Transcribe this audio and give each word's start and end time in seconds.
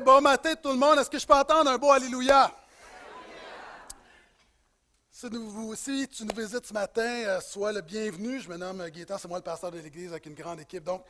bon 0.00 0.20
matin 0.20 0.54
tout 0.54 0.70
le 0.70 0.76
monde. 0.76 0.98
Est-ce 0.98 1.10
que 1.10 1.18
je 1.18 1.26
peux 1.26 1.34
entendre 1.34 1.70
un 1.70 1.78
beau 1.78 1.90
Alléluia? 1.90 2.50
Si, 5.10 5.26
nous, 5.30 5.74
si 5.76 6.08
tu 6.08 6.24
nous 6.24 6.34
visites 6.34 6.66
ce 6.66 6.72
matin, 6.72 7.02
euh, 7.02 7.40
sois 7.40 7.72
le 7.72 7.80
bienvenu. 7.80 8.40
Je 8.40 8.48
me 8.48 8.56
nomme 8.56 8.88
Gaétan, 8.88 9.16
c'est 9.16 9.28
moi 9.28 9.38
le 9.38 9.44
pasteur 9.44 9.70
de 9.70 9.78
l'Église 9.78 10.10
avec 10.10 10.26
une 10.26 10.34
grande 10.34 10.60
équipe. 10.60 10.84
Donc, 10.84 11.02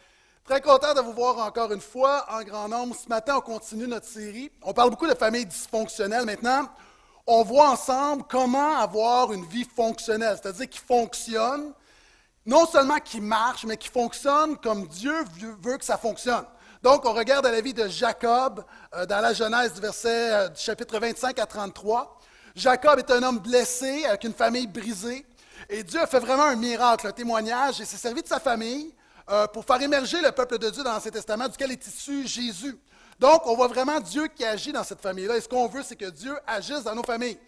très 0.45 0.61
content 0.61 0.93
de 0.93 1.01
vous 1.01 1.15
voir 1.15 1.39
encore 1.39 1.73
une 1.73 1.81
fois 1.81 2.27
en 2.31 2.43
grand 2.43 2.69
nombre. 2.69 2.95
Ce 2.95 3.09
matin, 3.09 3.37
on 3.39 3.41
continue 3.41 3.87
notre 3.87 4.07
série. 4.07 4.51
On 4.63 4.75
parle 4.75 4.91
beaucoup 4.91 5.07
de 5.07 5.15
familles 5.15 5.47
dysfonctionnelles. 5.47 6.27
Maintenant, 6.27 6.69
on 7.27 7.43
voit 7.43 7.71
ensemble 7.71 8.25
comment 8.29 8.77
avoir 8.77 9.33
une 9.33 9.47
vie 9.47 9.65
fonctionnelle, 9.65 10.39
c'est-à-dire 10.41 10.69
qui 10.69 10.79
fonctionne, 10.79 11.73
non 12.45 12.67
seulement 12.67 12.99
qui 12.99 13.21
marche, 13.23 13.65
mais 13.65 13.79
qui 13.79 13.89
fonctionne 13.89 14.59
comme 14.59 14.87
Dieu 14.87 15.25
veut 15.63 15.79
que 15.79 15.85
ça 15.85 15.97
fonctionne. 15.97 16.45
Donc, 16.85 17.07
on 17.07 17.15
regarde 17.15 17.47
la 17.47 17.63
vie 17.63 17.73
de 17.73 17.89
Jacob 17.89 18.63
euh, 18.95 19.07
dans 19.07 19.23
la 19.23 19.33
Genèse 19.33 19.73
du 19.73 19.81
verset 19.81 20.33
euh, 20.35 20.49
du 20.51 20.61
chapitre 20.61 20.99
25 20.99 21.39
à 21.39 21.47
33. 21.47 22.21
Jacob 22.55 22.99
est 22.99 23.11
un 23.11 23.23
homme 23.23 23.39
blessé 23.39 24.05
avec 24.05 24.25
une 24.25 24.35
famille 24.35 24.67
brisée. 24.67 25.25
Et 25.71 25.83
Dieu 25.83 25.99
a 25.99 26.07
fait 26.07 26.19
vraiment 26.19 26.45
un 26.45 26.57
miracle, 26.57 27.07
un 27.07 27.13
témoignage, 27.13 27.81
et 27.81 27.87
s'est 27.87 27.97
servi 27.97 28.21
de 28.21 28.29
sa 28.29 28.39
famille 28.39 28.93
euh, 29.31 29.47
pour 29.47 29.65
faire 29.65 29.81
émerger 29.81 30.21
le 30.21 30.31
peuple 30.31 30.59
de 30.59 30.69
Dieu 30.69 30.85
dans 30.85 30.93
l'Ancien 30.93 31.11
Testament, 31.11 31.49
duquel 31.49 31.73
est 31.73 31.87
issu 31.87 32.27
Jésus. 32.27 32.79
Donc, 33.19 33.47
on 33.47 33.57
voit 33.57 33.69
vraiment 33.69 33.99
Dieu 33.99 34.27
qui 34.27 34.45
agit 34.45 34.71
dans 34.71 34.85
cette 34.85 35.01
famille-là. 35.01 35.39
Et 35.39 35.41
ce 35.41 35.49
qu'on 35.49 35.69
veut, 35.69 35.83
c'est 35.83 35.97
que 35.97 36.11
Dieu 36.11 36.37
agisse 36.47 36.83
dans 36.83 36.95
nos 36.95 37.03
familles. 37.03 37.39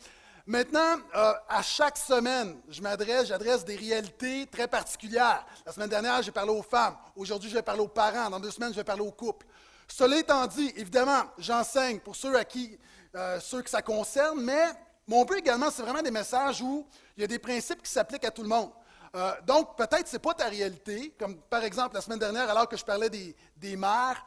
Maintenant, 0.49 0.99
euh, 1.17 1.33
à 1.49 1.61
chaque 1.61 1.99
semaine, 1.99 2.61
je 2.69 2.81
m'adresse, 2.81 3.27
j'adresse 3.27 3.65
des 3.65 3.75
réalités 3.75 4.47
très 4.47 4.69
particulières. 4.69 5.45
La 5.65 5.73
semaine 5.73 5.89
dernière, 5.89 6.23
j'ai 6.23 6.31
parlé 6.31 6.53
aux 6.53 6.63
femmes. 6.63 6.97
Aujourd'hui, 7.17 7.51
je 7.51 7.57
vais 7.57 7.63
parler 7.63 7.81
aux 7.81 7.89
parents. 7.89 8.31
Dans 8.31 8.39
deux 8.39 8.53
semaines, 8.53 8.71
je 8.71 8.77
vais 8.77 8.85
parler 8.85 9.03
aux 9.03 9.11
couples. 9.11 9.45
Cela 9.89 10.19
étant 10.19 10.47
dit, 10.47 10.73
évidemment, 10.77 11.25
j'enseigne 11.37 11.99
pour 11.99 12.15
ceux 12.15 12.37
à 12.37 12.45
qui, 12.45 12.79
euh, 13.17 13.41
ceux 13.41 13.61
que 13.61 13.69
ça 13.69 13.83
concerne, 13.83 14.41
mais 14.41 14.67
mon 15.09 15.25
but 15.25 15.39
également, 15.39 15.69
c'est 15.69 15.83
vraiment 15.83 16.03
des 16.03 16.13
messages 16.13 16.63
où 16.63 16.87
il 17.17 17.23
y 17.23 17.25
a 17.25 17.27
des 17.27 17.41
principes 17.41 17.83
qui 17.83 17.91
s'appliquent 17.91 18.25
à 18.27 18.31
tout 18.31 18.43
le 18.43 18.49
monde. 18.49 18.71
Euh, 19.17 19.33
donc, 19.45 19.77
peut-être 19.77 20.07
ce 20.07 20.13
n'est 20.13 20.21
pas 20.21 20.35
ta 20.35 20.47
réalité, 20.47 21.13
comme 21.19 21.39
par 21.39 21.65
exemple 21.65 21.97
la 21.97 22.01
semaine 22.01 22.21
dernière, 22.21 22.49
alors 22.49 22.69
que 22.69 22.77
je 22.77 22.85
parlais 22.85 23.11
des, 23.11 23.35
des 23.57 23.77
mères, 23.77 24.25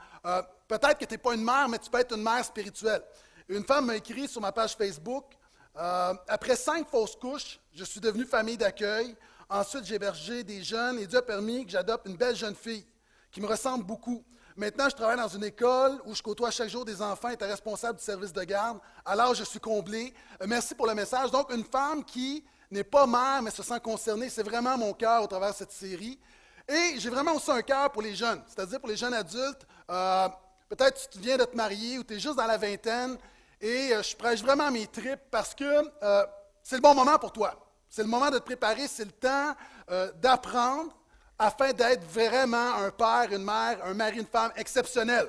peut-être 0.67 0.98
que 0.98 1.06
tu 1.06 1.14
n'es 1.14 1.17
pas 1.17 1.33
une 1.33 1.45
mère, 1.45 1.70
mais 1.70 1.80
tu 1.80 1.89
peux 1.89 2.00
être 2.00 2.14
une 2.14 2.23
mère 2.23 2.44
spirituelle. 2.44 3.04
Une 3.48 3.64
femme 3.64 3.86
m'a 3.86 3.95
écrit 3.95 4.28
sur 4.28 4.42
ma 4.42 4.52
page 4.52 4.76
Facebook, 4.76 5.39
euh, 5.80 6.13
après 6.27 6.55
cinq 6.55 6.88
fausses 6.89 7.16
couches, 7.16 7.59
je 7.73 7.83
suis 7.83 7.99
devenu 7.99 8.25
famille 8.25 8.58
d'accueil. 8.58 9.16
Ensuite, 9.49 9.86
j'ai 9.86 9.95
hébergé 9.95 10.44
des 10.44 10.61
jeunes 10.61 10.99
et 10.99 11.08
Dieu 11.08 11.17
a 11.17 11.21
permis 11.21 11.66
que 11.66 11.71
j'adopte 11.71 12.05
une 12.08 12.17
belle 12.17 12.36
jeune 12.36 12.55
fille 12.55 12.86
qui 13.31 13.41
me 13.41 13.47
ressemble 13.47 13.86
beaucoup. 13.86 14.23
Maintenant, 14.55 14.89
je 14.89 14.95
travaille 14.95 15.17
dans 15.17 15.30
une 15.30 15.45
école 15.45 16.02
où 16.05 16.13
je 16.13 16.21
côtoie 16.21 16.52
chaque 16.52 16.67
jour 16.67 16.83
des 16.83 17.02
enfants 17.02 17.30
et 17.30 17.38
est 17.39 17.45
responsable 17.45 17.97
du 17.97 18.03
service 18.03 18.33
de 18.33 18.44
garde. 18.44 18.80
Alors, 19.05 19.33
je 19.33 19.45
suis 19.45 19.59
comblé. 19.59 20.13
Euh, 20.41 20.45
merci 20.47 20.75
pour 20.75 20.86
le 20.86 20.94
message. 20.94 21.31
Donc, 21.31 21.49
une 21.53 21.63
femme 21.63 22.03
qui 22.03 22.43
n'est 22.69 22.83
pas 22.83 23.08
mère, 23.08 23.41
mais 23.41 23.52
se 23.52 23.64
sent 23.64 23.80
concernée, 23.80 24.30
c'est 24.30 24.43
vraiment 24.43 24.77
mon 24.77 24.93
cœur 24.93 25.23
au 25.23 25.27
travers 25.27 25.52
de 25.52 25.55
cette 25.55 25.71
série. 25.71 26.19
Et 26.67 26.99
j'ai 26.99 27.09
vraiment 27.09 27.36
aussi 27.36 27.49
un 27.49 27.61
cœur 27.61 27.89
pour 27.91 28.02
les 28.02 28.16
jeunes, 28.16 28.43
c'est-à-dire 28.47 28.80
pour 28.80 28.89
les 28.89 28.97
jeunes 28.97 29.14
adultes. 29.14 29.66
Euh, 29.89 30.27
peut-être 30.67 31.09
tu 31.09 31.19
viens 31.19 31.38
de 31.38 31.45
te 31.45 31.55
marier 31.55 31.97
ou 31.97 32.03
tu 32.03 32.16
es 32.16 32.19
juste 32.19 32.36
dans 32.36 32.45
la 32.45 32.58
vingtaine 32.58 33.17
et 33.61 33.93
euh, 33.93 34.03
je 34.03 34.15
prêche 34.15 34.41
vraiment 34.41 34.71
mes 34.71 34.88
tripes 34.88 35.19
parce 35.31 35.53
que 35.53 35.63
euh, 36.03 36.25
c'est 36.63 36.75
le 36.75 36.81
bon 36.81 36.93
moment 36.95 37.17
pour 37.17 37.31
toi. 37.31 37.53
C'est 37.89 38.03
le 38.03 38.07
moment 38.07 38.29
de 38.29 38.38
te 38.38 38.43
préparer, 38.43 38.88
c'est 38.88 39.05
le 39.05 39.11
temps 39.11 39.55
euh, 39.89 40.11
d'apprendre 40.13 40.95
afin 41.38 41.71
d'être 41.73 42.03
vraiment 42.05 42.75
un 42.75 42.91
père, 42.91 43.27
une 43.31 43.43
mère, 43.43 43.80
un 43.83 43.93
mari, 43.93 44.19
une 44.19 44.25
femme 44.25 44.52
exceptionnel. 44.55 45.27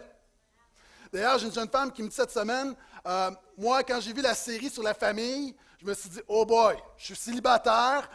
D'ailleurs, 1.12 1.38
j'ai 1.38 1.46
une 1.46 1.52
jeune 1.52 1.68
femme 1.68 1.90
qui 1.92 2.02
me 2.02 2.08
dit 2.08 2.14
cette 2.14 2.30
semaine, 2.30 2.74
moi, 3.56 3.82
quand 3.82 4.00
j'ai 4.00 4.12
vu 4.12 4.20
la 4.20 4.34
série 4.34 4.70
sur 4.70 4.82
la 4.82 4.94
famille, 4.94 5.56
je 5.80 5.86
me 5.86 5.94
suis 5.94 6.08
dit, 6.10 6.20
oh 6.28 6.44
boy, 6.44 6.76
je 6.96 7.06
suis 7.06 7.16
célibataire, 7.16 8.08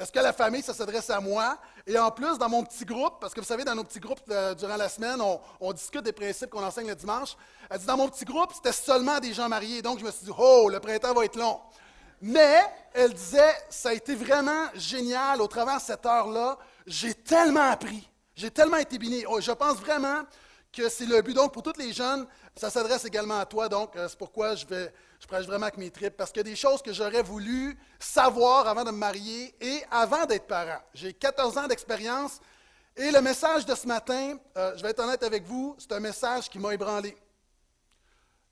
est-ce 0.00 0.10
que 0.10 0.18
la 0.18 0.32
famille, 0.32 0.62
ça 0.62 0.72
s'adresse 0.72 1.10
à 1.10 1.20
moi? 1.20 1.58
Et 1.86 1.98
en 1.98 2.10
plus, 2.10 2.38
dans 2.38 2.48
mon 2.48 2.64
petit 2.64 2.86
groupe, 2.86 3.20
parce 3.20 3.34
que 3.34 3.40
vous 3.40 3.46
savez, 3.46 3.64
dans 3.64 3.74
nos 3.74 3.84
petits 3.84 4.00
groupes 4.00 4.22
euh, 4.30 4.54
durant 4.54 4.78
la 4.78 4.88
semaine, 4.88 5.20
on, 5.60 5.72
discute 5.74 6.00
des 6.00 6.12
principes 6.12 6.48
qu'on 6.48 6.64
enseigne 6.64 6.88
le 6.88 6.94
dimanche. 6.94 7.36
Elle 7.68 7.80
dit, 7.80 7.84
dans 7.84 7.98
mon 7.98 8.08
petit 8.08 8.24
groupe, 8.24 8.50
c'était 8.54 8.72
seulement 8.72 9.20
des 9.20 9.34
gens 9.34 9.46
mariés. 9.46 9.82
Donc, 9.82 9.98
je 9.98 10.06
me 10.06 10.10
suis 10.10 10.24
dit, 10.24 10.32
oh, 10.38 10.70
le 10.72 10.80
printemps 10.80 11.12
va 11.12 11.26
être 11.26 11.36
long. 11.36 11.60
Mais, 12.22 12.62
elle 12.94 13.12
disait, 13.12 13.54
ça 13.68 13.90
a 13.90 13.92
été 13.92 14.14
vraiment 14.14 14.68
génial 14.72 15.42
au 15.42 15.46
travers 15.46 15.76
de 15.76 15.82
cette 15.82 16.06
heure-là. 16.06 16.56
J'ai 16.86 17.12
tellement 17.12 17.70
appris. 17.70 18.08
J'ai 18.34 18.50
tellement 18.50 18.78
été 18.78 18.96
béni. 18.96 19.24
Oh, 19.28 19.38
je 19.38 19.52
pense 19.52 19.76
vraiment 19.76 20.22
que 20.72 20.88
c'est 20.88 21.04
le 21.04 21.20
but. 21.20 21.34
Donc, 21.34 21.52
pour 21.52 21.62
tous 21.62 21.76
les 21.76 21.92
jeunes, 21.92 22.26
ça 22.56 22.70
s'adresse 22.70 23.04
également 23.04 23.38
à 23.38 23.46
toi. 23.46 23.68
Donc, 23.68 23.96
euh, 23.96 24.08
c'est 24.08 24.18
pourquoi 24.18 24.54
je 24.54 24.66
vais 24.66 24.92
prêche 25.26 25.46
vraiment 25.46 25.66
avec 25.66 25.76
mes 25.76 25.90
tripes 25.90 26.16
parce 26.16 26.30
qu'il 26.30 26.38
y 26.38 26.46
a 26.48 26.50
des 26.50 26.56
choses 26.56 26.82
que 26.82 26.92
j'aurais 26.92 27.22
voulu 27.22 27.78
savoir 27.98 28.66
avant 28.66 28.84
de 28.84 28.90
me 28.90 28.96
marier 28.96 29.54
et 29.60 29.82
avant 29.90 30.24
d'être 30.26 30.46
parent. 30.46 30.80
J'ai 30.94 31.12
14 31.12 31.58
ans 31.58 31.66
d'expérience 31.66 32.40
et 32.96 33.10
le 33.10 33.20
message 33.20 33.64
de 33.64 33.74
ce 33.74 33.86
matin, 33.86 34.36
euh, 34.56 34.76
je 34.76 34.82
vais 34.82 34.90
être 34.90 35.00
honnête 35.00 35.22
avec 35.22 35.44
vous, 35.44 35.76
c'est 35.78 35.92
un 35.92 36.00
message 36.00 36.48
qui 36.48 36.58
m'a 36.58 36.74
ébranlé. 36.74 37.16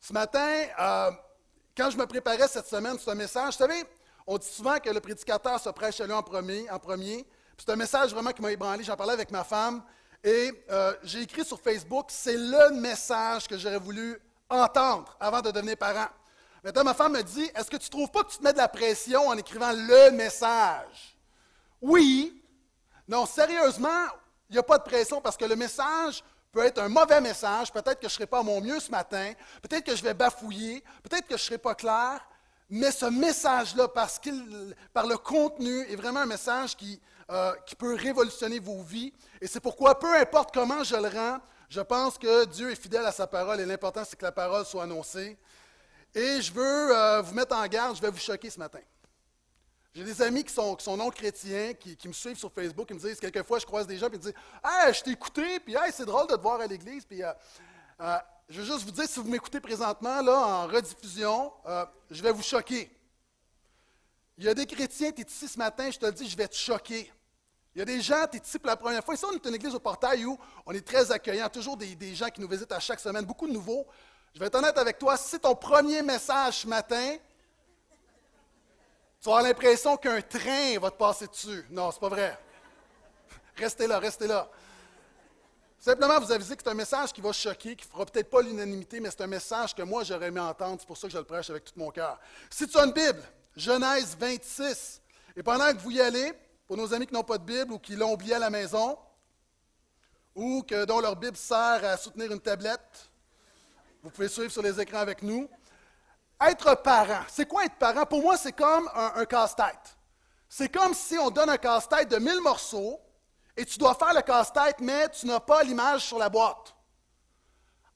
Ce 0.01 0.13
matin, 0.13 0.63
euh, 0.79 1.11
quand 1.77 1.91
je 1.91 1.97
me 1.97 2.07
préparais 2.07 2.47
cette 2.49 2.69
semaine, 2.69 2.97
c'est 3.03 3.11
un 3.11 3.17
message, 3.17 3.55
vous 3.55 3.59
savez, 3.59 3.85
on 4.27 4.39
dit 4.39 4.47
souvent 4.47 4.79
que 4.79 4.91
le 4.91 5.01
prédicateur 5.01 5.59
se 5.59 5.71
prêche 5.71 6.01
à 6.01 6.07
lui 6.07 6.13
en 6.13 6.23
premier, 6.23 6.71
en 6.71 6.79
premier. 6.79 7.27
C'est 7.57 7.71
un 7.71 7.77
message 7.77 8.11
vraiment 8.13 8.31
qui 8.31 8.43
m'a 8.43 8.53
ébranlé. 8.53 8.85
J'en 8.85 8.97
parlais 8.97 9.15
avec 9.15 9.31
ma 9.31 9.43
femme 9.43 9.83
et 10.25 10.53
euh, 10.71 10.95
j'ai 11.03 11.23
écrit 11.23 11.45
sur 11.45 11.61
Facebook, 11.61 12.07
c'est 12.09 12.37
le 12.37 12.71
message 12.71 13.47
que 13.47 13.57
j'aurais 13.57 13.79
voulu 13.79 14.21
entendre 14.49 15.17
avant 15.21 15.41
de 15.41 15.51
devenir 15.51 15.77
parent. 15.77 16.09
Maintenant, 16.65 16.85
ma 16.85 16.95
femme 16.95 17.13
me 17.13 17.23
dit 17.23 17.51
Est-ce 17.55 17.71
que 17.71 17.77
tu 17.77 17.87
ne 17.87 17.91
trouves 17.91 18.11
pas 18.11 18.25
que 18.25 18.33
tu 18.33 18.39
te 18.39 18.45
mets 18.45 18.53
de 18.53 18.59
la 18.59 18.69
pression 18.69 19.29
en 19.29 19.37
écrivant 19.37 19.73
le 19.73 20.11
message? 20.11 21.17
Oui. 21.81 22.43
Non, 23.07 23.27
sérieusement, 23.27 24.07
il 24.51 24.55
n'y 24.55 24.59
a 24.59 24.63
pas 24.63 24.79
de 24.79 24.83
pression 24.83 25.21
parce 25.21 25.37
que 25.37 25.45
le 25.45 25.57
message 25.57 26.23
peut 26.51 26.65
être 26.65 26.79
un 26.81 26.89
mauvais 26.89 27.21
message. 27.21 27.73
Peut-être 27.73 28.01
que 28.01 28.09
je 28.09 28.15
ne 28.15 28.17
serai 28.17 28.27
pas 28.27 28.41
à 28.41 28.43
mon 28.43 28.61
mieux 28.61 28.81
ce 28.81 28.91
matin. 28.91 29.33
Peut-être 29.63 29.85
que 29.85 29.95
je 29.95 30.03
vais 30.03 30.15
bafouiller. 30.15 30.83
Peut-être 31.03 31.27
que 31.27 31.37
je 31.37 31.43
ne 31.43 31.47
serai 31.47 31.59
pas 31.59 31.75
clair. 31.75 32.21
Mais 32.71 32.91
ce 32.91 33.07
message-là, 33.07 33.89
par 33.89 35.07
le 35.07 35.17
contenu, 35.17 35.81
est 35.91 35.97
vraiment 35.97 36.21
un 36.21 36.27
message 36.27 36.77
qui, 36.77 37.01
euh, 37.31 37.55
qui 37.67 37.77
peut 37.77 37.95
révolutionner 37.95 38.59
vos 38.59 38.83
vies. 38.83 39.13
Et 39.41 39.47
c'est 39.47 39.61
pourquoi, 39.61 39.99
peu 39.99 40.15
importe 40.17 40.53
comment 40.55 40.83
je 40.83 40.97
le 40.97 41.09
rends, 41.09 41.39
je 41.69 41.81
pense 41.83 42.17
que 42.17 42.47
Dieu 42.47 42.71
est 42.71 42.81
fidèle 42.81 43.05
à 43.05 43.13
sa 43.13 43.27
parole 43.27 43.61
et 43.61 43.67
l'important, 43.67 44.03
c'est 44.05 44.17
que 44.17 44.25
la 44.25 44.33
parole 44.33 44.65
soit 44.65 44.85
annoncée. 44.85 45.37
Et 46.15 46.41
je 46.41 46.53
veux 46.53 46.97
euh, 46.97 47.21
vous 47.21 47.35
mettre 47.35 47.55
en 47.55 47.67
garde, 47.67 47.97
je 47.97 48.01
vais 48.01 48.11
vous 48.11 48.19
choquer 48.19 48.49
ce 48.49 48.59
matin. 48.59 48.81
J'ai 49.95 50.05
des 50.05 50.23
amis 50.23 50.45
qui 50.45 50.53
sont, 50.53 50.79
non 50.97 51.11
chrétiens, 51.11 51.75
qui, 51.75 51.97
me 52.07 52.13
suivent 52.13 52.39
sur 52.39 52.53
Facebook, 52.53 52.87
qui 52.87 52.95
me 52.95 52.99
disent, 52.99 53.21
quelquefois, 53.21 53.59
je 53.59 53.67
croise 53.67 53.87
des 53.87 53.99
gens, 53.99 54.09
qui 54.09 54.17
me 54.17 54.23
disent 54.23 54.35
Hey, 54.65 54.95
je 54.95 55.03
t'ai 55.03 55.11
écouté, 55.11 55.61
puis 55.61 55.75
hey, 55.75 55.93
c'est 55.93 56.07
drôle 56.07 56.27
de 56.27 56.37
te 56.37 56.41
voir 56.41 56.61
à 56.61 56.67
l'église. 56.67 57.05
Puis, 57.05 57.23
euh, 57.23 57.33
euh, 58.01 58.17
je 58.49 58.61
veux 58.61 58.67
juste 58.67 58.85
vous 58.85 58.93
dire, 58.93 59.09
si 59.09 59.19
vous 59.21 59.29
m'écoutez 59.29 59.61
présentement, 59.61 60.23
là, 60.23 60.39
en 60.39 60.67
rediffusion, 60.67 61.53
je 62.11 62.23
vais 62.23 62.33
vous 62.33 62.43
choquer. 62.43 62.91
Il 64.39 64.45
y 64.45 64.49
a 64.49 64.55
des 64.55 64.67
chrétiens, 64.67 65.11
tu 65.13 65.21
es 65.21 65.25
ici 65.25 65.49
ce 65.49 65.59
matin, 65.59 65.91
je 65.91 65.99
te 65.99 66.07
le 66.07 66.13
dis, 66.13 66.29
je 66.29 66.37
vais 66.37 66.49
te 66.49 66.55
choquer. 66.55 67.13
Il 67.75 67.79
y 67.79 67.83
a 67.83 67.85
des 67.85 68.01
gens, 68.01 68.27
tu 68.31 68.39
es 68.39 68.61
la 68.65 68.77
première 68.77 69.05
fois. 69.05 69.15
Ici, 69.15 69.25
on 69.25 69.33
est 69.33 69.47
une 69.47 69.55
église 69.55 69.75
au 69.75 69.79
portail 69.79 70.25
où 70.25 70.39
on 70.67 70.73
est 70.73 70.87
très 70.87 71.13
accueillant, 71.13 71.49
toujours 71.49 71.77
des, 71.77 72.15
gens 72.15 72.29
qui 72.29 72.41
nous 72.41 72.49
visitent 72.49 72.73
à 72.73 72.81
chaque 72.81 73.01
semaine, 73.01 73.25
beaucoup 73.25 73.47
de 73.47 73.53
nouveaux. 73.53 73.87
Je 74.35 74.41
vais 74.41 74.47
être 74.47 74.55
honnête 74.57 74.77
avec 74.79 74.99
toi, 74.99 75.17
si 75.17 75.31
c'est 75.31 75.39
ton 75.41 75.55
premier 75.55 76.03
message 76.03 76.59
ce 76.61 76.67
matin, 76.67 77.17
tu 79.21 79.29
vas 79.29 79.43
l'impression 79.43 79.97
qu'un 79.97 80.21
train 80.21 80.79
va 80.81 80.91
te 80.91 80.97
passer 80.97 81.27
dessus. 81.27 81.65
Non, 81.71 81.91
c'est 81.91 82.01
pas 82.01 82.09
vrai. 82.09 82.39
Restez 83.57 83.87
là, 83.87 83.99
restez 83.99 84.27
là. 84.29 84.49
Simplement 85.81 86.19
vous 86.21 86.33
aviser 86.33 86.57
que 86.57 86.63
c'est 86.65 86.71
un 86.71 86.75
message 86.75 87.13
qui 87.13 87.21
va 87.21 87.33
choquer, 87.33 87.77
qui 87.77 87.87
ne 87.87 87.91
fera 87.91 88.05
peut-être 88.07 88.31
pas 88.31 88.43
l'unanimité, 88.43 88.99
mais 89.01 89.11
c'est 89.11 89.23
un 89.23 89.29
message 89.29 89.75
que 89.75 89.83
moi 89.83 90.03
j'aurais 90.05 90.27
aimé 90.27 90.41
entendre. 90.41 90.77
C'est 90.81 90.87
pour 90.87 90.97
ça 90.97 91.07
que 91.07 91.13
je 91.13 91.19
le 91.19 91.25
prêche 91.25 91.51
avec 91.51 91.65
tout 91.65 91.73
mon 91.77 91.91
cœur. 91.91 92.19
Si 92.51 92.67
tu 92.67 92.77
as 92.79 92.85
une 92.85 92.93
Bible, 92.93 93.23
Genèse 93.57 94.17
26, 94.19 95.01
et 95.37 95.43
pendant 95.43 95.73
que 95.73 95.79
vous 95.79 95.93
y 95.93 96.01
allez, 96.01 96.33
pour 96.69 96.77
nos 96.77 96.93
amis 96.93 97.07
qui 97.07 97.15
n'ont 97.15 97.25
pas 97.25 97.39
de 97.39 97.45
Bible 97.45 97.73
ou 97.73 97.79
qui 97.79 97.97
l'ont 97.97 98.13
oublié 98.13 98.35
à 98.35 98.39
la 98.39 98.51
maison, 98.51 98.99
ou 100.35 100.63
que, 100.63 100.85
dont 100.85 101.01
leur 101.01 101.17
Bible 101.17 101.37
sert 101.37 101.83
à 101.83 101.97
soutenir 101.97 102.31
une 102.31 102.41
tablette, 102.41 103.11
vous 104.03 104.11
pouvez 104.11 104.29
suivre 104.29 104.53
sur 104.53 104.63
les 104.63 104.79
écrans 104.79 104.99
avec 104.99 105.23
nous. 105.23 105.49
Être 106.41 106.75
parent, 106.83 107.25
c'est 107.27 107.49
quoi 107.49 107.65
être 107.65 107.77
parent? 107.77 108.05
Pour 108.05 108.21
moi, 108.21 108.37
c'est 108.37 108.53
comme 108.53 108.89
un, 108.95 109.25
casse-tête. 109.25 109.97
C'est 110.47 110.69
comme 110.69 110.93
si 110.93 111.17
on 111.19 111.31
donne 111.31 111.49
un 111.49 111.57
casse-tête 111.57 112.11
de 112.11 112.19
1000 112.19 112.43
morceaux 112.43 113.01
et 113.57 113.65
tu 113.65 113.79
dois 113.79 113.95
faire 113.95 114.13
le 114.13 114.21
casse-tête, 114.21 114.77
mais 114.81 115.09
tu 115.09 115.27
n'as 115.27 115.41
pas 115.41 115.63
l'image 115.63 116.03
sur 116.03 116.19
la 116.19 116.29
boîte. 116.29 116.77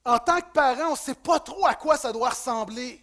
En 0.03 0.17
tant 0.17 0.41
que 0.41 0.51
parent, 0.51 0.87
on 0.87 0.91
ne 0.91 0.97
sait 0.97 1.15
pas 1.15 1.39
trop 1.39 1.65
à 1.67 1.75
quoi 1.75 1.95
ça 1.95 2.11
doit 2.11 2.31
ressembler. 2.31 3.01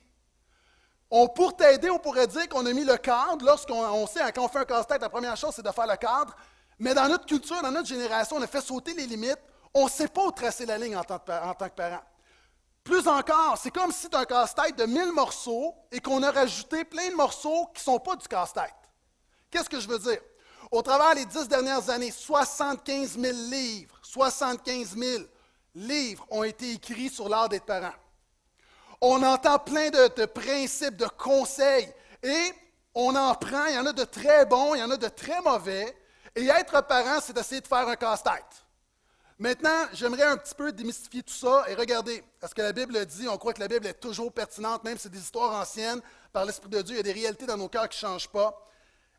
On, 1.10 1.26
pour 1.26 1.56
t'aider, 1.56 1.90
on 1.90 1.98
pourrait 1.98 2.28
dire 2.28 2.48
qu'on 2.48 2.64
a 2.66 2.72
mis 2.72 2.84
le 2.84 2.96
cadre. 2.96 3.44
Lorsqu'on 3.44 4.06
sait, 4.06 4.22
hein, 4.22 4.30
quand 4.32 4.44
on 4.44 4.48
fait 4.48 4.60
un 4.60 4.64
casse-tête, 4.64 5.02
la 5.02 5.08
première 5.08 5.36
chose, 5.36 5.52
c'est 5.54 5.64
de 5.64 5.70
faire 5.70 5.86
le 5.86 5.96
cadre. 5.96 6.36
Mais 6.78 6.94
dans 6.94 7.08
notre 7.08 7.26
culture, 7.26 7.60
dans 7.62 7.70
notre 7.70 7.88
génération, 7.88 8.36
on 8.36 8.42
a 8.42 8.46
fait 8.46 8.60
sauter 8.60 8.94
les 8.94 9.06
limites. 9.06 9.40
On 9.74 9.84
ne 9.84 9.90
sait 9.90 10.08
pas 10.08 10.24
où 10.24 10.30
tracer 10.30 10.66
la 10.66 10.78
ligne 10.78 10.96
en 10.96 11.04
tant 11.04 11.18
que 11.18 11.24
parent 11.24 12.02
Plus 12.84 13.06
encore, 13.06 13.58
c'est 13.60 13.70
comme 13.70 13.92
si 13.92 14.08
tu 14.08 14.16
as 14.16 14.20
un 14.20 14.24
casse-tête 14.24 14.76
de 14.76 14.84
1000 14.84 15.12
morceaux 15.12 15.74
et 15.90 16.00
qu'on 16.00 16.22
a 16.22 16.30
rajouté 16.30 16.84
plein 16.84 17.10
de 17.10 17.14
morceaux 17.14 17.66
qui 17.74 17.80
ne 17.80 17.92
sont 17.92 17.98
pas 17.98 18.16
du 18.16 18.26
casse-tête. 18.26 18.74
Qu'est-ce 19.50 19.68
que 19.68 19.80
je 19.80 19.88
veux 19.88 19.98
dire? 19.98 20.20
Au 20.70 20.82
travers 20.82 21.16
des 21.16 21.24
dix 21.24 21.48
dernières 21.48 21.90
années, 21.90 22.12
75 22.12 23.18
000 23.18 23.36
livres, 23.50 23.98
75 24.02 24.96
000 24.96 25.24
livres 25.74 26.26
ont 26.30 26.44
été 26.44 26.72
écrits 26.72 27.10
sur 27.10 27.28
l'art 27.28 27.48
d'être 27.48 27.66
parent. 27.66 27.92
On 29.00 29.22
entend 29.22 29.58
plein 29.58 29.90
de, 29.90 30.26
principes, 30.26 30.96
de 30.96 31.06
conseils, 31.06 31.90
et 32.22 32.52
on 32.94 33.14
en 33.16 33.34
prend. 33.34 33.66
Il 33.66 33.74
y 33.74 33.78
en 33.78 33.86
a 33.86 33.92
de 33.92 34.04
très 34.04 34.44
bons, 34.44 34.74
il 34.74 34.80
y 34.80 34.82
en 34.82 34.90
a 34.90 34.96
de 34.96 35.08
très 35.08 35.40
mauvais. 35.40 35.96
Et 36.36 36.46
être 36.46 36.86
parent, 36.86 37.20
c'est 37.20 37.32
d'essayer 37.32 37.60
de 37.60 37.66
faire 37.66 37.88
un 37.88 37.96
casse-tête. 37.96 38.64
Maintenant, 39.38 39.86
j'aimerais 39.94 40.24
un 40.24 40.36
petit 40.36 40.54
peu 40.54 40.70
démystifier 40.70 41.22
tout 41.22 41.32
ça 41.32 41.64
et 41.68 41.74
regarder. 41.74 42.22
ce 42.46 42.54
que 42.54 42.60
la 42.60 42.72
Bible 42.72 43.06
dit? 43.06 43.26
On 43.26 43.38
croit 43.38 43.54
que 43.54 43.60
la 43.60 43.68
Bible 43.68 43.86
est 43.86 43.94
toujours 43.94 44.30
pertinente, 44.30 44.84
même 44.84 44.98
si 44.98 45.04
c'est 45.04 45.08
des 45.08 45.18
histoires 45.18 45.58
anciennes. 45.58 46.02
Par 46.30 46.44
l'Esprit 46.44 46.68
de 46.68 46.82
Dieu, 46.82 46.94
il 46.94 46.98
y 46.98 47.00
a 47.00 47.02
des 47.02 47.12
réalités 47.12 47.46
dans 47.46 47.56
nos 47.56 47.68
cœurs 47.68 47.88
qui 47.88 48.04
ne 48.04 48.10
changent 48.10 48.28
pas. 48.28 48.54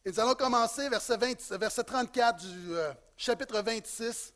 Et 0.06 0.12
nous 0.12 0.20
allons 0.20 0.36
commencer 0.36 0.88
verset, 0.90 1.18
20, 1.18 1.58
verset 1.58 1.84
34 1.84 2.40
du 2.40 2.76
euh, 2.76 2.94
chapitre 3.18 3.60
26. 3.62 4.32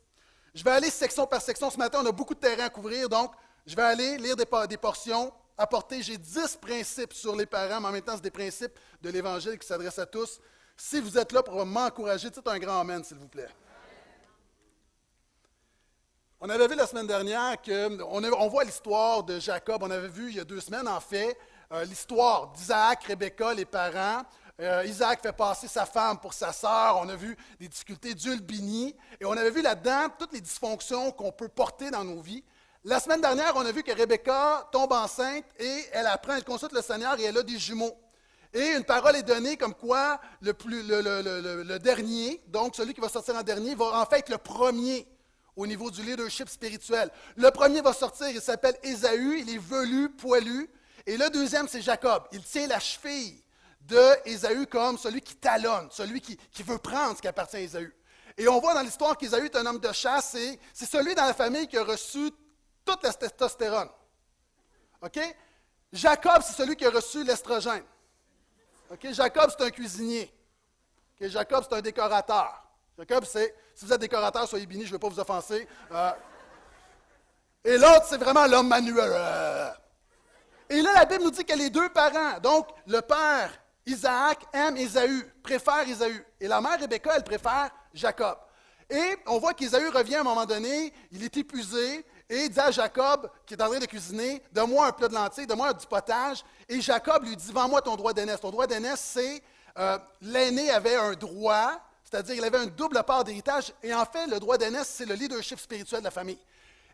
Je 0.54 0.64
vais 0.64 0.72
aller 0.72 0.90
section 0.90 1.24
par 1.24 1.40
section. 1.40 1.70
Ce 1.70 1.78
matin, 1.78 2.00
on 2.02 2.06
a 2.06 2.12
beaucoup 2.12 2.34
de 2.34 2.40
terrain 2.40 2.64
à 2.64 2.70
couvrir, 2.70 3.08
donc 3.08 3.32
je 3.66 3.74
vais 3.74 3.82
aller 3.82 4.16
lire 4.18 4.36
des, 4.36 4.46
portions, 4.76 5.32
apporter. 5.58 6.00
J'ai 6.02 6.16
dix 6.16 6.56
principes 6.56 7.12
sur 7.12 7.34
les 7.34 7.46
parents, 7.46 7.80
mais 7.80 7.88
en 7.88 7.92
même 7.92 8.02
temps, 8.02 8.14
c'est 8.14 8.22
des 8.22 8.30
principes 8.30 8.78
de 9.02 9.10
l'Évangile 9.10 9.58
qui 9.58 9.66
s'adressent 9.66 9.98
à 9.98 10.06
tous. 10.06 10.40
Si 10.76 11.00
vous 11.00 11.18
êtes 11.18 11.32
là 11.32 11.42
pour 11.42 11.64
m'encourager, 11.66 12.30
dites 12.30 12.46
un 12.46 12.58
grand 12.58 12.80
Amen, 12.80 13.02
s'il 13.02 13.16
vous 13.16 13.28
plaît. 13.28 13.48
On 16.38 16.48
avait 16.48 16.68
vu 16.68 16.74
la 16.76 16.86
semaine 16.86 17.06
dernière 17.06 17.56
qu'on 17.60 17.98
on 18.10 18.48
voit 18.48 18.62
l'histoire 18.62 19.24
de 19.24 19.40
Jacob. 19.40 19.82
On 19.82 19.90
avait 19.90 20.08
vu 20.08 20.28
il 20.28 20.36
y 20.36 20.40
a 20.40 20.44
deux 20.44 20.60
semaines, 20.60 20.86
en 20.86 21.00
fait, 21.00 21.36
euh, 21.72 21.84
l'histoire 21.84 22.48
d'Isaac, 22.48 23.04
Rebecca, 23.04 23.52
les 23.52 23.64
parents. 23.64 24.22
Euh, 24.60 24.84
Isaac 24.86 25.22
fait 25.22 25.32
passer 25.32 25.66
sa 25.66 25.86
femme 25.86 26.18
pour 26.18 26.32
sa 26.32 26.52
sœur. 26.52 26.98
On 27.02 27.08
a 27.08 27.16
vu 27.16 27.36
des 27.58 27.68
difficultés. 27.68 28.14
Bénit. 28.40 28.94
Et 29.20 29.24
on 29.24 29.32
avait 29.32 29.50
vu 29.50 29.60
là-dedans 29.60 30.08
toutes 30.18 30.34
les 30.34 30.40
dysfonctions 30.40 31.10
qu'on 31.10 31.32
peut 31.32 31.48
porter 31.48 31.90
dans 31.90 32.04
nos 32.04 32.20
vies. 32.20 32.44
La 32.88 33.00
semaine 33.00 33.20
dernière, 33.20 33.50
on 33.56 33.66
a 33.66 33.72
vu 33.72 33.82
que 33.82 33.90
Rebecca 33.90 34.68
tombe 34.70 34.92
enceinte 34.92 35.44
et 35.58 35.86
elle 35.90 36.06
apprend, 36.06 36.36
elle 36.36 36.44
consulte 36.44 36.70
le 36.70 36.82
Seigneur 36.82 37.18
et 37.18 37.24
elle 37.24 37.36
a 37.36 37.42
des 37.42 37.58
jumeaux. 37.58 37.98
Et 38.54 38.64
une 38.76 38.84
parole 38.84 39.16
est 39.16 39.24
donnée 39.24 39.56
comme 39.56 39.74
quoi 39.74 40.20
le, 40.40 41.78
dernier, 41.78 42.40
donc 42.46 42.76
celui 42.76 42.94
qui 42.94 43.00
va 43.00 43.08
sortir 43.08 43.34
en 43.34 43.42
dernier, 43.42 43.74
va 43.74 43.86
en 44.00 44.06
fait 44.06 44.20
être 44.20 44.28
le 44.28 44.38
premier 44.38 45.04
au 45.56 45.66
niveau 45.66 45.90
du 45.90 46.00
leadership 46.00 46.48
spirituel. 46.48 47.10
Le 47.34 47.50
premier 47.50 47.80
va 47.80 47.92
sortir, 47.92 48.28
il 48.28 48.40
s'appelle 48.40 48.76
Ésaü, 48.84 49.40
il 49.40 49.52
est 49.52 49.58
velu, 49.58 50.08
poilu. 50.10 50.70
Et 51.06 51.16
le 51.16 51.28
deuxième, 51.28 51.66
c'est 51.66 51.82
Jacob. 51.82 52.22
Il 52.30 52.44
tient 52.44 52.68
la 52.68 52.78
cheville 52.78 53.42
d'Ésaü 53.80 54.64
comme 54.68 54.96
celui 54.96 55.22
qui 55.22 55.34
talonne, 55.34 55.88
celui 55.90 56.20
qui, 56.20 56.38
veut 56.62 56.78
prendre 56.78 57.16
ce 57.16 57.20
qui 57.20 57.26
appartient 57.26 57.56
à 57.56 57.60
Ésaü. 57.62 57.92
Et 58.38 58.46
on 58.46 58.60
voit 58.60 58.74
dans 58.74 58.82
l'histoire 58.82 59.16
qu'Ésaü 59.18 59.46
est 59.46 59.56
un 59.56 59.66
homme 59.66 59.80
de 59.80 59.90
chasse 59.90 60.36
et 60.36 60.56
c'est 60.72 60.88
celui 60.88 61.16
dans 61.16 61.24
la 61.24 61.34
famille 61.34 61.66
qui 61.66 61.76
a 61.76 61.82
reçu 61.82 62.30
toute 62.86 63.02
la 63.02 63.12
testostérone. 63.12 63.90
OK? 65.02 65.18
Jacob, 65.92 66.42
c'est 66.42 66.54
celui 66.54 66.76
qui 66.76 66.86
a 66.86 66.90
reçu 66.90 67.22
l'estrogène. 67.24 67.84
OK? 68.90 69.12
Jacob, 69.12 69.50
c'est 69.50 69.64
un 69.64 69.70
cuisinier. 69.70 70.32
Jacob, 71.20 71.64
c'est 71.68 71.76
un 71.76 71.82
décorateur. 71.82 72.62
Jacob, 72.98 73.24
c'est, 73.24 73.54
si 73.74 73.84
vous 73.84 73.92
êtes 73.92 74.00
décorateur, 74.00 74.48
soyez 74.48 74.66
bénis, 74.66 74.84
je 74.84 74.88
ne 74.88 74.92
veux 74.92 74.98
pas 74.98 75.08
vous 75.08 75.20
offenser. 75.20 75.68
Euh, 75.92 76.12
et 77.64 77.76
l'autre, 77.76 78.06
c'est 78.08 78.16
vraiment 78.16 78.46
l'homme 78.46 78.68
manuel. 78.68 79.10
Euh. 79.12 79.70
Et 80.70 80.80
là, 80.80 80.92
la 80.94 81.04
Bible 81.04 81.24
nous 81.24 81.30
dit 81.30 81.44
que 81.44 81.54
les 81.54 81.70
deux 81.70 81.88
parents, 81.90 82.38
donc 82.40 82.68
le 82.86 83.00
père 83.00 83.50
Isaac 83.84 84.44
aime 84.52 84.76
Ésaü, 84.76 85.30
préfère 85.42 85.88
Ésaü. 85.88 86.24
Et 86.40 86.48
la 86.48 86.60
mère 86.60 86.80
Rebecca, 86.80 87.12
elle 87.16 87.24
préfère 87.24 87.70
Jacob. 87.94 88.38
Et 88.90 89.16
on 89.26 89.38
voit 89.38 89.54
qu'Ésaü 89.54 89.88
revient 89.88 90.16
à 90.16 90.20
un 90.20 90.24
moment 90.24 90.46
donné, 90.46 90.92
il 91.12 91.22
est 91.24 91.36
épuisé, 91.36 92.04
et 92.28 92.44
il 92.44 92.50
dit 92.50 92.60
à 92.60 92.70
Jacob, 92.70 93.30
qui 93.44 93.54
est 93.54 93.62
en 93.62 93.68
train 93.68 93.78
de 93.78 93.86
cuisiner, 93.86 94.42
Donne-moi 94.52 94.86
un 94.86 94.92
plat 94.92 95.08
de 95.08 95.14
lentilles, 95.14 95.46
donne-moi 95.46 95.72
du 95.74 95.86
potage. 95.86 96.44
Et 96.68 96.80
Jacob 96.80 97.24
lui 97.24 97.36
dit 97.36 97.52
Vends-moi 97.52 97.80
ton 97.82 97.94
droit 97.94 98.12
d'aînesse. 98.12 98.40
Ton 98.40 98.50
droit 98.50 98.66
d'aînesse, 98.66 99.00
c'est 99.00 99.42
euh, 99.78 99.98
l'aîné 100.20 100.70
avait 100.70 100.96
un 100.96 101.12
droit 101.12 101.80
c'est-à-dire, 102.08 102.36
il 102.36 102.44
avait 102.44 102.58
un 102.58 102.66
double 102.66 103.02
part 103.02 103.24
d'héritage. 103.24 103.72
Et 103.82 103.92
en 103.92 104.04
fait, 104.06 104.26
le 104.28 104.38
droit 104.38 104.56
d'aînesse, 104.56 104.88
c'est 104.88 105.06
le 105.06 105.14
leadership 105.14 105.58
spirituel 105.58 106.00
de 106.00 106.04
la 106.04 106.12
famille. 106.12 106.38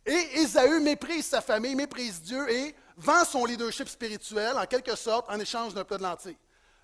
Et 0.07 0.41
Ésaü 0.41 0.81
méprise 0.81 1.27
sa 1.27 1.43
famille, 1.43 1.75
méprise 1.75 2.23
Dieu 2.23 2.51
et 2.51 2.75
vend 2.97 3.23
son 3.27 3.45
leadership 3.45 3.89
spirituel, 3.89 4.57
en 4.57 4.65
quelque 4.65 4.97
sorte, 4.97 5.29
en 5.29 5.39
échange 5.39 5.75
d'un 5.75 5.85
plat 5.85 5.99
de 5.99 6.03
lentilles. 6.03 6.39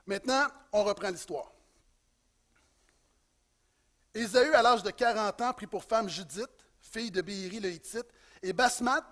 Maintenant, 0.07 0.47
on 0.73 0.85
reprend 0.85 1.09
l'histoire. 1.09 1.51
Ésaü, 4.15 4.53
à 4.55 4.61
l'âge 4.61 4.83
de 4.83 4.91
40 4.91 5.41
ans, 5.41 5.53
prit 5.55 5.67
pour 5.67 5.83
femme 5.83 6.11
Judith, 6.11 6.51
fille 6.81 7.11
de 7.11 7.23
Béhéri 7.23 7.61
le 7.61 7.71
Hittite, 7.71 8.07
et 8.43 8.53
Basmat, 8.53 9.05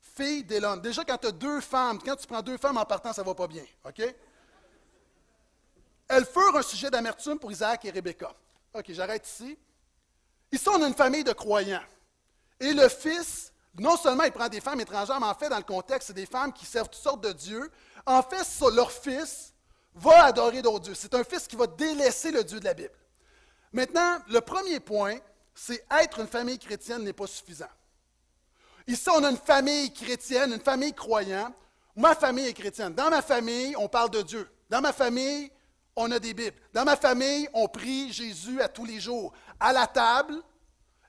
fille 0.00 0.44
d'Élon. 0.44 0.76
Déjà, 0.76 1.04
quand 1.04 1.18
tu 1.18 1.26
as 1.26 1.32
deux 1.32 1.60
femmes, 1.60 1.98
quand 2.02 2.16
tu 2.16 2.26
prends 2.26 2.42
deux 2.42 2.58
femmes 2.58 2.76
en 2.76 2.84
partant, 2.84 3.12
ça 3.12 3.22
ne 3.22 3.26
va 3.26 3.34
pas 3.34 3.46
bien. 3.46 3.64
OK? 3.84 4.02
Elles 6.08 6.26
furent 6.26 6.56
un 6.56 6.62
sujet 6.62 6.90
d'amertume 6.90 7.38
pour 7.38 7.50
Isaac 7.50 7.84
et 7.84 7.90
Rebecca. 7.90 8.32
OK, 8.74 8.84
j'arrête 8.88 9.26
ici. 9.26 9.58
Ici, 10.52 10.68
on 10.68 10.82
a 10.82 10.86
une 10.86 10.94
famille 10.94 11.24
de 11.24 11.32
croyants. 11.32 11.82
Et 12.60 12.72
le 12.72 12.88
fils, 12.88 13.52
non 13.78 13.96
seulement 13.96 14.24
il 14.24 14.32
prend 14.32 14.48
des 14.48 14.60
femmes 14.60 14.80
étrangères, 14.80 15.18
mais 15.18 15.26
en 15.26 15.34
fait, 15.34 15.48
dans 15.48 15.56
le 15.56 15.62
contexte, 15.62 16.08
c'est 16.08 16.14
des 16.14 16.26
femmes 16.26 16.52
qui 16.52 16.66
servent 16.66 16.88
toutes 16.88 17.02
sortes 17.02 17.22
de 17.22 17.32
dieux. 17.32 17.70
En 18.06 18.22
fait, 18.22 18.46
leur 18.72 18.92
fils 18.92 19.52
va 19.94 20.24
adorer 20.24 20.62
d'autres 20.62 20.84
dieux. 20.84 20.94
C'est 20.94 21.14
un 21.14 21.24
fils 21.24 21.46
qui 21.46 21.56
va 21.56 21.66
délaisser 21.66 22.30
le 22.30 22.44
Dieu 22.44 22.60
de 22.60 22.64
la 22.64 22.74
Bible. 22.74 22.94
Maintenant, 23.72 24.18
le 24.28 24.40
premier 24.40 24.78
point, 24.78 25.16
c'est 25.54 25.84
être 25.90 26.20
une 26.20 26.28
famille 26.28 26.58
chrétienne 26.58 27.02
n'est 27.02 27.12
pas 27.12 27.26
suffisant. 27.26 27.68
Ici, 28.86 29.08
on 29.10 29.24
a 29.24 29.30
une 29.30 29.36
famille 29.36 29.92
chrétienne, 29.92 30.52
une 30.52 30.60
famille 30.60 30.92
croyante. 30.92 31.54
Ma 31.96 32.14
famille 32.14 32.46
est 32.46 32.52
chrétienne. 32.52 32.94
Dans 32.94 33.08
ma 33.08 33.22
famille, 33.22 33.74
on 33.76 33.88
parle 33.88 34.10
de 34.10 34.22
Dieu. 34.22 34.48
Dans 34.68 34.80
ma 34.80 34.92
famille, 34.92 35.50
on 35.96 36.10
a 36.10 36.18
des 36.18 36.34
Bibles. 36.34 36.56
Dans 36.72 36.84
ma 36.84 36.96
famille, 36.96 37.48
on 37.54 37.68
prie 37.68 38.12
Jésus 38.12 38.60
à 38.60 38.68
tous 38.68 38.84
les 38.84 39.00
jours. 39.00 39.32
À 39.58 39.72
la 39.72 39.86
table, 39.86 40.42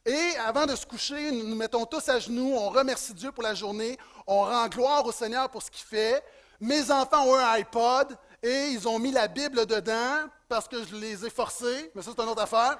et 0.05 0.37
avant 0.45 0.67
de 0.67 0.75
se 0.75 0.85
coucher, 0.85 1.31
nous 1.31 1.47
nous 1.47 1.55
mettons 1.55 1.85
tous 1.85 2.07
à 2.09 2.19
genoux, 2.19 2.53
on 2.55 2.69
remercie 2.69 3.13
Dieu 3.15 3.31
pour 3.31 3.41
la 3.41 3.55
journée, 3.55 3.97
on 4.27 4.41
rend 4.41 4.67
gloire 4.67 5.03
au 5.03 5.11
Seigneur 5.11 5.49
pour 5.49 5.63
ce 5.63 5.71
qu'il 5.71 5.83
fait. 5.83 6.23
Mes 6.59 6.91
enfants 6.91 7.25
ont 7.25 7.35
un 7.35 7.53
iPod 7.53 8.15
et 8.43 8.67
ils 8.67 8.87
ont 8.87 8.99
mis 8.99 9.11
la 9.11 9.27
Bible 9.27 9.65
dedans 9.65 10.29
parce 10.47 10.67
que 10.67 10.85
je 10.85 10.95
les 10.95 11.25
ai 11.25 11.29
forcés, 11.31 11.91
mais 11.95 12.03
ça 12.03 12.11
c'est 12.15 12.21
une 12.21 12.29
autre 12.29 12.43
affaire. 12.43 12.77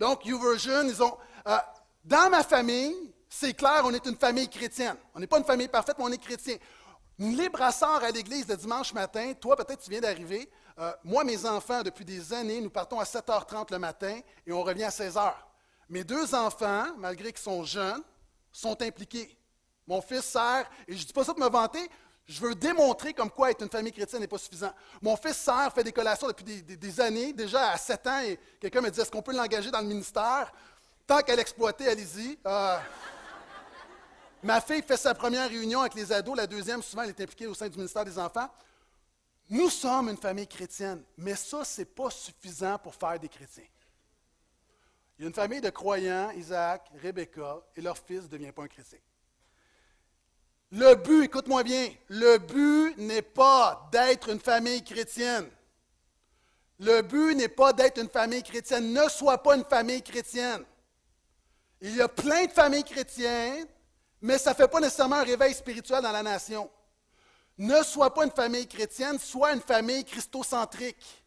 Donc, 0.00 0.24
YouVersion, 0.24 0.82
ils 0.88 1.00
ont. 1.00 1.16
Euh, 1.46 1.58
dans 2.04 2.30
ma 2.30 2.42
famille, 2.42 3.12
c'est 3.28 3.54
clair, 3.54 3.82
on 3.84 3.92
est 3.92 4.04
une 4.06 4.16
famille 4.16 4.48
chrétienne. 4.48 4.96
On 5.14 5.20
n'est 5.20 5.26
pas 5.26 5.38
une 5.38 5.44
famille 5.44 5.68
parfaite, 5.68 5.96
mais 5.98 6.04
on 6.04 6.12
est 6.12 6.18
chrétien. 6.18 6.56
À 7.58 7.72
sort 7.72 8.02
à 8.02 8.10
l'église 8.10 8.48
le 8.48 8.56
dimanche 8.56 8.94
matin. 8.94 9.34
Toi, 9.34 9.54
peut-être, 9.54 9.82
tu 9.82 9.90
viens 9.90 10.00
d'arriver. 10.00 10.50
Euh, 10.78 10.90
moi, 11.04 11.22
mes 11.22 11.44
enfants, 11.44 11.82
depuis 11.82 12.04
des 12.04 12.32
années, 12.32 12.60
nous 12.60 12.70
partons 12.70 12.98
à 12.98 13.04
7h30 13.04 13.70
le 13.72 13.78
matin 13.78 14.18
et 14.46 14.52
on 14.52 14.62
revient 14.62 14.84
à 14.84 14.88
16h. 14.88 15.32
Mes 15.90 16.02
deux 16.02 16.34
enfants, 16.34 16.86
malgré 16.96 17.32
qu'ils 17.32 17.42
sont 17.42 17.62
jeunes, 17.64 18.02
sont 18.50 18.80
impliqués. 18.80 19.36
Mon 19.86 20.00
fils 20.00 20.24
sert, 20.24 20.70
et 20.88 20.94
je 20.94 21.02
ne 21.02 21.06
dis 21.06 21.12
pas 21.12 21.24
ça 21.24 21.34
pour 21.34 21.44
me 21.44 21.50
vanter, 21.50 21.90
je 22.26 22.40
veux 22.40 22.54
démontrer 22.54 23.12
comme 23.12 23.30
quoi 23.30 23.50
être 23.50 23.62
une 23.62 23.68
famille 23.68 23.92
chrétienne 23.92 24.20
n'est 24.20 24.28
pas 24.28 24.38
suffisant. 24.38 24.72
Mon 25.02 25.16
fils 25.16 25.36
sert, 25.36 25.72
fait 25.74 25.82
des 25.82 25.92
collations 25.92 26.28
depuis 26.28 26.62
des, 26.62 27.00
années, 27.00 27.32
déjà 27.32 27.70
à 27.70 27.76
7 27.76 28.06
ans, 28.06 28.20
et 28.20 28.38
quelqu'un 28.60 28.80
me 28.80 28.90
dit 28.90 29.00
est-ce 29.00 29.10
qu'on 29.10 29.20
peut 29.20 29.34
l'engager 29.34 29.70
dans 29.70 29.80
le 29.80 29.88
ministère? 29.88 30.52
Tant 31.10 31.22
qu'elle 31.22 31.40
exploiter, 31.40 31.88
allez-y. 31.88 32.38
Euh, 32.46 32.78
Ma 34.44 34.60
fille 34.60 34.80
fait 34.80 34.96
sa 34.96 35.12
première 35.12 35.48
réunion 35.48 35.80
avec 35.80 35.94
les 35.94 36.12
ados, 36.12 36.36
la 36.36 36.46
deuxième, 36.46 36.84
souvent, 36.84 37.02
elle 37.02 37.08
est 37.08 37.20
impliquée 37.20 37.48
au 37.48 37.54
sein 37.54 37.68
du 37.68 37.76
ministère 37.76 38.04
des 38.04 38.16
Enfants. 38.16 38.48
Nous 39.48 39.70
sommes 39.70 40.10
une 40.10 40.16
famille 40.16 40.46
chrétienne, 40.46 41.02
mais 41.18 41.34
ça, 41.34 41.64
ce 41.64 41.80
n'est 41.80 41.84
pas 41.84 42.10
suffisant 42.10 42.78
pour 42.78 42.94
faire 42.94 43.18
des 43.18 43.28
chrétiens. 43.28 43.66
Il 45.18 45.22
y 45.22 45.24
a 45.24 45.26
une 45.26 45.34
famille 45.34 45.60
de 45.60 45.70
croyants, 45.70 46.30
Isaac, 46.30 46.88
Rebecca, 47.02 47.58
et 47.74 47.80
leur 47.80 47.98
fils 47.98 48.22
ne 48.22 48.28
devient 48.28 48.52
pas 48.52 48.62
un 48.62 48.68
chrétien. 48.68 49.00
Le 50.70 50.94
but, 50.94 51.24
écoute-moi 51.24 51.64
bien, 51.64 51.92
le 52.06 52.38
but 52.38 52.96
n'est 52.98 53.20
pas 53.20 53.88
d'être 53.90 54.28
une 54.28 54.38
famille 54.38 54.84
chrétienne. 54.84 55.50
Le 56.78 57.02
but 57.02 57.34
n'est 57.34 57.48
pas 57.48 57.72
d'être 57.72 57.98
une 57.98 58.08
famille 58.08 58.44
chrétienne. 58.44 58.92
Ne 58.92 59.08
sois 59.08 59.42
pas 59.42 59.56
une 59.56 59.64
famille 59.64 60.04
chrétienne. 60.04 60.64
Il 61.80 61.96
y 61.96 62.02
a 62.02 62.08
plein 62.08 62.44
de 62.44 62.52
familles 62.52 62.84
chrétiennes 62.84 63.66
mais 64.22 64.38
ça 64.38 64.50
ne 64.50 64.56
fait 64.56 64.68
pas 64.68 64.80
nécessairement 64.80 65.16
un 65.16 65.24
réveil 65.24 65.54
spirituel 65.54 66.02
dans 66.02 66.12
la 66.12 66.22
nation. 66.22 66.70
Ne 67.56 67.82
sois 67.82 68.12
pas 68.12 68.24
une 68.24 68.30
famille 68.30 68.66
chrétienne, 68.66 69.18
sois 69.18 69.52
une 69.52 69.60
famille 69.60 70.04
christocentrique. 70.04 71.24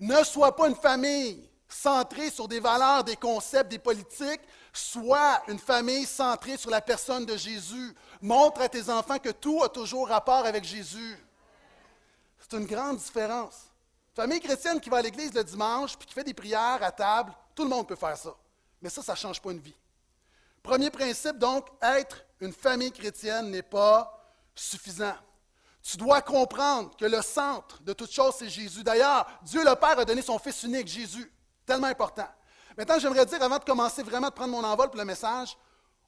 Ne 0.00 0.22
sois 0.22 0.54
pas 0.54 0.68
une 0.68 0.76
famille 0.76 1.48
centrée 1.68 2.30
sur 2.30 2.48
des 2.48 2.60
valeurs, 2.60 3.04
des 3.04 3.16
concepts, 3.16 3.70
des 3.70 3.78
politiques. 3.78 4.40
Sois 4.72 5.42
une 5.48 5.58
famille 5.58 6.06
centrée 6.06 6.56
sur 6.56 6.70
la 6.70 6.80
personne 6.80 7.26
de 7.26 7.36
Jésus. 7.36 7.94
Montre 8.20 8.60
à 8.60 8.68
tes 8.68 8.88
enfants 8.88 9.18
que 9.18 9.30
tout 9.30 9.62
a 9.62 9.68
toujours 9.68 10.08
rapport 10.08 10.46
avec 10.46 10.64
Jésus. 10.64 11.18
C'est 12.38 12.56
une 12.56 12.66
grande 12.66 12.98
différence. 12.98 13.64
Famille 14.14 14.40
chrétienne 14.40 14.80
qui 14.80 14.90
va 14.90 14.98
à 14.98 15.02
l'église 15.02 15.32
le 15.34 15.44
dimanche 15.44 15.96
puis 15.96 16.06
qui 16.06 16.14
fait 16.14 16.24
des 16.24 16.34
prières 16.34 16.82
à 16.82 16.90
table, 16.90 17.32
tout 17.54 17.64
le 17.64 17.68
monde 17.68 17.86
peut 17.86 17.96
faire 17.96 18.16
ça. 18.16 18.34
Mais 18.80 18.88
ça, 18.88 19.02
ça 19.02 19.12
ne 19.12 19.18
change 19.18 19.40
pas 19.40 19.50
une 19.50 19.60
vie. 19.60 19.74
Premier 20.62 20.90
principe, 20.90 21.38
donc, 21.38 21.66
être 21.82 22.24
une 22.40 22.52
famille 22.52 22.92
chrétienne 22.92 23.50
n'est 23.50 23.62
pas 23.62 24.14
suffisant. 24.54 25.14
Tu 25.82 25.96
dois 25.96 26.20
comprendre 26.20 26.94
que 26.96 27.06
le 27.06 27.22
centre 27.22 27.82
de 27.82 27.92
toute 27.92 28.10
chose, 28.10 28.34
c'est 28.38 28.48
Jésus. 28.48 28.82
D'ailleurs, 28.82 29.26
Dieu 29.42 29.64
le 29.64 29.74
Père 29.74 29.98
a 29.98 30.04
donné 30.04 30.22
son 30.22 30.38
Fils 30.38 30.62
unique, 30.64 30.88
Jésus. 30.88 31.32
Tellement 31.64 31.86
important. 31.86 32.28
Maintenant, 32.76 32.98
j'aimerais 32.98 33.26
dire, 33.26 33.42
avant 33.42 33.58
de 33.58 33.64
commencer 33.64 34.02
vraiment 34.02 34.28
de 34.28 34.34
prendre 34.34 34.52
mon 34.52 34.64
envol 34.64 34.88
pour 34.88 34.98
le 34.98 35.04
message, 35.04 35.56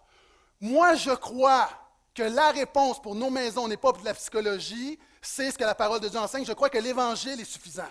Moi, 0.61 0.95
je 0.97 1.13
crois 1.13 1.69
que 2.13 2.25
la 2.25 2.51
réponse 2.51 3.01
pour 3.01 3.15
nos 3.15 3.31
maisons 3.31 3.69
n'est 3.69 3.77
pas 3.77 3.93
de 3.93 4.05
la 4.05 4.15
psychologie, 4.15 4.99
c'est 5.23 5.53
ce 5.53 5.59
que 5.59 5.65
la 5.65 5.75
parole 5.75 6.01
de 6.01 6.09
Dieu 6.09 6.19
enseigne. 6.19 6.45
Je 6.45 6.53
crois 6.53 6.69
que 6.69 6.79
l'Évangile 6.79 7.41
est 7.41 7.45
suffisant. 7.45 7.85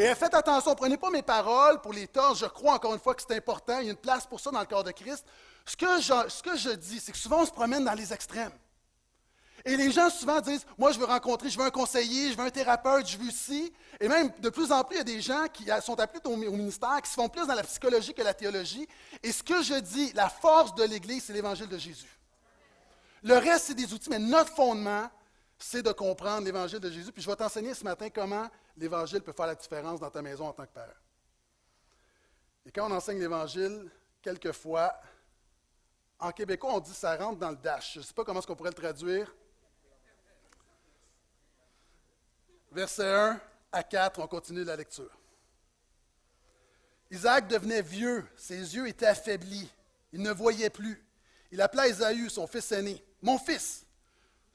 Et 0.00 0.14
faites 0.14 0.34
attention, 0.34 0.76
prenez 0.76 0.96
pas 0.96 1.10
mes 1.10 1.22
paroles 1.22 1.80
pour 1.80 1.92
les 1.92 2.06
torts. 2.06 2.36
Je 2.36 2.46
crois 2.46 2.74
encore 2.74 2.94
une 2.94 3.00
fois 3.00 3.16
que 3.16 3.22
c'est 3.26 3.36
important. 3.36 3.80
Il 3.80 3.86
y 3.86 3.88
a 3.88 3.90
une 3.90 3.96
place 3.96 4.28
pour 4.28 4.38
ça 4.38 4.52
dans 4.52 4.60
le 4.60 4.66
corps 4.66 4.84
de 4.84 4.92
Christ. 4.92 5.24
Ce 5.66 5.76
que 5.76 6.00
je, 6.00 6.28
ce 6.28 6.40
que 6.40 6.56
je 6.56 6.70
dis, 6.70 7.00
c'est 7.00 7.10
que 7.10 7.18
souvent 7.18 7.40
on 7.40 7.44
se 7.44 7.50
promène 7.50 7.84
dans 7.84 7.94
les 7.94 8.12
extrêmes. 8.12 8.52
Et 9.64 9.76
les 9.76 9.90
gens 9.90 10.08
souvent 10.08 10.40
disent 10.40 10.64
Moi, 10.78 10.92
je 10.92 11.00
veux 11.00 11.04
rencontrer, 11.04 11.50
je 11.50 11.58
veux 11.58 11.64
un 11.64 11.70
conseiller, 11.70 12.30
je 12.30 12.36
veux 12.36 12.44
un 12.44 12.50
thérapeute, 12.50 13.08
je 13.08 13.18
veux 13.18 13.32
ci. 13.32 13.72
Et 13.98 14.06
même 14.06 14.30
de 14.38 14.50
plus 14.50 14.70
en 14.70 14.84
plus, 14.84 14.94
il 14.94 14.98
y 14.98 15.00
a 15.00 15.04
des 15.04 15.20
gens 15.20 15.46
qui 15.52 15.66
sont 15.82 15.98
appelés 15.98 16.20
au, 16.26 16.30
au 16.30 16.56
ministère, 16.56 17.02
qui 17.02 17.10
se 17.10 17.14
font 17.14 17.28
plus 17.28 17.48
dans 17.48 17.54
la 17.54 17.64
psychologie 17.64 18.14
que 18.14 18.22
la 18.22 18.34
théologie. 18.34 18.86
Et 19.24 19.32
ce 19.32 19.42
que 19.42 19.64
je 19.64 19.74
dis, 19.80 20.12
la 20.12 20.28
force 20.28 20.76
de 20.76 20.84
l'Église, 20.84 21.24
c'est 21.24 21.32
l'Évangile 21.32 21.66
de 21.66 21.76
Jésus. 21.76 22.20
Le 23.24 23.34
reste, 23.34 23.64
c'est 23.66 23.74
des 23.74 23.92
outils, 23.92 24.10
mais 24.10 24.20
notre 24.20 24.54
fondement, 24.54 25.10
c'est 25.58 25.82
de 25.82 25.92
comprendre 25.92 26.44
l'Évangile 26.44 26.78
de 26.78 26.90
Jésus. 26.90 27.12
Puis 27.12 27.22
je 27.22 27.28
vais 27.28 27.36
t'enseigner 27.36 27.74
ce 27.74 27.84
matin 27.84 28.08
comment 28.10 28.48
l'Évangile 28.76 29.20
peut 29.22 29.32
faire 29.32 29.46
la 29.46 29.54
différence 29.54 30.00
dans 30.00 30.10
ta 30.10 30.22
maison 30.22 30.46
en 30.46 30.52
tant 30.52 30.64
que 30.64 30.72
père. 30.72 30.94
Et 32.64 32.70
quand 32.70 32.88
on 32.88 32.94
enseigne 32.94 33.18
l'Évangile, 33.18 33.90
quelquefois, 34.22 34.94
en 36.18 36.30
québécois, 36.32 36.74
on 36.74 36.80
dit 36.80 36.94
ça 36.94 37.16
rentre 37.16 37.38
dans 37.38 37.50
le 37.50 37.56
dash. 37.56 37.94
Je 37.94 37.98
ne 38.00 38.04
sais 38.04 38.14
pas 38.14 38.24
comment 38.24 38.38
est-ce 38.38 38.46
qu'on 38.46 38.56
pourrait 38.56 38.70
le 38.70 38.74
traduire. 38.74 39.34
Verset 42.70 43.10
1 43.10 43.40
à 43.72 43.82
4, 43.82 44.20
on 44.20 44.26
continue 44.26 44.64
la 44.64 44.76
lecture. 44.76 45.10
Isaac 47.10 47.48
devenait 47.48 47.82
vieux, 47.82 48.26
ses 48.36 48.76
yeux 48.76 48.86
étaient 48.86 49.06
affaiblis, 49.06 49.70
il 50.12 50.20
ne 50.20 50.30
voyait 50.30 50.70
plus. 50.70 51.02
Il 51.50 51.60
appela 51.62 51.88
Ésaü, 51.88 52.28
son 52.28 52.46
fils 52.46 52.70
aîné. 52.72 53.02
Mon 53.22 53.38
fils, 53.38 53.86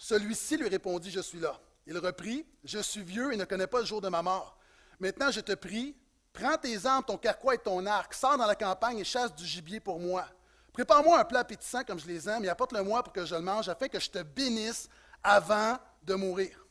celui-ci 0.03 0.57
lui 0.57 0.67
répondit, 0.67 1.10
Je 1.10 1.22
suis 1.22 1.39
là. 1.39 1.57
Il 1.88 1.98
reprit, 1.98 2.45
Je 2.65 2.79
suis 2.79 3.03
vieux 3.03 3.31
et 3.31 3.38
ne 3.38 3.45
connais 3.45 3.67
pas 3.67 3.79
le 3.79 3.86
jour 3.86 4.01
de 4.01 4.10
ma 4.10 4.22
mort. 4.22 4.57
Maintenant, 5.00 5.31
je 5.31 5.39
te 5.39 5.53
prie, 5.53 5.95
prends 6.33 6.57
tes 6.57 6.86
armes, 6.86 7.05
ton 7.05 7.17
carquois 7.17 7.55
et 7.55 7.57
ton 7.57 7.86
arc, 7.86 8.13
sors 8.13 8.38
dans 8.38 8.45
la 8.45 8.55
campagne 8.55 9.00
et 9.00 9.05
chasse 9.05 9.33
du 9.33 9.45
gibier 9.45 9.79
pour 9.79 10.01
moi. 10.01 10.27
Prépare-moi 10.74 11.22
un 11.22 11.24
plat 11.24 11.39
appétissant 11.39 11.86
comme 11.86 12.00
je 12.00 12.07
les 12.07 12.27
aime 12.27 12.43
et 12.43 12.50
apporte-le-moi 12.50 13.01
pour 13.01 13.13
que 13.13 13.25
je 13.25 13.33
le 13.33 13.41
mange, 13.41 13.69
afin 13.69 13.88
que 13.88 14.00
je 14.00 14.10
te 14.10 14.22
bénisse 14.22 14.89
avant 15.24 15.77
de 16.01 16.15
mourir. 16.15 16.67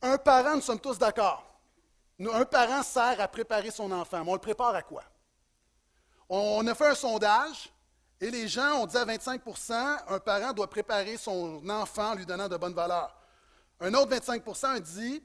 Un 0.00 0.16
parent, 0.16 0.54
nous 0.54 0.62
sommes 0.62 0.80
tous 0.80 0.98
d'accord. 0.98 1.60
Un 2.20 2.44
parent 2.46 2.82
sert 2.82 3.20
à 3.20 3.28
préparer 3.28 3.70
son 3.70 3.92
enfant, 3.92 4.24
mais 4.24 4.30
on 4.30 4.34
le 4.34 4.40
prépare 4.40 4.74
à 4.74 4.82
quoi? 4.82 5.04
On 6.26 6.66
a 6.66 6.74
fait 6.74 6.88
un 6.88 6.94
sondage 6.94 7.70
et 8.20 8.30
les 8.30 8.48
gens 8.48 8.82
ont 8.82 8.86
dit 8.86 8.96
à 8.96 9.04
25% 9.04 9.72
un 10.08 10.18
parent 10.20 10.52
doit 10.52 10.68
préparer 10.68 11.16
son 11.16 11.68
enfant 11.68 12.10
en 12.10 12.14
lui 12.14 12.26
donnant 12.26 12.48
de 12.48 12.56
bonnes 12.56 12.74
valeurs. 12.74 13.16
Un 13.80 13.94
autre 13.94 14.10
25 14.10 14.42
a 14.64 14.80
dit 14.80 15.22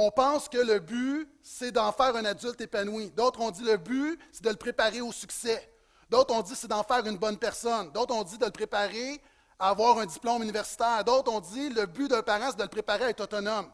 on 0.00 0.12
pense 0.12 0.48
que 0.48 0.58
le 0.58 0.78
but, 0.78 1.28
c'est 1.42 1.72
d'en 1.72 1.90
faire 1.90 2.14
un 2.14 2.24
adulte 2.24 2.60
épanoui. 2.60 3.10
D'autres 3.10 3.40
ont 3.40 3.50
dit 3.50 3.64
le 3.64 3.76
but, 3.78 4.20
c'est 4.30 4.44
de 4.44 4.50
le 4.50 4.56
préparer 4.56 5.00
au 5.00 5.10
succès. 5.10 5.68
D'autres 6.08 6.32
ont 6.34 6.42
dit 6.42 6.54
c'est 6.54 6.68
d'en 6.68 6.84
faire 6.84 7.04
une 7.04 7.16
bonne 7.16 7.36
personne. 7.36 7.90
D'autres 7.90 8.14
ont 8.14 8.22
dit 8.22 8.38
de 8.38 8.44
le 8.44 8.52
préparer 8.52 9.20
à 9.58 9.70
avoir 9.70 9.98
un 9.98 10.06
diplôme 10.06 10.42
universitaire. 10.42 11.02
D'autres 11.02 11.32
ont 11.32 11.40
dit 11.40 11.70
le 11.70 11.86
but 11.86 12.08
d'un 12.08 12.22
parent, 12.22 12.50
c'est 12.50 12.58
de 12.58 12.62
le 12.62 12.68
préparer 12.68 13.06
à 13.06 13.10
être 13.10 13.22
autonome. 13.22 13.72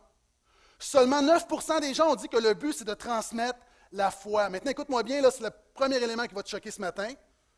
Seulement 0.79 1.23
9% 1.23 1.81
des 1.81 1.93
gens 1.93 2.13
ont 2.13 2.15
dit 2.15 2.29
que 2.29 2.39
le 2.39 2.55
but, 2.55 2.73
c'est 2.73 2.87
de 2.87 2.95
transmettre 2.95 3.59
la 3.93 4.11
foi. 4.11 4.49
Maintenant, 4.49 4.71
écoute-moi 4.71 5.03
bien, 5.03 5.21
là, 5.21 5.31
c'est 5.31 5.43
le 5.43 5.51
premier 5.75 5.97
élément 5.97 6.27
qui 6.27 6.35
va 6.35 6.43
te 6.43 6.49
choquer 6.49 6.71
ce 6.71 6.81
matin. 6.81 7.13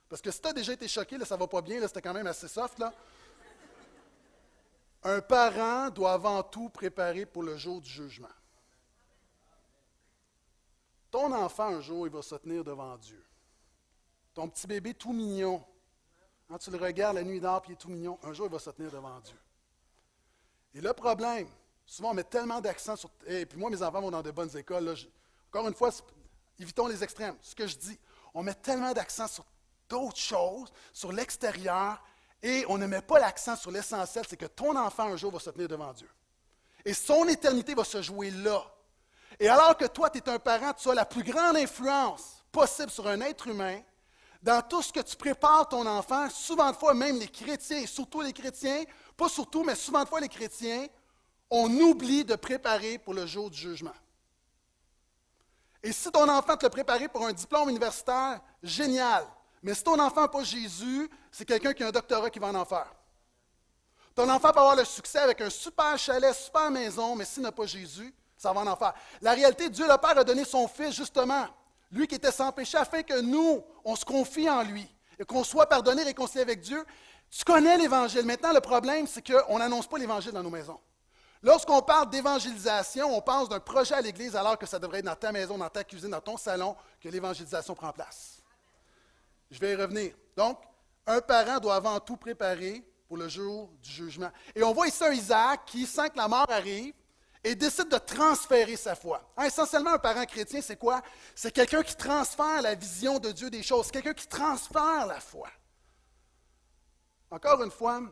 Parce 0.08 0.22
que 0.22 0.30
si 0.30 0.40
tu 0.40 0.48
as 0.48 0.52
déjà 0.52 0.72
été 0.72 0.86
choqué, 0.86 1.18
là, 1.18 1.25
ça 1.25 1.36
va 1.36 1.46
pas 1.46 1.62
bien, 1.62 1.80
c'était 1.86 2.02
quand 2.02 2.14
même 2.14 2.26
assez 2.26 2.48
soft. 2.48 2.78
Là. 2.78 2.92
Un 5.02 5.20
parent 5.20 5.90
doit 5.90 6.12
avant 6.12 6.42
tout 6.42 6.68
préparer 6.68 7.26
pour 7.26 7.42
le 7.42 7.56
jour 7.56 7.80
du 7.80 7.88
jugement. 7.88 8.28
Ton 11.10 11.32
enfant, 11.32 11.68
un 11.68 11.80
jour, 11.80 12.06
il 12.06 12.12
va 12.12 12.22
se 12.22 12.34
tenir 12.36 12.62
devant 12.62 12.96
Dieu. 12.96 13.25
Ton 14.34 14.48
petit 14.48 14.66
bébé 14.66 14.94
tout 14.94 15.12
mignon, 15.12 15.64
quand 16.48 16.58
tu 16.58 16.70
le 16.70 16.76
regardes 16.76 17.16
la 17.16 17.25
nuit 17.25 17.40
d'or, 17.40 17.62
puis 17.62 17.72
il 17.72 17.75
est 17.75 17.78
tout 17.78 17.88
mignon, 17.88 18.18
un 18.22 18.32
jour, 18.32 18.46
il 18.46 18.52
va 18.52 18.58
se 18.58 18.70
tenir 18.70 18.90
devant 18.90 19.18
Dieu. 19.20 19.38
Et 20.75 20.80
le 20.80 20.92
problème, 20.92 21.48
souvent, 21.86 22.10
on 22.10 22.14
met 22.14 22.25
tellement 22.25 22.60
d'accent 22.60 22.96
sur. 22.96 23.10
Et 23.26 23.46
puis 23.46 23.58
moi, 23.58 23.70
mes 23.70 23.82
enfants 23.82 24.00
vont 24.00 24.10
dans 24.10 24.22
de 24.22 24.30
bonnes 24.30 24.54
écoles. 24.56 24.94
encore 25.48 25.66
une 25.66 25.75
fois, 25.75 25.90
évitons 26.58 26.86
les 26.86 27.02
extrêmes. 27.02 27.36
Ce 27.40 27.54
que 27.54 27.66
je 27.66 27.76
dis, 27.76 27.98
on 28.34 28.42
met 28.42 28.54
tellement 28.54 28.92
d'accent 28.92 29.26
sur 29.26 29.44
d'autres 29.88 30.18
choses 30.18 30.72
sur 30.92 31.12
l'extérieur 31.12 32.02
et 32.42 32.64
on 32.68 32.78
ne 32.78 32.86
met 32.86 33.02
pas 33.02 33.18
l'accent 33.18 33.56
sur 33.56 33.70
l'essentiel, 33.70 34.24
c'est 34.28 34.36
que 34.36 34.46
ton 34.46 34.76
enfant 34.76 35.04
un 35.04 35.16
jour 35.16 35.32
va 35.32 35.38
se 35.38 35.50
tenir 35.50 35.68
devant 35.68 35.92
Dieu. 35.92 36.08
Et 36.84 36.94
son 36.94 37.26
éternité 37.26 37.74
va 37.74 37.84
se 37.84 38.00
jouer 38.02 38.30
là. 38.30 38.62
Et 39.40 39.48
alors 39.48 39.76
que 39.76 39.86
toi, 39.86 40.10
tu 40.10 40.18
es 40.18 40.28
un 40.28 40.38
parent, 40.38 40.72
tu 40.72 40.88
as 40.88 40.94
la 40.94 41.04
plus 41.04 41.24
grande 41.24 41.56
influence 41.56 42.44
possible 42.52 42.90
sur 42.90 43.06
un 43.06 43.20
être 43.20 43.48
humain, 43.48 43.80
dans 44.42 44.62
tout 44.62 44.80
ce 44.80 44.92
que 44.92 45.00
tu 45.00 45.16
prépares 45.16 45.68
ton 45.68 45.84
enfant, 45.86 46.30
souvent 46.30 46.70
de 46.70 46.76
fois 46.76 46.94
même 46.94 47.18
les 47.18 47.26
chrétiens, 47.26 47.78
et 47.78 47.86
surtout 47.86 48.20
les 48.20 48.32
chrétiens, 48.32 48.84
pas 49.16 49.28
surtout, 49.28 49.64
mais 49.64 49.74
souvent 49.74 50.04
de 50.04 50.08
fois 50.08 50.20
les 50.20 50.28
chrétiens, 50.28 50.86
on 51.50 51.68
oublie 51.80 52.24
de 52.24 52.36
préparer 52.36 52.98
pour 52.98 53.14
le 53.14 53.26
jour 53.26 53.50
du 53.50 53.58
jugement. 53.58 53.94
Et 55.82 55.92
si 55.92 56.10
ton 56.10 56.28
enfant 56.28 56.56
te 56.56 56.64
l'a 56.64 56.70
préparé 56.70 57.08
pour 57.08 57.26
un 57.26 57.32
diplôme 57.32 57.70
universitaire, 57.70 58.40
génial. 58.62 59.26
Mais 59.66 59.75
si 59.75 59.82
ton 59.82 59.99
enfant 59.99 60.20
n'a 60.20 60.28
pas 60.28 60.44
Jésus, 60.44 61.11
c'est 61.28 61.44
quelqu'un 61.44 61.73
qui 61.73 61.82
a 61.82 61.88
un 61.88 61.90
doctorat 61.90 62.30
qui 62.30 62.38
va 62.38 62.46
en 62.46 62.54
enfer. 62.54 62.87
Ton 64.14 64.30
enfant 64.30 64.52
peut 64.52 64.61
avoir 64.61 64.76
le 64.76 64.85
succès 64.85 65.18
avec 65.18 65.40
un 65.40 65.50
super 65.50 65.99
chalet, 65.99 66.32
super 66.32 66.70
maison, 66.70 67.16
mais 67.16 67.25
s'il 67.25 67.42
n'a 67.42 67.50
pas 67.50 67.66
Jésus, 67.66 68.14
ça 68.38 68.52
va 68.52 68.61
en 68.61 68.66
enfer. 68.68 68.94
La 69.20 69.32
réalité, 69.32 69.68
Dieu 69.68 69.85
le 69.88 69.99
Père 69.99 70.16
a 70.18 70.23
donné 70.23 70.44
son 70.44 70.68
Fils, 70.68 70.94
justement, 70.94 71.49
lui 71.90 72.06
qui 72.06 72.14
était 72.14 72.30
sans 72.30 72.52
péché, 72.52 72.78
afin 72.78 73.02
que 73.02 73.20
nous, 73.20 73.61
on 73.85 73.96
se 73.96 74.04
confie 74.04 74.49
en 74.49 74.62
lui 74.62 74.88
et 75.18 75.25
qu'on 75.25 75.42
soit 75.42 75.66
pardonné, 75.66 76.04
réconcilié 76.04 76.42
avec 76.42 76.61
Dieu. 76.61 76.87
Tu 77.28 77.42
connais 77.42 77.76
l'Évangile. 77.76 78.25
Maintenant, 78.25 78.52
le 78.52 78.61
problème, 78.61 79.08
c'est 79.08 79.28
qu'on 79.28 79.58
n'annonce 79.58 79.88
pas 79.88 79.99
l'Évangile 79.99 80.30
dans 80.30 80.44
nos 80.44 80.50
maisons. 80.50 80.78
Lorsqu'on 81.42 81.82
parle 81.82 82.08
d'évangélisation, 82.08 83.16
on 83.16 83.20
pense 83.20 83.49
d'un 83.49 83.58
projet 83.58 83.96
à 83.96 84.00
l'Église 84.00 84.37
alors 84.37 84.56
que 84.56 84.66
ça 84.66 84.78
devrait 84.78 85.00
être 85.00 85.06
dans 85.06 85.16
ta 85.16 85.32
maison, 85.32 85.58
dans 85.58 85.68
ta 85.68 85.82
cuisine, 85.82 86.11
dans 86.11 86.20
ton 86.20 86.37
salon, 86.37 86.76
que 87.00 87.08
l'évangélisation 87.08 87.75
prend 87.75 87.90
place. 87.90 88.35
Je 89.50 89.58
vais 89.58 89.72
y 89.72 89.76
revenir. 89.76 90.14
Donc, 90.36 90.58
un 91.06 91.20
parent 91.20 91.58
doit 91.58 91.76
avant 91.76 92.00
tout 92.00 92.16
préparer 92.16 92.82
pour 93.06 93.16
le 93.16 93.28
jour 93.28 93.70
du 93.80 93.90
jugement. 93.90 94.30
Et 94.54 94.62
on 94.62 94.72
voit 94.72 94.88
ici 94.88 95.04
un 95.04 95.12
Isaac 95.12 95.64
qui 95.66 95.86
sent 95.86 96.10
que 96.10 96.16
la 96.16 96.28
mort 96.28 96.46
arrive 96.48 96.94
et 97.44 97.54
décide 97.54 97.88
de 97.88 97.98
transférer 97.98 98.76
sa 98.76 98.96
foi. 98.96 99.22
Hein, 99.36 99.44
essentiellement, 99.44 99.92
un 99.92 99.98
parent 99.98 100.24
chrétien, 100.24 100.60
c'est 100.60 100.76
quoi? 100.76 101.00
C'est 101.34 101.52
quelqu'un 101.52 101.82
qui 101.84 101.94
transfère 101.94 102.60
la 102.60 102.74
vision 102.74 103.20
de 103.20 103.30
Dieu 103.30 103.50
des 103.50 103.62
choses, 103.62 103.90
quelqu'un 103.90 104.14
qui 104.14 104.26
transfère 104.26 105.06
la 105.06 105.20
foi. 105.20 105.48
Encore 107.30 107.62
une 107.62 107.70
fois, 107.70 108.02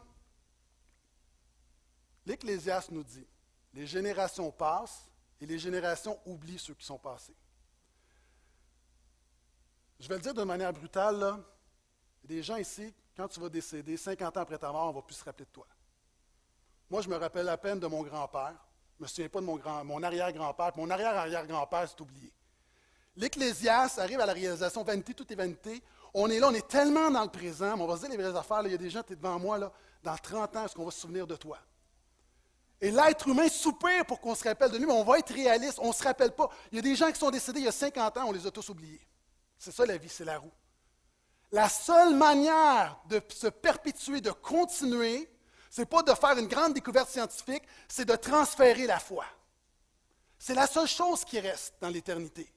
l'Ecclésiaste 2.25 2.93
nous 2.93 3.03
dit, 3.03 3.27
les 3.73 3.87
générations 3.87 4.53
passent 4.53 5.11
et 5.41 5.47
les 5.47 5.59
générations 5.59 6.21
oublient 6.27 6.59
ceux 6.59 6.75
qui 6.75 6.87
sont 6.87 6.99
passés. 6.99 7.35
Je 10.05 10.09
vais 10.11 10.17
le 10.17 10.21
dire 10.21 10.35
de 10.35 10.45
manière 10.45 10.71
brutale, 10.71 11.19
là, 11.19 11.41
il 12.23 12.31
y 12.31 12.35
a 12.35 12.37
des 12.37 12.43
gens 12.43 12.57
ici, 12.57 12.93
quand 13.17 13.27
tu 13.27 13.41
vas 13.41 13.49
décéder, 13.49 13.97
50 13.97 14.37
ans 14.37 14.41
après 14.41 14.59
ta 14.59 14.71
mort, 14.71 14.85
on 14.85 14.91
ne 14.91 14.95
va 14.97 15.01
plus 15.01 15.15
se 15.15 15.25
rappeler 15.25 15.47
de 15.47 15.51
toi. 15.51 15.67
Moi, 16.91 17.01
je 17.01 17.09
me 17.09 17.17
rappelle 17.17 17.49
à 17.49 17.57
peine 17.57 17.81
de 17.81 17.87
mon 17.87 18.03
grand-père. 18.03 18.53
Je 18.99 19.01
ne 19.01 19.05
me 19.05 19.09
souviens 19.09 19.31
pas 19.31 19.41
de 19.41 19.47
mon, 19.47 19.57
grand, 19.57 19.83
mon 19.83 20.03
arrière-grand-père. 20.03 20.73
Mon 20.77 20.91
arrière-arrière-grand-père, 20.91 21.89
c'est 21.89 21.99
oublié. 22.03 22.31
L'Ecclésiaste 23.17 23.99
arrive 23.99 24.21
à 24.21 24.27
la 24.27 24.35
réalisation 24.35 24.85
vanité, 24.85 25.15
tout 25.15 25.33
est 25.33 25.37
vanité. 25.37 25.83
On 26.13 26.29
est 26.29 26.39
là, 26.39 26.49
on 26.51 26.55
est 26.55 26.69
tellement 26.69 27.11
dans 27.11 27.23
le 27.23 27.31
présent, 27.31 27.75
mais 27.75 27.83
on 27.83 27.87
va 27.87 27.97
se 27.97 28.03
dire 28.03 28.11
les 28.11 28.23
vraies 28.23 28.39
affaires. 28.39 28.61
il 28.67 28.73
y 28.73 28.75
a 28.75 28.77
des 28.77 28.91
gens, 28.91 29.03
tu 29.03 29.15
es 29.15 29.17
devant 29.17 29.39
moi, 29.39 29.57
là, 29.57 29.73
dans 30.03 30.19
30 30.19 30.55
ans, 30.55 30.67
est-ce 30.67 30.75
qu'on 30.75 30.85
va 30.85 30.91
se 30.91 31.01
souvenir 31.01 31.27
de 31.27 31.37
toi? 31.37 31.57
Et 32.79 32.91
l'être 32.91 33.27
humain 33.27 33.49
soupire 33.49 34.05
pour 34.05 34.21
qu'on 34.21 34.35
se 34.35 34.45
rappelle 34.45 34.71
de 34.71 34.77
lui, 34.77 34.85
mais 34.85 34.93
on 34.93 35.03
va 35.03 35.19
être 35.19 35.33
réaliste, 35.33 35.79
on 35.81 35.89
ne 35.89 35.95
se 35.95 36.05
rappelle 36.05 36.33
pas. 36.33 36.51
Il 36.71 36.77
y 36.77 36.79
a 36.79 36.83
des 36.83 36.95
gens 36.95 37.11
qui 37.11 37.19
sont 37.19 37.31
décédés 37.31 37.61
il 37.61 37.65
y 37.65 37.69
a 37.69 37.73
50 37.73 38.19
ans, 38.19 38.25
on 38.27 38.33
les 38.33 38.47
a 38.47 38.51
tous 38.51 38.69
oubliés. 38.69 39.01
C'est 39.65 39.73
ça 39.73 39.87
la 39.87 39.97
vie, 39.97 40.11
c'est 40.11 40.27
la 40.27 40.37
roue. 40.37 40.53
La 41.51 41.71
seule 41.71 42.15
manière 42.15 43.01
de 43.09 43.19
se 43.31 43.47
perpétuer, 43.47 44.21
de 44.21 44.31
continuer, 44.31 45.27
n'est 45.79 45.87
pas 45.87 46.03
de 46.03 46.13
faire 46.13 46.37
une 46.37 46.49
grande 46.49 46.75
découverte 46.75 47.09
scientifique, 47.09 47.63
c'est 47.89 48.05
de 48.05 48.15
transférer 48.15 48.87
la 48.87 48.99
foi. 48.99 49.25
C'est 50.39 50.53
la 50.53 50.67
seule 50.67 50.87
chose 50.87 51.25
qui 51.25 51.41
reste 51.41 51.77
dans 51.81 51.89
l'éternité. 51.89 52.53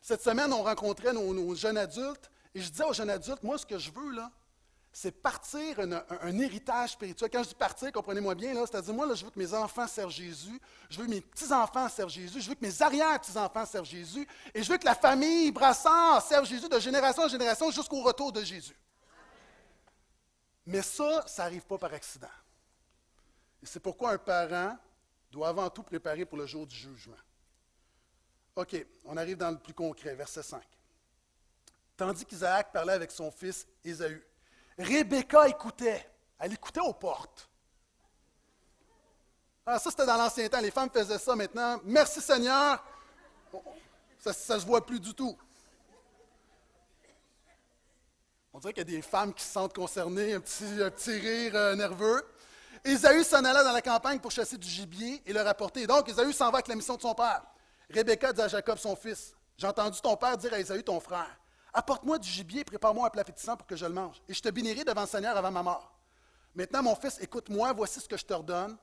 Cette 0.00 0.22
semaine, 0.22 0.52
on 0.52 0.62
rencontrait 0.62 1.12
nos, 1.12 1.34
nos, 1.34 1.56
jeunes 1.56 1.76
adultes 1.76 2.30
et 2.54 2.60
je 2.60 2.70
disais 2.70 2.84
aux 2.84 2.92
jeunes 2.92 3.10
adultes, 3.10 3.42
moi, 3.42 3.58
ce 3.58 3.66
que 3.66 3.76
je 3.76 3.90
veux, 3.90 4.12
là, 4.12 4.30
c'est 4.92 5.12
partir 5.12 5.78
un, 5.80 6.38
héritage 6.38 6.92
spirituel. 6.92 7.30
Quand 7.30 7.42
je 7.42 7.48
dis 7.48 7.54
partir, 7.54 7.92
comprenez-moi 7.92 8.34
bien, 8.34 8.54
c'est-à-dire, 8.66 8.94
moi, 8.94 9.12
je 9.14 9.24
veux 9.24 9.30
que 9.30 9.38
mes 9.38 9.54
enfants 9.54 9.86
servent 9.86 10.10
Jésus, 10.10 10.60
je 10.90 10.98
veux 10.98 11.06
que 11.06 11.10
mes 11.10 11.20
petits-enfants 11.20 11.88
servent 11.88 12.10
Jésus, 12.10 12.40
je 12.40 12.48
veux 12.48 12.54
que 12.54 12.64
mes 12.64 12.82
arrière-petits-enfants 12.82 13.66
servent 13.66 13.86
Jésus, 13.86 14.26
et 14.54 14.62
je 14.62 14.70
veux 14.70 14.78
que 14.78 14.84
la 14.84 14.94
famille 14.94 15.50
Brassard 15.52 16.22
serve 16.22 16.46
Jésus 16.46 16.68
de 16.68 16.78
génération 16.80 17.22
en 17.22 17.28
génération 17.28 17.70
jusqu'au 17.70 18.02
retour 18.02 18.32
de 18.32 18.42
Jésus. 18.42 18.76
Mais 20.66 20.82
ça, 20.82 21.24
ça 21.26 21.44
n'arrive 21.44 21.64
pas 21.64 21.78
par 21.78 21.94
accident. 21.94 22.26
Et 23.62 23.66
c'est 23.66 23.80
pourquoi 23.80 24.12
un 24.12 24.18
parent 24.18 24.76
doit 25.30 25.48
avant 25.48 25.70
tout 25.70 25.82
préparer 25.82 26.24
pour 26.24 26.38
le 26.38 26.46
jour 26.46 26.66
du 26.66 26.74
jugement. 26.74 27.16
OK, 28.56 28.84
on 29.04 29.16
arrive 29.16 29.36
dans 29.36 29.50
le 29.50 29.58
plus 29.58 29.74
concret, 29.74 30.14
verset 30.14 30.42
5. 30.42 30.62
Tandis 31.96 32.24
qu'Isaac 32.24 32.72
parlait 32.72 32.92
avec 32.92 33.10
son 33.10 33.30
fils 33.30 33.66
Ésaü. 33.84 34.24
Rebecca 34.78 35.48
écoutait. 35.48 36.08
Elle 36.38 36.52
écoutait 36.52 36.80
aux 36.80 36.92
portes. 36.92 37.48
Ah, 39.66 39.78
ça, 39.78 39.90
c'était 39.90 40.06
dans 40.06 40.16
l'ancien 40.16 40.48
temps. 40.48 40.60
Les 40.60 40.70
femmes 40.70 40.88
faisaient 40.90 41.18
ça 41.18 41.34
maintenant. 41.34 41.80
Merci 41.84 42.20
Seigneur. 42.20 42.82
Ça 44.18 44.54
ne 44.54 44.60
se 44.60 44.66
voit 44.66 44.84
plus 44.84 45.00
du 45.00 45.12
tout. 45.14 45.36
On 48.52 48.58
dirait 48.60 48.72
qu'il 48.72 48.90
y 48.90 48.94
a 48.94 48.96
des 48.96 49.02
femmes 49.02 49.34
qui 49.34 49.44
se 49.44 49.52
sentent 49.52 49.74
concernées, 49.74 50.34
un 50.34 50.40
petit, 50.40 50.64
petit 50.64 51.12
rire 51.12 51.54
euh, 51.54 51.76
nerveux. 51.76 52.26
Ésaü 52.84 53.22
s'en 53.22 53.44
alla 53.44 53.62
dans 53.62 53.72
la 53.72 53.82
campagne 53.82 54.18
pour 54.18 54.30
chasser 54.30 54.56
du 54.56 54.66
gibier 54.66 55.22
et 55.26 55.32
le 55.32 55.42
rapporter. 55.42 55.86
Donc, 55.86 56.08
Ésaü 56.08 56.32
s'en 56.32 56.50
va 56.50 56.58
avec 56.58 56.68
la 56.68 56.74
mission 56.74 56.96
de 56.96 57.02
son 57.02 57.14
père. 57.14 57.42
Rebecca 57.90 58.32
dit 58.32 58.40
à 58.40 58.48
Jacob, 58.48 58.78
son 58.78 58.96
fils, 58.96 59.34
J'ai 59.56 59.66
entendu 59.66 60.00
ton 60.00 60.16
père 60.16 60.36
dire 60.36 60.52
à 60.54 60.58
Ésaü, 60.58 60.82
ton 60.82 60.98
frère, 60.98 61.28
Apporte-moi 61.72 62.18
du 62.18 62.28
gibier, 62.28 62.64
prépare-moi 62.64 63.06
un 63.06 63.10
plat 63.10 63.22
appétissant 63.22 63.56
pour 63.56 63.66
que 63.66 63.76
je 63.76 63.86
le 63.86 63.92
mange, 63.92 64.22
et 64.28 64.34
je 64.34 64.40
te 64.40 64.48
bénirai 64.48 64.84
devant 64.84 65.02
le 65.02 65.06
Seigneur 65.06 65.36
avant 65.36 65.50
ma 65.50 65.62
mort. 65.62 65.92
Maintenant, 66.54 66.82
mon 66.82 66.96
fils, 66.96 67.18
écoute-moi, 67.20 67.72
voici 67.72 68.00
ce 68.00 68.08
que 68.08 68.16
je 68.16 68.24
te 68.24 68.34
redonne. 68.34 68.76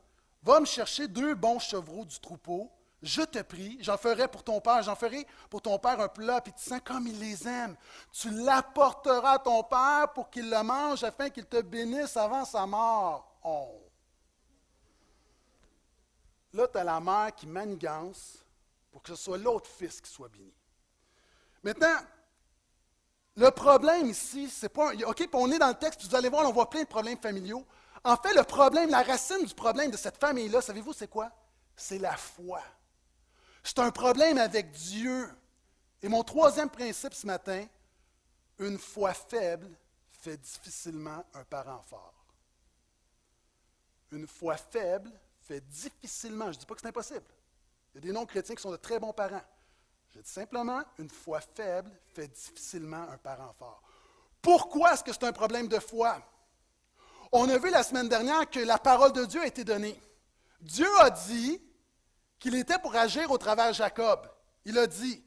Va 0.43 0.59
me 0.59 0.65
chercher 0.65 1.07
deux 1.07 1.33
bons 1.33 1.59
chevreaux 1.59 2.05
du 2.05 2.19
troupeau. 2.19 2.71
Je 3.01 3.21
te 3.21 3.41
prie, 3.41 3.77
j'en 3.81 3.97
ferai 3.97 4.27
pour 4.27 4.43
ton 4.43 4.61
père, 4.61 4.81
j'en 4.81 4.95
ferai 4.95 5.27
pour 5.49 5.61
ton 5.61 5.77
père 5.77 5.99
un 5.99 6.07
plat 6.07 6.37
appétissant 6.37 6.79
comme 6.79 7.07
il 7.07 7.19
les 7.19 7.47
aime. 7.47 7.75
Tu 8.11 8.29
l'apporteras 8.29 9.33
à 9.33 9.39
ton 9.39 9.63
père 9.63 10.13
pour 10.13 10.29
qu'il 10.29 10.49
le 10.49 10.63
mange 10.63 11.03
afin 11.03 11.29
qu'il 11.29 11.45
te 11.45 11.61
bénisse 11.61 12.15
avant 12.15 12.45
sa 12.45 12.65
mort. 12.65 13.37
Oh. 13.43 13.81
Là, 16.53 16.67
tu 16.67 16.77
as 16.77 16.83
la 16.83 16.99
mère 16.99 17.35
qui 17.35 17.47
manigance 17.47 18.37
pour 18.91 19.03
que 19.03 19.09
ce 19.09 19.15
soit 19.15 19.37
l'autre 19.37 19.69
fils 19.69 19.99
qui 19.99 20.09
soit 20.09 20.29
béni. 20.29 20.53
Maintenant, 21.61 21.97
le 23.37 23.51
problème 23.51 24.07
ici, 24.09 24.49
c'est 24.49 24.69
pas. 24.69 24.93
OK, 24.93 25.27
on 25.33 25.51
est 25.51 25.59
dans 25.59 25.67
le 25.67 25.75
texte, 25.75 26.03
vous 26.05 26.15
allez 26.15 26.29
voir, 26.29 26.47
on 26.47 26.53
voit 26.53 26.69
plein 26.69 26.83
de 26.83 26.87
problèmes 26.87 27.17
familiaux. 27.17 27.65
En 28.03 28.15
fait, 28.15 28.33
le 28.33 28.43
problème, 28.43 28.89
la 28.89 29.01
racine 29.01 29.43
du 29.43 29.53
problème 29.53 29.91
de 29.91 29.97
cette 29.97 30.17
famille-là, 30.17 30.61
savez-vous, 30.61 30.93
c'est 30.93 31.09
quoi? 31.09 31.31
C'est 31.75 31.97
la 31.97 32.15
foi. 32.15 32.61
C'est 33.63 33.79
un 33.79 33.91
problème 33.91 34.37
avec 34.37 34.71
Dieu. 34.71 35.29
Et 36.01 36.07
mon 36.07 36.23
troisième 36.23 36.69
principe 36.69 37.13
ce 37.13 37.25
matin, 37.25 37.65
une 38.59 38.77
foi 38.77 39.13
faible 39.13 39.69
fait 40.11 40.37
difficilement 40.37 41.25
un 41.33 41.43
parent 41.43 41.81
fort. 41.81 42.13
Une 44.11 44.27
foi 44.27 44.55
faible 44.55 45.11
fait 45.41 45.61
difficilement, 45.61 46.45
je 46.45 46.57
ne 46.57 46.59
dis 46.59 46.65
pas 46.65 46.75
que 46.75 46.81
c'est 46.81 46.87
impossible. 46.87 47.25
Il 47.93 47.95
y 47.95 47.97
a 47.97 48.01
des 48.01 48.11
non-chrétiens 48.11 48.55
qui 48.55 48.61
sont 48.61 48.71
de 48.71 48.77
très 48.77 48.99
bons 48.99 49.13
parents. 49.13 49.43
Je 50.15 50.21
dis 50.21 50.29
simplement, 50.29 50.81
une 50.97 51.09
foi 51.09 51.41
faible 51.41 51.91
fait 52.13 52.29
difficilement 52.29 53.05
un 53.11 53.17
parent 53.17 53.53
fort. 53.59 53.81
Pourquoi 54.41 54.93
est-ce 54.93 55.03
que 55.03 55.11
c'est 55.11 55.25
un 55.25 55.33
problème 55.33 55.67
de 55.67 55.77
foi? 55.77 56.21
On 57.33 57.49
a 57.49 57.57
vu 57.57 57.69
la 57.69 57.83
semaine 57.83 58.07
dernière 58.07 58.49
que 58.49 58.61
la 58.61 58.77
parole 58.77 59.11
de 59.11 59.25
Dieu 59.25 59.41
a 59.41 59.47
été 59.47 59.65
donnée. 59.65 59.99
Dieu 60.61 60.87
a 61.01 61.09
dit 61.09 61.61
qu'il 62.39 62.55
était 62.55 62.79
pour 62.79 62.95
agir 62.95 63.29
au 63.29 63.37
travers 63.37 63.69
de 63.69 63.73
Jacob. 63.73 64.25
Il 64.63 64.77
a 64.77 64.87
dit, 64.87 65.21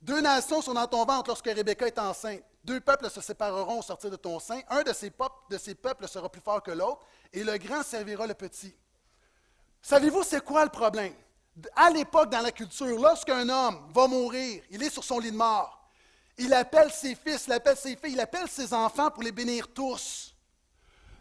deux 0.00 0.20
nations 0.20 0.62
sont 0.62 0.74
dans 0.74 0.86
ton 0.86 1.04
ventre 1.04 1.28
lorsque 1.28 1.46
Rebecca 1.46 1.88
est 1.88 1.98
enceinte. 1.98 2.44
Deux 2.62 2.80
peuples 2.80 3.10
se 3.10 3.20
sépareront 3.20 3.80
au 3.80 3.82
sortir 3.82 4.10
de 4.10 4.16
ton 4.16 4.38
sein. 4.38 4.60
Un 4.68 4.84
de 4.84 4.92
ces, 4.92 5.10
peuples, 5.10 5.34
de 5.50 5.58
ces 5.58 5.74
peuples 5.74 6.06
sera 6.06 6.30
plus 6.30 6.40
fort 6.40 6.62
que 6.62 6.70
l'autre, 6.70 7.04
et 7.32 7.42
le 7.42 7.58
grand 7.58 7.82
servira 7.82 8.28
le 8.28 8.34
petit. 8.34 8.72
Savez-vous 9.80 10.22
c'est 10.22 10.44
quoi 10.44 10.62
le 10.62 10.70
problème? 10.70 11.12
À 11.76 11.90
l'époque, 11.90 12.30
dans 12.30 12.40
la 12.40 12.52
culture, 12.52 12.98
lorsqu'un 12.98 13.48
homme 13.48 13.88
va 13.94 14.06
mourir, 14.06 14.62
il 14.70 14.82
est 14.82 14.90
sur 14.90 15.04
son 15.04 15.18
lit 15.18 15.30
de 15.30 15.36
mort. 15.36 15.78
Il 16.38 16.52
appelle 16.54 16.90
ses 16.90 17.14
fils, 17.14 17.44
il 17.46 17.52
appelle 17.52 17.76
ses 17.76 17.96
filles, 17.96 18.12
il 18.12 18.20
appelle 18.20 18.48
ses 18.48 18.72
enfants 18.72 19.10
pour 19.10 19.22
les 19.22 19.32
bénir 19.32 19.68
tous. 19.68 20.34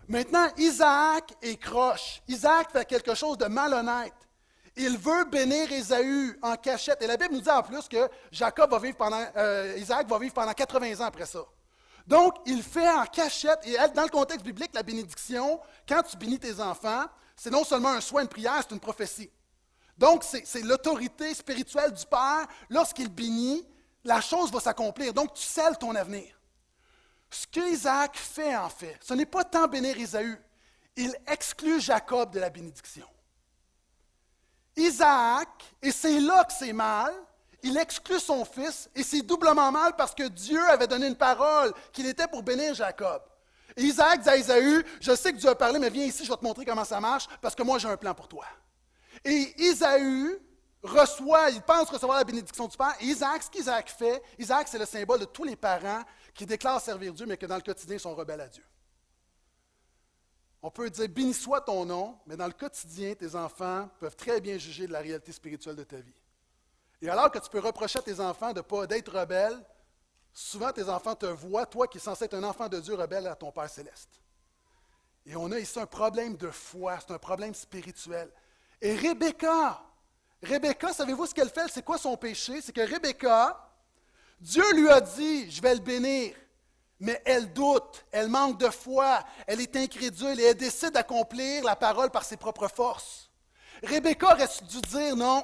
Maintenant, 0.07 0.47
Isaac 0.57 1.33
est 1.41 1.57
croche. 1.57 2.21
Isaac 2.27 2.71
fait 2.71 2.85
quelque 2.85 3.13
chose 3.13 3.37
de 3.37 3.45
malhonnête. 3.45 4.13
Il 4.75 4.97
veut 4.97 5.25
bénir 5.25 5.71
Ésaü 5.71 6.37
en 6.41 6.55
cachette. 6.55 7.01
Et 7.01 7.07
la 7.07 7.17
Bible 7.17 7.33
nous 7.33 7.41
dit 7.41 7.49
en 7.49 7.61
plus 7.61 7.87
que 7.87 8.09
Jacob 8.31 8.71
va 8.71 8.79
vivre 8.79 8.97
pendant, 8.97 9.25
euh, 9.35 9.75
Isaac 9.77 10.07
va 10.07 10.17
vivre 10.17 10.33
pendant 10.33 10.53
80 10.53 11.01
ans 11.01 11.07
après 11.07 11.25
ça. 11.25 11.39
Donc, 12.07 12.35
il 12.45 12.63
fait 12.63 12.89
en 12.89 13.05
cachette, 13.05 13.59
et 13.65 13.75
dans 13.93 14.03
le 14.03 14.09
contexte 14.09 14.45
biblique, 14.45 14.71
la 14.73 14.81
bénédiction, 14.81 15.59
quand 15.87 16.01
tu 16.03 16.17
bénis 16.17 16.39
tes 16.39 16.59
enfants, 16.59 17.05
c'est 17.35 17.51
non 17.51 17.63
seulement 17.63 17.89
un 17.89 18.01
soin, 18.01 18.23
une 18.23 18.27
prière, 18.27 18.59
c'est 18.61 18.73
une 18.73 18.79
prophétie. 18.79 19.29
Donc, 20.01 20.23
c'est 20.23 20.63
l'autorité 20.63 21.31
spirituelle 21.35 21.91
du 21.91 22.07
Père. 22.07 22.47
Lorsqu'il 22.71 23.07
bénit, 23.07 23.63
la 24.03 24.19
chose 24.19 24.51
va 24.51 24.59
s'accomplir. 24.59 25.13
Donc, 25.13 25.35
tu 25.35 25.43
scelles 25.43 25.77
ton 25.77 25.93
avenir. 25.93 26.27
Ce 27.29 27.45
qu'Isaac 27.45 28.17
fait, 28.17 28.57
en 28.57 28.67
fait, 28.67 28.97
ce 28.99 29.13
n'est 29.13 29.27
pas 29.27 29.43
tant 29.43 29.67
bénir 29.67 29.95
Ésaü. 29.95 30.41
Il 30.95 31.15
exclut 31.27 31.79
Jacob 31.79 32.31
de 32.31 32.39
la 32.39 32.49
bénédiction. 32.49 33.05
Isaac, 34.75 35.49
et 35.83 35.91
c'est 35.91 36.19
là 36.19 36.45
que 36.45 36.53
c'est 36.53 36.73
mal, 36.73 37.13
il 37.61 37.77
exclut 37.77 38.19
son 38.19 38.43
fils, 38.43 38.89
et 38.95 39.03
c'est 39.03 39.21
doublement 39.21 39.71
mal 39.71 39.95
parce 39.95 40.15
que 40.15 40.27
Dieu 40.27 40.67
avait 40.67 40.87
donné 40.87 41.05
une 41.05 41.15
parole 41.15 41.73
qu'il 41.93 42.07
était 42.07 42.27
pour 42.27 42.41
bénir 42.41 42.73
Jacob. 42.73 43.21
Isaac 43.77 44.21
dit 44.21 44.29
à 44.29 44.35
Isaü, 44.35 44.83
je 44.99 45.15
sais 45.15 45.31
que 45.31 45.37
Dieu 45.37 45.49
a 45.49 45.55
parlé, 45.55 45.77
mais 45.77 45.91
viens 45.91 46.05
ici, 46.05 46.25
je 46.25 46.31
vais 46.31 46.37
te 46.37 46.43
montrer 46.43 46.65
comment 46.65 46.85
ça 46.85 46.99
marche, 46.99 47.27
parce 47.39 47.53
que 47.53 47.61
moi 47.61 47.77
j'ai 47.77 47.87
un 47.87 47.97
plan 47.97 48.15
pour 48.15 48.27
toi. 48.27 48.45
Et 49.23 49.53
Isaü 49.62 50.39
reçoit, 50.81 51.51
il 51.51 51.62
pense 51.62 51.89
recevoir 51.89 52.17
la 52.17 52.23
bénédiction 52.23 52.67
du 52.67 52.75
Père. 52.75 52.95
Isaac, 53.01 53.43
ce 53.43 53.49
qu'Isaac 53.49 53.89
fait, 53.89 54.21
Isaac 54.39 54.67
c'est 54.67 54.79
le 54.79 54.86
symbole 54.86 55.19
de 55.19 55.25
tous 55.25 55.43
les 55.43 55.55
parents 55.55 56.03
qui 56.34 56.45
déclarent 56.45 56.81
servir 56.81 57.13
Dieu, 57.13 57.25
mais 57.25 57.38
que 57.38 57.45
dans 57.45 57.55
le 57.55 57.62
quotidien 57.62 57.97
sont 57.99 58.15
rebelles 58.15 58.41
à 58.41 58.47
Dieu. 58.47 58.63
On 60.63 60.69
peut 60.69 60.89
dire 60.89 61.10
béni 61.10 61.34
soit 61.34 61.62
ton 61.62 61.86
nom, 61.86 62.19
mais 62.27 62.38
dans 62.38 62.45
le 62.45 62.53
quotidien, 62.53 63.15
tes 63.15 63.36
enfants 63.36 63.89
peuvent 63.99 64.15
très 64.15 64.39
bien 64.39 64.57
juger 64.57 64.86
de 64.88 64.91
la 64.91 64.99
réalité 64.99 65.31
spirituelle 65.31 65.75
de 65.75 65.84
ta 65.84 65.97
vie. 65.97 66.13
Et 67.01 67.10
alors 67.10 67.31
que 67.31 67.39
tu 67.39 67.49
peux 67.49 67.60
reprocher 67.60 67.99
à 67.99 68.03
tes 68.03 68.19
enfants 68.19 68.53
de 68.53 68.62
pas 68.62 68.86
d'être 68.86 69.12
rebelles, 69.12 69.60
souvent 70.31 70.71
tes 70.71 70.88
enfants 70.88 71.15
te 71.15 71.25
voient, 71.25 71.65
toi 71.65 71.88
qui 71.88 71.97
es 71.97 72.01
censé 72.01 72.25
être 72.25 72.36
un 72.36 72.43
enfant 72.43 72.67
de 72.69 72.79
Dieu 72.79 72.93
rebelle 72.93 73.25
à 73.27 73.36
ton 73.36 73.51
Père 73.51 73.69
céleste. 73.69 74.21
Et 75.25 75.36
on 75.36 75.51
a 75.51 75.60
ici 75.60 75.79
un 75.79 75.86
problème 75.86 76.36
de 76.38 76.49
foi, 76.49 76.99
c'est 76.99 77.13
un 77.13 77.19
problème 77.19 77.53
spirituel. 77.55 78.31
Et 78.81 78.95
Rebecca, 78.95 79.83
Rebecca, 80.41 80.91
savez-vous 80.91 81.27
ce 81.27 81.33
qu'elle 81.33 81.49
fait? 81.49 81.67
C'est 81.71 81.85
quoi 81.85 81.97
son 81.97 82.17
péché? 82.17 82.61
C'est 82.61 82.73
que 82.73 82.81
Rebecca, 82.81 83.69
Dieu 84.39 84.63
lui 84.73 84.89
a 84.89 84.99
dit, 84.99 85.51
je 85.51 85.61
vais 85.61 85.75
le 85.75 85.81
bénir 85.81 86.35
mais 87.01 87.19
elle 87.25 87.51
doute, 87.51 88.05
elle 88.11 88.29
manque 88.29 88.59
de 88.59 88.69
foi, 88.69 89.23
elle 89.47 89.59
est 89.59 89.75
incrédule 89.75 90.39
et 90.39 90.43
elle 90.43 90.55
décide 90.55 90.91
d'accomplir 90.91 91.63
la 91.63 91.75
parole 91.75 92.11
par 92.11 92.23
ses 92.23 92.37
propres 92.37 92.67
forces. 92.67 93.31
Rebecca 93.81 94.27
aurait 94.27 94.47
dû 94.69 94.81
dire 94.81 95.15
non, 95.15 95.43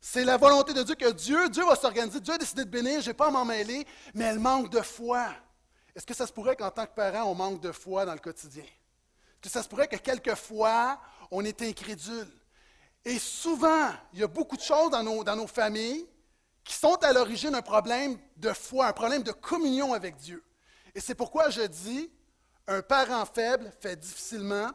c'est 0.00 0.24
la 0.24 0.36
volonté 0.36 0.74
de 0.74 0.82
Dieu 0.82 0.96
que 0.96 1.12
Dieu, 1.12 1.48
Dieu 1.50 1.64
va 1.64 1.76
s'organiser, 1.76 2.18
Dieu 2.18 2.34
a 2.34 2.38
décidé 2.38 2.64
de 2.64 2.68
bénir, 2.68 3.00
je 3.00 3.10
n'ai 3.10 3.14
pas 3.14 3.28
à 3.28 3.30
m'en 3.30 3.44
mêler, 3.44 3.86
mais 4.12 4.24
elle 4.24 4.40
manque 4.40 4.70
de 4.70 4.80
foi. 4.80 5.28
Est-ce 5.94 6.04
que 6.04 6.14
ça 6.14 6.26
se 6.26 6.32
pourrait 6.32 6.56
qu'en 6.56 6.72
tant 6.72 6.84
que 6.84 6.94
parent, 6.94 7.30
on 7.30 7.34
manque 7.36 7.60
de 7.60 7.70
foi 7.70 8.04
dans 8.04 8.14
le 8.14 8.18
quotidien? 8.18 8.64
Est-ce 8.64 9.40
que 9.40 9.48
ça 9.50 9.62
se 9.62 9.68
pourrait 9.68 9.86
que 9.86 9.96
quelquefois, 9.96 11.00
on 11.30 11.44
est 11.44 11.62
incrédule? 11.62 12.28
Et 13.04 13.18
souvent, 13.18 13.90
il 14.12 14.20
y 14.20 14.22
a 14.22 14.28
beaucoup 14.28 14.56
de 14.56 14.62
choses 14.62 14.90
dans 14.90 15.02
nos, 15.02 15.46
familles 15.46 16.06
qui 16.62 16.74
sont 16.74 16.94
à 17.02 17.12
l'origine 17.12 17.50
d'un 17.50 17.62
problème 17.62 18.18
de 18.36 18.52
foi, 18.52 18.86
un 18.86 18.92
problème 18.92 19.22
de 19.22 19.32
communion 19.32 19.92
avec 19.92 20.16
Dieu. 20.16 20.42
Et 20.94 21.00
c'est 21.00 21.14
pourquoi 21.14 21.50
je 21.50 21.62
dis, 21.62 22.10
un 22.68 22.80
parent 22.82 23.24
faible 23.26 23.72
fait 23.80 23.96
difficilement 23.96 24.70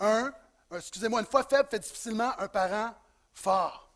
un, 0.00 0.32
excusez-moi, 0.72 1.20
une 1.20 1.26
foi 1.26 1.44
faible 1.44 1.68
fait 1.70 1.78
difficilement 1.78 2.32
un 2.38 2.48
parent 2.48 2.94
fort. 3.32 3.92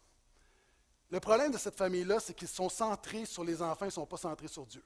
Le 1.10 1.18
problème 1.18 1.50
de 1.50 1.58
cette 1.58 1.76
famille-là, 1.76 2.20
c'est 2.20 2.34
qu'ils 2.34 2.48
sont 2.48 2.68
centrés 2.68 3.24
sur 3.24 3.42
les 3.42 3.60
enfants, 3.60 3.86
ils 3.86 3.88
ne 3.88 3.92
sont 3.92 4.06
pas 4.06 4.16
centrés 4.16 4.48
sur 4.48 4.66
Dieu. 4.66 4.82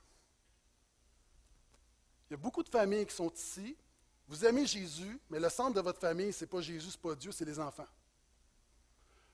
Il 2.28 2.32
y 2.32 2.34
a 2.34 2.38
beaucoup 2.38 2.62
de 2.62 2.68
familles 2.68 3.06
qui 3.06 3.14
sont 3.14 3.30
ici. 3.30 3.76
Vous 4.26 4.44
aimez 4.44 4.66
Jésus, 4.66 5.18
mais 5.30 5.40
le 5.40 5.48
centre 5.48 5.74
de 5.74 5.80
votre 5.80 6.00
famille, 6.00 6.32
ce 6.32 6.44
n'est 6.44 6.48
pas 6.48 6.60
Jésus, 6.60 6.90
ce 6.90 6.96
n'est 6.96 7.02
pas 7.02 7.14
Dieu, 7.14 7.32
c'est 7.32 7.46
les 7.46 7.58
enfants. 7.58 7.86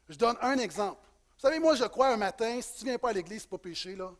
Je 0.09 0.17
donne 0.17 0.37
un 0.40 0.59
exemple. 0.59 1.01
Vous 1.37 1.40
savez, 1.40 1.59
moi, 1.59 1.75
je 1.75 1.85
crois 1.85 2.09
un 2.09 2.17
matin, 2.17 2.61
si 2.61 2.79
tu 2.79 2.85
ne 2.85 2.90
viens 2.90 2.99
pas 2.99 3.11
à 3.11 3.12
l'église, 3.12 3.43
ce 3.43 3.47
n'est 3.47 3.51
pas 3.51 3.59
péché, 3.59 3.97
là. 3.97 4.11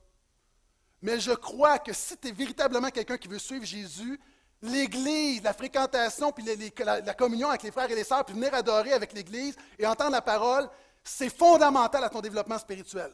Mais 1.03 1.21
je 1.21 1.33
crois 1.33 1.79
que 1.79 1.93
si 1.93 2.17
tu 2.17 2.29
es 2.29 2.33
véritablement 2.33 2.89
quelqu'un 2.91 3.19
qui 3.19 3.29
veut 3.29 3.39
suivre 3.39 3.65
Jésus, 3.65 4.19
l'Église, 4.63 5.43
la 5.43 5.53
fréquentation, 5.53 6.33
puis 6.33 6.45
la, 6.79 7.15
communion 7.15 7.49
avec 7.51 7.63
les 7.63 7.71
frères 7.71 7.91
et 7.91 7.95
les 7.95 8.05
sœurs, 8.05 8.25
puis 8.25 8.35
venir 8.35 8.55
adorer 8.55 8.95
avec 8.95 9.13
l'Église 9.13 9.55
et 9.79 9.87
entendre 9.87 10.13
la 10.13 10.23
parole, 10.23 10.69
c'est 11.03 11.29
fondamental 11.29 12.03
à 12.03 12.09
ton 12.09 12.23
développement 12.23 12.59
spirituel. 12.59 13.13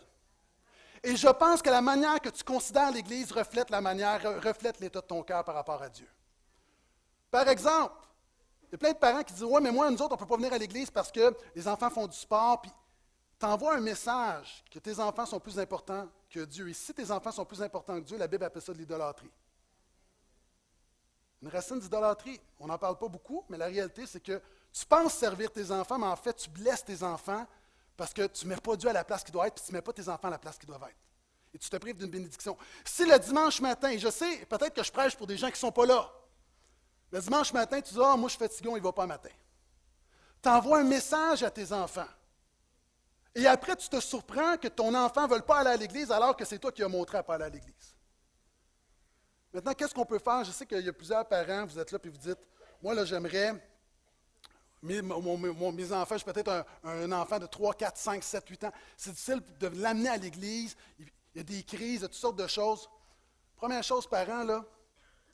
Et 1.03 1.17
je 1.17 1.29
pense 1.29 1.63
que 1.63 1.71
la 1.71 1.81
manière 1.81 2.21
que 2.21 2.29
tu 2.29 2.45
considères 2.45 2.93
l'Église 2.93 3.33
reflète 3.33 3.71
la 3.71 3.81
manière, 3.81 4.23
reflète 4.45 4.79
l'état 4.81 5.01
de 5.01 5.07
ton 5.07 5.23
cœur 5.23 5.43
par 5.45 5.57
rapport 5.57 5.83
à 5.83 5.89
Dieu. 5.89 6.09
Par 7.31 7.49
exemple, 7.49 7.95
il 8.71 8.75
y 8.75 8.77
a 8.77 8.79
plein 8.79 8.93
de 8.93 8.99
parents 8.99 9.25
qui 9.25 9.35
disent 9.35 9.43
Ouais, 9.43 9.61
mais 9.61 9.73
moi, 9.73 9.91
nous 9.91 10.01
autres, 10.01 10.13
on 10.13 10.15
ne 10.15 10.21
peut 10.21 10.27
pas 10.27 10.37
venir 10.37 10.53
à 10.53 10.59
l'Église 10.59 10.91
parce 10.91 11.11
que 11.11 11.37
les 11.57 11.67
enfants 11.67 11.91
font 11.91 12.07
du 12.07 12.17
sport, 12.17 12.63
puis 12.63 12.71
tu 13.39 13.45
envoies 13.45 13.75
un 13.75 13.81
message 13.81 14.65
que 14.71 14.79
tes 14.79 15.01
enfants 15.01 15.27
sont 15.27 15.41
plus 15.41 15.59
importants 15.59 16.09
que 16.29 16.41
Dieu. 16.41 16.69
Et 16.69 16.73
si 16.73 16.95
tes 16.95 17.11
enfants 17.11 17.33
sont 17.33 17.45
plus 17.45 17.61
importants 17.63 17.97
que 17.97 18.05
Dieu, 18.07 18.17
la 18.17 18.29
Bible 18.29 18.45
appelle 18.45 18.63
ça 18.63 18.73
de 18.73 18.79
l'idolâtrie. 18.79 19.31
Une 21.43 21.49
racine 21.49 21.81
d'idolâtrie. 21.81 22.41
On 22.61 22.69
n'en 22.69 22.79
parle 22.79 22.97
pas 22.97 23.09
beaucoup, 23.09 23.45
mais 23.49 23.59
la 23.59 23.67
réalité, 23.67 24.07
c'est 24.07 24.21
que 24.21 24.41
tu 24.73 24.87
penses 24.87 25.15
servir 25.15 25.51
tes 25.51 25.71
enfants, 25.73 25.99
mais 25.99 26.07
en 26.07 26.17
fait, 26.17 26.35
tu 26.35 26.49
blesses 26.51 26.85
tes 26.85 27.03
enfants 27.03 27.45
parce 27.97 28.13
que 28.13 28.27
tu 28.29 28.45
ne 28.45 28.51
mets 28.51 28.61
pas 28.61 28.77
Dieu 28.77 28.89
à 28.89 28.93
la 28.93 29.03
place 29.03 29.25
qu'il 29.25 29.33
doit 29.33 29.49
être, 29.49 29.55
puis 29.55 29.65
tu 29.65 29.73
ne 29.73 29.79
mets 29.79 29.83
pas 29.83 29.93
tes 29.93 30.09
enfants 30.09 30.29
à 30.29 30.31
la 30.31 30.39
place 30.39 30.57
qu'ils 30.57 30.69
doivent 30.69 30.85
être. 30.85 30.97
Et 31.53 31.59
tu 31.59 31.69
te 31.69 31.77
prives 31.77 31.97
d'une 31.97 32.11
bénédiction. 32.11 32.57
Si 32.85 33.05
le 33.05 33.19
dimanche 33.19 33.61
matin, 33.61 33.91
et 33.91 33.99
je 33.99 34.09
sais, 34.11 34.47
peut-être 34.47 34.75
que 34.75 34.85
je 34.85 34.93
prêche 34.93 35.17
pour 35.17 35.27
des 35.27 35.37
gens 35.37 35.49
qui 35.49 35.55
ne 35.55 35.59
sont 35.59 35.73
pas 35.73 35.87
là, 35.87 36.09
le 37.11 37.21
dimanche 37.21 37.53
matin, 37.53 37.81
tu 37.81 37.95
dis 37.95 38.01
Ah, 38.03 38.17
moi 38.17 38.29
je 38.29 38.37
suis 38.37 38.39
fatigué, 38.39 38.69
il 38.71 38.77
ne 38.77 38.81
va 38.81 38.93
pas 38.93 39.07
matin. 39.07 39.31
Tu 40.43 40.49
envoies 40.49 40.79
un 40.79 40.85
message 40.85 41.43
à 41.43 41.51
tes 41.51 41.73
enfants. 41.73 42.09
Et 43.35 43.47
après, 43.47 43.77
tu 43.77 43.89
te 43.89 44.01
surprends 44.01 44.57
que 44.57 44.69
ton 44.69 44.95
enfant 44.95 45.29
ne 45.29 45.35
veut 45.35 45.41
pas 45.41 45.59
aller 45.61 45.71
à 45.71 45.77
l'église 45.77 46.11
alors 46.11 46.37
que 46.37 46.45
c'est 46.45 46.59
toi 46.59 46.73
qui 46.73 46.83
as 46.83 46.89
montré 46.89 47.19
à 47.19 47.23
pas 47.23 47.35
aller 47.35 47.45
à 47.45 47.49
l'église. 47.49 47.95
Maintenant, 49.53 49.73
qu'est-ce 49.75 49.95
qu'on 49.95 50.05
peut 50.05 50.19
faire? 50.19 50.45
Je 50.45 50.53
sais 50.53 50.67
qu'il 50.67 50.85
y 50.85 50.89
a 50.89 50.93
plusieurs 50.93 51.27
parents, 51.27 51.67
vous 51.67 51.79
êtes 51.79 51.91
là 51.91 51.99
et 52.03 52.09
vous 52.09 52.17
dites, 52.17 52.39
moi, 52.83 52.95
là, 52.95 53.05
j'aimerais, 53.05 53.53
mes, 54.83 55.03
mes, 55.03 55.93
enfants, 55.93 56.15
je 56.15 56.23
suis 56.23 56.33
peut-être 56.33 56.65
un, 56.85 57.13
enfant 57.13 57.39
de 57.39 57.47
3, 57.47 57.75
4, 57.75 57.97
5, 57.97 58.23
7, 58.23 58.49
8 58.49 58.65
ans. 58.65 58.73
C'est 58.97 59.11
difficile 59.11 59.43
de 59.59 59.67
l'amener 59.69 60.09
à 60.09 60.17
l'église. 60.17 60.77
Il 60.99 61.07
y 61.35 61.41
a 61.41 61.43
des 61.43 61.63
crises, 61.63 62.01
il 62.01 62.03
y 62.03 62.05
a 62.05 62.09
toutes 62.09 62.15
sortes 62.15 62.39
de 62.39 62.47
choses. 62.47 62.89
Première 63.57 63.83
chose, 63.83 64.07
parents, 64.07 64.45
là, 64.45 64.65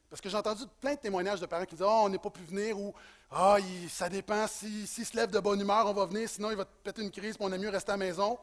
parce 0.09 0.21
que 0.21 0.29
j'ai 0.29 0.37
entendu 0.37 0.65
plein 0.81 0.95
de 0.95 1.01
témoignages 1.01 1.41
de 1.41 1.47
parents 1.47 1.65
qui 1.65 1.75
disent 1.75 1.87
oh, 1.87 2.03
on 2.05 2.09
n'est 2.09 2.19
pas 2.19 2.31
pu 2.31 2.43
venir 2.43 2.79
ou 2.79 2.95
Ah, 3.31 3.57
ça 3.89 4.09
dépend, 4.09 4.47
s'il 4.47 4.87
se 4.87 5.17
lève 5.17 5.31
de 5.31 5.41
bonne 5.41 5.61
humeur, 5.61 5.87
on 5.87 5.93
va 5.93 6.07
venir, 6.07 6.29
sinon 6.29 6.51
il 6.51 6.57
va 6.57 6.65
te 6.65 6.71
péter 6.83 7.03
une 7.03 7.11
crise, 7.11 7.37
puis 7.37 7.47
on 7.47 7.53
aime 7.53 7.61
mieux 7.61 7.71
rester 7.71 7.93
à 7.93 7.95
la 7.97 8.05
maison. 8.05 8.39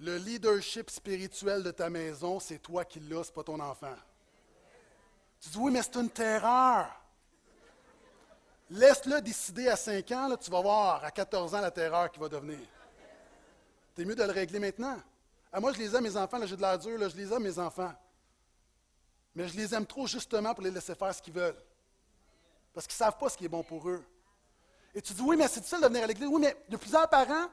Le 0.00 0.16
leadership 0.16 0.90
spirituel 0.90 1.62
de 1.62 1.70
ta 1.70 1.90
maison, 1.90 2.38
c'est 2.40 2.58
toi 2.58 2.84
qui 2.84 3.00
l'as, 3.00 3.24
ce 3.24 3.30
n'est 3.30 3.34
pas 3.34 3.42
ton 3.44 3.60
enfant. 3.60 3.94
Tu 5.40 5.50
dis 5.50 5.58
oui, 5.58 5.72
mais 5.72 5.82
c'est 5.82 5.96
une 5.96 6.10
terreur. 6.10 6.88
Laisse-le 8.70 9.20
décider 9.22 9.68
à 9.68 9.76
5 9.76 10.10
ans, 10.12 10.28
là, 10.28 10.36
tu 10.36 10.50
vas 10.50 10.60
voir 10.60 11.04
à 11.04 11.10
14 11.10 11.54
ans 11.54 11.60
la 11.60 11.70
terreur 11.70 12.10
qui 12.10 12.18
va 12.18 12.28
devenir. 12.28 12.58
C'est 13.96 14.04
mieux 14.04 14.14
de 14.14 14.22
le 14.22 14.30
régler 14.30 14.58
maintenant. 14.58 14.96
Ah, 15.52 15.60
moi, 15.60 15.72
je 15.72 15.78
les 15.78 15.96
aime, 15.96 16.04
mes 16.04 16.16
enfants, 16.16 16.38
j'ai 16.44 16.56
de 16.56 16.60
l'air 16.60 16.78
dur, 16.78 16.98
je 17.08 17.16
les 17.16 17.32
aime, 17.32 17.42
mes 17.42 17.58
enfants. 17.58 17.92
Mais 19.38 19.46
je 19.46 19.56
les 19.56 19.72
aime 19.72 19.86
trop 19.86 20.04
justement 20.04 20.52
pour 20.52 20.64
les 20.64 20.70
laisser 20.72 20.96
faire 20.96 21.14
ce 21.14 21.22
qu'ils 21.22 21.32
veulent. 21.32 21.54
Parce 22.74 22.88
qu'ils 22.88 22.96
ne 22.96 23.06
savent 23.06 23.18
pas 23.18 23.28
ce 23.28 23.36
qui 23.36 23.44
est 23.44 23.48
bon 23.48 23.62
pour 23.62 23.88
eux. 23.88 24.04
Et 24.92 25.00
tu 25.00 25.12
dis, 25.12 25.22
oui, 25.22 25.36
mais 25.36 25.46
c'est 25.46 25.60
difficile 25.60 25.80
de 25.80 25.86
venir 25.86 26.02
à 26.02 26.06
l'église. 26.08 26.26
Oui, 26.28 26.40
mais 26.40 26.56
il 26.66 26.72
y 26.72 26.74
a 26.74 26.78
plusieurs 26.78 27.08
parents. 27.08 27.46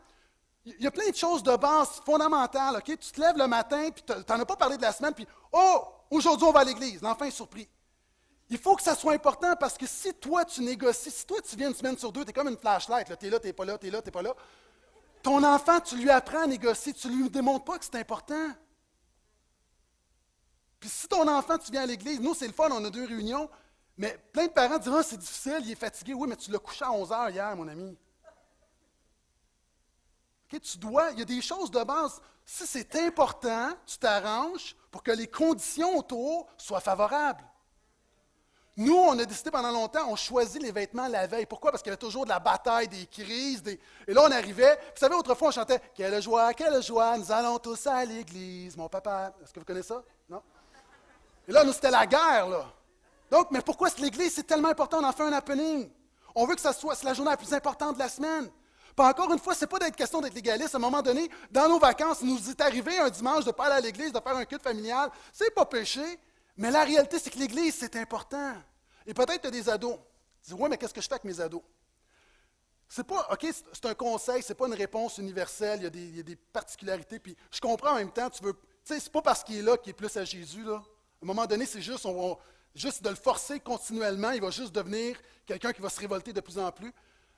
Il 0.66 0.82
y 0.82 0.88
a 0.88 0.90
plein 0.90 1.08
de 1.08 1.16
choses 1.16 1.44
de 1.44 1.56
base 1.56 2.02
fondamentales. 2.04 2.82
Tu 2.84 2.98
te 2.98 3.22
lèves 3.22 3.38
le 3.38 3.46
matin, 3.46 3.92
puis 3.92 4.04
tu 4.04 4.14
n'en 4.14 4.40
as 4.40 4.46
pas 4.48 4.56
parlé 4.56 4.78
de 4.78 4.82
la 4.82 4.92
semaine, 4.94 5.14
puis 5.14 5.28
oh, 5.52 5.84
aujourd'hui 6.10 6.48
on 6.48 6.52
va 6.52 6.62
à 6.62 6.64
l'église. 6.64 7.04
L'enfant 7.04 7.26
est 7.26 7.30
surpris. 7.30 7.70
Il 8.50 8.58
faut 8.58 8.76
que 8.76 8.82
ça 8.82 8.96
soit 8.96 9.14
important 9.14 9.56
parce 9.56 9.78
que 9.78 9.86
si 9.86 10.12
toi 10.16 10.44
tu 10.44 10.62
négocies, 10.62 11.12
si 11.12 11.24
toi 11.24 11.38
tu 11.48 11.56
viens 11.56 11.68
une 11.68 11.76
semaine 11.76 12.00
sur 12.00 12.12
deux, 12.12 12.24
tu 12.24 12.32
es 12.32 12.34
comme 12.34 12.48
une 12.48 12.58
flashlight. 12.58 13.16
Tu 13.16 13.28
es 13.28 13.30
là, 13.30 13.40
tu 13.40 13.46
n'es 13.46 13.54
pas 13.54 13.66
là, 13.66 13.78
tu 13.78 13.92
là, 13.92 14.02
tu 14.02 14.08
n'es 14.08 14.12
pas 14.12 14.24
là. 14.24 14.34
Ton 15.22 15.44
enfant, 15.44 15.80
tu 15.82 15.98
lui 15.98 16.10
apprends 16.10 16.46
à 16.46 16.48
négocier, 16.48 16.94
tu 16.94 17.10
ne 17.10 17.14
lui 17.14 17.30
démontres 17.30 17.66
pas 17.66 17.78
que 17.78 17.86
c'est 17.86 17.98
important. 17.98 18.50
Puis 20.86 20.94
si 20.94 21.08
ton 21.08 21.28
enfant, 21.28 21.58
tu 21.58 21.72
viens 21.72 21.82
à 21.82 21.86
l'église, 21.88 22.20
nous, 22.20 22.36
c'est 22.36 22.46
le 22.46 22.54
fun, 22.54 22.70
on 22.72 22.86
a 22.86 22.92
deux 22.92 23.08
réunions, 23.08 23.50
mais 23.98 24.20
plein 24.32 24.46
de 24.46 24.52
parents 24.52 24.78
diront, 24.78 24.98
ah, 24.98 25.04
c'est 25.04 25.18
difficile, 25.18 25.58
il 25.62 25.72
est 25.72 25.76
fatigué. 25.76 26.14
Oui, 26.14 26.28
mais 26.30 26.36
tu 26.36 26.52
l'as 26.52 26.60
couché 26.60 26.86
à 26.86 26.92
11 26.92 27.12
heures 27.12 27.30
hier, 27.32 27.56
mon 27.56 27.68
ami. 27.68 27.98
tu 30.48 30.78
dois, 30.78 31.10
il 31.14 31.18
y 31.18 31.22
a 31.24 31.26
des 31.26 31.42
choses 31.42 31.72
de 31.72 31.84
base. 31.84 32.22
Si 32.46 32.68
c'est 32.68 32.96
important, 32.98 33.72
tu 33.88 33.98
t'arranges 33.98 34.76
pour 34.92 35.02
que 35.02 35.10
les 35.10 35.26
conditions 35.26 35.98
autour 35.98 36.46
soient 36.56 36.82
favorables. 36.82 37.44
Nous, 38.78 38.96
on 38.96 39.18
a 39.18 39.26
décidé 39.26 39.50
pendant 39.50 39.72
longtemps, 39.72 40.08
on 40.08 40.16
choisit 40.16 40.62
les 40.62 40.72
vêtements 40.72 41.08
la 41.08 41.26
veille. 41.26 41.48
Pourquoi? 41.48 41.72
Parce 41.72 41.82
qu'il 41.82 41.90
y 41.90 41.94
avait 41.94 41.98
toujours 41.98 42.26
de 42.26 42.30
la 42.30 42.40
bataille, 42.40 42.88
des 42.88 43.08
crises. 43.08 43.64
Des... 43.64 43.80
Et 44.08 44.14
là, 44.14 44.22
on 44.24 44.32
arrivait. 44.32 44.76
Vous 44.76 45.00
savez, 45.00 45.16
autrefois, 45.16 45.48
on 45.48 45.52
chantait 45.52 45.82
Quelle 45.96 46.22
joie, 46.22 46.54
quelle 46.54 46.84
joie, 46.84 47.18
nous 47.18 47.32
allons 47.32 47.58
tous 47.58 47.88
à 47.88 48.06
l'église. 48.06 48.78
Mon 48.78 48.88
papa, 48.88 49.34
est-ce 49.42 49.52
que 49.52 49.60
vous 49.60 49.66
connaissez 49.66 49.88
ça? 49.88 50.04
Et 51.48 51.52
là, 51.52 51.64
nous, 51.64 51.74
c'était 51.74 51.92
la 51.92 52.06
guerre, 52.06 52.50
là. 52.50 52.66
Donc, 53.30 53.52
mais 53.52 53.62
pourquoi 53.62 53.90
l'Église, 54.00 54.36
c'est 54.36 54.44
tellement 54.44 54.70
important, 54.70 55.00
on 55.00 55.04
en 55.04 55.12
fait 55.12 55.24
un 55.24 55.34
happening? 55.34 55.90
On 56.36 56.46
veut 56.46 56.56
que 56.56 56.62
ça 56.62 56.74
soit 56.74 57.02
la 57.04 57.14
journée 57.14 57.32
la 57.32 57.38
plus 57.38 57.54
importante 57.54 57.96
de 57.96 58.00
la 58.00 58.10
semaine. 58.10 58.50
Pas 58.96 59.10
encore 59.10 59.32
une 59.34 59.40
fois, 59.40 59.54
ce 59.54 59.62
n'est 59.62 59.68
pas 59.68 59.80
d'être 59.80 59.96
question 59.96 60.22
d'être 60.22 60.34
légaliste. 60.34 60.76
À 60.76 60.78
un 60.78 60.82
moment 60.82 61.02
donné, 61.02 61.30
dans 61.52 61.68
nos 61.68 61.80
vacances, 61.80 62.20
il 62.22 62.34
nous 62.34 62.50
est 62.50 62.62
arrivé 62.62 62.98
un 62.98 63.10
dimanche 63.10 63.44
de 63.44 63.52
pas 63.52 63.66
à 63.66 63.80
l'église, 63.80 64.12
de 64.14 64.20
faire 64.20 64.36
un 64.36 64.46
culte 64.46 64.64
familial. 64.64 65.12
C'est 65.34 65.54
pas 65.54 65.66
péché. 65.66 66.20
Mais 66.58 66.72
la 66.72 66.84
réalité, 66.84 67.20
c'est 67.20 67.30
que 67.30 67.40
l'église, 67.40 67.76
c'est 67.76 67.96
important. 67.98 68.54
Et 69.06 69.14
peut-être 69.14 69.42
tu 69.42 69.48
as 69.48 69.52
des 69.52 69.70
ados. 69.70 69.98
Tu 70.44 70.52
dis, 70.52 70.56
oui, 70.58 70.70
mais 70.70 70.78
qu'est-ce 70.78 70.94
que 70.94 71.02
je 71.02 71.08
fais 71.08 71.16
avec 71.16 71.26
mes 71.26 71.42
ados? 71.42 71.62
C'est 72.88 73.04
pas, 73.04 73.28
OK, 73.32 73.48
c'est 73.74 73.86
un 73.86 73.96
conseil, 73.96 74.44
c'est 74.44 74.54
pas 74.56 74.68
une 74.68 74.76
réponse 74.76 75.18
universelle, 75.18 75.80
il 75.80 75.84
y, 75.84 75.88
a 75.88 75.90
des, 75.90 76.04
il 76.04 76.18
y 76.18 76.20
a 76.20 76.24
des 76.24 76.36
particularités. 76.36 77.20
Puis 77.20 77.36
je 77.52 77.60
comprends 77.60 77.92
en 77.92 77.96
même 77.96 78.12
temps, 78.12 78.30
tu 78.30 78.44
veux, 78.44 78.54
tu 78.54 78.60
sais, 78.84 79.00
c'est 79.00 79.12
pas 79.12 79.22
parce 79.22 79.44
qu'il 79.44 79.58
est 79.58 79.62
là 79.62 79.76
qu'il 79.76 79.90
est 79.90 79.94
plus 79.94 80.16
à 80.16 80.24
Jésus, 80.24 80.64
là. 80.64 80.82
À 81.22 81.26
un 81.26 81.28
moment 81.28 81.46
donné, 81.46 81.66
c'est 81.66 81.82
juste, 81.82 82.08
juste 82.74 83.04
de 83.04 83.10
le 83.10 83.16
forcer 83.16 83.60
continuellement, 83.60 84.32
il 84.32 84.42
va 84.42 84.52
juste 84.52 84.74
devenir 84.74 85.18
quelqu'un 85.46 85.74
qui 85.74 85.82
va 85.82 85.90
se 85.90 86.00
révolter 86.00 86.34
de 86.34 86.42
plus 86.42 86.58
en 86.60 86.72
plus. 86.72 86.94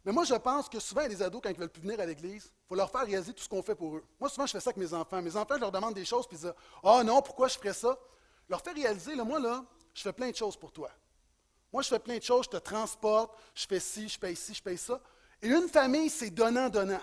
Mais 0.08 0.14
moi, 0.14 0.24
je 0.24 0.36
pense 0.36 0.70
que 0.70 0.80
souvent, 0.80 1.06
les 1.06 1.22
ados, 1.22 1.42
quand 1.44 1.50
ils 1.50 1.58
veulent 1.58 1.70
plus 1.70 1.82
venir 1.82 2.00
à 2.00 2.06
l'Église, 2.06 2.46
il 2.46 2.68
faut 2.70 2.76
leur 2.76 2.90
faire 2.90 3.06
réaliser 3.06 3.34
tout 3.34 3.44
ce 3.44 3.50
qu'on 3.50 3.62
fait 3.62 3.76
pour 3.76 3.98
eux. 3.98 4.04
Moi, 4.20 4.30
souvent, 4.30 4.46
je 4.46 4.54
fais 4.54 4.60
ça 4.60 4.70
avec 4.70 4.78
mes 4.78 4.94
enfants. 4.94 5.22
Mes 5.22 5.36
enfants, 5.36 5.56
je 5.56 5.60
leur 5.60 5.72
demande 5.72 5.94
des 5.94 6.06
choses, 6.06 6.26
puis 6.26 6.38
ils 6.38 6.42
disent 6.42 6.54
Ah 6.84 7.00
oh 7.00 7.04
non, 7.04 7.22
pourquoi 7.22 7.50
je 7.50 7.58
ferais 7.58 7.74
ça 7.74 7.98
Leur 8.48 8.62
faire 8.62 8.74
réaliser, 8.74 9.16
moi, 9.16 9.40
là, 9.40 9.66
je 9.94 10.02
fais 10.02 10.14
plein 10.14 10.30
de 10.30 10.36
choses 10.36 10.56
pour 10.56 10.72
toi. 10.72 10.90
Moi, 11.74 11.82
je 11.82 11.90
fais 11.90 12.00
plein 12.00 12.18
de 12.18 12.24
choses, 12.24 12.46
je 12.46 12.52
te 12.52 12.58
transporte, 12.58 13.38
je 13.54 13.66
fais 13.68 13.80
ci, 13.80 14.08
je 14.08 14.18
paye 14.18 14.36
ci, 14.36 14.54
je 14.54 14.64
paye 14.64 14.78
ça. 14.78 15.02
Et 15.42 15.50
une 15.50 15.68
famille, 15.68 16.10
c'est 16.10 16.30
donnant-donnant. 16.30 17.02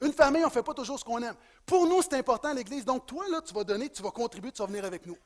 Une 0.00 0.12
famille, 0.12 0.42
on 0.42 0.48
ne 0.48 0.52
fait 0.52 0.62
pas 0.62 0.74
toujours 0.74 0.98
ce 0.98 1.04
qu'on 1.04 1.22
aime. 1.22 1.34
Pour 1.66 1.86
nous, 1.86 2.02
c'est 2.02 2.14
important 2.14 2.52
l'Église. 2.52 2.84
Donc, 2.84 3.06
toi, 3.06 3.28
là, 3.28 3.40
tu 3.40 3.52
vas 3.52 3.64
donner, 3.64 3.88
tu 3.88 4.02
vas 4.02 4.10
contribuer, 4.10 4.52
tu 4.52 4.62
vas 4.62 4.66
venir 4.66 4.84
avec 4.84 5.06
nous. 5.06 5.16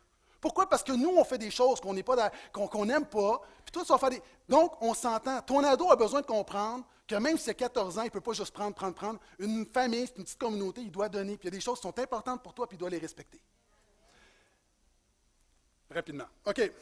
Pourquoi? 0.40 0.68
Parce 0.68 0.82
que 0.82 0.92
nous, 0.92 1.14
on 1.16 1.24
fait 1.24 1.38
des 1.38 1.50
choses 1.50 1.80
qu'on 1.80 1.94
n'aime 1.94 3.06
pas, 3.06 3.40
puis 3.64 3.72
toi, 3.72 3.82
tu 3.82 3.88
vas 3.88 3.98
faire 3.98 4.10
des. 4.10 4.22
Donc, 4.48 4.80
on 4.80 4.94
s'entend. 4.94 5.40
Ton 5.42 5.62
ado 5.64 5.90
a 5.90 5.96
besoin 5.96 6.20
de 6.20 6.26
comprendre 6.26 6.84
que 7.06 7.14
même 7.14 7.36
si 7.36 7.44
c'est 7.44 7.54
14 7.54 7.98
ans, 7.98 8.02
il 8.02 8.06
ne 8.06 8.10
peut 8.10 8.20
pas 8.20 8.32
juste 8.32 8.52
prendre, 8.52 8.74
prendre, 8.74 8.94
prendre. 8.94 9.20
Une 9.38 9.64
famille, 9.66 10.06
c'est 10.06 10.16
une 10.16 10.24
petite 10.24 10.38
communauté, 10.38 10.82
il 10.82 10.90
doit 10.90 11.08
donner. 11.08 11.36
Puis 11.36 11.48
il 11.48 11.52
y 11.52 11.54
a 11.54 11.56
des 11.56 11.60
choses 11.60 11.78
qui 11.78 11.82
sont 11.82 11.98
importantes 11.98 12.42
pour 12.42 12.52
toi, 12.52 12.66
puis 12.68 12.76
il 12.76 12.80
doit 12.80 12.90
les 12.90 12.98
respecter. 12.98 13.40
Rapidement. 15.90 16.26
OK. 16.44 16.72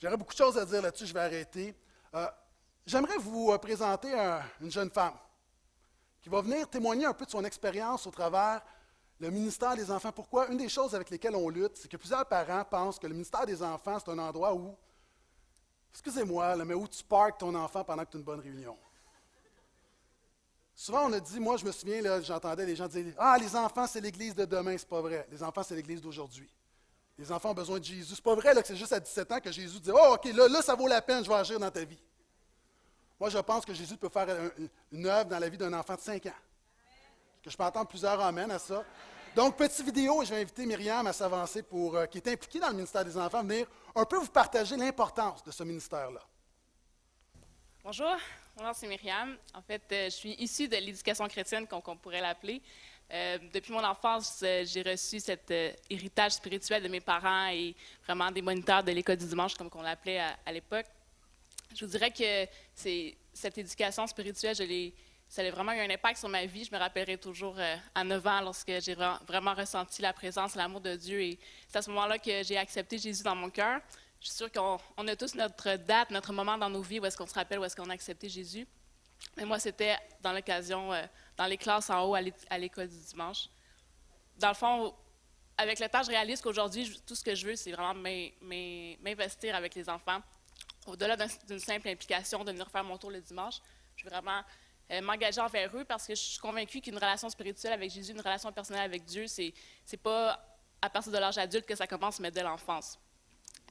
J'aurais 0.00 0.16
beaucoup 0.16 0.32
de 0.32 0.38
choses 0.38 0.58
à 0.58 0.64
dire 0.64 0.82
là-dessus, 0.82 1.06
je 1.06 1.14
vais 1.14 1.20
arrêter. 1.20 1.74
Euh, 2.14 2.26
j'aimerais 2.86 3.18
vous 3.18 3.50
euh, 3.52 3.58
présenter 3.58 4.12
une 4.60 4.70
jeune 4.70 4.90
femme 4.90 5.14
qui 6.20 6.28
va 6.28 6.40
venir 6.40 6.68
témoigner 6.68 7.06
un 7.06 7.14
peu 7.14 7.24
de 7.24 7.30
son 7.30 7.44
expérience 7.44 8.06
au 8.06 8.10
travers 8.10 8.62
le 9.20 9.30
ministère 9.30 9.74
des 9.74 9.90
enfants. 9.90 10.12
Pourquoi? 10.12 10.48
Une 10.48 10.58
des 10.58 10.68
choses 10.68 10.94
avec 10.94 11.10
lesquelles 11.10 11.34
on 11.34 11.48
lutte, 11.48 11.76
c'est 11.76 11.88
que 11.88 11.96
plusieurs 11.96 12.26
parents 12.26 12.64
pensent 12.64 12.98
que 12.98 13.06
le 13.06 13.14
ministère 13.14 13.44
des 13.46 13.62
enfants, 13.62 13.98
c'est 13.98 14.10
un 14.10 14.18
endroit 14.18 14.54
où, 14.54 14.76
excusez-moi, 15.92 16.56
mais 16.64 16.74
où 16.74 16.86
tu 16.86 17.02
parques 17.02 17.38
ton 17.38 17.54
enfant 17.54 17.82
pendant 17.82 18.04
que 18.04 18.10
tu 18.10 18.16
as 18.16 18.20
une 18.20 18.24
bonne 18.24 18.40
réunion. 18.40 18.76
Souvent, 20.74 21.06
on 21.06 21.12
a 21.12 21.18
dit, 21.18 21.40
moi, 21.40 21.56
je 21.56 21.64
me 21.64 21.72
souviens, 21.72 22.22
j'entendais 22.22 22.64
les 22.64 22.76
gens 22.76 22.86
dire 22.86 23.12
Ah, 23.18 23.36
les 23.36 23.56
enfants, 23.56 23.88
c'est 23.88 24.00
l'Église 24.00 24.36
de 24.36 24.44
demain. 24.44 24.78
C'est 24.78 24.88
pas 24.88 25.00
vrai. 25.00 25.26
Les 25.32 25.42
enfants, 25.42 25.64
c'est 25.64 25.74
l'Église 25.74 26.00
d'aujourd'hui. 26.00 26.48
Les 27.18 27.32
enfants 27.32 27.50
ont 27.50 27.54
besoin 27.54 27.80
de 27.80 27.84
Jésus. 27.84 28.14
C'est 28.14 28.22
pas 28.22 28.36
vrai 28.36 28.54
que 28.54 28.64
c'est 28.64 28.76
juste 28.76 28.92
à 28.92 29.00
17 29.00 29.32
ans 29.32 29.40
que 29.40 29.50
Jésus 29.50 29.80
dit 29.80 29.90
Oh, 29.92 30.14
OK, 30.14 30.26
là, 30.26 30.46
là, 30.46 30.62
ça 30.62 30.76
vaut 30.76 30.86
la 30.86 31.02
peine, 31.02 31.24
je 31.24 31.28
vais 31.28 31.34
agir 31.34 31.58
dans 31.58 31.70
ta 31.70 31.84
vie. 31.84 31.98
Moi, 33.18 33.28
je 33.28 33.38
pense 33.38 33.64
que 33.64 33.74
Jésus 33.74 33.96
peut 33.96 34.08
faire 34.08 34.28
une 34.92 35.06
œuvre 35.06 35.28
dans 35.28 35.40
la 35.40 35.48
vie 35.48 35.58
d'un 35.58 35.72
enfant 35.72 35.96
de 35.96 36.00
5 36.00 36.26
ans. 36.26 36.30
Je 37.48 37.56
peux 37.56 37.64
entendre 37.64 37.88
plusieurs 37.88 38.20
amens 38.20 38.50
à 38.50 38.58
ça. 38.58 38.84
Donc, 39.34 39.56
petite 39.56 39.84
vidéo, 39.84 40.22
je 40.24 40.30
vais 40.30 40.40
inviter 40.40 40.66
Myriam 40.66 41.06
à 41.06 41.12
s'avancer 41.12 41.62
pour, 41.62 41.96
euh, 41.96 42.06
qui 42.06 42.18
est 42.18 42.28
impliquée 42.28 42.58
dans 42.58 42.68
le 42.68 42.74
ministère 42.74 43.04
des 43.04 43.16
Enfants, 43.16 43.42
venir 43.42 43.66
un 43.94 44.04
peu 44.04 44.16
vous 44.16 44.28
partager 44.28 44.76
l'importance 44.76 45.42
de 45.44 45.50
ce 45.50 45.62
ministère-là. 45.62 46.20
Bonjour, 47.84 48.16
nom 48.60 48.72
c'est 48.74 48.88
Myriam. 48.88 49.36
En 49.54 49.62
fait, 49.62 49.82
euh, 49.92 50.04
je 50.06 50.10
suis 50.10 50.32
issue 50.34 50.68
de 50.68 50.76
l'éducation 50.76 51.26
chrétienne, 51.28 51.66
comme 51.66 51.80
on 51.86 51.96
pourrait 51.96 52.20
l'appeler. 52.20 52.60
Euh, 53.10 53.38
depuis 53.52 53.72
mon 53.72 53.84
enfance, 53.84 54.44
j'ai 54.64 54.82
reçu 54.82 55.20
cet 55.20 55.50
héritage 55.88 56.32
spirituel 56.32 56.82
de 56.82 56.88
mes 56.88 57.00
parents 57.00 57.48
et 57.48 57.74
vraiment 58.04 58.30
des 58.30 58.42
moniteurs 58.42 58.82
de 58.82 58.92
l'école 58.92 59.16
du 59.16 59.26
dimanche, 59.26 59.54
comme 59.54 59.70
on 59.74 59.82
l'appelait 59.82 60.20
à 60.44 60.52
l'époque 60.52 60.86
je 61.74 61.84
vous 61.84 61.90
dirais 61.90 62.10
que 62.10 62.46
cette 63.32 63.58
éducation 63.58 64.06
spirituelle, 64.06 64.54
je 64.54 64.62
ça 65.28 65.42
a 65.42 65.50
vraiment 65.50 65.72
eu 65.72 65.80
un 65.80 65.90
impact 65.90 66.18
sur 66.18 66.28
ma 66.28 66.46
vie. 66.46 66.64
Je 66.64 66.72
me 66.72 66.78
rappellerai 66.78 67.18
toujours 67.18 67.54
euh, 67.58 67.76
à 67.94 68.02
9 68.02 68.26
ans 68.26 68.40
lorsque 68.40 68.72
j'ai 68.80 68.94
vraiment 68.94 69.54
ressenti 69.54 70.00
la 70.00 70.12
présence, 70.12 70.54
l'amour 70.54 70.80
de 70.80 70.96
Dieu. 70.96 71.20
Et 71.20 71.38
c'est 71.68 71.78
à 71.78 71.82
ce 71.82 71.90
moment-là 71.90 72.18
que 72.18 72.42
j'ai 72.42 72.56
accepté 72.56 72.96
Jésus 72.98 73.22
dans 73.22 73.36
mon 73.36 73.50
cœur. 73.50 73.80
Je 74.20 74.28
suis 74.28 74.36
sûre 74.36 74.50
qu'on 74.50 75.06
a 75.06 75.16
tous 75.16 75.34
notre 75.34 75.76
date, 75.76 76.10
notre 76.10 76.32
moment 76.32 76.56
dans 76.56 76.70
nos 76.70 76.82
vies 76.82 76.98
où 76.98 77.06
est-ce 77.06 77.16
qu'on 77.16 77.26
se 77.26 77.34
rappelle, 77.34 77.58
où 77.58 77.64
est-ce 77.64 77.76
qu'on 77.76 77.90
a 77.90 77.92
accepté 77.92 78.28
Jésus. 78.28 78.66
Mais 79.36 79.44
moi, 79.44 79.58
c'était 79.58 79.96
dans 80.22 80.32
l'occasion, 80.32 80.92
euh, 80.92 81.02
dans 81.36 81.46
les 81.46 81.58
classes 81.58 81.90
en 81.90 82.04
haut 82.04 82.14
à 82.14 82.58
l'école 82.58 82.88
du 82.88 82.98
dimanche. 82.98 83.48
Dans 84.38 84.48
le 84.48 84.54
fond, 84.54 84.94
avec 85.58 85.78
le 85.78 85.88
temps, 85.88 86.02
je 86.02 86.08
réalise 86.08 86.40
qu'aujourd'hui, 86.40 87.00
tout 87.06 87.14
ce 87.14 87.22
que 87.22 87.34
je 87.34 87.48
veux, 87.48 87.56
c'est 87.56 87.72
vraiment 87.72 87.94
m'investir 87.94 89.54
avec 89.54 89.74
les 89.74 89.88
enfants, 89.88 90.20
au-delà 90.86 91.16
d'une 91.16 91.58
simple 91.58 91.88
implication 91.88 92.44
de 92.44 92.52
venir 92.52 92.70
faire 92.70 92.84
mon 92.84 92.96
tour 92.96 93.10
le 93.10 93.20
dimanche, 93.20 93.56
je 93.96 94.04
veux 94.04 94.10
vraiment 94.10 94.42
euh, 94.90 95.00
m'engager 95.02 95.40
envers 95.40 95.76
eux 95.76 95.84
parce 95.84 96.06
que 96.06 96.14
je 96.14 96.20
suis 96.20 96.38
convaincue 96.38 96.80
qu'une 96.80 96.96
relation 96.96 97.28
spirituelle 97.28 97.72
avec 97.72 97.90
Jésus, 97.90 98.12
une 98.12 98.20
relation 98.20 98.52
personnelle 98.52 98.82
avec 98.82 99.04
Dieu, 99.04 99.26
c'est 99.26 99.52
n'est 99.90 99.98
pas 99.98 100.42
à 100.80 100.88
partir 100.90 101.12
de 101.12 101.18
l'âge 101.18 101.38
adulte 101.38 101.66
que 101.66 101.74
ça 101.74 101.86
commence, 101.86 102.20
mais 102.20 102.30
dès 102.30 102.42
l'enfance. 102.42 102.98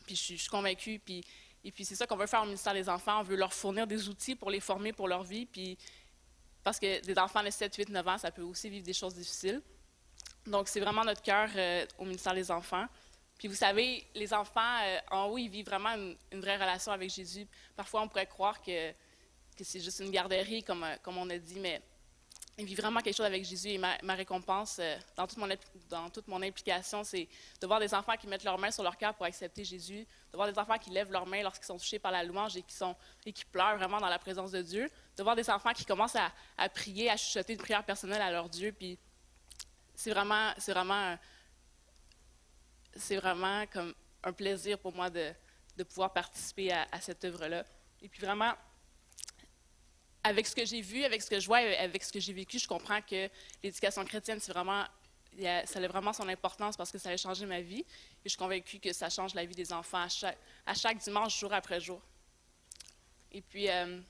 Puis 0.05 0.15
je 0.15 0.35
suis, 0.35 0.47
convaincue, 0.47 0.99
puis, 0.99 1.23
et 1.63 1.71
puis 1.71 1.85
c'est 1.85 1.95
ça 1.95 2.05
qu'on 2.07 2.15
veut 2.15 2.27
faire 2.27 2.41
au 2.41 2.45
ministère 2.45 2.73
des 2.73 2.87
Enfants, 2.87 3.19
on 3.19 3.23
veut 3.23 3.35
leur 3.35 3.53
fournir 3.53 3.87
des 3.87 4.07
outils 4.07 4.35
pour 4.35 4.49
les 4.49 4.59
former 4.59 4.93
pour 4.93 5.07
leur 5.07 5.23
vie, 5.23 5.45
puis 5.45 5.77
parce 6.63 6.79
que 6.79 7.01
des 7.01 7.17
enfants 7.17 7.43
de 7.43 7.49
7, 7.49 7.75
8, 7.75 7.89
9 7.89 8.07
ans, 8.07 8.17
ça 8.17 8.31
peut 8.31 8.41
aussi 8.41 8.69
vivre 8.69 8.85
des 8.85 8.93
choses 8.93 9.15
difficiles. 9.15 9.61
Donc 10.45 10.67
c'est 10.67 10.79
vraiment 10.79 11.03
notre 11.03 11.21
cœur 11.21 11.49
euh, 11.55 11.85
au 11.97 12.05
ministère 12.05 12.33
des 12.33 12.51
Enfants. 12.51 12.87
Puis 13.37 13.47
vous 13.47 13.55
savez, 13.55 14.05
les 14.15 14.33
enfants 14.33 14.79
euh, 14.83 14.99
en 15.11 15.25
haut, 15.25 15.37
ils 15.37 15.49
vivent 15.49 15.65
vraiment 15.65 15.93
une, 15.93 16.41
vraie 16.41 16.55
relation 16.55 16.91
avec 16.91 17.09
Jésus. 17.09 17.47
Parfois, 17.75 18.01
on 18.01 18.07
pourrait 18.07 18.25
croire 18.25 18.61
que, 18.61 18.91
que 19.57 19.63
c'est 19.63 19.79
juste 19.79 19.99
une 19.99 20.11
garderie, 20.11 20.63
comme, 20.63 20.83
euh, 20.83 20.95
comme 21.01 21.17
on 21.17 21.29
a 21.29 21.37
dit, 21.37 21.59
mais 21.59 21.81
ils 22.57 22.65
vivent 22.65 22.79
vraiment 22.79 23.01
quelque 23.01 23.15
chose 23.15 23.25
avec 23.25 23.43
Jésus. 23.43 23.69
Et 23.69 23.77
ma, 23.77 23.97
récompense 24.15 24.77
euh, 24.79 24.97
dans, 25.15 25.27
toute 25.27 25.37
mon, 25.37 25.47
dans 25.89 26.09
toute 26.09 26.27
mon 26.27 26.41
implication, 26.41 27.03
c'est 27.03 27.27
de 27.59 27.67
voir 27.67 27.79
des 27.79 27.93
enfants 27.93 28.15
qui 28.17 28.27
mettent 28.27 28.43
leurs 28.43 28.57
mains 28.57 28.71
sur 28.71 28.83
leur 28.83 28.97
cœur 28.97 29.13
pour 29.13 29.25
accepter 29.25 29.63
Jésus, 29.63 30.07
de 30.31 30.37
voir 30.37 30.51
des 30.51 30.57
enfants 30.57 30.77
qui 30.77 30.89
lèvent 30.89 31.11
leurs 31.11 31.27
mains 31.27 31.43
lorsqu'ils 31.43 31.65
sont 31.65 31.77
touchés 31.77 31.99
par 31.99 32.11
la 32.11 32.23
louange 32.23 32.55
et 32.57 32.61
qui, 32.61 32.75
sont, 32.75 32.95
et 33.25 33.33
qui 33.33 33.45
pleurent 33.45 33.77
vraiment 33.77 33.99
dans 33.99 34.09
la 34.09 34.19
présence 34.19 34.51
de 34.51 34.61
Dieu, 34.61 34.89
de 35.15 35.23
voir 35.23 35.35
des 35.35 35.49
enfants 35.49 35.73
qui 35.73 35.85
commencent 35.85 36.15
à, 36.15 36.31
à 36.57 36.69
prier, 36.69 37.09
à 37.09 37.17
chuchoter 37.17 37.53
une 37.53 37.59
prière 37.59 37.83
personnelle 37.83 38.21
à 38.21 38.31
leur 38.31 38.49
Dieu. 38.49 38.71
Puis 38.71 38.97
c'est 39.95 40.11
vraiment, 40.11 40.53
c'est 40.57 40.73
vraiment 40.73 41.17
c'est 42.97 43.17
vraiment 43.17 43.65
comme 43.67 43.93
un 44.23 44.33
plaisir 44.33 44.77
pour 44.79 44.93
moi 44.93 45.09
de, 45.09 45.33
pouvoir 45.89 46.11
participer 46.11 46.71
à, 46.71 46.99
cette 46.99 47.23
œuvre-là. 47.23 47.63
Et 48.01 48.09
puis 48.09 48.21
vraiment, 48.21 48.51
avec 50.27 50.45
ce 50.45 50.55
que 50.55 50.65
j'ai 50.65 50.81
vu, 50.81 51.03
avec 51.03 51.21
ce 51.21 51.29
que 51.29 51.39
je 51.39 51.47
vois, 51.47 51.59
avec 51.59 52.03
ce 52.03 52.11
que 52.11 52.19
j'ai 52.19 52.33
vécu, 52.33 52.59
je 52.59 52.67
comprends 52.67 53.01
que 53.01 53.29
l'éducation 53.63 54.03
chrétienne, 54.03 54.39
ça 54.39 54.51
a 54.51 55.87
vraiment 55.87 56.13
son 56.13 56.27
importance 56.27 56.75
parce 56.75 56.91
que 56.91 56.97
ça 56.97 57.09
a 57.09 57.17
changé 57.17 57.45
ma 57.45 57.61
vie. 57.61 57.79
Et 57.79 57.85
je 58.25 58.29
suis 58.29 58.37
convaincue 58.37 58.79
que 58.79 58.91
ça 58.91 59.09
change 59.09 59.33
la 59.33 59.45
vie 59.45 59.55
des 59.55 59.71
enfants 59.71 60.05
à 60.65 60.73
chaque, 60.73 60.97
dimanche, 60.97 61.39
jour 61.39 61.53
après 61.53 61.79
jour. 61.79 62.01
Et 63.31 63.41
puis, 63.41 63.69
euh, 63.69 64.01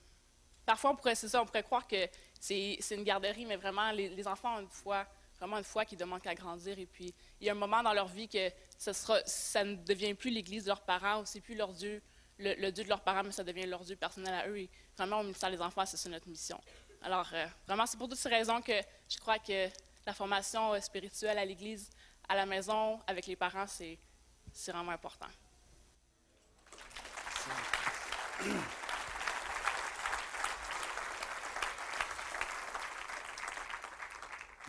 parfois, 0.66 0.92
on 0.92 0.96
pourrait, 0.96 1.16
ça, 1.16 1.42
on 1.42 1.46
pourrait 1.46 1.64
croire 1.64 1.88
que 1.88 2.08
c'est, 2.40 2.80
une 2.92 3.04
garderie, 3.04 3.46
mais 3.46 3.58
vraiment, 3.58 3.92
les, 3.92 4.28
enfants 4.28 4.58
ont 4.58 4.62
une 4.62 4.70
foi 4.70 5.06
vraiment 5.40 5.60
une 5.60 5.64
foi 5.64 5.86
qui 5.86 5.96
demande 5.96 6.20
qu'à 6.20 6.34
grandir. 6.34 6.80
Et 6.80 6.88
puis, 6.88 7.14
il 7.40 7.46
y 7.46 7.50
a 7.50 7.52
un 7.52 7.56
moment 7.56 7.84
dans 7.84 7.94
leur 7.94 8.08
vie 8.08 8.28
que 8.28 8.50
ça 8.80 9.64
ne 9.64 9.76
devient 9.76 10.16
plus 10.16 10.32
l'Église 10.32 10.64
de 10.64 10.70
leurs 10.70 10.82
parents, 10.82 11.24
c'est 11.26 11.42
plus 11.42 11.54
leur 11.54 11.74
Dieu, 11.74 12.02
le, 12.40 12.72
Dieu 12.72 12.84
de 12.84 12.90
leurs 12.90 13.02
parents, 13.02 13.24
mais 13.24 13.32
ça 13.32 13.44
devient 13.44 13.66
leur 13.66 13.84
Dieu 13.84 13.96
personnel 13.96 14.34
à 14.34 14.48
eux. 14.48 14.58
Et 14.58 14.70
vraiment, 14.98 15.20
au 15.20 15.24
ministère 15.24 15.52
des 15.52 15.62
Enfants, 15.62 15.86
c'est 15.86 16.10
notre 16.10 16.28
mission. 16.28 16.60
Alors, 17.02 17.30
euh, 17.34 17.46
vraiment, 17.68 17.86
c'est 17.86 17.98
pour 17.98 18.10
toutes 18.10 18.18
ces 18.18 18.30
raisons 18.30 18.62
que 18.62 18.74
je 19.10 19.18
crois 19.18 19.40
que 19.40 19.70
la 20.06 20.14
formation 20.14 20.74
euh, 20.74 20.80
spirituelle 20.80 21.38
à 21.38 21.46
l'Église, 21.46 21.90
à 22.28 22.36
la 22.36 22.46
maison, 22.46 23.00
avec 23.08 23.28
les 23.28 23.36
parents, 23.36 23.68
c'est 23.68 23.98
vraiment 24.68 24.92
important. 24.92 25.28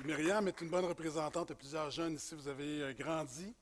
Myriam 0.04 0.46
est 0.46 0.60
une 0.60 0.68
bonne 0.68 0.84
représentante 0.84 1.48
de 1.48 1.54
plusieurs 1.54 1.90
jeunes 1.90 2.14
ici. 2.14 2.34
Vous 2.34 2.46
avez 2.46 2.82
euh, 2.82 2.92
grandi. 2.92 3.52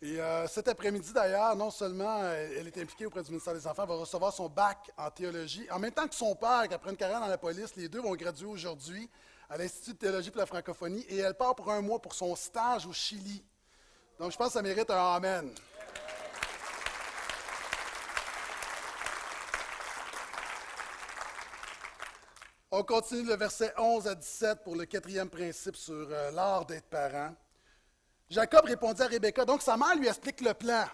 Et 0.00 0.20
euh, 0.20 0.46
cet 0.46 0.68
après-midi, 0.68 1.12
d'ailleurs, 1.12 1.56
non 1.56 1.70
seulement 1.70 2.22
elle, 2.22 2.68
est 2.68 2.78
impliquée 2.78 3.06
auprès 3.06 3.22
du 3.22 3.30
ministère 3.30 3.54
des 3.54 3.66
Enfants, 3.66 3.82
elle 3.82 3.88
va 3.88 3.96
recevoir 3.96 4.32
son 4.32 4.48
bac 4.48 4.92
en 4.96 5.10
théologie. 5.10 5.66
En 5.72 5.80
même 5.80 5.90
temps 5.90 6.06
que 6.06 6.14
son 6.14 6.36
père, 6.36 6.68
qui 6.68 6.74
après 6.74 6.90
une 6.90 6.96
carrière 6.96 7.18
dans 7.18 7.26
la 7.26 7.38
police, 7.38 7.74
les 7.74 7.88
deux 7.88 8.00
vont 8.00 8.14
graduer 8.14 8.46
aujourd'hui 8.46 9.10
à 9.50 9.58
l'Institut 9.58 9.94
de 9.94 9.98
théologie 9.98 10.30
pour 10.30 10.38
la 10.38 10.46
francophonie. 10.46 11.04
Et 11.08 11.18
elle 11.18 11.34
part 11.34 11.56
pour 11.56 11.70
un 11.72 11.80
mois 11.80 12.00
pour 12.00 12.14
son 12.14 12.36
stage 12.36 12.86
au 12.86 12.92
Chili. 12.92 13.44
Donc, 14.20 14.30
je 14.30 14.36
pense 14.36 14.48
que 14.48 14.52
ça 14.52 14.62
mérite 14.62 14.88
un 14.90 15.14
Amen. 15.14 15.52
On 22.70 22.84
continue 22.84 23.24
le 23.26 23.34
verset 23.34 23.72
11 23.76 24.06
à 24.06 24.14
17 24.14 24.62
pour 24.62 24.76
le 24.76 24.84
quatrième 24.84 25.28
principe 25.28 25.74
sur 25.74 25.94
euh, 25.94 26.30
l'art 26.30 26.66
d'être 26.66 26.88
parent. 26.88 27.34
Jacob 28.30 28.64
répondit 28.64 29.02
à 29.02 29.06
Rebecca. 29.06 29.44
Donc, 29.44 29.62
sa 29.62 29.76
mère 29.76 29.94
lui 29.96 30.08
explique 30.08 30.40
le 30.40 30.54
plan. 30.54 30.86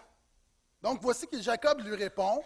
Donc, 0.82 1.00
voici 1.02 1.26
que 1.26 1.40
Jacob 1.40 1.80
lui 1.80 1.94
répond 1.94 2.42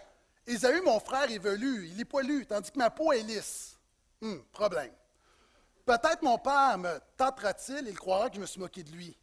Ésaü, 0.47 0.81
mon 0.81 0.99
frère, 0.99 1.29
est 1.29 1.37
velu, 1.37 1.89
il 1.89 2.01
est 2.01 2.05
poilu, 2.05 2.45
tandis 2.45 2.71
que 2.71 2.77
ma 2.77 2.89
peau 2.89 3.11
est 3.11 3.21
lisse. 3.21 3.77
Hum, 4.21 4.43
problème. 4.51 4.91
Peut-être 5.85 6.21
mon 6.21 6.37
père 6.37 6.77
me 6.77 6.99
tentera-t-il 7.17 7.87
il 7.87 7.97
croira 7.97 8.29
que 8.29 8.35
je 8.35 8.41
me 8.41 8.45
suis 8.45 8.59
moqué 8.59 8.83
de 8.83 8.91
lui. 8.91 9.17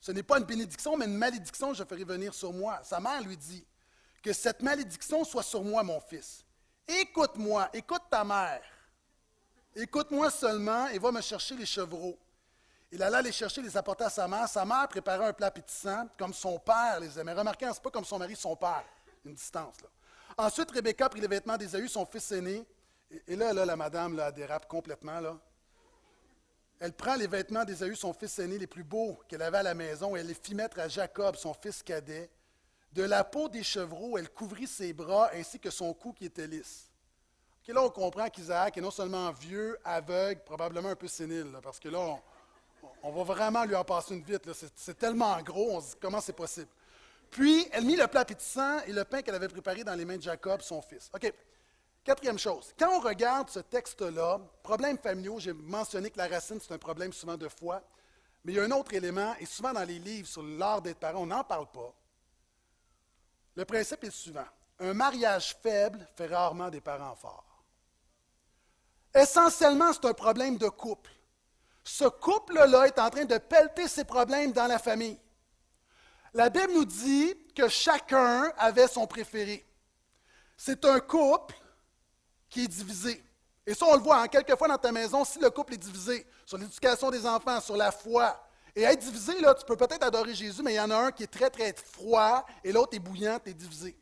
Ce 0.00 0.12
n'est 0.12 0.22
pas 0.22 0.38
une 0.38 0.44
bénédiction, 0.44 0.96
mais 0.96 1.06
une 1.06 1.16
malédiction 1.16 1.74
je 1.74 1.84
ferai 1.84 2.04
venir 2.04 2.32
sur 2.34 2.52
moi. 2.52 2.80
Sa 2.82 3.00
mère 3.00 3.20
lui 3.22 3.36
dit 3.36 3.66
que 4.22 4.32
cette 4.32 4.62
malédiction 4.62 5.24
soit 5.24 5.42
sur 5.42 5.62
moi, 5.62 5.82
mon 5.82 6.00
fils. 6.00 6.44
Écoute-moi, 6.86 7.68
écoute 7.72 8.02
ta 8.10 8.24
mère. 8.24 8.62
Écoute-moi 9.74 10.30
seulement 10.30 10.88
et 10.88 10.98
va 10.98 11.12
me 11.12 11.20
chercher 11.20 11.56
les 11.56 11.66
chevreaux. 11.66 12.18
Il 12.90 13.02
alla 13.02 13.20
les 13.20 13.32
chercher, 13.32 13.60
les 13.60 13.76
apporter 13.76 14.04
à 14.04 14.10
sa 14.10 14.26
mère. 14.26 14.48
Sa 14.48 14.64
mère 14.64 14.88
préparait 14.88 15.26
un 15.26 15.32
plat 15.32 15.48
appétissant, 15.48 16.08
comme 16.18 16.32
son 16.32 16.58
père 16.58 16.98
les 17.00 17.18
aimait. 17.18 17.34
Remarquez, 17.34 17.66
ce 17.66 17.72
n'est 17.72 17.80
pas 17.80 17.90
comme 17.90 18.04
son 18.04 18.18
mari, 18.18 18.34
son 18.34 18.56
père. 18.56 18.84
Une 19.24 19.34
distance, 19.34 19.80
là. 19.82 19.88
Ensuite, 20.38 20.70
Rebecca 20.70 21.08
prit 21.08 21.20
les 21.20 21.26
vêtements 21.26 21.56
d'Ésaü, 21.56 21.88
son 21.88 22.06
fils 22.06 22.30
aîné. 22.30 22.64
Et, 23.26 23.34
là, 23.34 23.52
là, 23.52 23.66
la 23.66 23.76
madame, 23.76 24.16
là, 24.16 24.30
dérape 24.30 24.68
complètement. 24.68 25.20
Elle 26.78 26.92
prend 26.92 27.16
les 27.16 27.26
vêtements 27.26 27.64
d'Ésaü, 27.64 27.96
son 27.96 28.12
fils 28.12 28.38
aîné, 28.38 28.56
les 28.56 28.68
plus 28.68 28.84
beaux 28.84 29.18
qu'elle 29.28 29.42
avait 29.42 29.58
à 29.58 29.62
la 29.64 29.74
maison, 29.74 30.14
et 30.14 30.20
elle 30.20 30.28
les 30.28 30.34
fit 30.34 30.54
mettre 30.54 30.78
à 30.78 30.86
Jacob, 30.86 31.34
son 31.34 31.52
fils 31.54 31.82
cadet. 31.82 32.30
De 32.92 33.02
la 33.02 33.24
peau 33.24 33.48
des 33.48 33.64
chevreaux, 33.64 34.16
elle 34.16 34.30
couvrit 34.30 34.68
ses 34.68 34.92
bras 34.92 35.30
ainsi 35.34 35.58
que 35.58 35.70
son 35.70 35.92
cou 35.92 36.12
qui 36.12 36.26
était 36.26 36.46
lisse. 36.46 36.88
là, 37.66 37.82
on 37.82 37.90
comprend 37.90 38.30
qu'Isaac 38.30 38.76
est 38.76 38.80
non 38.80 38.92
seulement 38.92 39.32
vieux, 39.32 39.76
aveugle, 39.84 40.42
probablement 40.44 40.90
un 40.90 40.96
peu 40.96 41.08
sénile, 41.08 41.58
parce 41.62 41.80
que 41.80 41.88
là, 41.88 41.98
on, 41.98 42.20
va 43.02 43.22
vraiment 43.24 43.64
lui 43.64 43.74
en 43.74 43.84
passer 43.84 44.14
une 44.14 44.22
vite. 44.22 44.48
C'est 44.74 44.98
tellement 44.98 45.40
gros, 45.42 45.76
on 45.76 45.80
se 45.80 45.90
dit 45.90 45.96
comment 46.00 46.20
c'est 46.20 46.32
possible? 46.32 46.68
Puis, 47.30 47.68
elle 47.72 47.84
mit 47.84 47.96
le 47.96 48.06
plat 48.06 48.20
appétissant 48.20 48.80
et 48.86 48.92
le 48.92 49.04
pain 49.04 49.22
qu'elle 49.22 49.34
avait 49.34 49.48
préparé 49.48 49.84
dans 49.84 49.94
les 49.94 50.04
mains 50.04 50.16
de 50.16 50.22
Jacob, 50.22 50.62
son 50.62 50.80
fils. 50.80 51.10
OK. 51.14 51.32
Quatrième 52.04 52.38
chose, 52.38 52.72
quand 52.78 52.88
on 52.96 53.00
regarde 53.00 53.50
ce 53.50 53.58
texte-là, 53.58 54.40
problèmes 54.62 54.96
familiaux, 54.96 55.38
j'ai 55.38 55.52
mentionné 55.52 56.10
que 56.10 56.16
la 56.16 56.26
racine, 56.26 56.58
c'est 56.58 56.72
un 56.72 56.78
problème 56.78 57.12
souvent 57.12 57.36
de 57.36 57.48
foi, 57.48 57.82
mais 58.44 58.52
il 58.52 58.56
y 58.56 58.60
a 58.60 58.64
un 58.64 58.70
autre 58.70 58.94
élément, 58.94 59.34
et 59.38 59.44
souvent 59.44 59.74
dans 59.74 59.84
les 59.84 59.98
livres 59.98 60.26
sur 60.26 60.42
l'art 60.42 60.80
d'être 60.80 60.98
parent, 60.98 61.20
on 61.20 61.26
n'en 61.26 61.44
parle 61.44 61.66
pas. 61.66 61.92
Le 63.56 63.64
principe 63.66 64.04
est 64.04 64.06
le 64.06 64.12
suivant. 64.12 64.46
Un 64.80 64.94
mariage 64.94 65.54
faible 65.62 66.06
fait 66.16 66.28
rarement 66.28 66.70
des 66.70 66.80
parents 66.80 67.14
forts. 67.14 67.44
Essentiellement, 69.14 69.92
c'est 69.92 70.06
un 70.06 70.14
problème 70.14 70.56
de 70.56 70.68
couple. 70.68 71.10
Ce 71.88 72.04
couple-là 72.04 72.86
est 72.86 72.98
en 72.98 73.08
train 73.08 73.24
de 73.24 73.38
pelleter 73.38 73.88
ses 73.88 74.04
problèmes 74.04 74.52
dans 74.52 74.66
la 74.66 74.78
famille. 74.78 75.18
La 76.34 76.50
Bible 76.50 76.74
nous 76.74 76.84
dit 76.84 77.34
que 77.56 77.66
chacun 77.66 78.52
avait 78.58 78.88
son 78.88 79.06
préféré. 79.06 79.66
C'est 80.54 80.84
un 80.84 81.00
couple 81.00 81.54
qui 82.50 82.64
est 82.64 82.68
divisé. 82.68 83.24
Et 83.66 83.72
ça, 83.72 83.86
on 83.86 83.94
le 83.94 84.02
voit, 84.02 84.20
hein, 84.20 84.28
quelquefois 84.28 84.68
dans 84.68 84.76
ta 84.76 84.92
maison, 84.92 85.24
si 85.24 85.38
le 85.38 85.48
couple 85.48 85.74
est 85.74 85.78
divisé 85.78 86.26
sur 86.44 86.58
l'éducation 86.58 87.10
des 87.10 87.24
enfants, 87.24 87.58
sur 87.58 87.76
la 87.76 87.90
foi, 87.90 88.38
et 88.76 88.82
être 88.82 89.00
divisé, 89.00 89.40
là, 89.40 89.54
tu 89.54 89.64
peux 89.64 89.76
peut-être 89.76 90.02
adorer 90.04 90.34
Jésus, 90.34 90.62
mais 90.62 90.74
il 90.74 90.76
y 90.76 90.80
en 90.80 90.90
a 90.90 90.96
un 90.96 91.10
qui 91.10 91.22
est 91.22 91.26
très, 91.26 91.48
très 91.48 91.72
froid, 91.72 92.44
et 92.62 92.70
l'autre 92.70 92.94
est 92.96 93.00
bouillant, 93.00 93.40
tu 93.42 93.50
es 93.50 93.54
divisé. 93.54 93.96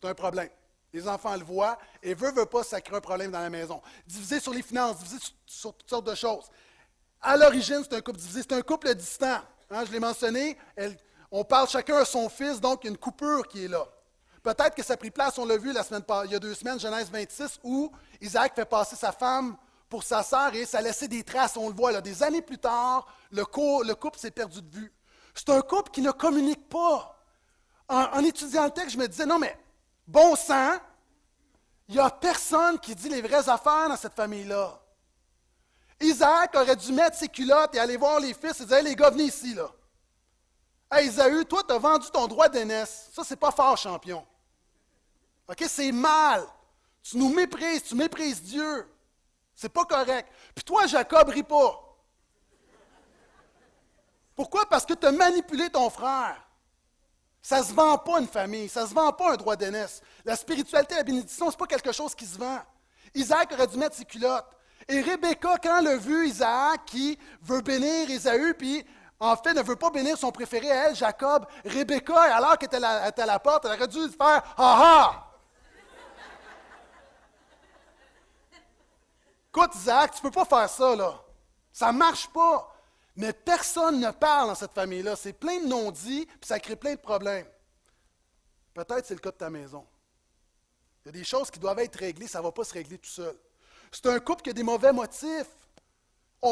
C'est 0.00 0.08
un 0.08 0.14
problème. 0.14 0.48
Les 0.92 1.08
enfants 1.08 1.34
le 1.36 1.44
voient, 1.44 1.76
et 2.04 2.14
veut, 2.14 2.30
veut 2.30 2.46
pas, 2.46 2.62
ça 2.62 2.80
crée 2.80 2.96
un 2.96 3.00
problème 3.00 3.32
dans 3.32 3.40
la 3.40 3.50
maison. 3.50 3.82
Divisé 4.06 4.38
sur 4.38 4.54
les 4.54 4.62
finances, 4.62 4.98
divisé 4.98 5.18
sur, 5.44 5.74
toutes 5.74 5.90
sortes 5.90 6.06
de 6.06 6.14
choses. 6.14 6.48
À 7.22 7.36
l'origine, 7.36 7.82
c'est 7.82 7.94
un 7.94 8.00
couple 8.00 8.18
divisé, 8.18 8.40
c'est 8.42 8.52
un 8.52 8.62
couple 8.62 8.94
distant. 8.94 9.38
Hein, 9.70 9.84
je 9.86 9.92
l'ai 9.92 10.00
mentionné, 10.00 10.58
on 11.30 11.44
parle 11.44 11.68
chacun 11.68 11.96
à 11.96 12.04
son 12.04 12.28
fils, 12.28 12.60
donc 12.60 12.80
il 12.82 12.86
y 12.86 12.88
a 12.88 12.90
une 12.90 12.98
coupure 12.98 13.46
qui 13.46 13.64
est 13.64 13.68
là. 13.68 13.86
Peut-être 14.42 14.74
que 14.74 14.82
ça 14.82 14.94
a 14.94 14.96
pris 14.96 15.10
place, 15.10 15.38
on 15.38 15.46
l'a 15.46 15.56
vu 15.56 15.72
la 15.72 15.84
semaine, 15.84 16.02
il 16.24 16.32
y 16.32 16.34
a 16.34 16.38
deux 16.40 16.54
semaines, 16.54 16.80
Genèse 16.80 17.08
26, 17.10 17.60
où 17.62 17.92
Isaac 18.20 18.54
fait 18.56 18.64
passer 18.64 18.96
sa 18.96 19.12
femme 19.12 19.56
pour 19.88 20.02
sa 20.02 20.22
sœur 20.24 20.52
et 20.54 20.66
ça 20.66 20.78
a 20.78 20.82
laissé 20.82 21.06
des 21.06 21.22
traces, 21.22 21.56
on 21.56 21.68
le 21.68 21.74
voit. 21.74 21.92
Là. 21.92 22.00
Des 22.00 22.22
années 22.22 22.42
plus 22.42 22.58
tard, 22.58 23.06
le, 23.30 23.44
couple 23.44 24.18
s'est 24.18 24.32
perdu 24.32 24.60
de 24.60 24.74
vue. 24.74 24.92
C'est 25.32 25.50
un 25.50 25.60
couple 25.60 25.92
qui 25.92 26.02
ne 26.02 26.10
communique 26.10 26.68
pas. 26.68 27.16
En, 27.88 28.24
étudiant 28.24 28.64
le 28.64 28.70
texte, 28.70 28.92
je 28.92 28.98
me 28.98 29.06
disais, 29.06 29.26
non 29.26 29.38
mais, 29.38 29.56
bon 30.08 30.34
sang, 30.34 30.76
il 31.88 31.94
n'y 31.94 32.00
a 32.00 32.10
personne 32.10 32.78
qui 32.80 32.94
dit 32.94 33.08
les 33.08 33.20
vraies 33.20 33.48
affaires 33.48 33.88
dans 33.88 33.96
cette 33.96 34.14
famille-là. 34.14 34.81
Isaac 36.02 36.54
aurait 36.54 36.76
dû 36.76 36.92
mettre 36.92 37.16
ses 37.16 37.28
culottes 37.28 37.74
et 37.74 37.78
aller 37.78 37.96
voir 37.96 38.20
les 38.20 38.34
fils 38.34 38.60
et 38.60 38.66
dire, 38.66 38.82
les 38.82 38.94
gars, 38.94 39.10
venez 39.10 39.24
ici, 39.24 39.54
là. 39.54 39.70
Hey, 40.90 41.08
Isaü, 41.08 41.44
toi, 41.46 41.62
tu 41.66 41.72
as 41.72 41.78
vendu 41.78 42.10
ton 42.10 42.26
droit 42.26 42.48
d'aînesse. 42.48 43.08
Ça, 43.14 43.22
c'est 43.24 43.36
pas 43.36 43.50
fort, 43.50 43.76
champion. 43.78 44.26
OK? 45.48 45.64
C'est 45.66 45.92
mal. 45.92 46.44
Tu 47.02 47.16
nous 47.16 47.30
méprises, 47.30 47.84
tu 47.84 47.94
méprises 47.94 48.42
Dieu. 48.42 48.86
C'est 49.54 49.70
pas 49.70 49.84
correct. 49.84 50.30
Puis 50.54 50.64
toi, 50.64 50.86
Jacob, 50.86 51.28
ris 51.28 51.42
pas. 51.42 51.96
Pourquoi? 54.34 54.66
Parce 54.68 54.84
que 54.84 54.94
tu 54.94 55.06
as 55.06 55.12
manipulé 55.12 55.70
ton 55.70 55.88
frère. 55.88 56.36
Ça 57.40 57.60
ne 57.60 57.64
se 57.64 57.72
vend 57.72 57.98
pas 57.98 58.20
une 58.20 58.28
famille, 58.28 58.68
ça 58.68 58.82
ne 58.82 58.86
se 58.86 58.94
vend 58.94 59.12
pas 59.12 59.32
un 59.32 59.36
droit 59.36 59.56
d'aînesse. 59.56 60.00
La 60.24 60.36
spiritualité, 60.36 60.94
la 60.94 61.02
bénédiction, 61.02 61.46
ce 61.46 61.50
n'est 61.52 61.58
pas 61.58 61.66
quelque 61.66 61.90
chose 61.90 62.14
qui 62.14 62.24
se 62.24 62.38
vend. 62.38 62.60
Isaac 63.14 63.52
aurait 63.52 63.66
dû 63.66 63.76
mettre 63.76 63.96
ses 63.96 64.04
culottes. 64.04 64.46
Et 64.88 65.00
Rebecca, 65.00 65.56
quand 65.62 65.78
elle 65.78 65.88
a 65.88 65.96
vu 65.96 66.26
Isaac 66.26 66.84
qui 66.86 67.18
veut 67.42 67.60
bénir 67.60 68.10
Ésaü, 68.10 68.54
puis 68.54 68.84
en 69.20 69.36
fait 69.36 69.54
ne 69.54 69.62
veut 69.62 69.76
pas 69.76 69.90
bénir 69.90 70.16
son 70.18 70.32
préféré 70.32 70.70
à 70.70 70.88
elle, 70.88 70.96
Jacob, 70.96 71.46
Rebecca, 71.64 72.20
alors 72.34 72.58
qu'elle 72.58 72.68
était, 72.68 73.22
à 73.22 73.26
la 73.26 73.38
porte, 73.38 73.64
elle 73.64 73.72
aurait 73.72 73.88
dû 73.88 74.08
faire 74.08 74.42
Ah 74.56 74.78
ah 74.80 75.28
Écoute, 79.54 79.74
Isaac, 79.74 80.12
tu 80.12 80.24
ne 80.24 80.30
peux 80.30 80.34
pas 80.34 80.46
faire 80.46 80.68
ça, 80.68 80.96
là. 80.96 81.22
Ça 81.70 81.92
ne 81.92 81.98
marche 81.98 82.26
pas. 82.28 82.74
Mais 83.16 83.34
personne 83.34 84.00
ne 84.00 84.10
parle 84.10 84.48
dans 84.48 84.54
cette 84.54 84.72
famille-là. 84.72 85.14
C'est 85.14 85.34
plein 85.34 85.60
de 85.60 85.66
non-dits, 85.66 86.24
puis 86.24 86.48
ça 86.48 86.58
crée 86.58 86.76
plein 86.76 86.94
de 86.94 87.00
problèmes. 87.00 87.46
Peut-être 88.72 89.04
c'est 89.04 89.14
le 89.14 89.20
cas 89.20 89.30
de 89.30 89.36
ta 89.36 89.50
maison. 89.50 89.86
Il 91.04 91.08
y 91.08 91.08
a 91.10 91.12
des 91.12 91.24
choses 91.24 91.50
qui 91.50 91.58
doivent 91.58 91.80
être 91.80 91.96
réglées, 91.96 92.26
ça 92.26 92.38
ne 92.38 92.44
va 92.44 92.52
pas 92.52 92.64
se 92.64 92.72
régler 92.72 92.96
tout 92.98 93.10
seul. 93.10 93.36
C'est 93.92 94.06
un 94.06 94.18
couple 94.18 94.42
qui 94.42 94.50
a 94.50 94.54
des 94.54 94.62
mauvais 94.62 94.92
motifs. 94.92 95.46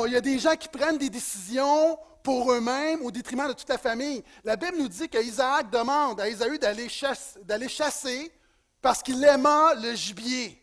Il 0.06 0.12
y 0.12 0.16
a 0.16 0.20
des 0.20 0.38
gens 0.38 0.54
qui 0.54 0.68
prennent 0.68 0.98
des 0.98 1.10
décisions 1.10 1.98
pour 2.22 2.52
eux-mêmes 2.52 3.02
au 3.02 3.10
détriment 3.10 3.48
de 3.48 3.54
toute 3.54 3.68
la 3.68 3.78
famille. 3.78 4.22
La 4.44 4.56
Bible 4.56 4.76
nous 4.76 4.88
dit 4.88 5.08
qu'Isaac 5.08 5.70
demande 5.70 6.20
à 6.20 6.28
Isaü 6.28 6.58
d'aller 6.58 6.88
chasser, 7.68 8.30
parce 8.82 9.02
qu'il 9.02 9.24
aimait 9.24 9.74
le 9.82 9.94
gibier. 9.94 10.62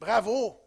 Bravo! 0.00 0.58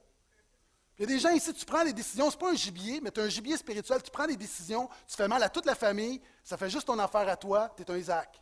Il 0.97 1.01
y 1.01 1.03
a 1.05 1.07
des 1.07 1.19
gens 1.19 1.31
ici, 1.31 1.51
tu 1.53 1.65
prends 1.65 1.83
des 1.83 1.91
décisions, 1.91 2.29
ce 2.29 2.35
n'est 2.35 2.39
pas 2.39 2.51
un 2.51 2.55
gibier, 2.55 3.01
mais 3.01 3.09
tu 3.09 3.19
as 3.19 3.23
un 3.23 3.29
gibier 3.29 3.57
spirituel, 3.57 4.01
tu 4.03 4.11
prends 4.11 4.27
des 4.27 4.37
décisions, 4.37 4.87
tu 5.07 5.15
fais 5.15 5.27
mal 5.27 5.41
à 5.41 5.49
toute 5.49 5.65
la 5.65 5.73
famille, 5.73 6.21
ça 6.43 6.55
fait 6.55 6.69
juste 6.69 6.85
ton 6.85 6.99
affaire 6.99 7.27
à 7.27 7.35
toi, 7.35 7.73
tu 7.75 7.81
es 7.81 7.91
un 7.91 7.97
Isaac. 7.97 8.39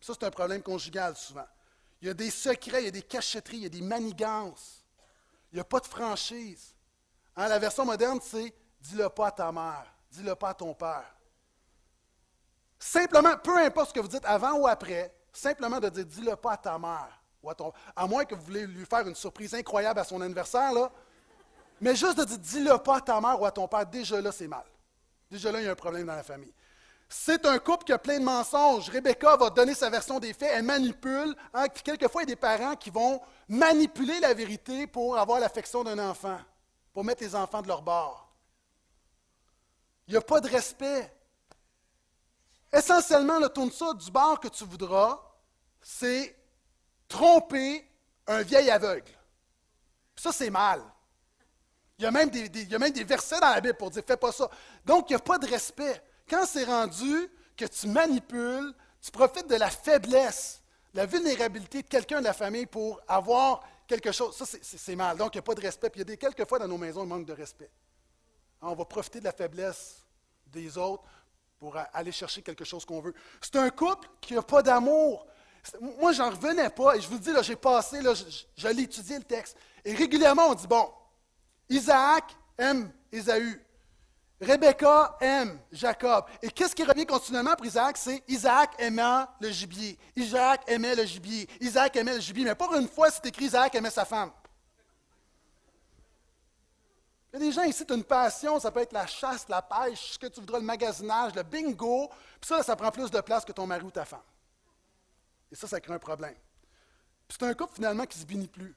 Ça, 0.00 0.14
c'est 0.18 0.26
un 0.26 0.30
problème 0.30 0.62
conjugal 0.62 1.14
souvent. 1.16 1.46
Il 2.00 2.08
y 2.08 2.10
a 2.10 2.14
des 2.14 2.30
secrets, 2.30 2.80
il 2.80 2.86
y 2.86 2.88
a 2.88 2.92
des 2.92 3.02
cachetteries, 3.02 3.58
il 3.58 3.62
y 3.64 3.66
a 3.66 3.68
des 3.68 3.82
manigances. 3.82 4.79
Il 5.52 5.56
n'y 5.56 5.60
a 5.60 5.64
pas 5.64 5.80
de 5.80 5.86
franchise. 5.86 6.74
Hein, 7.36 7.48
la 7.48 7.58
version 7.58 7.84
moderne, 7.84 8.20
c'est 8.22 8.54
dis-le 8.80 9.08
pas 9.08 9.28
à 9.28 9.30
ta 9.32 9.52
mère, 9.52 9.86
dis-le 10.10 10.34
pas 10.34 10.50
à 10.50 10.54
ton 10.54 10.74
père. 10.74 11.14
Simplement, 12.78 13.36
peu 13.36 13.56
importe 13.58 13.90
ce 13.90 13.94
que 13.94 14.00
vous 14.00 14.08
dites 14.08 14.24
avant 14.24 14.54
ou 14.54 14.66
après, 14.66 15.14
simplement 15.32 15.78
de 15.80 15.88
dire 15.88 16.06
dis-le 16.06 16.36
pas 16.36 16.52
à 16.52 16.56
ta 16.56 16.78
mère. 16.78 17.20
Ou 17.42 17.48
à, 17.50 17.54
ton, 17.54 17.72
à 17.96 18.06
moins 18.06 18.24
que 18.26 18.34
vous 18.34 18.42
voulez 18.42 18.66
lui 18.66 18.84
faire 18.84 19.06
une 19.08 19.14
surprise 19.14 19.54
incroyable 19.54 19.98
à 19.98 20.04
son 20.04 20.20
anniversaire, 20.20 20.72
là, 20.72 20.90
mais 21.80 21.96
juste 21.96 22.18
de 22.18 22.24
dire, 22.24 22.38
dis-le 22.38 22.78
pas 22.78 22.98
à 22.98 23.00
ta 23.00 23.20
mère 23.20 23.40
ou 23.40 23.46
à 23.46 23.50
ton 23.50 23.66
père, 23.66 23.86
déjà 23.86 24.20
là, 24.20 24.30
c'est 24.30 24.48
mal. 24.48 24.64
Déjà 25.30 25.50
là, 25.50 25.60
il 25.60 25.64
y 25.64 25.68
a 25.68 25.72
un 25.72 25.76
problème 25.76 26.06
dans 26.06 26.14
la 26.14 26.22
famille. 26.22 26.52
C'est 27.12 27.44
un 27.44 27.58
couple 27.58 27.84
qui 27.84 27.92
a 27.92 27.98
plein 27.98 28.20
de 28.20 28.24
mensonges. 28.24 28.88
Rebecca 28.88 29.36
va 29.36 29.50
donner 29.50 29.74
sa 29.74 29.90
version 29.90 30.20
des 30.20 30.32
faits, 30.32 30.52
elle 30.54 30.62
manipule. 30.62 31.34
Hein, 31.52 31.66
quelquefois, 31.68 32.22
il 32.22 32.28
y 32.28 32.32
a 32.32 32.34
des 32.36 32.40
parents 32.40 32.76
qui 32.76 32.90
vont 32.90 33.20
manipuler 33.48 34.20
la 34.20 34.32
vérité 34.32 34.86
pour 34.86 35.18
avoir 35.18 35.40
l'affection 35.40 35.82
d'un 35.82 35.98
enfant, 35.98 36.38
pour 36.92 37.02
mettre 37.02 37.24
les 37.24 37.34
enfants 37.34 37.62
de 37.62 37.66
leur 37.66 37.82
bord. 37.82 38.32
Il 40.06 40.12
n'y 40.12 40.18
a 40.18 40.20
pas 40.20 40.40
de 40.40 40.48
respect. 40.48 41.12
Essentiellement, 42.72 43.40
le 43.40 43.48
tourne 43.48 43.72
ça 43.72 43.92
du 43.92 44.08
bord 44.08 44.38
que 44.38 44.46
tu 44.46 44.62
voudras, 44.62 45.20
c'est 45.82 46.36
tromper 47.08 47.90
un 48.28 48.42
vieil 48.42 48.70
aveugle. 48.70 49.10
Ça, 50.14 50.30
c'est 50.30 50.50
mal. 50.50 50.80
Il 51.98 52.04
y, 52.04 52.06
a 52.06 52.12
même 52.12 52.30
des, 52.30 52.46
il 52.54 52.70
y 52.70 52.74
a 52.76 52.78
même 52.78 52.92
des 52.92 53.02
versets 53.02 53.40
dans 53.40 53.50
la 53.50 53.60
Bible 53.60 53.76
pour 53.76 53.90
dire 53.90 54.04
fais 54.06 54.16
pas 54.16 54.30
ça. 54.30 54.48
Donc, 54.84 55.10
il 55.10 55.14
n'y 55.14 55.16
a 55.16 55.24
pas 55.24 55.38
de 55.38 55.48
respect. 55.48 56.00
Quand 56.30 56.46
c'est 56.46 56.64
rendu 56.64 57.28
que 57.56 57.64
tu 57.64 57.88
manipules, 57.88 58.72
tu 59.02 59.10
profites 59.10 59.48
de 59.48 59.56
la 59.56 59.68
faiblesse, 59.68 60.62
la 60.94 61.04
vulnérabilité 61.04 61.82
de 61.82 61.88
quelqu'un 61.88 62.20
de 62.20 62.24
la 62.24 62.32
famille 62.32 62.66
pour 62.66 63.00
avoir 63.08 63.62
quelque 63.88 64.12
chose, 64.12 64.36
ça, 64.36 64.44
c'est 64.62 64.94
mal. 64.94 65.16
Donc, 65.16 65.34
il 65.34 65.38
n'y 65.38 65.40
a 65.40 65.42
pas 65.42 65.56
de 65.56 65.60
respect. 65.60 65.90
Puis, 65.90 65.98
il 65.98 66.02
y 66.02 66.08
a 66.08 66.12
des, 66.12 66.16
quelquefois 66.16 66.60
dans 66.60 66.68
nos 66.68 66.78
maisons, 66.78 67.02
il 67.02 67.08
manque 67.08 67.26
de 67.26 67.32
respect. 67.32 67.70
On 68.62 68.74
va 68.74 68.84
profiter 68.84 69.18
de 69.18 69.24
la 69.24 69.32
faiblesse 69.32 70.06
des 70.46 70.78
autres 70.78 71.02
pour 71.58 71.76
aller 71.92 72.12
chercher 72.12 72.42
quelque 72.42 72.64
chose 72.64 72.84
qu'on 72.84 73.00
veut. 73.00 73.14
C'est 73.40 73.56
un 73.56 73.70
couple 73.70 74.08
qui 74.20 74.34
n'a 74.34 74.42
pas 74.42 74.62
d'amour. 74.62 75.26
Moi, 75.98 76.12
j'en 76.12 76.30
revenais 76.30 76.70
pas. 76.70 76.96
Et 76.96 77.00
je 77.00 77.08
vous 77.08 77.14
le 77.14 77.20
dis, 77.20 77.32
j'ai 77.42 77.56
passé, 77.56 78.00
là, 78.02 78.12
je 78.14 78.68
l'ai 78.68 78.82
étudié 78.82 79.18
le 79.18 79.24
texte. 79.24 79.56
Et 79.84 79.94
régulièrement, 79.94 80.48
on 80.48 80.54
dit, 80.54 80.68
bon, 80.68 80.90
Isaac 81.68 82.36
aime 82.56 82.92
Ésaü. 83.10 83.60
Rebecca 84.40 85.18
aime 85.20 85.60
Jacob. 85.70 86.24
Et 86.40 86.50
qu'est-ce 86.50 86.74
qui 86.74 86.82
revient 86.82 87.04
continuellement 87.04 87.54
pour 87.54 87.66
Isaac? 87.66 87.98
C'est 87.98 88.24
Isaac 88.26 88.72
aimant 88.78 89.28
le 89.38 89.50
gibier. 89.50 89.98
Isaac 90.16 90.62
aimait 90.66 90.94
le 90.94 91.04
gibier. 91.04 91.46
Isaac 91.60 91.94
aimait 91.96 92.14
le 92.14 92.20
gibier. 92.20 92.44
Mais 92.44 92.54
pas 92.54 92.68
une 92.78 92.88
fois, 92.88 93.10
c'est 93.10 93.26
écrit 93.26 93.46
Isaac 93.46 93.74
aimait 93.74 93.90
sa 93.90 94.06
femme. 94.06 94.30
Il 97.34 97.44
y 97.44 97.48
a 97.48 97.50
gens 97.52 97.62
ici, 97.62 97.84
tu 97.86 97.94
une 97.94 98.02
passion, 98.02 98.58
ça 98.58 98.72
peut 98.72 98.80
être 98.80 98.92
la 98.92 99.06
chasse, 99.06 99.46
la 99.48 99.62
pêche, 99.62 100.12
ce 100.12 100.18
que 100.18 100.26
tu 100.26 100.40
voudras, 100.40 100.58
le 100.58 100.64
magasinage, 100.64 101.34
le 101.34 101.42
bingo. 101.42 102.08
Puis 102.40 102.48
ça, 102.48 102.62
ça 102.62 102.74
prend 102.74 102.90
plus 102.90 103.10
de 103.10 103.20
place 103.20 103.44
que 103.44 103.52
ton 103.52 103.66
mari 103.66 103.84
ou 103.84 103.90
ta 103.90 104.04
femme. 104.04 104.20
Et 105.52 105.54
ça, 105.54 105.68
ça 105.68 105.80
crée 105.80 105.94
un 105.94 105.98
problème. 105.98 106.34
Puis 107.28 107.36
c'est 107.38 107.46
un 107.46 107.54
couple 107.54 107.74
finalement 107.74 108.06
qui 108.06 108.16
ne 108.16 108.22
se 108.22 108.26
bénit 108.26 108.48
plus 108.48 108.74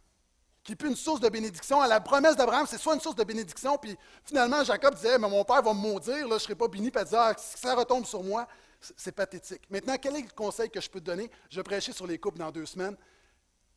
qui 0.64 0.76
plus 0.76 0.90
une 0.90 0.96
source 0.96 1.20
de 1.20 1.30
bénédiction. 1.30 1.82
À 1.82 1.88
la 1.88 2.00
promesse 2.00 2.36
d'Abraham, 2.36 2.66
c'est 2.68 2.78
soit 2.78 2.94
une 2.94 3.02
source 3.02 3.16
de 3.16 3.24
bénédiction, 3.24 3.78
puis 3.78 3.98
finalement, 4.24 4.64
Jacob 4.64 4.96
disait, 4.96 5.18
mais 5.18 5.30
mon 5.30 5.44
père 5.44 5.62
va 5.62 5.74
me 5.74 5.80
maudire, 5.80 6.28
là, 6.28 6.30
je 6.30 6.34
ne 6.34 6.40
serai 6.40 6.56
pas 6.56 6.68
béni, 6.68 6.90
puis 6.90 7.04
il 7.04 7.16
ah, 7.16 7.34
si 7.38 7.58
ça 7.58 7.76
retombe 7.76 8.06
sur 8.06 8.24
moi, 8.24 8.48
c'est 8.80 9.12
pathétique. 9.12 9.62
Maintenant, 9.70 9.96
quel 10.02 10.16
est 10.16 10.22
le 10.22 10.36
conseil 10.36 10.70
que 10.70 10.80
je 10.80 10.90
peux 10.90 11.00
te 11.00 11.06
donner? 11.06 11.30
Je 11.50 11.58
vais 11.58 11.64
prêcher 11.64 11.92
sur 11.92 12.08
les 12.08 12.18
couples 12.18 12.40
dans 12.40 12.52
deux 12.52 12.66
semaines. 12.66 12.98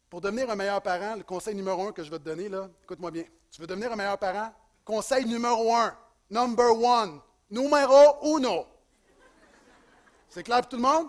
Pour 0.08 0.20
devenir 0.20 0.48
un 0.50 0.56
meilleur 0.56 0.80
parent, 0.80 1.16
le 1.16 1.24
conseil 1.24 1.54
numéro 1.54 1.88
un 1.88 1.92
que 1.92 2.02
je 2.02 2.10
vais 2.10 2.18
te 2.18 2.24
donner, 2.24 2.48
écoute-moi 2.84 3.10
bien. 3.10 3.24
Tu 3.50 3.60
veux 3.60 3.66
devenir 3.66 3.92
un 3.92 3.96
meilleur 3.96 4.18
parent? 4.18 4.52
Conseil 4.84 5.24
numéro 5.24 5.74
un, 5.74 5.96
number 6.30 6.70
one, 6.70 7.20
numéro 7.50 8.36
uno. 8.36 8.66
C'est 10.28 10.44
clair 10.44 10.60
pour 10.60 10.68
tout 10.68 10.76
le 10.76 10.82
monde? 10.82 11.08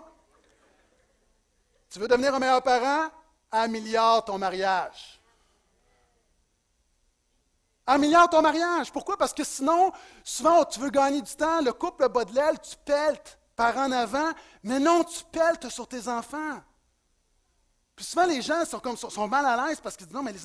Tu 1.90 1.98
veux 1.98 2.08
devenir 2.08 2.34
un 2.34 2.38
meilleur 2.38 2.62
parent? 2.62 3.10
Améliore 3.50 4.24
ton 4.24 4.36
mariage. 4.38 5.17
Améliore 7.90 8.28
ton 8.28 8.42
mariage. 8.42 8.92
Pourquoi? 8.92 9.16
Parce 9.16 9.32
que 9.32 9.42
sinon, 9.42 9.90
souvent, 10.22 10.62
tu 10.66 10.78
veux 10.78 10.90
gagner 10.90 11.22
du 11.22 11.34
temps, 11.34 11.62
le 11.62 11.72
couple 11.72 12.06
bas 12.10 12.22
de 12.26 12.34
l'aile, 12.34 12.60
tu 12.60 12.76
peltes 12.84 13.38
par 13.56 13.74
en 13.78 13.90
avant, 13.90 14.30
mais 14.62 14.78
non, 14.78 15.02
tu 15.04 15.24
peltes 15.32 15.70
sur 15.70 15.88
tes 15.88 16.06
enfants. 16.06 16.62
Puis 17.96 18.04
souvent, 18.04 18.26
les 18.26 18.42
gens 18.42 18.62
sont, 18.66 18.78
comme, 18.78 18.98
sont 18.98 19.26
mal 19.26 19.46
à 19.46 19.66
l'aise 19.66 19.80
parce 19.80 19.96
qu'ils 19.96 20.06
disent 20.06 20.14
non, 20.14 20.22
mais 20.22 20.32
les. 20.32 20.40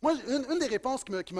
Moi, 0.00 0.12
une, 0.28 0.60
des 0.60 0.68
réponses 0.68 1.02
qui 1.02 1.10
m'a, 1.10 1.24
qui, 1.24 1.34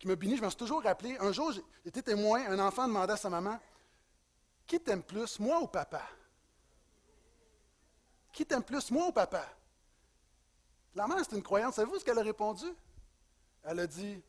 je 0.00 0.42
me 0.42 0.48
suis 0.48 0.56
toujours 0.56 0.82
rappelé, 0.82 1.16
un 1.20 1.30
jour, 1.30 1.52
j'étais 1.84 2.02
témoin, 2.02 2.50
un 2.50 2.58
enfant 2.58 2.88
demandait 2.88 3.12
à 3.12 3.16
sa 3.16 3.30
maman 3.30 3.56
Qui 4.66 4.80
t'aime 4.80 5.04
plus, 5.04 5.38
moi 5.38 5.60
ou 5.60 5.68
papa 5.68 6.02
Qui 8.32 8.44
t'aime 8.44 8.64
plus, 8.64 8.90
moi 8.90 9.06
ou 9.06 9.12
papa 9.12 9.46
La 10.96 11.06
mère, 11.06 11.18
c'est 11.20 11.36
une 11.36 11.42
croyance. 11.42 11.76
Savez-vous 11.76 12.00
ce 12.00 12.04
qu'elle 12.04 12.18
a 12.18 12.22
répondu? 12.22 12.66
Elle 13.62 13.78
a 13.78 13.86
dit 13.86 14.20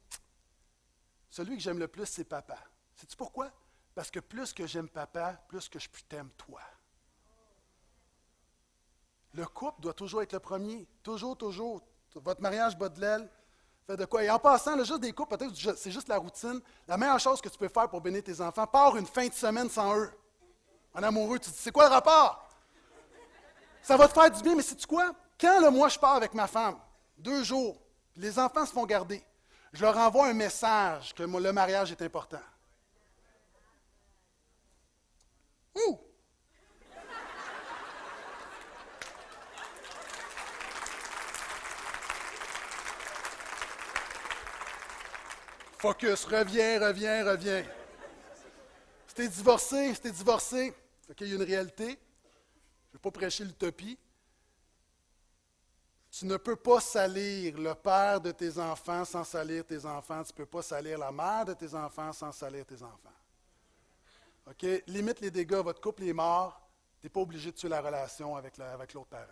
celui 1.29 1.57
que 1.57 1.61
j'aime 1.63 1.79
le 1.79 1.87
plus, 1.87 2.05
c'est 2.05 2.23
papa. 2.23 2.57
Sais-tu 2.95 3.15
pourquoi? 3.15 3.51
Parce 3.95 4.11
que 4.11 4.19
plus 4.19 4.53
que 4.53 4.65
j'aime 4.65 4.89
papa, 4.89 5.33
plus 5.47 5.67
que 5.69 5.79
je 5.79 5.87
t'aime 6.07 6.29
toi. 6.37 6.61
Le 9.33 9.45
couple 9.45 9.81
doit 9.81 9.93
toujours 9.93 10.21
être 10.21 10.33
le 10.33 10.39
premier. 10.39 10.87
Toujours, 11.03 11.37
toujours. 11.37 11.81
Votre 12.15 12.41
mariage 12.41 12.77
bas 12.77 12.89
de 12.89 12.99
l'aile. 12.99 13.29
Fait 13.85 13.97
de 13.97 14.05
quoi? 14.05 14.23
Et 14.23 14.29
en 14.29 14.39
passant, 14.39 14.75
le 14.75 14.83
juste 14.83 14.99
des 14.99 15.13
couples, 15.13 15.37
peut-être 15.37 15.75
c'est 15.75 15.91
juste 15.91 16.07
la 16.07 16.17
routine. 16.17 16.61
La 16.87 16.97
meilleure 16.97 17.19
chose 17.19 17.41
que 17.41 17.49
tu 17.49 17.57
peux 17.57 17.67
faire 17.67 17.89
pour 17.89 18.01
bénir 18.01 18.23
tes 18.23 18.39
enfants, 18.41 18.67
pars 18.67 18.95
une 18.97 19.05
fin 19.05 19.27
de 19.27 19.33
semaine 19.33 19.69
sans 19.69 19.95
eux. 19.97 20.11
En 20.93 21.03
amoureux, 21.03 21.39
tu 21.39 21.49
te 21.49 21.55
dis, 21.55 21.61
c'est 21.61 21.71
quoi 21.71 21.87
le 21.87 21.93
rapport? 21.93 22.47
Ça 23.81 23.97
va 23.97 24.07
te 24.07 24.13
faire 24.13 24.29
du 24.29 24.41
bien, 24.41 24.55
mais 24.55 24.61
sais-tu 24.61 24.85
quoi? 24.85 25.13
Quand 25.39 25.61
le 25.61 25.69
moi 25.69 25.89
je 25.89 25.97
pars 25.97 26.15
avec 26.15 26.33
ma 26.33 26.47
femme, 26.47 26.79
deux 27.17 27.43
jours, 27.43 27.81
les 28.15 28.37
enfants 28.37 28.65
se 28.65 28.71
font 28.71 28.85
garder, 28.85 29.23
je 29.73 29.81
leur 29.81 29.97
envoie 29.97 30.27
un 30.27 30.33
message 30.33 31.13
que 31.13 31.23
le 31.23 31.51
mariage 31.51 31.91
est 31.91 32.01
important. 32.01 32.41
Ouh! 35.75 35.99
Focus, 45.77 46.25
reviens, 46.25 46.79
reviens, 46.79 47.23
reviens. 47.23 47.63
Es 49.19 49.27
divorcé, 49.27 49.93
es 50.05 50.11
divorcé, 50.11 50.73
il 51.19 51.27
y 51.27 51.31
a 51.33 51.35
une 51.35 51.43
réalité. 51.43 51.83
Je 51.83 51.89
ne 51.89 52.93
vais 52.93 52.99
pas 53.01 53.11
prêcher 53.11 53.43
l'utopie. 53.43 53.97
Tu 56.19 56.25
ne 56.25 56.35
peux 56.35 56.57
pas 56.57 56.81
salir 56.81 57.57
le 57.57 57.73
père 57.75 58.19
de 58.19 58.31
tes 58.31 58.57
enfants 58.57 59.05
sans 59.05 59.23
salir 59.23 59.65
tes 59.65 59.85
enfants. 59.85 60.21
Tu 60.21 60.33
ne 60.33 60.35
peux 60.35 60.45
pas 60.45 60.61
salir 60.61 60.97
la 60.97 61.13
mère 61.13 61.45
de 61.45 61.53
tes 61.53 61.73
enfants 61.73 62.11
sans 62.11 62.33
salir 62.33 62.65
tes 62.65 62.83
enfants. 62.83 63.15
OK? 64.45 64.83
Limite 64.87 65.21
les 65.21 65.31
dégâts. 65.31 65.61
Votre 65.63 65.79
couple 65.79 66.03
est 66.03 66.11
mort. 66.11 66.59
Tu 66.99 67.05
n'es 67.05 67.09
pas 67.09 67.21
obligé 67.21 67.53
de 67.53 67.55
tuer 67.55 67.69
la 67.69 67.79
relation 67.79 68.35
avec, 68.35 68.57
l'autre 68.57 69.07
parent. 69.07 69.23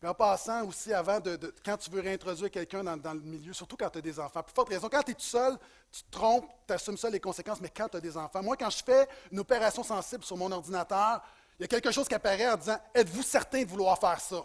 Puis 0.00 0.08
en 0.08 0.14
passant 0.14 0.64
aussi, 0.66 0.94
avant 0.94 1.20
de, 1.20 1.38
quand 1.62 1.76
tu 1.76 1.90
veux 1.90 2.00
réintroduire 2.00 2.50
quelqu'un 2.50 2.82
dans, 2.82 3.12
le 3.12 3.20
milieu, 3.20 3.52
surtout 3.52 3.76
quand 3.76 3.90
tu 3.90 3.98
as 3.98 4.00
des 4.02 4.18
enfants, 4.18 4.42
plus 4.42 4.54
forte 4.54 4.70
raison, 4.70 4.88
quand 4.88 5.02
tu 5.02 5.10
es 5.10 5.14
tout 5.14 5.20
seul, 5.20 5.58
tu 5.90 6.04
te 6.04 6.10
trompes, 6.10 6.50
tu 6.66 6.72
assumes 6.72 6.96
ça 6.96 7.10
les 7.10 7.20
conséquences, 7.20 7.60
mais 7.60 7.68
quand 7.68 7.90
tu 7.90 7.98
as 7.98 8.00
des 8.00 8.16
enfants, 8.16 8.42
moi, 8.42 8.56
quand 8.56 8.70
je 8.70 8.82
fais 8.82 9.06
une 9.30 9.40
opération 9.40 9.82
sensible 9.82 10.24
sur 10.24 10.38
mon 10.38 10.50
ordinateur, 10.52 11.22
il 11.58 11.62
y 11.62 11.64
a 11.66 11.68
quelque 11.68 11.90
chose 11.90 12.08
qui 12.08 12.14
apparaît 12.14 12.48
en 12.48 12.56
disant 12.56 12.78
Êtes-vous 12.94 13.22
certain 13.22 13.62
de 13.62 13.68
vouloir 13.68 13.98
faire 13.98 14.18
ça? 14.18 14.42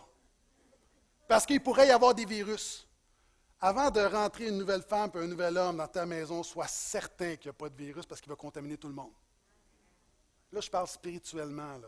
Parce 1.28 1.46
qu'il 1.46 1.62
pourrait 1.62 1.88
y 1.88 1.92
avoir 1.92 2.14
des 2.14 2.26
virus. 2.26 2.88
Avant 3.60 3.90
de 3.90 4.00
rentrer 4.02 4.48
une 4.48 4.58
nouvelle 4.58 4.84
femme 4.84 5.10
et 5.16 5.18
un 5.18 5.28
nouvel 5.28 5.58
homme 5.58 5.78
dans 5.78 5.88
ta 5.88 6.06
maison, 6.06 6.44
sois 6.44 6.68
certain 6.68 7.36
qu'il 7.36 7.50
n'y 7.50 7.56
a 7.56 7.58
pas 7.58 7.70
de 7.70 7.76
virus 7.76 8.06
parce 8.06 8.22
qu'il 8.22 8.30
va 8.30 8.36
contaminer 8.36 8.78
tout 8.78 8.88
le 8.88 8.94
monde. 8.94 9.12
Là, 10.52 10.62
je 10.62 10.70
parle 10.70 10.88
spirituellement. 10.88 11.78
Là. 11.78 11.88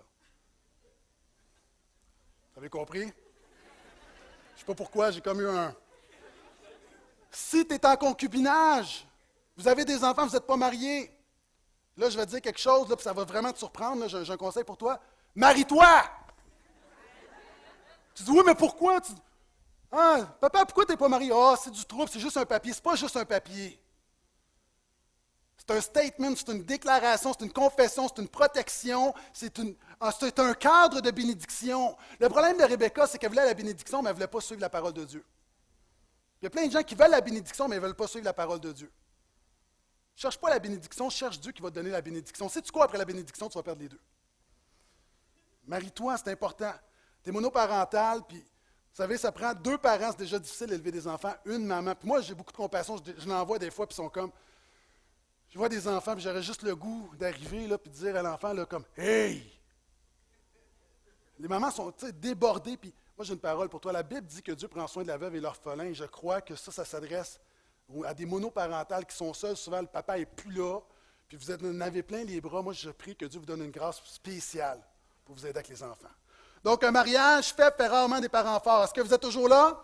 Vous 2.52 2.60
avez 2.60 2.70
compris? 2.70 3.02
Je 3.02 3.06
ne 3.06 4.58
sais 4.58 4.66
pas 4.66 4.76
pourquoi, 4.76 5.12
j'ai 5.12 5.22
comme 5.22 5.40
eu 5.42 5.48
un. 5.48 5.74
Si 7.32 7.66
tu 7.66 7.76
es 7.76 7.86
en 7.86 7.96
concubinage, 7.96 9.08
vous 9.56 9.68
avez 9.68 9.86
des 9.86 10.04
enfants, 10.04 10.26
vous 10.26 10.34
n'êtes 10.34 10.48
pas 10.48 10.58
mariés. 10.58 11.16
Là, 11.96 12.10
je 12.10 12.18
vais 12.18 12.26
te 12.26 12.32
dire 12.32 12.42
quelque 12.42 12.60
chose, 12.60 12.90
là, 12.90 12.96
puis 12.96 13.04
ça 13.04 13.14
va 13.14 13.24
vraiment 13.24 13.54
te 13.54 13.60
surprendre. 13.60 14.08
J'ai 14.08 14.34
un 14.34 14.38
conseil 14.38 14.64
pour 14.64 14.78
toi. 14.78 15.00
Marie-toi! 15.36 15.86
Tu 18.16 18.24
dis, 18.24 18.32
oui, 18.32 18.42
mais 18.46 18.56
pourquoi? 18.56 19.00
Ah, 19.92 20.38
papa, 20.40 20.66
pourquoi 20.66 20.86
tu 20.86 20.92
n'es 20.92 20.98
pas 20.98 21.10
marié? 21.10 21.32
Ah, 21.34 21.56
c'est 21.62 21.72
du 21.72 21.84
trouble, 21.86 22.10
c'est 22.12 22.20
juste 22.20 22.38
un 22.38 22.46
papier. 22.46 22.74
C'est 22.74 22.84
pas 22.84 22.96
juste 22.96 23.18
un 23.18 23.26
papier. 23.26 23.82
C'est 25.58 25.72
un 25.72 25.82
statement, 25.82 26.36
c'est 26.36 26.50
une 26.50 26.64
déclaration, 26.64 27.34
c'est 27.38 27.46
une 27.46 27.52
confession, 27.52 28.08
c'est 28.08 28.22
une 28.22 28.28
protection, 28.28 29.14
c'est, 29.34 29.60
ah, 30.00 30.12
un 30.38 30.54
cadre 30.54 31.02
de 31.02 31.12
bénédiction. 31.12 31.96
Le 32.20 32.30
problème 32.30 32.58
de 32.58 32.64
Rebecca, 32.64 33.06
c'est 33.08 33.18
qu'elle 33.18 33.30
voulait 33.30 33.46
la 33.46 33.54
bénédiction, 33.54 34.02
mais 34.02 34.10
elle 34.10 34.16
ne 34.16 34.18
voulait 34.18 34.28
pas 34.28 34.42
suivre 34.42 34.62
la 34.62 34.70
parole 34.70 34.94
de 34.94 35.06
Dieu. 35.06 35.26
Il 36.42 36.46
y 36.46 36.48
a 36.48 36.50
plein 36.50 36.66
de 36.66 36.72
gens 36.72 36.84
qui 36.84 36.96
veulent 36.96 37.12
la 37.12 37.22
bénédiction, 37.22 37.68
mais 37.68 37.76
ils 37.76 37.80
ne 37.80 37.86
veulent 37.86 37.96
pas 37.96 38.08
suivre 38.08 38.26
la 38.26 38.34
parole 38.34 38.60
de 38.60 38.72
Dieu. 38.72 38.92
Cherche 40.16 40.38
pas 40.38 40.50
la 40.50 40.60
bénédiction, 40.60 41.10
cherche 41.10 41.40
Dieu 41.40 41.52
qui 41.52 41.62
va 41.62 41.70
te 41.70 41.76
donner 41.76 41.92
la 41.92 42.02
bénédiction. 42.02 42.50
Si 42.50 42.62
tu 42.62 42.72
quoi 42.72 42.86
après 42.86 42.98
la 42.98 43.06
bénédiction, 43.06 43.48
tu 43.50 43.58
vas 43.58 43.64
perdre 43.64 43.82
les 43.82 43.90
deux? 43.90 44.02
Marie-toi, 45.66 46.18
c'est 46.18 46.32
important. 46.32 46.74
Tu 47.24 47.30
es 47.30 47.32
monoparental, 47.32 48.24
puis 48.28 48.44
vous 48.92 49.04
savez, 49.04 49.18
ça 49.18 49.32
prend 49.32 49.54
deux 49.54 49.78
parents, 49.78 50.12
c'est 50.12 50.20
déjà 50.20 50.40
difficile 50.40 50.68
d'élever 50.68 50.92
des 50.92 51.08
enfants, 51.08 51.34
une 51.46 51.66
maman. 51.66 51.96
Puis 51.96 52.08
moi, 52.08 52.22
j'ai 52.22 52.34
beaucoup 52.34 52.52
de 52.52 52.58
compassion, 52.58 52.98
je, 52.98 53.28
l'envoie 53.28 53.60
des 53.60 53.72
fois, 53.72 53.88
puis 53.88 53.94
ils 53.94 53.98
sont 53.98 54.10
comme. 54.10 54.32
Je 55.50 55.58
vois 55.58 55.70
des 55.70 55.88
enfants, 55.88 56.14
puis 56.14 56.24
j'aurais 56.24 56.44
juste 56.44 56.64
le 56.64 56.76
goût 56.76 57.10
d'arriver, 57.18 57.68
là, 57.68 57.78
puis 57.78 57.90
de 57.90 57.96
dire 57.96 58.16
à 58.16 58.22
l'enfant, 58.22 58.54
là, 58.54 58.66
comme 58.66 58.84
Hey! 58.98 59.60
Les 61.40 61.48
mamans 61.48 61.72
sont 61.72 61.94
débordées, 62.16 62.76
puis 62.76 62.94
moi, 63.18 63.26
j'ai 63.26 63.34
une 63.34 63.40
parole 63.40 63.70
pour 63.70 63.80
toi. 63.80 63.92
La 63.92 64.04
Bible 64.04 64.28
dit 64.28 64.42
que 64.42 64.52
Dieu 64.52 64.68
prend 64.68 64.88
soin 64.88 65.04
de 65.04 65.08
la 65.08 65.18
veuve 65.18 65.36
et 65.36 65.40
l'orphelin. 65.40 65.92
Je 65.94 66.06
crois 66.06 66.42
que 66.42 66.56
ça, 66.56 66.72
ça 66.72 66.86
s'adresse 66.86 67.40
à 68.06 68.14
des 68.14 68.26
monoparentales 68.26 69.06
qui 69.06 69.16
sont 69.16 69.34
seuls. 69.34 69.58
Souvent, 69.58 69.82
le 69.82 69.88
papa 69.88 70.18
n'est 70.18 70.26
plus 70.26 70.52
là, 70.52 70.80
puis 71.28 71.38
vous 71.38 71.52
en 71.52 71.82
avez 71.82 72.04
plein 72.04 72.24
les 72.24 72.42
bras. 72.42 72.62
Moi, 72.62 72.74
je 72.74 72.90
prie 72.90 73.16
que 73.16 73.26
Dieu 73.26 73.40
vous 73.40 73.46
donne 73.46 73.64
une 73.64 73.72
grâce 73.72 74.02
spéciale 74.04 74.82
pour 75.26 75.36
vous 75.36 75.46
aider 75.46 75.58
avec 75.58 75.70
les 75.70 75.84
enfants. 75.84 76.10
Donc, 76.64 76.84
un 76.84 76.91
mariage 76.91 77.53
fait 77.53 77.74
rarement 77.80 78.20
des 78.20 78.30
parents 78.30 78.60
forts. 78.60 78.84
Est-ce 78.84 78.93
que 78.93 79.01
vous 79.01 79.14
êtes 79.14 79.22
toujours 79.22 79.47
là? 79.47 79.82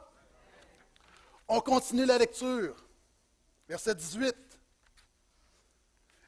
On 1.48 1.62
continue 1.62 2.06
la 2.06 2.18
lecture. 2.18 2.76
Verset 3.68 3.96
18. 3.96 4.36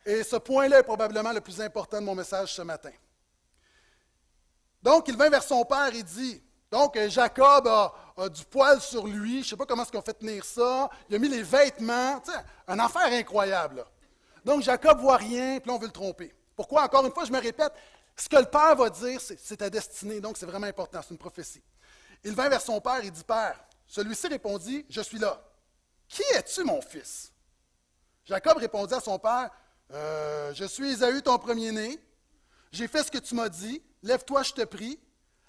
Et 0.06 0.24
ce 0.24 0.38
point-là 0.38 0.80
est 0.80 0.84
probablement 0.84 1.34
le 1.34 1.42
plus 1.42 1.60
important 1.60 2.00
de 2.00 2.06
mon 2.06 2.16
message 2.16 2.54
ce 2.54 2.62
matin. 2.62 2.92
Donc, 4.82 5.08
il 5.10 5.18
vint 5.18 5.30
vers 5.30 5.44
son 5.44 5.66
père 5.66 5.94
et 5.94 6.04
dit, 6.04 6.42
donc 6.72 6.98
Jacob 7.08 7.68
a, 7.68 8.30
du 8.30 8.46
poil 8.46 8.80
sur 8.80 9.06
lui, 9.06 9.34
je 9.34 9.38
ne 9.40 9.44
sais 9.44 9.58
pas 9.58 9.66
comment 9.66 9.84
est-ce 9.84 9.92
qu'on 9.92 10.02
fait 10.02 10.14
tenir 10.14 10.46
ça, 10.46 10.90
il 11.10 11.16
a 11.16 11.20
mis 11.20 11.28
les 11.28 11.44
vêtements, 11.44 12.20
tu 12.22 12.32
sais, 12.32 12.38
un 12.68 12.80
affaire 12.80 13.12
incroyable. 13.12 13.84
Donc, 14.46 14.62
Jacob 14.62 15.00
voit 15.00 15.18
rien, 15.18 15.60
puis 15.60 15.70
on 15.70 15.78
veut 15.78 15.88
le 15.88 15.94
tromper. 15.94 16.34
Pourquoi? 16.56 16.84
Encore 16.84 17.06
une 17.06 17.12
fois, 17.12 17.26
je 17.26 17.32
me 17.32 17.40
répète, 17.40 17.74
ce 18.18 18.30
que 18.30 18.36
le 18.38 18.46
Père 18.46 18.76
va 18.76 18.90
dire, 18.90 19.22
c'est 19.22 19.58
ta 19.58 19.70
destinée, 19.70 20.20
donc 20.20 20.38
c'est 20.38 20.46
vraiment 20.46 20.68
important, 20.68 21.02
c'est 21.02 21.12
une 21.12 21.18
prophétie. 21.18 21.62
Il 22.24 22.34
vint 22.34 22.50
vers 22.50 22.62
son 22.62 22.80
Père 22.82 23.04
et 23.04 23.12
dit, 23.12 23.24
Père, 23.24 23.64
celui-ci 23.88 24.28
répondit, 24.28 24.86
Je 24.90 25.02
suis 25.02 25.20
là. 25.20 25.42
Qui 26.08 26.24
es-tu, 26.34 26.64
mon 26.64 26.82
fils? 26.82 27.32
Jacob 28.26 28.58
répondit 28.58 28.94
à 28.94 29.00
son 29.00 29.20
Père, 29.20 29.50
Euh, 29.94 30.54
je 30.54 30.66
suis 30.66 30.90
Ésaü, 30.92 31.22
ton 31.22 31.38
premier-né. 31.38 31.98
J'ai 32.74 32.90
fait 32.90 33.04
ce 33.04 33.10
que 33.12 33.20
tu 33.20 33.36
m'as 33.36 33.48
dit. 33.48 33.82
Lève-toi, 34.04 34.44
je 34.44 34.52
te 34.52 34.64
prie. 34.66 35.00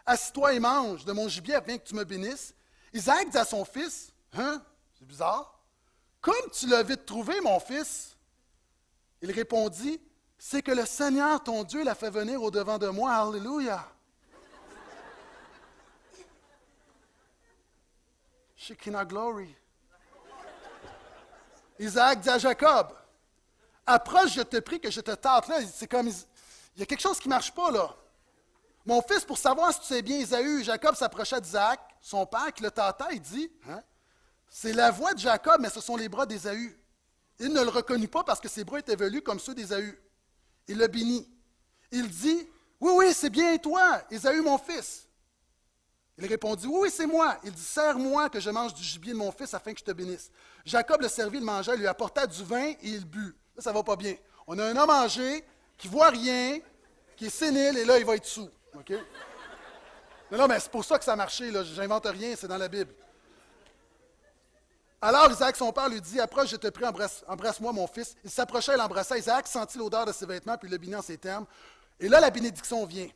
Assis-toi 0.07 0.55
et 0.55 0.61
mange 0.61 1.05
de 1.05 1.13
mon 1.13 1.29
gibier 1.29 1.57
afin 1.57 1.77
que 1.77 1.83
tu 1.85 1.95
me 1.95 2.05
bénisses. 2.05 2.55
Isaac 2.93 3.31
dit 3.31 3.37
à 3.39 3.45
son 3.45 3.65
fils 3.65 4.13
Hein? 4.33 4.63
C'est 4.97 5.07
bizarre. 5.07 5.59
Comme 6.21 6.51
tu 6.53 6.69
l'as 6.69 6.85
vite 6.85 7.05
trouvé, 7.05 7.41
mon 7.41 7.59
fils? 7.59 8.17
Il 9.21 9.33
répondit 9.33 10.01
C'est 10.39 10.63
que 10.63 10.71
le 10.71 10.87
Seigneur, 10.87 11.43
ton 11.43 11.65
Dieu, 11.65 11.83
l'a 11.83 11.97
fait 11.97 12.11
venir 12.11 12.41
au-devant 12.43 12.79
de 12.79 12.89
moi. 12.89 13.13
Alléluia. 13.13 13.85
Shekinah 18.55 19.05
glory. 19.05 19.55
Isaac 21.79 22.21
dit 22.21 22.31
à 22.31 22.39
Jacob 22.39 22.93
Approche, 23.87 24.35
je 24.35 24.43
te 24.43 24.59
prie 24.59 24.81
que 24.81 24.91
je 24.91 25.01
te. 25.01 25.11
Là, 25.11 25.41
c'est 25.73 25.89
comme. 25.89 26.09
Il 26.09 26.81
y 26.81 26.83
a 26.83 26.87
quelque 26.87 27.01
chose 27.01 27.19
qui 27.19 27.29
ne 27.29 27.35
marche 27.35 27.53
pas, 27.53 27.71
là. 27.71 27.95
Mon 28.85 29.03
fils, 29.03 29.25
pour 29.25 29.39
savoir 29.39 29.73
si 29.73 29.81
tu 29.81 29.87
sais 29.87 30.03
bien 30.03 30.19
Isaü, 30.19 30.63
Jacob 30.63 30.95
s'approcha 30.95 31.41
d'Isaac, 31.41 31.81
son 32.01 32.27
père, 32.27 32.53
qui 32.55 32.63
le 32.63 32.71
tâta, 32.71 33.09
il 33.13 33.21
dit 33.21 33.51
hein, 33.69 33.83
C'est 34.49 34.73
la 34.73 34.91
voix 34.91 35.15
de 35.15 35.19
Jacob, 35.19 35.61
mais 35.61 35.71
ce 35.71 35.81
sont 35.81 35.97
les 35.97 36.09
bras 36.09 36.27
d'Ésaü. 36.27 36.79
Il 37.41 37.53
ne 37.53 37.63
le 37.63 37.69
reconnut 37.69 38.09
pas 38.09 38.25
parce 38.25 38.41
que 38.41 38.49
ses 38.49 38.65
bras 38.65 38.79
étaient 38.79 38.97
velus 38.97 39.23
comme 39.23 39.41
ceux 39.41 39.55
d'Ésaü. 39.55 39.99
Il 40.69 40.79
le 40.79 40.87
bénit. 40.87 41.29
Il 41.91 42.09
dit 42.09 42.49
Oui, 42.81 42.93
oui, 42.95 43.15
c'est 43.15 43.31
bien 43.31 43.57
toi, 43.59 44.03
Ésaü, 44.11 44.41
mon 44.41 44.59
fils. 44.59 45.09
Il 46.19 46.27
répondit 46.27 46.67
Oui, 46.67 46.81
oui, 46.83 46.91
c'est 46.93 47.07
moi. 47.07 47.39
Il 47.45 47.53
dit 47.53 47.63
Serre-moi 47.63 48.29
que 48.29 48.39
je 48.39 48.51
mange 48.51 48.75
du 48.75 48.83
gibier 48.83 49.13
de 49.13 49.19
mon 49.19 49.33
fils 49.33 49.55
afin 49.55 49.73
que 49.73 49.81
je 49.81 49.85
te 49.85 49.93
bénisse. 49.93 50.31
Jacob 50.65 51.01
le 51.01 51.09
servit, 51.09 51.39
le 51.39 51.45
mangea, 51.45 51.75
lui 51.75 51.87
apporta 51.87 52.27
du 52.27 52.45
vin 52.45 52.71
et 52.71 52.77
il 52.83 53.05
but. 53.05 53.35
Ça, 53.57 53.63
ça 53.63 53.73
va 53.73 53.83
pas 53.83 53.97
bien. 53.97 54.15
On 54.47 54.59
a 54.59 54.65
un 54.65 54.77
homme 54.77 54.91
âgé 54.91 55.45
qui 55.77 55.89
voit 55.89 56.11
rien, 56.11 56.59
qui 57.17 57.27
est 57.27 57.31
sénile, 57.31 57.79
et 57.79 57.85
là, 57.85 57.99
il 57.99 58.05
va 58.05 58.17
être 58.17 58.27
sous. 58.27 58.49
Non, 60.31 60.47
c'est 60.59 60.71
pour 60.71 60.85
ça 60.85 60.99
que 60.99 61.05
ça 61.05 61.13
a 61.15 61.17
marché. 61.17 61.51
Je 61.51 61.81
n'invente 61.81 62.07
rien, 62.07 62.35
c'est 62.37 62.49
dans 62.49 62.59
la 62.59 62.69
Bible. 62.69 62.93
Alors 65.01 65.31
Isaac, 65.31 65.57
son 65.57 65.73
père, 65.73 65.89
lui 65.89 66.01
dit 66.01 66.19
Approche, 66.19 66.51
je 66.51 66.57
te 66.57 66.67
prie, 66.69 66.85
embrasse-moi, 66.85 67.73
mon 67.73 67.87
fils. 67.87 68.17
Il 68.25 68.31
s'approcha 68.31 68.75
et 68.75 68.77
l'embrassa. 68.77 69.17
Isaac 69.17 69.47
sentit 69.47 69.79
l'odeur 69.79 70.05
de 70.05 70.13
ses 70.13 70.27
vêtements, 70.27 70.57
puis 70.59 70.69
le 70.69 70.77
bénit 70.77 70.97
en 70.97 71.03
ces 71.03 71.19
termes. 71.19 71.47
Et 72.01 72.09
là, 72.09 72.19
la 72.19 72.31
bénédiction 72.31 72.85
vient. 72.85 73.09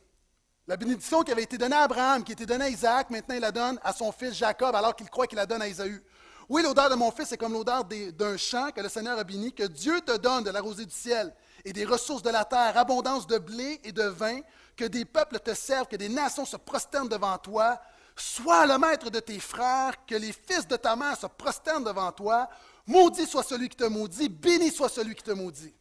La 0.65 0.77
bénédiction 0.77 1.23
qui 1.23 1.31
avait 1.33 1.43
été 1.43 1.57
donnée 1.57 1.75
à 1.75 1.81
Abraham, 1.81 2.23
qui 2.23 2.31
était 2.31 2.45
donnée 2.45 2.65
à 2.65 2.69
Isaac, 2.69 3.09
maintenant 3.09 3.35
il 3.35 3.41
la 3.41 3.51
donne 3.51 3.77
à 3.83 3.91
son 3.91 4.13
fils 4.13 4.33
Jacob, 4.33 4.73
alors 4.73 4.95
qu'il 4.95 5.09
croit 5.09 5.27
qu'il 5.27 5.35
la 5.35 5.45
donne 5.45 5.61
à 5.61 5.67
Isaü. 5.67 6.01
Oui, 6.47 6.63
l'odeur 6.63 6.89
de 6.89 6.95
mon 6.95 7.11
fils 7.11 7.33
est 7.33 7.37
comme 7.37 7.51
l'odeur 7.51 7.83
d'un 7.83 8.37
champ 8.37 8.71
que 8.71 8.79
le 8.79 8.87
Seigneur 8.87 9.19
a 9.19 9.23
béni, 9.25 9.51
que 9.53 9.63
Dieu 9.63 9.99
te 9.99 10.15
donne 10.15 10.45
de 10.45 10.51
la 10.51 10.61
rosée 10.61 10.85
du 10.85 10.93
ciel 10.93 11.33
et 11.65 11.73
des 11.73 11.83
ressources 11.83 12.21
de 12.21 12.29
la 12.29 12.45
terre, 12.45 12.77
abondance 12.77 13.27
de 13.27 13.37
blé 13.37 13.81
et 13.83 13.91
de 13.91 14.03
vin, 14.03 14.39
que 14.77 14.85
des 14.85 15.03
peuples 15.03 15.39
te 15.39 15.53
servent, 15.53 15.87
que 15.87 15.97
des 15.97 16.09
nations 16.09 16.45
se 16.45 16.55
prosternent 16.55 17.09
devant 17.09 17.37
toi. 17.37 17.79
Sois 18.15 18.65
le 18.67 18.77
maître 18.77 19.09
de 19.09 19.19
tes 19.19 19.39
frères, 19.39 20.05
que 20.05 20.15
les 20.15 20.31
fils 20.31 20.67
de 20.67 20.75
ta 20.75 20.95
mère 20.95 21.17
se 21.17 21.27
prosternent 21.27 21.83
devant 21.83 22.11
toi. 22.11 22.47
Maudit 22.85 23.25
soit 23.25 23.43
celui 23.43 23.69
qui 23.69 23.77
te 23.77 23.85
maudit, 23.85 24.29
béni 24.29 24.71
soit 24.71 24.89
celui 24.89 25.15
qui 25.15 25.23
te 25.23 25.31
maudit. 25.31 25.73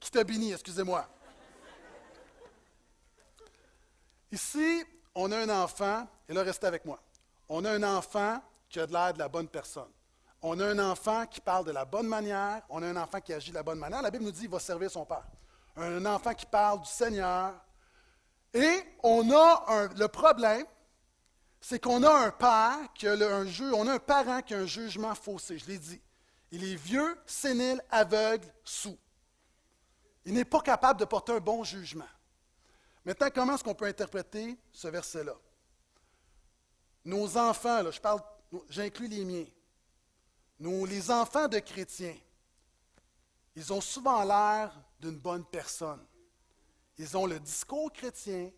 Qui 0.00 0.10
te 0.10 0.22
bénit, 0.22 0.52
excusez-moi. 0.52 1.06
Ici, 4.30 4.84
on 5.14 5.30
a 5.30 5.38
un 5.38 5.62
enfant, 5.62 6.08
et 6.28 6.32
là, 6.32 6.42
restez 6.42 6.66
avec 6.66 6.84
moi. 6.84 6.98
On 7.48 7.64
a 7.64 7.72
un 7.72 7.82
enfant 7.82 8.42
qui 8.68 8.80
a 8.80 8.86
de 8.86 8.92
l'air 8.92 9.12
de 9.12 9.18
la 9.18 9.28
bonne 9.28 9.48
personne. 9.48 9.90
On 10.40 10.58
a 10.58 10.66
un 10.66 10.78
enfant 10.78 11.26
qui 11.26 11.40
parle 11.40 11.66
de 11.66 11.70
la 11.70 11.84
bonne 11.84 12.08
manière. 12.08 12.62
On 12.68 12.82
a 12.82 12.86
un 12.86 12.96
enfant 12.96 13.20
qui 13.20 13.32
agit 13.32 13.50
de 13.50 13.56
la 13.56 13.62
bonne 13.62 13.78
manière. 13.78 14.02
La 14.02 14.10
Bible 14.10 14.24
nous 14.24 14.32
dit 14.32 14.40
qu'il 14.40 14.50
va 14.50 14.58
servir 14.58 14.90
son 14.90 15.04
père. 15.04 15.24
Un 15.76 16.04
enfant 16.06 16.34
qui 16.34 16.46
parle 16.46 16.80
du 16.80 16.88
Seigneur. 16.88 17.54
Et 18.54 18.82
on 19.02 19.30
a 19.30 19.88
le 19.96 20.08
problème, 20.08 20.66
c'est 21.60 21.78
qu'on 21.78 22.02
a 22.02 22.12
un 22.12 22.30
père 22.30 22.78
qui 22.94 23.06
a 23.06 23.12
un 23.12 23.46
un 23.46 23.98
parent 23.98 24.42
qui 24.42 24.54
a 24.54 24.58
un 24.58 24.66
jugement 24.66 25.14
faussé. 25.14 25.58
Je 25.58 25.66
l'ai 25.66 25.78
dit. 25.78 26.00
Il 26.50 26.64
est 26.64 26.74
vieux, 26.74 27.18
sénile, 27.24 27.82
aveugle, 27.90 28.46
sous. 28.62 28.98
Il 30.24 30.34
n'est 30.34 30.44
pas 30.44 30.60
capable 30.60 31.00
de 31.00 31.04
porter 31.04 31.32
un 31.32 31.40
bon 31.40 31.64
jugement. 31.64 32.08
Maintenant, 33.04 33.28
comment 33.34 33.54
est-ce 33.54 33.64
qu'on 33.64 33.74
peut 33.74 33.86
interpréter 33.86 34.56
ce 34.70 34.88
verset-là? 34.88 35.34
Nos 37.04 37.36
enfants, 37.36 37.82
là, 37.82 37.90
je 37.90 38.00
parle, 38.00 38.20
j'inclus 38.68 39.08
les 39.08 39.24
miens, 39.24 39.46
nous, 40.60 40.84
les 40.84 41.10
enfants 41.10 41.48
de 41.48 41.58
chrétiens, 41.58 42.16
ils 43.56 43.72
ont 43.72 43.80
souvent 43.80 44.22
l'air 44.22 44.72
d'une 45.00 45.18
bonne 45.18 45.44
personne. 45.44 46.04
Ils 46.98 47.16
ont 47.16 47.26
le 47.26 47.40
discours 47.40 47.92
chrétien, 47.92 48.50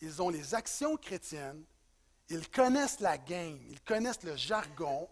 ils 0.00 0.22
ont 0.22 0.28
les 0.28 0.54
actions 0.54 0.96
chrétiennes, 0.96 1.64
ils 2.28 2.48
connaissent 2.48 3.00
la 3.00 3.18
game, 3.18 3.60
ils 3.68 3.80
connaissent 3.80 4.22
le 4.22 4.36
jargon, 4.36 5.08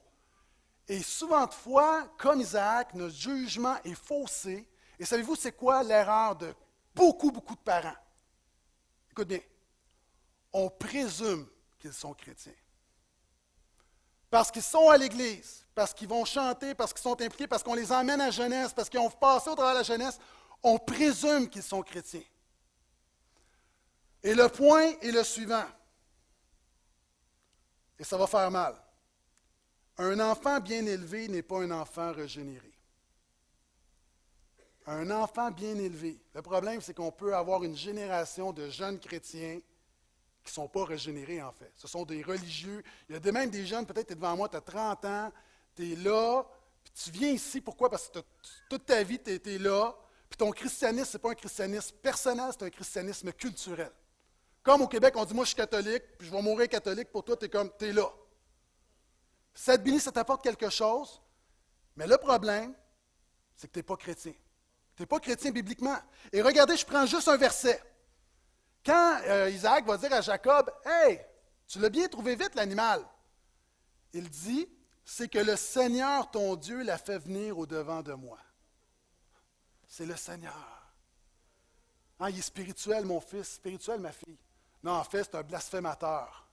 et 0.88 1.03
souvent 1.03 1.47
de 1.47 1.55
fois, 1.55 2.07
comme 2.18 2.40
Isaac, 2.40 2.94
notre 2.94 3.14
jugement 3.14 3.76
est 3.84 3.94
faussé. 3.94 4.68
Et 4.99 5.05
savez-vous, 5.05 5.34
c'est 5.34 5.53
quoi 5.53 5.82
l'erreur 5.82 6.36
de 6.36 6.55
beaucoup, 6.94 7.32
beaucoup 7.32 7.57
de 7.57 7.61
parents? 7.61 7.97
Écoute 9.11 9.28
bien, 9.28 9.40
on 10.53 10.70
présume 10.70 11.47
qu'ils 11.78 11.92
sont 11.92 12.14
chrétiens. 12.14 12.53
Parce 14.30 14.51
qu'ils 14.51 14.62
sont 14.62 14.88
à 14.88 14.97
l'Église, 14.97 15.64
parce 15.74 15.92
qu'ils 15.92 16.09
vont 16.09 16.24
chanter, 16.24 16.74
parce 16.74 16.92
qu'ils 16.92 17.03
sont 17.03 17.20
impliqués, 17.20 17.47
parce 17.47 17.62
qu'on 17.62 17.74
les 17.74 17.90
emmène 17.90 18.20
à 18.20 18.26
la 18.26 18.30
jeunesse, 18.30 18.72
parce 18.72 18.88
qu'ils 18.88 19.01
ont 19.01 19.11
passé 19.11 19.51
au 19.51 19.55
travers 19.55 19.74
de 19.74 19.78
la 19.78 19.84
jeunesse, 19.84 20.18
on 20.62 20.78
présume 20.78 21.49
qu'ils 21.49 21.62
sont 21.62 21.82
chrétiens. 21.82 22.22
Et 24.26 24.34
le 24.34 24.48
point 24.48 24.90
est 25.02 25.12
le 25.12 25.22
suivant, 25.22 25.64
et 27.96 28.02
ça 28.02 28.16
va 28.16 28.26
faire 28.26 28.50
mal. 28.50 28.74
Un 29.98 30.18
enfant 30.18 30.58
bien 30.58 30.84
élevé 30.84 31.28
n'est 31.28 31.44
pas 31.44 31.60
un 31.60 31.70
enfant 31.70 32.10
régénéré. 32.12 32.72
Un 34.88 35.12
enfant 35.12 35.52
bien 35.52 35.76
élevé. 35.76 36.18
Le 36.34 36.42
problème, 36.42 36.80
c'est 36.80 36.92
qu'on 36.92 37.12
peut 37.12 37.36
avoir 37.36 37.62
une 37.62 37.76
génération 37.76 38.52
de 38.52 38.68
jeunes 38.68 38.98
chrétiens 38.98 39.60
qui 40.42 40.50
ne 40.50 40.54
sont 40.54 40.66
pas 40.66 40.84
régénérés, 40.84 41.40
en 41.40 41.52
fait. 41.52 41.70
Ce 41.76 41.86
sont 41.86 42.04
des 42.04 42.24
religieux. 42.24 42.82
Il 43.08 43.14
y 43.14 43.28
a 43.28 43.32
même 43.32 43.50
des 43.50 43.64
jeunes, 43.64 43.86
peut-être 43.86 44.08
tu 44.08 44.14
es 44.14 44.16
devant 44.16 44.36
moi, 44.36 44.48
tu 44.48 44.56
as 44.56 44.60
30 44.60 45.04
ans, 45.04 45.32
tu 45.76 45.92
es 45.92 45.94
là, 45.94 46.42
puis 46.82 46.92
tu 47.04 47.12
viens 47.12 47.30
ici, 47.30 47.60
pourquoi? 47.60 47.88
Parce 47.88 48.08
que 48.08 48.18
toute 48.68 48.86
ta 48.86 49.04
vie, 49.04 49.20
tu 49.20 49.30
es, 49.30 49.58
là, 49.58 49.96
puis 50.28 50.36
ton 50.36 50.50
christianisme, 50.50 51.12
ce 51.12 51.16
n'est 51.16 51.22
pas 51.22 51.30
un 51.30 51.36
christianisme 51.36 51.94
personnel, 52.02 52.50
c'est 52.50 52.64
un 52.64 52.70
christianisme 52.70 53.32
culturel. 53.32 53.92
Comme 54.66 54.82
au 54.82 54.88
Québec, 54.88 55.14
on 55.16 55.24
dit, 55.24 55.32
moi, 55.32 55.44
je 55.44 55.50
suis 55.50 55.56
catholique, 55.56 56.02
puis 56.18 56.26
je 56.26 56.32
vais 56.32 56.42
mourir 56.42 56.68
catholique, 56.68 57.12
pour 57.12 57.22
toi, 57.22 57.36
tu 57.36 57.44
es 57.44 57.48
comme, 57.48 57.70
tu 57.78 57.84
es 57.84 57.92
là. 57.92 58.10
Cette 59.54 59.80
béni, 59.84 60.00
ça 60.00 60.10
t'apporte 60.10 60.42
quelque 60.42 60.68
chose, 60.70 61.22
mais 61.94 62.04
le 62.04 62.16
problème, 62.16 62.74
c'est 63.54 63.68
que 63.68 63.74
tu 63.74 63.78
n'es 63.78 63.84
pas 63.84 63.96
chrétien. 63.96 64.32
Tu 64.96 65.02
n'es 65.02 65.06
pas 65.06 65.20
chrétien 65.20 65.52
bibliquement. 65.52 65.96
Et 66.32 66.42
regardez, 66.42 66.76
je 66.76 66.84
prends 66.84 67.06
juste 67.06 67.28
un 67.28 67.36
verset. 67.36 67.80
Quand 68.84 69.20
euh, 69.26 69.50
Isaac 69.50 69.86
va 69.86 69.96
dire 69.98 70.12
à 70.12 70.20
Jacob, 70.20 70.68
Hey, 70.84 71.20
tu 71.68 71.78
l'as 71.78 71.88
bien 71.88 72.08
trouvé 72.08 72.34
vite 72.34 72.56
l'animal, 72.56 73.06
il 74.14 74.28
dit, 74.28 74.68
c'est 75.04 75.28
que 75.28 75.38
le 75.38 75.54
Seigneur, 75.54 76.28
ton 76.28 76.56
Dieu, 76.56 76.82
l'a 76.82 76.98
fait 76.98 77.18
venir 77.18 77.56
au-devant 77.56 78.02
de 78.02 78.14
moi. 78.14 78.38
C'est 79.86 80.06
le 80.06 80.16
Seigneur. 80.16 80.92
Ah, 82.18 82.30
il 82.30 82.38
est 82.40 82.42
spirituel, 82.42 83.04
mon 83.04 83.20
fils, 83.20 83.46
spirituel, 83.54 84.00
ma 84.00 84.10
fille. 84.10 84.38
Non, 84.87 84.93
en 84.93 85.05
fait, 85.05 85.24
c'est 85.24 85.34
un 85.34 85.43
blasphémateur. 85.43 86.47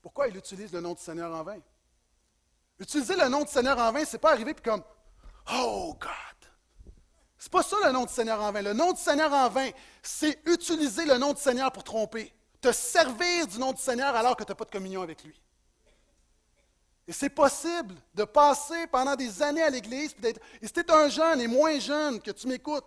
Pourquoi 0.00 0.26
il 0.28 0.36
utilise 0.38 0.72
le 0.72 0.80
nom 0.80 0.94
du 0.94 1.02
Seigneur 1.02 1.30
en 1.34 1.42
vain? 1.42 1.60
Utiliser 2.78 3.14
le 3.14 3.28
nom 3.28 3.42
du 3.42 3.52
Seigneur 3.52 3.78
en 3.78 3.92
vain, 3.92 4.06
ce 4.06 4.12
n'est 4.12 4.18
pas 4.18 4.32
arriver 4.32 4.54
comme 4.54 4.82
Oh 5.52 5.94
God, 6.00 6.10
n'est 6.86 7.50
pas 7.50 7.62
ça 7.62 7.76
le 7.84 7.92
nom 7.92 8.06
du 8.06 8.12
Seigneur 8.14 8.40
en 8.40 8.50
vain. 8.50 8.62
Le 8.62 8.72
nom 8.72 8.90
du 8.90 8.98
Seigneur 8.98 9.30
en 9.30 9.50
vain, 9.50 9.68
c'est 10.02 10.40
utiliser 10.46 11.04
le 11.04 11.18
nom 11.18 11.34
du 11.34 11.40
Seigneur 11.42 11.70
pour 11.72 11.84
tromper. 11.84 12.32
Te 12.58 12.72
servir 12.72 13.46
du 13.46 13.58
nom 13.58 13.72
du 13.72 13.82
Seigneur 13.82 14.16
alors 14.16 14.34
que 14.34 14.42
tu 14.42 14.50
n'as 14.50 14.56
pas 14.56 14.64
de 14.64 14.70
communion 14.70 15.02
avec 15.02 15.22
lui. 15.22 15.38
Et 17.06 17.12
c'est 17.12 17.28
possible 17.28 17.96
de 18.14 18.24
passer 18.24 18.86
pendant 18.86 19.14
des 19.14 19.42
années 19.42 19.62
à 19.62 19.68
l'Église. 19.68 20.16
Et 20.62 20.66
si 20.66 20.72
tu 20.72 20.84
un 20.88 21.10
jeune 21.10 21.42
et 21.42 21.48
moins 21.48 21.78
jeune 21.80 22.18
que 22.18 22.30
tu 22.30 22.48
m'écoutes, 22.48 22.86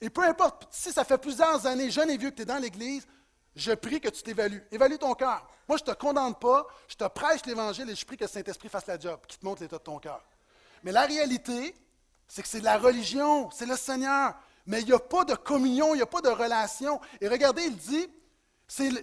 et 0.00 0.08
peu 0.08 0.22
importe 0.22 0.68
si 0.70 0.92
ça 0.92 1.02
fait 1.02 1.18
plusieurs 1.18 1.66
années, 1.66 1.90
jeune 1.90 2.10
et 2.10 2.16
vieux 2.16 2.30
que 2.30 2.36
tu 2.36 2.42
es 2.42 2.44
dans 2.44 2.58
l'Église, 2.58 3.04
je 3.58 3.72
prie 3.72 4.00
que 4.00 4.08
tu 4.08 4.22
t'évalues. 4.22 4.62
Évalue 4.70 4.96
ton 4.96 5.14
cœur. 5.14 5.46
Moi, 5.68 5.76
je 5.78 5.82
ne 5.82 5.94
te 5.94 5.98
condamne 5.98 6.34
pas, 6.36 6.66
je 6.86 6.94
te 6.94 7.04
prêche 7.08 7.44
l'Évangile 7.44 7.90
et 7.90 7.94
je 7.94 8.06
prie 8.06 8.16
que 8.16 8.24
le 8.24 8.28
Saint-Esprit 8.28 8.68
fasse 8.68 8.86
la 8.86 8.98
job, 8.98 9.20
qu'il 9.26 9.38
te 9.38 9.44
montre 9.44 9.62
l'état 9.62 9.78
de 9.78 9.82
ton 9.82 9.98
cœur. 9.98 10.24
Mais 10.84 10.92
la 10.92 11.04
réalité, 11.04 11.74
c'est 12.28 12.42
que 12.42 12.48
c'est 12.48 12.60
de 12.60 12.64
la 12.64 12.78
religion, 12.78 13.50
c'est 13.50 13.66
le 13.66 13.76
Seigneur. 13.76 14.34
Mais 14.66 14.80
il 14.80 14.86
n'y 14.86 14.92
a 14.92 14.98
pas 14.98 15.24
de 15.24 15.34
communion, 15.34 15.94
il 15.94 15.96
n'y 15.96 16.02
a 16.02 16.06
pas 16.06 16.20
de 16.20 16.28
relation. 16.28 17.00
Et 17.20 17.28
regardez, 17.28 17.62
il 17.62 17.76
dit, 17.76 18.08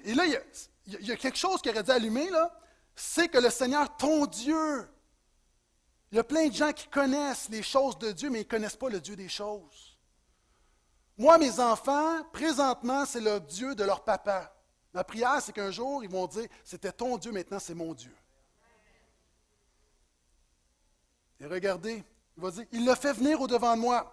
et 0.06 0.14
là, 0.14 0.26
il 0.26 1.06
y, 1.06 1.12
a, 1.12 1.16
quelque 1.18 1.38
chose 1.38 1.62
qui 1.62 1.70
aurait 1.70 1.84
dû 1.84 1.91
allumer, 1.91 2.30
c'est 2.95 3.28
que 3.28 3.39
le 3.39 3.49
Seigneur, 3.49 3.95
ton 3.97 4.26
Dieu, 4.26 4.88
Il 6.12 6.16
y 6.16 6.20
a 6.20 6.24
plein 6.24 6.47
de 6.47 6.53
gens 6.53 6.72
qui 6.72 6.88
connaissent 6.88 7.49
les 7.49 7.64
choses 7.64 7.97
de 7.97 8.12
Dieu, 8.12 8.30
mais 8.30 8.41
ils 8.41 8.45
ne 8.45 8.49
connaissent 8.49 8.78
pas 8.78 8.89
le 8.89 9.01
Dieu 9.01 9.16
des 9.18 9.28
choses. 9.28 9.95
Moi, 11.18 11.38
mes 11.38 11.59
enfants, 11.59 12.24
présentement, 12.34 13.05
c'est 13.05 13.22
le 13.22 13.39
Dieu 13.39 13.74
de 13.74 13.84
leur 13.84 14.03
papa. 14.03 14.53
Ma 14.93 15.03
prière, 15.03 15.41
c'est 15.41 15.53
qu'un 15.53 15.72
jour, 15.72 16.03
ils 16.03 16.09
vont 16.09 16.28
dire, 16.28 16.47
c'était 16.63 16.91
ton 16.91 17.18
Dieu, 17.18 17.32
maintenant 17.32 17.59
c'est 17.59 17.74
mon 17.74 17.93
Dieu. 17.93 18.16
Et 21.39 21.45
regardez, 21.45 22.03
il 22.38 22.43
va 22.43 22.51
dire, 22.51 22.66
il 22.72 22.86
l'a 22.86 22.95
fait 22.95 23.13
venir 23.13 23.39
au-devant 23.39 23.76
de 23.76 23.82
moi. 23.82 24.11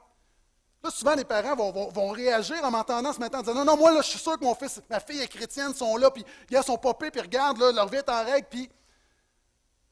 Là, 0.82 0.90
souvent, 0.90 1.14
les 1.14 1.24
parents 1.24 1.54
vont, 1.54 2.10
réagir 2.10 2.64
en 2.64 2.70
m'entendant 2.70 3.12
ce 3.12 3.20
matin 3.20 3.38
en 3.38 3.42
disant 3.42 3.54
Non, 3.54 3.64
non, 3.64 3.76
moi, 3.76 3.92
là, 3.92 4.00
je 4.02 4.08
suis 4.08 4.18
sûr 4.18 4.36
que 4.36 4.44
mon 4.44 4.54
fils, 4.54 4.80
ma 4.90 4.98
fille 4.98 5.20
est 5.20 5.28
chrétienne, 5.28 5.72
sont 5.72 5.96
là, 5.96 6.10
puis 6.10 6.24
ils 6.50 6.62
sont 6.62 6.76
popés, 6.76 7.10
puis 7.10 7.20
regardent, 7.20 7.58
là, 7.58 7.70
leur 7.70 7.88
vie 7.88 7.98
est 7.98 8.08
en 8.08 8.24
règle, 8.24 8.48
puis. 8.48 8.70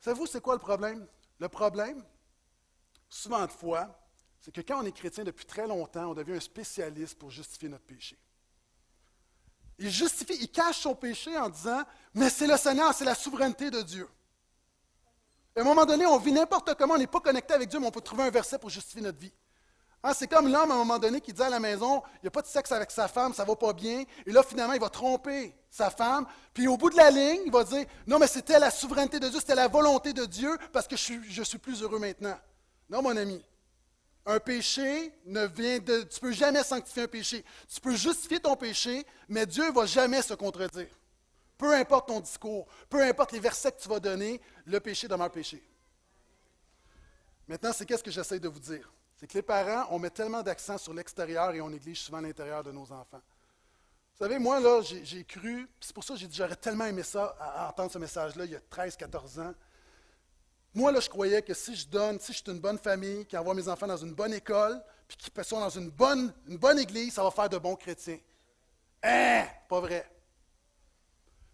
Savez-vous, 0.00 0.26
c'est 0.26 0.40
quoi 0.40 0.54
le 0.54 0.61
problème? 0.61 1.06
Le 1.38 1.48
problème, 1.48 2.02
souvent 3.08 3.46
de 3.46 3.52
fois, 3.52 3.99
c'est 4.41 4.53
que 4.53 4.62
quand 4.62 4.82
on 4.82 4.86
est 4.86 4.93
chrétien 4.93 5.22
depuis 5.22 5.45
très 5.45 5.66
longtemps, 5.66 6.07
on 6.11 6.14
devient 6.14 6.32
un 6.32 6.41
spécialiste 6.41 7.18
pour 7.18 7.30
justifier 7.30 7.68
notre 7.68 7.84
péché. 7.84 8.16
Il 9.78 9.91
justifie, 9.91 10.36
il 10.41 10.51
cache 10.51 10.80
son 10.80 10.95
péché 10.95 11.36
en 11.38 11.49
disant 11.49 11.82
Mais 12.14 12.30
c'est 12.30 12.47
le 12.47 12.57
Seigneur, 12.57 12.93
c'est 12.95 13.05
la 13.05 13.14
souveraineté 13.14 13.70
de 13.70 13.82
Dieu. 13.82 14.09
À 15.57 15.61
un 15.61 15.64
moment 15.64 15.84
donné, 15.84 16.07
on 16.07 16.18
vit 16.18 16.32
n'importe 16.32 16.74
comment, 16.74 16.95
on 16.95 16.99
n'est 16.99 17.07
pas 17.07 17.20
connecté 17.20 17.55
avec 17.55 17.68
Dieu, 17.68 17.80
mais 17.80 17.86
on 17.86 17.91
peut 17.91 18.01
trouver 18.01 18.22
un 18.22 18.30
verset 18.30 18.59
pour 18.59 18.70
justifier 18.70 19.03
notre 19.03 19.18
vie. 19.18 19.32
Hein, 20.03 20.14
c'est 20.14 20.26
comme 20.26 20.49
l'homme, 20.51 20.70
à 20.70 20.74
un 20.74 20.78
moment 20.78 20.99
donné, 20.99 21.20
qui 21.20 21.32
dit 21.32 21.43
à 21.43 21.51
la 21.51 21.61
maison, 21.61 22.03
il 22.16 22.20
n'y 22.22 22.28
a 22.28 22.30
pas 22.30 22.41
de 22.41 22.47
sexe 22.47 22.72
avec 22.72 22.91
sa 22.91 23.09
femme, 23.09 23.34
ça 23.34 23.43
ne 23.43 23.49
va 23.49 23.57
pas 23.57 23.74
bien. 23.74 24.05
Et 24.24 24.32
là, 24.32 24.43
finalement, 24.43 24.72
il 24.72 24.80
va 24.80 24.88
tromper 24.88 25.55
sa 25.68 25.91
femme. 25.91 26.26
Puis 26.55 26.66
au 26.66 26.78
bout 26.78 26.88
de 26.88 26.97
la 26.97 27.11
ligne, 27.11 27.43
il 27.45 27.53
va 27.53 27.64
dire, 27.64 27.84
non, 28.07 28.18
mais 28.18 28.26
c'était 28.26 28.59
la 28.59 28.70
souveraineté 28.70 29.20
de 29.20 29.28
Dieu, 29.28 29.41
c'était 29.41 29.55
la 29.55 29.68
volonté 29.68 30.14
de 30.14 30.24
Dieu, 30.24 30.57
parce 30.72 30.88
que 30.88 30.97
je 30.97 31.03
suis, 31.03 31.20
je 31.30 31.43
suis 31.43 31.59
plus 31.59 31.82
heureux 31.82 31.99
maintenant. 31.99 32.38
Non, 32.88 33.03
mon 33.03 33.14
ami. 33.14 33.45
Un 34.26 34.38
péché 34.38 35.12
ne 35.24 35.46
vient 35.46 35.78
de... 35.78 36.02
Tu 36.02 36.16
ne 36.16 36.20
peux 36.20 36.32
jamais 36.32 36.62
sanctifier 36.62 37.04
un 37.04 37.08
péché. 37.08 37.44
Tu 37.72 37.80
peux 37.80 37.96
justifier 37.96 38.40
ton 38.40 38.56
péché, 38.56 39.06
mais 39.28 39.46
Dieu 39.46 39.66
ne 39.66 39.72
va 39.72 39.86
jamais 39.86 40.22
se 40.22 40.34
contredire. 40.34 40.88
Peu 41.56 41.74
importe 41.74 42.08
ton 42.08 42.20
discours, 42.20 42.66
peu 42.88 43.02
importe 43.02 43.32
les 43.32 43.40
versets 43.40 43.72
que 43.72 43.80
tu 43.80 43.88
vas 43.88 44.00
donner, 44.00 44.40
le 44.64 44.80
péché 44.80 45.08
demeure 45.08 45.30
péché. 45.30 45.62
Maintenant, 47.46 47.72
c'est 47.72 47.84
qu'est-ce 47.84 48.02
que 48.02 48.10
j'essaie 48.10 48.38
de 48.38 48.48
vous 48.48 48.60
dire? 48.60 48.90
C'est 49.16 49.26
que 49.26 49.34
les 49.34 49.42
parents, 49.42 49.86
on 49.90 49.98
met 49.98 50.08
tellement 50.08 50.42
d'accent 50.42 50.78
sur 50.78 50.94
l'extérieur 50.94 51.52
et 51.52 51.60
on 51.60 51.68
néglige 51.68 52.00
souvent 52.00 52.20
l'intérieur 52.20 52.64
de 52.64 52.72
nos 52.72 52.90
enfants. 52.92 53.20
Vous 54.14 54.26
savez, 54.26 54.38
moi, 54.38 54.60
là, 54.60 54.80
j'ai 54.82 55.24
cru, 55.24 55.68
c'est 55.80 55.92
pour 55.92 56.04
ça 56.04 56.14
que 56.14 56.20
j'ai 56.20 56.26
dit, 56.26 56.36
j'aurais 56.36 56.56
tellement 56.56 56.86
aimé 56.86 57.02
ça, 57.02 57.36
à, 57.38 57.68
entendre 57.68 57.90
ce 57.90 57.98
message-là, 57.98 58.44
il 58.44 58.52
y 58.52 58.56
a 58.56 58.60
13, 58.60 58.96
14 58.96 59.38
ans. 59.40 59.54
Moi, 60.74 60.92
là, 60.92 61.00
je 61.00 61.08
croyais 61.08 61.42
que 61.42 61.54
si 61.54 61.74
je 61.74 61.86
donne, 61.86 62.20
si 62.20 62.32
je 62.32 62.38
suis 62.38 62.50
une 62.50 62.60
bonne 62.60 62.78
famille, 62.78 63.26
qui 63.26 63.36
envoie 63.36 63.54
mes 63.54 63.68
enfants 63.68 63.86
dans 63.86 63.96
une 63.96 64.14
bonne 64.14 64.32
école, 64.32 64.80
puis 65.08 65.16
qui 65.16 65.30
sont 65.44 65.60
dans 65.60 65.70
une 65.70 65.90
bonne, 65.90 66.32
une 66.48 66.56
bonne 66.56 66.78
église, 66.78 67.14
ça 67.14 67.24
va 67.24 67.30
faire 67.30 67.48
de 67.48 67.58
bons 67.58 67.76
chrétiens. 67.76 68.18
Hein? 69.02 69.44
Pas 69.68 69.80
vrai. 69.80 70.08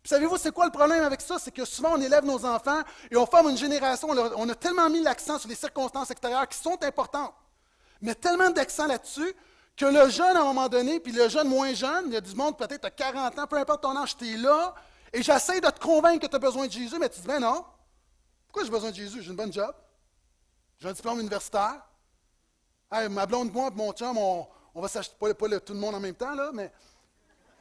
savez-vous, 0.05 0.37
c'est 0.37 0.53
quoi 0.53 0.67
le 0.67 0.73
problème 0.73 1.03
avec 1.03 1.21
ça? 1.21 1.39
C'est 1.39 1.53
que 1.53 1.65
souvent, 1.65 1.95
on 1.95 2.01
élève 2.01 2.25
nos 2.25 2.45
enfants 2.45 2.83
et 3.11 3.17
on 3.17 3.27
forme 3.27 3.51
une 3.51 3.57
génération, 3.57 4.09
on 4.11 4.49
a 4.49 4.55
tellement 4.55 4.91
mis 4.91 5.03
l'accent 5.03 5.39
sur 5.39 5.49
les 5.49 5.55
circonstances 5.55 6.11
extérieures 6.11 6.49
qui 6.49 6.59
sont 6.59 6.83
importantes 6.83 7.35
mais 8.01 8.15
tellement 8.15 8.51
d'accent 8.51 8.87
là-dessus 8.87 9.35
que 9.77 9.85
le 9.85 10.09
jeune, 10.09 10.37
à 10.37 10.41
un 10.41 10.45
moment 10.45 10.69
donné, 10.69 11.01
puis 11.01 11.13
le 11.13 11.29
jeune 11.29 11.49
moins 11.49 11.75
jeune, 11.75 12.05
il 12.07 12.15
y 12.15 12.17
a 12.17 12.21
du 12.21 12.35
monde, 12.35 12.57
peut-être 12.57 12.81
tu 12.81 12.87
as 12.87 12.91
40 12.91 13.39
ans, 13.39 13.47
peu 13.47 13.57
importe 13.57 13.83
ton 13.83 13.97
âge, 13.97 14.17
tu 14.17 14.33
es 14.33 14.37
là, 14.37 14.75
et 15.13 15.23
j'essaie 15.23 15.61
de 15.61 15.69
te 15.69 15.81
convaincre 15.81 16.21
que 16.21 16.31
tu 16.31 16.37
as 16.37 16.39
besoin 16.39 16.67
de 16.67 16.73
Jésus, 16.73 16.97
mais 16.99 17.09
tu 17.09 17.21
dis, 17.21 17.27
ben 17.27 17.41
non, 17.41 17.65
pourquoi 18.57 18.65
j'ai 18.65 18.73
besoin 18.73 18.91
de 18.91 18.97
Jésus? 18.97 19.21
J'ai 19.21 19.29
une 19.29 19.37
bonne 19.37 19.53
job, 19.53 19.75
j'ai 20.79 20.89
un 20.89 20.93
diplôme 20.95 21.21
universitaire, 21.21 21.87
ma 23.11 23.27
blonde, 23.27 23.53
moi, 23.53 23.69
mon 23.75 23.93
chum, 23.93 24.17
on, 24.17 24.81
va 24.81 24.89
s'acheter, 24.89 25.15
pas, 25.19 25.61
tout 25.61 25.75
le 25.75 25.79
monde 25.79 25.95
en 25.95 26.01
même 26.01 26.15
temps, 26.15 26.35
là, 26.35 26.51
mais 26.55 26.73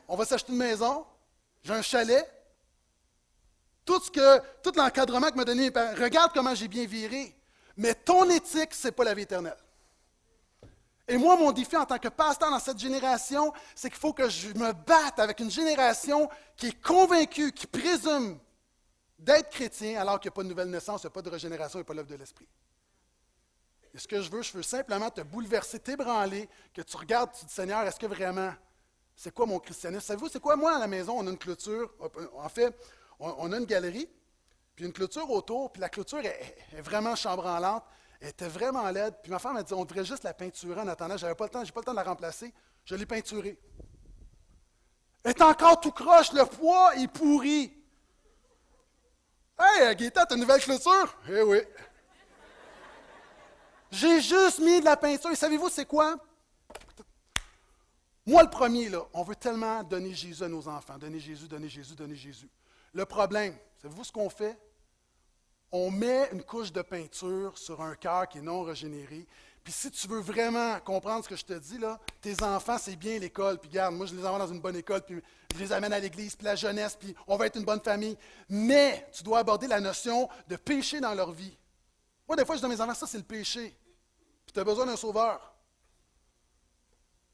on 0.07 0.15
va 0.15 0.23
s'acheter 0.23 0.53
une 0.53 0.57
maison, 0.57 1.05
j'ai 1.63 1.73
un 1.73 1.81
chalet, 1.81 2.25
tout, 3.83 3.99
ce 3.99 4.09
que, 4.09 4.39
tout 4.63 4.71
l'encadrement 4.77 5.29
que 5.31 5.35
m'a 5.35 5.43
donné 5.43 5.69
parents, 5.69 6.01
regarde 6.01 6.31
comment 6.33 6.55
j'ai 6.55 6.69
bien 6.69 6.85
viré, 6.85 7.35
mais 7.75 7.93
ton 7.93 8.29
éthique, 8.29 8.73
ce 8.73 8.87
n'est 8.87 8.93
pas 8.93 9.03
la 9.03 9.13
vie 9.13 9.23
éternelle. 9.23 9.57
Et 11.09 11.17
moi, 11.17 11.35
mon 11.35 11.51
défi 11.51 11.75
en 11.75 11.85
tant 11.85 11.99
que 11.99 12.07
pasteur 12.07 12.51
dans 12.51 12.59
cette 12.59 12.79
génération, 12.79 13.51
c'est 13.75 13.89
qu'il 13.89 13.99
faut 13.99 14.13
que 14.13 14.29
je 14.29 14.47
me 14.53 14.71
batte 14.71 15.19
avec 15.19 15.41
une 15.41 15.51
génération 15.51 16.29
qui 16.55 16.67
est 16.67 16.81
convaincue, 16.81 17.51
qui 17.51 17.67
présume 17.67 18.39
d'être 19.17 19.49
chrétien 19.49 19.99
alors 19.99 20.19
qu'il 20.19 20.29
n'y 20.29 20.33
a 20.33 20.35
pas 20.35 20.43
de 20.43 20.49
nouvelle 20.49 20.69
naissance, 20.69 21.03
il 21.03 21.05
n'y 21.05 21.11
a 21.11 21.11
pas 21.11 21.21
de 21.21 21.29
régénération, 21.29 21.79
il 21.79 21.81
n'y 21.81 21.85
a 21.85 21.87
pas 21.87 21.93
l'œuvre 21.93 22.09
de 22.09 22.15
l'esprit. 22.15 22.47
Et 23.93 23.97
ce 23.97 24.07
que 24.07 24.21
je 24.21 24.29
veux, 24.29 24.41
je 24.41 24.51
veux 24.51 24.63
simplement 24.63 25.09
te 25.09 25.21
bouleverser, 25.21 25.79
t'ébranler, 25.79 26.49
que 26.73 26.81
tu 26.81 26.97
regardes, 26.97 27.31
tu 27.31 27.45
dis 27.45 27.53
Seigneur, 27.53 27.81
est-ce 27.83 27.99
que 27.99 28.07
vraiment, 28.07 28.53
c'est 29.15 29.33
quoi 29.33 29.45
mon 29.45 29.59
christianisme? 29.59 30.01
Savez-vous, 30.05 30.27
c'est 30.27 30.41
quoi? 30.41 30.57
Moi, 30.57 30.75
à 30.75 30.79
la 30.79 30.87
maison, 30.87 31.15
on 31.17 31.25
a 31.25 31.29
une 31.29 31.37
clôture. 31.37 31.93
En 32.35 32.49
fait, 32.49 32.75
on, 33.19 33.53
a 33.53 33.57
une 33.57 33.65
galerie, 33.65 34.09
puis 34.75 34.85
une 34.85 34.91
clôture 34.91 35.29
autour, 35.31 35.71
puis 35.71 35.79
la 35.79 35.87
clôture 35.87 36.19
est, 36.19 36.57
est 36.73 36.81
vraiment 36.81 37.15
chambranlante. 37.15 37.83
Elle 38.19 38.29
était 38.29 38.49
vraiment 38.49 38.89
laide. 38.91 39.15
Puis 39.21 39.31
ma 39.31 39.39
femme 39.39 39.55
a 39.55 39.63
dit 39.63 39.73
on 39.73 39.85
devrait 39.85 40.03
juste 40.03 40.23
la 40.23 40.33
peinturer 40.33 40.81
en 40.81 40.87
attendant. 40.87 41.15
J'avais 41.15 41.35
pas 41.35 41.45
le 41.45 41.49
temps, 41.51 41.63
j'ai 41.63 41.71
pas 41.71 41.79
le 41.79 41.85
temps 41.85 41.91
de 41.93 41.97
la 41.97 42.03
remplacer. 42.03 42.53
Je 42.83 42.95
l'ai 42.95 43.05
peinturée. 43.05 43.57
Elle 45.23 45.31
est 45.31 45.41
encore 45.41 45.79
tout 45.79 45.91
croche, 45.91 46.33
le 46.33 46.45
poids 46.45 46.95
est 46.97 47.07
pourri. 47.07 47.84
Hey, 49.57 49.95
Gaëtan, 49.95 50.25
t'as 50.27 50.35
une 50.35 50.41
nouvelle 50.41 50.61
clôture? 50.61 51.17
Eh 51.29 51.41
oui. 51.41 51.59
J'ai 53.91 54.19
juste 54.19 54.59
mis 54.59 54.79
de 54.79 54.85
la 54.85 54.97
peinture. 54.97 55.31
Et 55.31 55.35
savez-vous, 55.35 55.69
c'est 55.69 55.85
quoi? 55.85 56.15
Moi, 58.25 58.43
le 58.43 58.49
premier, 58.49 58.89
là, 58.89 59.01
on 59.13 59.23
veut 59.23 59.35
tellement 59.35 59.83
donner 59.83 60.13
Jésus 60.13 60.43
à 60.43 60.47
nos 60.47 60.67
enfants. 60.67 60.97
Donner 60.97 61.19
Jésus, 61.19 61.47
donner 61.47 61.69
Jésus, 61.69 61.95
donner 61.95 62.15
Jésus. 62.15 62.49
Le 62.93 63.05
problème, 63.05 63.55
savez-vous 63.81 64.03
ce 64.03 64.11
qu'on 64.11 64.29
fait? 64.29 64.57
on 65.75 65.91
met 65.91 66.29
une 66.31 66.41
couche 66.41 66.71
de 66.71 66.81
peinture 66.81 67.57
sur 67.57 67.81
un 67.81 67.95
cœur 67.95 68.29
qui 68.29 68.37
est 68.37 68.41
non 68.41 68.63
régénéré. 68.63 69.27
Puis 69.65 69.73
si 69.73 69.89
tu 69.89 70.07
veux 70.07 70.19
vraiment 70.19 70.79
comprendre 70.81 71.23
ce 71.23 71.29
que 71.29 71.35
je 71.35 71.43
te 71.43 71.53
dis, 71.53 71.79
là, 71.79 71.99
tes 72.21 72.43
enfants, 72.43 72.77
c'est 72.77 72.95
bien 72.95 73.17
l'école. 73.17 73.57
Puis 73.57 73.67
regarde, 73.67 73.95
moi, 73.95 74.05
je 74.05 74.13
les 74.13 74.23
envoie 74.23 74.37
dans 74.37 74.53
une 74.53 74.61
bonne 74.61 74.75
école, 74.75 75.01
puis 75.01 75.19
je 75.55 75.59
les 75.59 75.73
amène 75.73 75.91
à 75.91 75.99
l'église, 75.99 76.35
puis 76.35 76.45
la 76.45 76.55
jeunesse, 76.55 76.95
puis 76.95 77.15
on 77.25 77.35
va 77.35 77.47
être 77.47 77.55
une 77.57 77.65
bonne 77.65 77.81
famille. 77.81 78.15
Mais 78.47 79.09
tu 79.11 79.23
dois 79.23 79.39
aborder 79.39 79.65
la 79.65 79.81
notion 79.81 80.29
de 80.47 80.55
péché 80.55 80.99
dans 80.99 81.15
leur 81.15 81.31
vie. 81.31 81.57
Moi, 82.27 82.35
des 82.37 82.45
fois, 82.45 82.55
je 82.55 82.59
dis 82.59 82.65
à 82.65 82.69
mes 82.69 82.79
enfants, 82.79 82.93
ça, 82.93 83.07
c'est 83.07 83.17
le 83.17 83.23
péché. 83.23 83.75
Puis 84.45 84.53
tu 84.53 84.59
as 84.59 84.63
besoin 84.63 84.85
d'un 84.85 84.95
sauveur. 84.95 85.55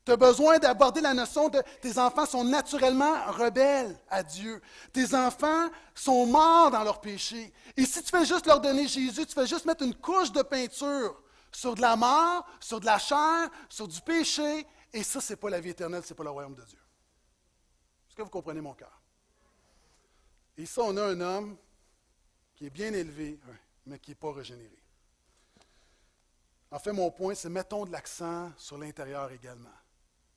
Tu 0.06 0.14
as 0.14 0.16
besoin 0.16 0.58
d'aborder 0.58 1.02
la 1.02 1.14
notion 1.14 1.50
de 1.50 1.62
tes 1.82 2.00
enfants 2.00 2.26
sont 2.26 2.46
naturellement 2.46 3.26
rebelles 3.28 4.00
à 4.10 4.24
Dieu. 4.24 4.62
Tes 4.94 5.14
enfants 5.14 5.68
sont 5.94 6.26
morts 6.28 6.72
dans 6.72 6.86
leur 6.86 7.02
péché. 7.02 7.52
Et 7.76 7.84
si 7.86 8.02
tu 8.02 8.10
fais 8.10 8.24
juste 8.24 8.46
leur 8.46 8.62
donner 8.62 8.88
Jésus, 8.88 9.26
tu 9.26 9.34
fais 9.34 9.46
juste 9.46 9.66
mettre 9.66 9.84
une 9.84 9.96
couche 9.96 10.32
de 10.32 10.42
peinture 10.44 11.22
sur 11.52 11.76
de 11.76 11.82
la 11.82 11.96
mort, 11.96 12.46
sur 12.60 12.80
de 12.80 12.86
la 12.86 12.98
chair, 12.98 13.50
sur 13.70 13.88
du 13.88 14.00
péché, 14.02 14.66
et 14.94 15.04
ça, 15.04 15.22
ce 15.22 15.34
n'est 15.34 15.38
pas 15.38 15.50
la 15.50 15.60
vie 15.60 15.70
éternelle, 15.70 16.04
ce 16.04 16.10
n'est 16.10 16.16
pas 16.16 16.24
le 16.24 16.30
royaume 16.30 16.56
de 16.56 16.64
Dieu. 16.64 16.80
Est-ce 18.08 18.16
que 18.16 18.22
vous 18.22 18.30
comprenez 18.30 18.62
mon 18.62 18.74
cœur? 18.74 19.02
Et 20.58 20.66
ça, 20.66 20.82
on 20.84 20.96
a 20.98 21.04
un 21.04 21.22
homme 21.22 21.58
qui 22.56 22.66
est 22.66 22.70
bien 22.70 22.94
élevé, 22.94 23.40
mais 23.86 24.00
qui 24.00 24.12
n'est 24.12 24.16
pas 24.16 24.34
régénéré. 24.34 24.82
En 26.70 26.80
fait, 26.80 26.92
mon 26.92 27.12
point, 27.12 27.36
c'est 27.36 27.50
mettons 27.50 27.86
de 27.86 27.92
l'accent 27.92 28.52
sur 28.58 28.78
l'intérieur 28.78 29.32
également. 29.32 29.70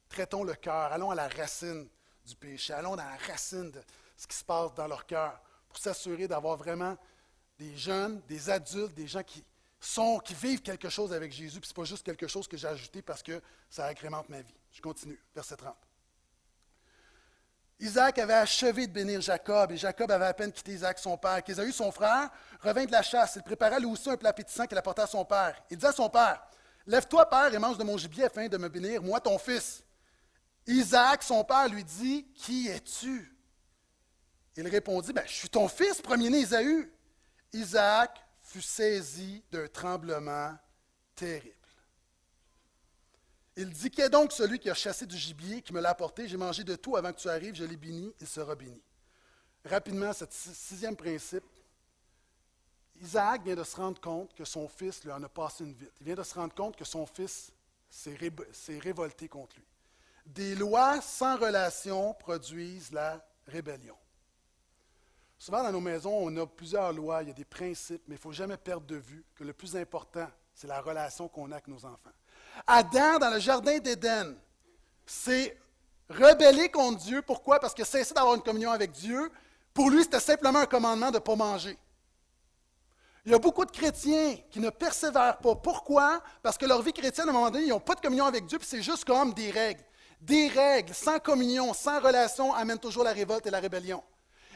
Traitons 0.08 0.44
le 0.44 0.54
cœur, 0.54 0.92
allons 0.92 1.10
à 1.10 1.14
la 1.14 1.28
racine 1.28 1.88
du 2.24 2.36
péché, 2.36 2.72
allons 2.72 2.96
dans 2.96 3.04
la 3.04 3.16
racine 3.16 3.70
de 3.70 3.80
ce 4.16 4.26
qui 4.26 4.36
se 4.36 4.44
passe 4.44 4.74
dans 4.74 4.86
leur 4.86 5.06
cœur 5.06 5.40
pour 5.68 5.78
s'assurer 5.78 6.26
d'avoir 6.28 6.56
vraiment 6.56 6.96
des 7.58 7.76
jeunes, 7.76 8.20
des 8.28 8.50
adultes, 8.50 8.94
des 8.94 9.06
gens 9.06 9.22
qui 9.22 9.44
sont, 9.88 10.18
qui 10.18 10.34
vivent 10.34 10.62
quelque 10.62 10.88
chose 10.88 11.12
avec 11.12 11.32
Jésus, 11.32 11.60
puis 11.60 11.68
ce 11.68 11.72
n'est 11.72 11.82
pas 11.82 11.84
juste 11.84 12.04
quelque 12.04 12.26
chose 12.26 12.48
que 12.48 12.56
j'ai 12.56 12.68
ajouté 12.68 13.02
parce 13.02 13.22
que 13.22 13.40
ça 13.68 13.86
agrémente 13.86 14.28
ma 14.28 14.40
vie. 14.40 14.54
Je 14.72 14.80
continue, 14.80 15.20
verset 15.34 15.56
30. 15.56 15.74
Isaac 17.80 18.18
avait 18.18 18.34
achevé 18.34 18.86
de 18.86 18.92
bénir 18.92 19.20
Jacob, 19.20 19.72
et 19.72 19.76
Jacob 19.76 20.10
avait 20.10 20.26
à 20.26 20.34
peine 20.34 20.52
quitté 20.52 20.72
Isaac, 20.72 20.98
son 20.98 21.16
père. 21.16 21.42
Qu'Ésaü, 21.42 21.72
son 21.72 21.90
frère, 21.90 22.30
revint 22.60 22.84
de 22.84 22.92
la 22.92 23.02
chasse. 23.02 23.36
Il 23.36 23.42
prépara 23.42 23.78
lui 23.78 23.86
aussi 23.86 24.08
un 24.08 24.16
plat 24.16 24.30
appétissant 24.30 24.66
qu'il 24.66 24.78
apporta 24.78 25.02
à 25.02 25.06
son 25.06 25.24
père. 25.24 25.60
Il 25.70 25.76
dit 25.76 25.86
à 25.86 25.92
son 25.92 26.08
père 26.08 26.42
Lève-toi, 26.86 27.28
père, 27.28 27.52
et 27.52 27.58
mange 27.58 27.78
de 27.78 27.84
mon 27.84 27.96
gibier 27.96 28.24
afin 28.24 28.46
de 28.46 28.56
me 28.56 28.68
bénir, 28.68 29.02
moi, 29.02 29.20
ton 29.20 29.38
fils. 29.38 29.82
Isaac, 30.66 31.22
son 31.22 31.42
père, 31.44 31.68
lui 31.68 31.82
dit 31.82 32.26
Qui 32.34 32.68
es-tu 32.68 33.34
Il 34.56 34.68
répondit 34.68 35.12
ben, 35.12 35.24
Je 35.26 35.32
suis 35.32 35.48
ton 35.48 35.68
fils, 35.68 36.00
premier-né 36.00 36.40
Isaü. 36.40 36.90
Isaac 37.52 38.23
fut 38.54 38.62
saisi 38.62 39.42
d'un 39.50 39.66
tremblement 39.66 40.56
terrible. 41.16 41.56
Il 43.56 43.68
dit 43.70 43.90
Qu'est 43.90 44.08
donc 44.08 44.30
celui 44.30 44.60
qui 44.60 44.70
a 44.70 44.74
chassé 44.74 45.06
du 45.06 45.16
gibier, 45.16 45.60
qui 45.60 45.72
me 45.72 45.80
l'a 45.80 45.90
apporté? 45.90 46.28
J'ai 46.28 46.36
mangé 46.36 46.62
de 46.62 46.76
tout 46.76 46.96
avant 46.96 47.12
que 47.12 47.18
tu 47.18 47.28
arrives, 47.28 47.56
je 47.56 47.64
l'ai 47.64 47.76
béni, 47.76 48.14
il 48.20 48.26
sera 48.28 48.54
béni. 48.54 48.80
Rapidement, 49.64 50.12
ce 50.12 50.24
sixième 50.30 50.94
principe 50.94 51.42
Isaac 53.00 53.42
vient 53.42 53.56
de 53.56 53.64
se 53.64 53.74
rendre 53.74 54.00
compte 54.00 54.32
que 54.34 54.44
son 54.44 54.68
fils 54.68 55.02
lui 55.02 55.10
en 55.10 55.22
a 55.24 55.28
passé 55.28 55.64
une 55.64 55.74
vite. 55.74 55.92
Il 56.00 56.06
vient 56.06 56.14
de 56.14 56.22
se 56.22 56.34
rendre 56.34 56.54
compte 56.54 56.76
que 56.76 56.84
son 56.84 57.06
fils 57.06 57.50
s'est 57.90 58.78
révolté 58.78 59.28
contre 59.28 59.56
lui. 59.56 59.66
Des 60.26 60.54
lois 60.54 61.00
sans 61.00 61.36
relation 61.36 62.14
produisent 62.14 62.92
la 62.92 63.20
rébellion. 63.48 63.96
Souvent 65.44 65.62
dans 65.62 65.72
nos 65.72 65.80
maisons, 65.80 66.16
on 66.22 66.34
a 66.38 66.46
plusieurs 66.46 66.90
lois, 66.90 67.20
il 67.20 67.28
y 67.28 67.30
a 67.30 67.34
des 67.34 67.44
principes, 67.44 68.00
mais 68.08 68.14
il 68.14 68.16
ne 68.16 68.22
faut 68.22 68.32
jamais 68.32 68.56
perdre 68.56 68.86
de 68.86 68.96
vue 68.96 69.22
que 69.34 69.44
le 69.44 69.52
plus 69.52 69.76
important, 69.76 70.26
c'est 70.54 70.66
la 70.66 70.80
relation 70.80 71.28
qu'on 71.28 71.50
a 71.50 71.56
avec 71.56 71.68
nos 71.68 71.84
enfants. 71.84 72.14
Adam, 72.66 73.18
dans 73.18 73.28
le 73.28 73.38
jardin 73.38 73.78
d'Éden, 73.78 74.34
s'est 75.04 75.54
rebellé 76.08 76.70
contre 76.70 76.96
Dieu. 76.96 77.20
Pourquoi? 77.20 77.60
Parce 77.60 77.74
que 77.74 77.84
cessé 77.84 78.14
d'avoir 78.14 78.36
une 78.36 78.40
communion 78.40 78.70
avec 78.70 78.92
Dieu, 78.92 79.30
pour 79.74 79.90
lui, 79.90 80.02
c'était 80.04 80.18
simplement 80.18 80.60
un 80.60 80.66
commandement 80.66 81.10
de 81.10 81.16
ne 81.16 81.22
pas 81.22 81.36
manger. 81.36 81.76
Il 83.26 83.32
y 83.32 83.34
a 83.34 83.38
beaucoup 83.38 83.66
de 83.66 83.70
chrétiens 83.70 84.38
qui 84.50 84.60
ne 84.60 84.70
persévèrent 84.70 85.36
pas. 85.36 85.56
Pourquoi? 85.56 86.22
Parce 86.42 86.56
que 86.56 86.64
leur 86.64 86.80
vie 86.80 86.94
chrétienne, 86.94 87.28
à 87.28 87.32
un 87.32 87.34
moment 87.34 87.50
donné, 87.50 87.66
ils 87.66 87.68
n'ont 87.68 87.80
pas 87.80 87.96
de 87.96 88.00
communion 88.00 88.24
avec 88.24 88.46
Dieu, 88.46 88.58
puis 88.58 88.66
c'est 88.66 88.80
juste 88.80 89.04
comme 89.04 89.34
des 89.34 89.50
règles. 89.50 89.84
Des 90.22 90.48
règles 90.48 90.94
sans 90.94 91.18
communion, 91.18 91.74
sans 91.74 92.00
relation, 92.00 92.54
amènent 92.54 92.78
toujours 92.78 93.04
la 93.04 93.12
révolte 93.12 93.46
et 93.46 93.50
la 93.50 93.60
rébellion. 93.60 94.02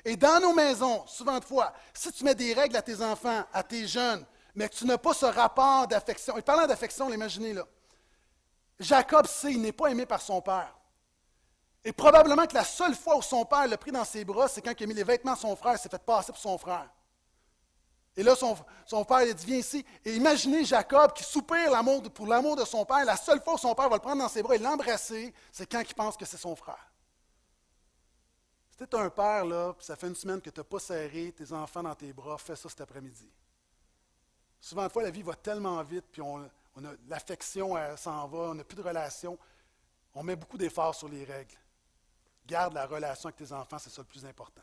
Et 0.05 0.17
dans 0.17 0.41
nos 0.41 0.53
maisons, 0.53 1.07
souvent 1.07 1.39
de 1.39 1.45
fois, 1.45 1.73
si 1.93 2.13
tu 2.13 2.25
mets 2.25 2.35
des 2.35 2.55
règles 2.55 2.77
à 2.77 2.83
tes 2.83 3.03
enfants, 3.03 3.45
à 3.53 3.63
tes 3.63 3.87
jeunes, 3.87 4.25
mais 4.55 4.69
que 4.69 4.75
tu 4.75 4.87
n'as 4.87 4.99
pas 4.99 5.15
ce 5.15 5.27
rapport 5.27 5.87
d'affection, 5.87 6.37
et 6.37 6.43
parlant 6.43 6.67
d'affection, 6.67 7.09
l'imaginez 7.09 7.53
là, 7.53 7.65
Jacob 8.81 9.27
sait, 9.27 9.53
il 9.53 9.61
n'est 9.61 9.73
pas 9.73 9.89
aimé 9.89 10.07
par 10.07 10.21
son 10.21 10.41
père. 10.41 10.75
Et 11.85 11.93
probablement 11.93 12.47
que 12.47 12.55
la 12.55 12.65
seule 12.65 12.95
fois 12.95 13.17
où 13.17 13.23
son 13.23 13.45
père 13.45 13.67
l'a 13.67 13.79
pris 13.79 13.93
dans 13.93 14.05
ses 14.05 14.25
bras, 14.25 14.49
c'est 14.49 14.63
quand 14.63 14.73
il 14.79 14.85
a 14.85 14.87
mis 14.87 14.95
les 14.95 15.05
vêtements 15.05 15.35
de 15.35 15.39
son 15.39 15.57
frère, 15.57 15.79
s'est 15.79 15.89
fait 15.89 16.03
passer 16.03 16.33
pour 16.33 16.41
son 16.41 16.59
frère. 16.59 16.89
Et 18.17 18.25
là, 18.25 18.35
son, 18.35 19.05
père 19.05 19.23
il 19.23 19.33
dit 19.33 19.47
Viens 19.47 19.59
ici. 19.59 19.87
Et 20.05 20.17
imaginez 20.17 20.65
Jacob 20.65 21.13
qui 21.13 21.23
soupire 21.23 21.71
pour 22.13 22.27
l'amour 22.27 22.57
de 22.57 22.65
son 22.65 22.85
père. 22.85 23.05
La 23.05 23.17
seule 23.17 23.41
fois 23.41 23.55
où 23.55 23.59
son 23.59 23.77
père 23.77 23.89
va 23.89 23.95
le 23.95 24.03
prendre 24.03 24.21
dans 24.21 24.29
ses 24.29 24.43
bras 24.43 24.57
et 24.57 24.59
l'embrasser, 24.59 25.33
c'est 25.53 25.71
quand 25.71 25.81
il 25.81 25.95
pense 25.95 26.17
que 26.17 26.25
c'est 26.25 26.37
son 26.37 26.57
frère. 26.57 26.91
Tu 28.79 28.97
un 28.97 29.11
père, 29.11 29.45
là, 29.45 29.73
puis 29.73 29.85
ça 29.85 29.97
fait 29.97 30.07
une 30.07 30.15
semaine 30.15 30.41
que 30.41 30.51
tu 30.51 30.61
n'as 30.61 30.65
pas 30.65 30.79
serré 30.79 31.33
tes 31.33 31.53
enfants 31.53 31.83
dans 31.83 31.97
tes 31.97 32.13
bras, 32.13 32.39
fais 32.39 32.55
ça 32.55 32.69
cet 32.69 32.81
après-midi. 32.81 33.29
Souvent, 34.61 34.85
de 34.85 34.89
fois, 34.89 35.03
la 35.03 35.11
vie 35.11 35.23
va 35.23 35.35
tellement 35.35 35.83
vite, 35.83 36.05
puis 36.13 36.23
on, 36.23 36.45
a 36.45 36.93
l'affection 37.09 37.75
s'en 37.97 38.29
va, 38.29 38.39
on 38.39 38.55
n'a 38.55 38.63
plus 38.63 38.77
de 38.77 38.83
relation. 38.83 39.37
On 40.15 40.23
met 40.23 40.37
beaucoup 40.37 40.57
d'efforts 40.57 40.95
sur 40.95 41.09
les 41.09 41.25
règles. 41.25 41.57
Garde 42.47 42.73
la 42.75 42.87
relation 42.87 43.29
avec 43.29 43.37
tes 43.37 43.53
enfants, 43.53 43.79
c'est 43.79 43.91
ça 43.91 44.01
le 44.01 44.07
plus 44.07 44.25
important. 44.25 44.63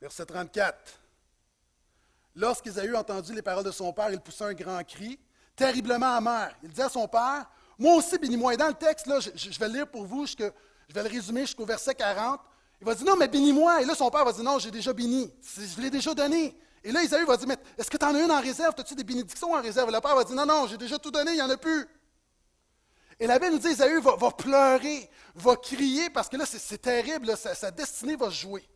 Verset 0.00 0.26
34. 0.26 1.00
Lorsqu'Isaü 2.34 2.94
entendu 2.94 3.32
les 3.34 3.42
paroles 3.42 3.64
de 3.64 3.70
son 3.70 3.90
père, 3.92 4.10
il 4.10 4.20
poussa 4.20 4.46
un 4.46 4.54
grand 4.54 4.84
cri, 4.84 5.18
terriblement 5.56 6.16
amer. 6.16 6.54
Il 6.62 6.70
dit 6.70 6.82
à 6.82 6.90
son 6.90 7.08
père, 7.08 7.46
moi 7.78 7.96
aussi, 7.96 8.18
bénis-moi. 8.18 8.54
Et 8.54 8.56
dans 8.56 8.68
le 8.68 8.74
texte, 8.74 9.06
là, 9.06 9.18
je, 9.20 9.58
vais 9.58 9.68
le 9.68 9.74
lire 9.74 9.86
pour 9.86 10.04
vous, 10.04 10.26
je 10.26 10.36
vais 10.36 11.02
le 11.02 11.08
résumer 11.08 11.42
jusqu'au 11.42 11.66
verset 11.66 11.94
40. 11.94 12.40
Il 12.80 12.86
va 12.86 12.94
dire, 12.94 13.06
non, 13.06 13.16
mais 13.16 13.28
bénis-moi. 13.28 13.82
Et 13.82 13.84
là, 13.84 13.94
son 13.94 14.10
père 14.10 14.24
va 14.24 14.32
dire, 14.32 14.44
non, 14.44 14.58
j'ai 14.58 14.70
déjà 14.70 14.92
béni. 14.92 15.32
Je 15.56 15.80
l'ai 15.80 15.90
déjà 15.90 16.14
donné. 16.14 16.56
Et 16.84 16.92
là, 16.92 17.02
Isaïe 17.02 17.24
va 17.24 17.36
dire, 17.36 17.48
mais 17.48 17.58
est-ce 17.76 17.90
que 17.90 17.96
tu 17.96 18.04
en 18.04 18.14
as 18.14 18.22
une 18.22 18.30
en 18.30 18.40
réserve? 18.40 18.74
As-tu 18.78 18.94
des 18.94 19.04
bénédictions 19.04 19.52
en 19.52 19.60
réserve? 19.60 19.88
Et 19.88 19.92
le 19.92 20.00
père 20.00 20.14
va 20.14 20.24
dire, 20.24 20.36
non, 20.36 20.46
non, 20.46 20.66
j'ai 20.66 20.76
déjà 20.76 20.98
tout 20.98 21.10
donné, 21.10 21.32
il 21.32 21.36
n'y 21.36 21.42
en 21.42 21.50
a 21.50 21.56
plus. 21.56 21.86
Et 23.18 23.26
la 23.26 23.38
Bible 23.38 23.52
nous 23.52 23.58
dit, 23.58 23.68
Isaïe 23.68 24.00
va, 24.00 24.30
pleurer, 24.30 25.10
va 25.34 25.56
crier, 25.56 26.10
parce 26.10 26.28
que 26.28 26.36
là, 26.36 26.44
c'est 26.46 26.78
terrible, 26.80 27.34
sa 27.36 27.70
destinée 27.70 28.16
va 28.16 28.30
jouer. 28.30 28.68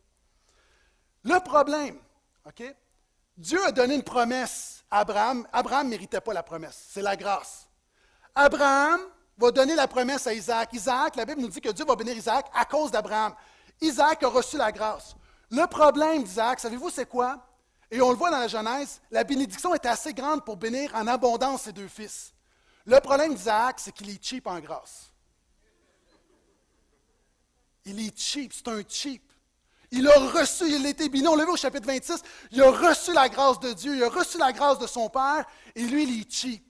Le 1.22 1.38
problème, 1.40 1.98
OK? 2.46 2.74
Dieu 3.36 3.64
a 3.64 3.72
donné 3.72 3.94
une 3.94 4.02
promesse 4.02 4.84
à 4.90 5.00
Abraham. 5.00 5.46
Abraham 5.52 5.86
ne 5.86 5.90
méritait 5.90 6.20
pas 6.20 6.32
la 6.32 6.42
promesse, 6.42 6.86
c'est 6.88 7.02
la 7.02 7.16
grâce. 7.16 7.69
Abraham 8.40 9.00
va 9.36 9.50
donner 9.50 9.74
la 9.74 9.86
promesse 9.86 10.26
à 10.26 10.32
Isaac. 10.32 10.70
Isaac, 10.72 11.14
la 11.16 11.26
Bible 11.26 11.42
nous 11.42 11.48
dit 11.48 11.60
que 11.60 11.68
Dieu 11.68 11.84
va 11.84 11.94
bénir 11.94 12.16
Isaac 12.16 12.46
à 12.54 12.64
cause 12.64 12.90
d'Abraham. 12.90 13.34
Isaac 13.82 14.22
a 14.22 14.28
reçu 14.28 14.56
la 14.56 14.72
grâce. 14.72 15.14
Le 15.50 15.66
problème 15.66 16.22
d'Isaac, 16.22 16.58
savez-vous 16.58 16.88
c'est 16.88 17.04
quoi? 17.04 17.46
Et 17.90 18.00
on 18.00 18.08
le 18.08 18.16
voit 18.16 18.30
dans 18.30 18.38
la 18.38 18.48
Genèse, 18.48 19.02
la 19.10 19.24
bénédiction 19.24 19.74
est 19.74 19.84
assez 19.84 20.14
grande 20.14 20.42
pour 20.42 20.56
bénir 20.56 20.94
en 20.94 21.06
abondance 21.06 21.62
ses 21.62 21.72
deux 21.72 21.88
fils. 21.88 22.32
Le 22.86 22.98
problème 23.00 23.34
d'Isaac, 23.34 23.78
c'est 23.78 23.92
qu'il 23.92 24.08
est 24.08 24.24
cheap 24.24 24.46
en 24.46 24.58
grâce. 24.58 25.12
Il 27.84 28.00
est 28.00 28.18
cheap, 28.18 28.54
c'est 28.54 28.68
un 28.68 28.80
cheap. 28.88 29.22
Il 29.90 30.08
a 30.08 30.18
reçu, 30.18 30.64
il 30.66 30.86
était 30.86 31.10
béni. 31.10 31.28
On 31.28 31.36
l'a 31.36 31.44
vu 31.44 31.50
au 31.50 31.56
chapitre 31.56 31.86
26. 31.86 32.22
Il 32.52 32.62
a 32.62 32.70
reçu 32.70 33.12
la 33.12 33.28
grâce 33.28 33.60
de 33.60 33.74
Dieu, 33.74 33.96
il 33.96 34.02
a 34.02 34.08
reçu 34.08 34.38
la 34.38 34.52
grâce 34.52 34.78
de 34.78 34.86
son 34.86 35.10
Père, 35.10 35.44
et 35.74 35.82
lui, 35.82 36.04
il 36.04 36.22
est 36.22 36.32
cheap. 36.32 36.69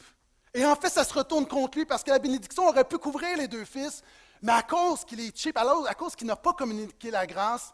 Et 0.53 0.65
en 0.65 0.75
fait, 0.75 0.89
ça 0.89 1.05
se 1.05 1.15
retourne 1.15 1.47
contre 1.47 1.79
lui 1.79 1.87
parce 1.87 2.03
que 2.03 2.11
la 2.11 2.19
bénédiction 2.19 2.67
aurait 2.67 2.85
pu 2.85 2.99
couvrir 2.99 3.37
les 3.37 3.49
deux 3.49 3.65
fils, 3.65 4.03
mais 4.43 4.53
à 4.53 4.63
cause 4.63 5.05
qu'il 5.05 5.21
est 5.21 5.37
cheap, 5.37 5.57
à 5.57 5.95
cause 5.95 6.17
qu'il 6.17 6.27
n'a 6.27 6.37
pas 6.37 6.53
communiqué 6.53 7.11
la 7.11 7.27
grâce, 7.27 7.73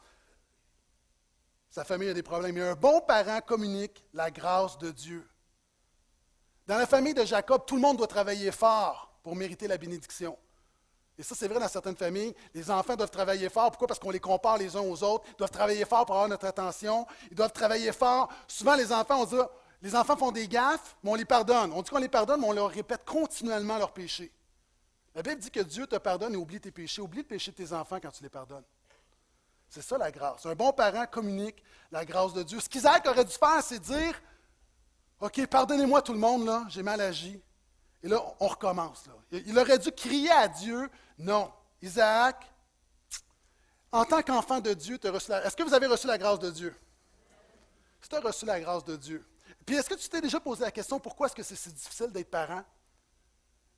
sa 1.70 1.84
famille 1.84 2.08
a 2.08 2.14
des 2.14 2.22
problèmes. 2.22 2.54
Mais 2.54 2.62
un 2.62 2.74
bon 2.74 3.00
parent 3.00 3.40
communique 3.40 4.04
la 4.12 4.30
grâce 4.30 4.78
de 4.78 4.90
Dieu. 4.90 5.26
Dans 6.66 6.78
la 6.78 6.86
famille 6.86 7.14
de 7.14 7.24
Jacob, 7.24 7.64
tout 7.66 7.76
le 7.76 7.82
monde 7.82 7.98
doit 7.98 8.06
travailler 8.06 8.50
fort 8.50 9.12
pour 9.22 9.36
mériter 9.36 9.68
la 9.68 9.78
bénédiction. 9.78 10.36
Et 11.18 11.22
ça, 11.22 11.34
c'est 11.34 11.48
vrai 11.48 11.58
dans 11.58 11.68
certaines 11.68 11.96
familles. 11.96 12.34
Les 12.54 12.70
enfants 12.70 12.94
doivent 12.94 13.10
travailler 13.10 13.48
fort. 13.48 13.70
Pourquoi? 13.70 13.88
Parce 13.88 13.98
qu'on 13.98 14.10
les 14.10 14.20
compare 14.20 14.58
les 14.58 14.76
uns 14.76 14.80
aux 14.80 15.02
autres. 15.02 15.24
Ils 15.28 15.36
doivent 15.36 15.50
travailler 15.50 15.84
fort 15.84 16.04
pour 16.04 16.14
avoir 16.14 16.28
notre 16.28 16.46
attention. 16.46 17.06
Ils 17.30 17.36
doivent 17.36 17.52
travailler 17.52 17.92
fort. 17.92 18.28
Souvent, 18.46 18.74
les 18.74 18.92
enfants, 18.92 19.22
on 19.22 19.24
dit, 19.24 19.36
les 19.86 19.94
enfants 19.94 20.16
font 20.16 20.32
des 20.32 20.48
gaffes, 20.48 20.96
mais 21.04 21.12
on 21.12 21.14
les 21.14 21.24
pardonne. 21.24 21.72
On 21.72 21.80
dit 21.80 21.88
qu'on 21.88 21.98
les 21.98 22.08
pardonne, 22.08 22.40
mais 22.40 22.48
on 22.48 22.52
leur 22.52 22.70
répète 22.70 23.04
continuellement 23.04 23.78
leurs 23.78 23.92
péchés. 23.92 24.32
La 25.14 25.22
Bible 25.22 25.40
dit 25.40 25.50
que 25.52 25.60
Dieu 25.60 25.86
te 25.86 25.94
pardonne 25.94 26.34
et 26.34 26.36
oublie 26.36 26.60
tes 26.60 26.72
péchés. 26.72 27.00
Oublie 27.00 27.20
le 27.20 27.24
péché 27.24 27.52
de 27.52 27.56
tes 27.56 27.72
enfants 27.72 28.00
quand 28.02 28.10
tu 28.10 28.24
les 28.24 28.28
pardonnes. 28.28 28.64
C'est 29.68 29.82
ça 29.82 29.96
la 29.96 30.10
grâce. 30.10 30.44
Un 30.44 30.56
bon 30.56 30.72
parent 30.72 31.06
communique 31.06 31.62
la 31.92 32.04
grâce 32.04 32.32
de 32.32 32.42
Dieu. 32.42 32.58
Ce 32.58 32.68
qu'Isaac 32.68 33.06
aurait 33.06 33.24
dû 33.24 33.34
faire, 33.34 33.62
c'est 33.62 33.78
dire 33.78 34.20
OK, 35.20 35.46
pardonnez-moi 35.46 36.02
tout 36.02 36.12
le 36.12 36.18
monde, 36.18 36.50
j'ai 36.68 36.82
mal 36.82 37.00
agi. 37.00 37.40
Et 38.02 38.08
là, 38.08 38.20
on 38.40 38.48
recommence. 38.48 39.04
Il 39.30 39.56
aurait 39.56 39.78
dû 39.78 39.92
crier 39.92 40.32
à 40.32 40.48
Dieu 40.48 40.90
non. 41.16 41.52
Isaac, 41.80 42.44
en 43.92 44.04
tant 44.04 44.20
qu'enfant 44.22 44.58
de 44.58 44.74
Dieu, 44.74 44.98
tu 44.98 45.06
as 45.06 45.12
la... 45.28 45.44
Est-ce 45.46 45.56
que 45.56 45.62
vous 45.62 45.74
avez 45.74 45.86
reçu 45.86 46.08
la 46.08 46.18
grâce 46.18 46.40
de 46.40 46.50
Dieu? 46.50 46.74
Si 48.00 48.08
tu 48.08 48.16
as 48.16 48.20
reçu 48.20 48.46
la 48.46 48.58
grâce 48.58 48.84
de 48.84 48.96
Dieu. 48.96 49.24
Puis 49.66 49.74
est-ce 49.74 49.90
que 49.90 49.94
tu 49.94 50.08
t'es 50.08 50.20
déjà 50.20 50.38
posé 50.38 50.62
la 50.62 50.70
question 50.70 51.00
pourquoi 51.00 51.26
est-ce 51.26 51.34
que 51.34 51.42
c'est 51.42 51.56
si 51.56 51.72
difficile 51.72 52.12
d'être 52.12 52.30
parent? 52.30 52.62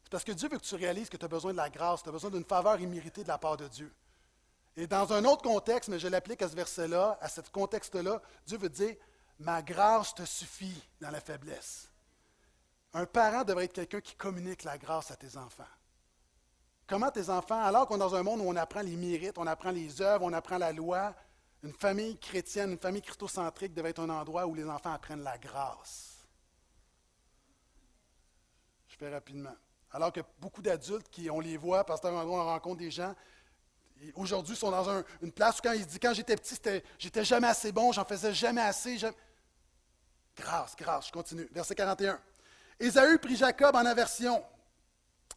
C'est 0.02 0.10
parce 0.10 0.24
que 0.24 0.32
Dieu 0.32 0.48
veut 0.48 0.58
que 0.58 0.64
tu 0.64 0.74
réalises 0.74 1.08
que 1.08 1.16
tu 1.16 1.24
as 1.24 1.28
besoin 1.28 1.52
de 1.52 1.56
la 1.56 1.70
grâce, 1.70 2.02
tu 2.02 2.10
as 2.10 2.12
besoin 2.12 2.30
d'une 2.30 2.44
faveur 2.44 2.78
imméritée 2.78 3.22
de 3.22 3.28
la 3.28 3.38
part 3.38 3.56
de 3.56 3.66
Dieu. 3.66 3.92
Et 4.76 4.86
dans 4.86 5.12
un 5.12 5.24
autre 5.24 5.42
contexte, 5.42 5.88
mais 5.88 5.98
je 5.98 6.06
l'applique 6.06 6.42
à 6.42 6.48
ce 6.48 6.54
verset-là, 6.54 7.18
à 7.20 7.28
ce 7.28 7.40
contexte-là, 7.40 8.22
Dieu 8.46 8.58
veut 8.58 8.68
dire 8.68 8.94
Ma 9.40 9.62
grâce 9.62 10.14
te 10.14 10.24
suffit 10.24 10.82
dans 11.00 11.10
la 11.10 11.20
faiblesse. 11.20 11.88
Un 12.92 13.06
parent 13.06 13.44
devrait 13.44 13.64
être 13.64 13.72
quelqu'un 13.72 14.00
qui 14.00 14.14
communique 14.14 14.64
la 14.64 14.78
grâce 14.78 15.10
à 15.10 15.16
tes 15.16 15.36
enfants. 15.36 15.64
Comment 16.86 17.10
tes 17.10 17.28
enfants, 17.28 17.60
alors 17.60 17.86
qu'on 17.86 17.96
est 17.96 17.98
dans 17.98 18.14
un 18.14 18.22
monde 18.22 18.40
où 18.40 18.44
on 18.48 18.56
apprend 18.56 18.80
les 18.80 18.96
mérites, 18.96 19.38
on 19.38 19.46
apprend 19.46 19.70
les 19.70 20.00
œuvres, 20.00 20.24
on 20.24 20.32
apprend 20.32 20.58
la 20.58 20.72
loi, 20.72 21.14
une 21.62 21.72
famille 21.72 22.18
chrétienne, 22.18 22.72
une 22.72 22.78
famille 22.78 23.02
christocentrique 23.02 23.74
devait 23.74 23.90
être 23.90 24.00
un 24.00 24.10
endroit 24.10 24.46
où 24.46 24.54
les 24.54 24.68
enfants 24.68 24.92
apprennent 24.92 25.22
la 25.22 25.38
grâce. 25.38 26.26
Je 28.88 28.96
fais 28.96 29.12
rapidement. 29.12 29.54
Alors 29.90 30.12
que 30.12 30.20
beaucoup 30.38 30.62
d'adultes, 30.62 31.08
qui, 31.10 31.30
on 31.30 31.40
les 31.40 31.56
voit, 31.56 31.84
parce 31.84 32.00
qu'on 32.00 32.44
rencontre 32.44 32.78
des 32.78 32.90
gens, 32.90 33.14
aujourd'hui 34.14 34.54
sont 34.54 34.70
dans 34.70 35.02
une 35.22 35.32
place 35.32 35.58
où 35.58 35.62
quand 35.62 35.72
ils 35.72 35.86
disent 35.86 35.98
quand 36.00 36.14
j'étais 36.14 36.36
petit, 36.36 36.56
j'étais 36.98 37.24
jamais 37.24 37.48
assez 37.48 37.72
bon, 37.72 37.92
j'en 37.92 38.04
faisais 38.04 38.34
jamais 38.34 38.60
assez. 38.60 38.98
Grâce, 40.36 40.76
grâce, 40.76 41.08
je 41.08 41.12
continue. 41.12 41.48
Verset 41.50 41.74
41. 41.74 42.20
Ésaü 42.78 43.18
prit 43.18 43.34
Jacob 43.34 43.74
en 43.74 43.84
aversion 43.84 44.44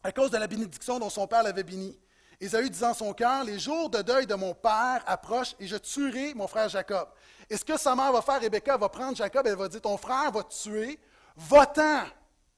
à 0.04 0.12
cause 0.12 0.30
de 0.30 0.36
la 0.36 0.46
bénédiction 0.46 0.98
dont 0.98 1.10
son 1.10 1.26
père 1.26 1.42
l'avait 1.42 1.64
béni. 1.64 1.98
Ésaü 2.42 2.68
disant 2.68 2.90
en 2.90 2.94
son 2.94 3.12
cœur, 3.14 3.44
les 3.44 3.60
jours 3.60 3.88
de 3.88 4.02
deuil 4.02 4.26
de 4.26 4.34
mon 4.34 4.52
père 4.52 5.04
approchent 5.06 5.54
et 5.60 5.66
je 5.68 5.76
tuerai 5.76 6.34
mon 6.34 6.48
frère 6.48 6.68
Jacob. 6.68 7.08
Et 7.48 7.56
ce 7.56 7.64
que 7.64 7.76
sa 7.76 7.94
mère 7.94 8.10
va 8.10 8.20
faire, 8.20 8.40
Rebecca 8.40 8.76
va 8.76 8.88
prendre 8.88 9.16
Jacob 9.16 9.46
et 9.46 9.50
elle 9.50 9.56
va 9.56 9.68
dire, 9.68 9.80
ton 9.80 9.96
frère 9.96 10.32
va 10.32 10.42
te 10.42 10.52
tuer, 10.52 10.98
va-t'en 11.36 12.02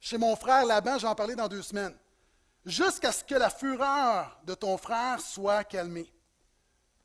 chez 0.00 0.16
mon 0.16 0.36
frère 0.36 0.64
Laban, 0.64 0.96
je 0.96 1.02
vais 1.02 1.08
en 1.08 1.14
parler 1.14 1.34
dans 1.34 1.48
deux 1.48 1.60
semaines, 1.60 1.94
jusqu'à 2.64 3.12
ce 3.12 3.22
que 3.24 3.34
la 3.34 3.50
fureur 3.50 4.40
de 4.44 4.54
ton 4.54 4.78
frère 4.78 5.20
soit 5.20 5.64
calmée. 5.64 6.10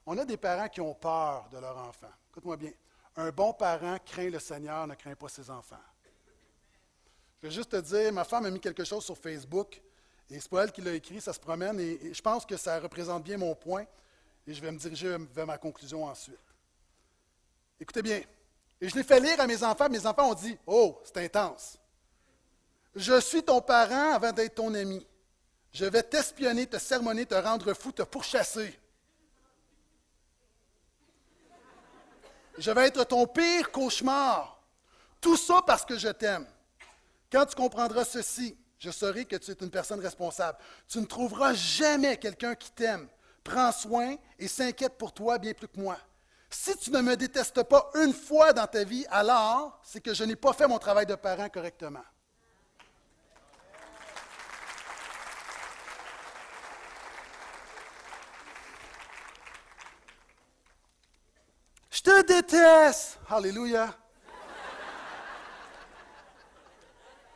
On 0.06 0.18
a 0.18 0.24
des 0.24 0.38
parents 0.38 0.70
qui 0.70 0.80
ont 0.80 0.94
peur 0.94 1.50
de 1.52 1.58
leur 1.58 1.78
enfant. 1.78 2.12
Écoute-moi 2.30 2.56
bien. 2.56 2.72
Un 3.18 3.30
bon 3.32 3.52
parent 3.52 3.98
craint 4.06 4.30
le 4.30 4.40
Seigneur, 4.40 4.88
ne 4.88 4.96
craint 4.96 5.16
pas 5.16 5.28
ses 5.28 5.50
enfants. 5.50 5.76
Je 7.42 7.48
vais 7.48 7.54
juste 7.54 7.72
te 7.72 7.78
dire, 7.78 8.14
ma 8.14 8.24
femme 8.24 8.46
a 8.46 8.50
mis 8.50 8.62
quelque 8.62 8.86
chose 8.86 9.04
sur 9.04 9.18
Facebook. 9.18 9.82
Et 10.30 10.40
c'est 10.40 10.50
pas 10.50 10.64
elle 10.64 10.72
qui 10.72 10.82
l'a 10.82 10.94
écrit, 10.94 11.20
ça 11.20 11.34
se 11.34 11.40
promène, 11.40 11.80
et, 11.80 12.14
je 12.14 12.22
pense 12.22 12.46
que 12.46 12.56
ça 12.56 12.80
représente 12.80 13.24
bien 13.24 13.38
mon 13.38 13.56
point, 13.56 13.86
et 14.46 14.54
je 14.54 14.62
vais 14.62 14.72
me 14.72 14.78
diriger 14.78 15.18
vers 15.34 15.48
ma 15.48 15.58
conclusion 15.58 16.06
ensuite. 16.06 16.38
Écoutez 17.80 18.02
bien. 18.02 18.22
Et 18.82 18.90
je 18.90 18.96
l'ai 18.96 19.04
fait 19.04 19.20
lire 19.20 19.40
à 19.40 19.48
mes 19.48 19.64
enfants. 19.64 19.90
Mes 19.90 20.06
enfants 20.06 20.32
ont 20.32 20.34
dit 20.34 20.58
Oh, 20.66 21.00
c'est 21.04 21.18
intense. 21.24 21.78
Je 22.96 23.20
suis 23.20 23.44
ton 23.44 23.62
parent 23.62 24.14
avant 24.14 24.32
d'être 24.32 24.56
ton 24.56 24.74
ami. 24.74 25.06
Je 25.72 25.86
vais 25.86 26.04
t'espionner, 26.04 26.66
te 26.66 26.78
sermonner, 26.78 27.26
te 27.26 27.36
rendre 27.36 27.74
fou, 27.74 27.92
te 27.92 28.02
pourchasser. 28.02 28.78
Je 32.58 32.72
vais 32.72 32.88
être 32.88 33.04
ton 33.06 33.28
pire 33.28 33.72
cauchemar. 33.72 34.62
Tout 35.22 35.38
ça 35.38 35.62
parce 35.66 35.86
que 35.86 35.98
je 35.98 36.10
t'aime. 36.10 36.48
Quand 37.32 37.46
tu 37.46 37.56
comprendras 37.56 38.06
ceci, 38.06 38.58
je 38.80 38.92
saurai 38.92 39.26
que 39.26 39.36
tu 39.36 39.52
es 39.52 39.58
une 39.60 39.70
personne 39.70 40.00
responsable. 40.00 40.58
Tu 40.88 41.00
ne 41.00 41.06
trouveras 41.06 41.54
jamais 41.54 42.18
quelqu'un 42.18 42.56
qui 42.56 42.72
t'aime, 42.72 43.08
prend 43.44 43.72
soin 43.74 44.16
et 44.40 44.48
s'inquiète 44.48 44.98
pour 44.98 45.14
toi 45.14 45.38
bien 45.38 45.54
plus 45.54 45.68
que 45.68 45.80
moi. 45.80 45.98
Si 46.50 46.76
tu 46.78 46.90
ne 46.90 47.02
me 47.02 47.16
détestes 47.16 47.62
pas 47.64 47.92
une 47.96 48.14
fois 48.14 48.54
dans 48.54 48.66
ta 48.66 48.84
vie, 48.84 49.06
alors 49.12 49.80
c'est 49.84 50.02
que 50.02 50.14
je 50.14 50.24
n'ai 50.24 50.36
pas 50.36 50.54
fait 50.54 50.68
mon 50.68 50.80
travail 50.80 51.06
de 51.06 51.16
parent 51.16 51.50
correctement. 51.50 52.04
Je 61.92 62.02
te 62.02 62.26
déteste. 62.26 63.20
Alléluia. 63.30 63.94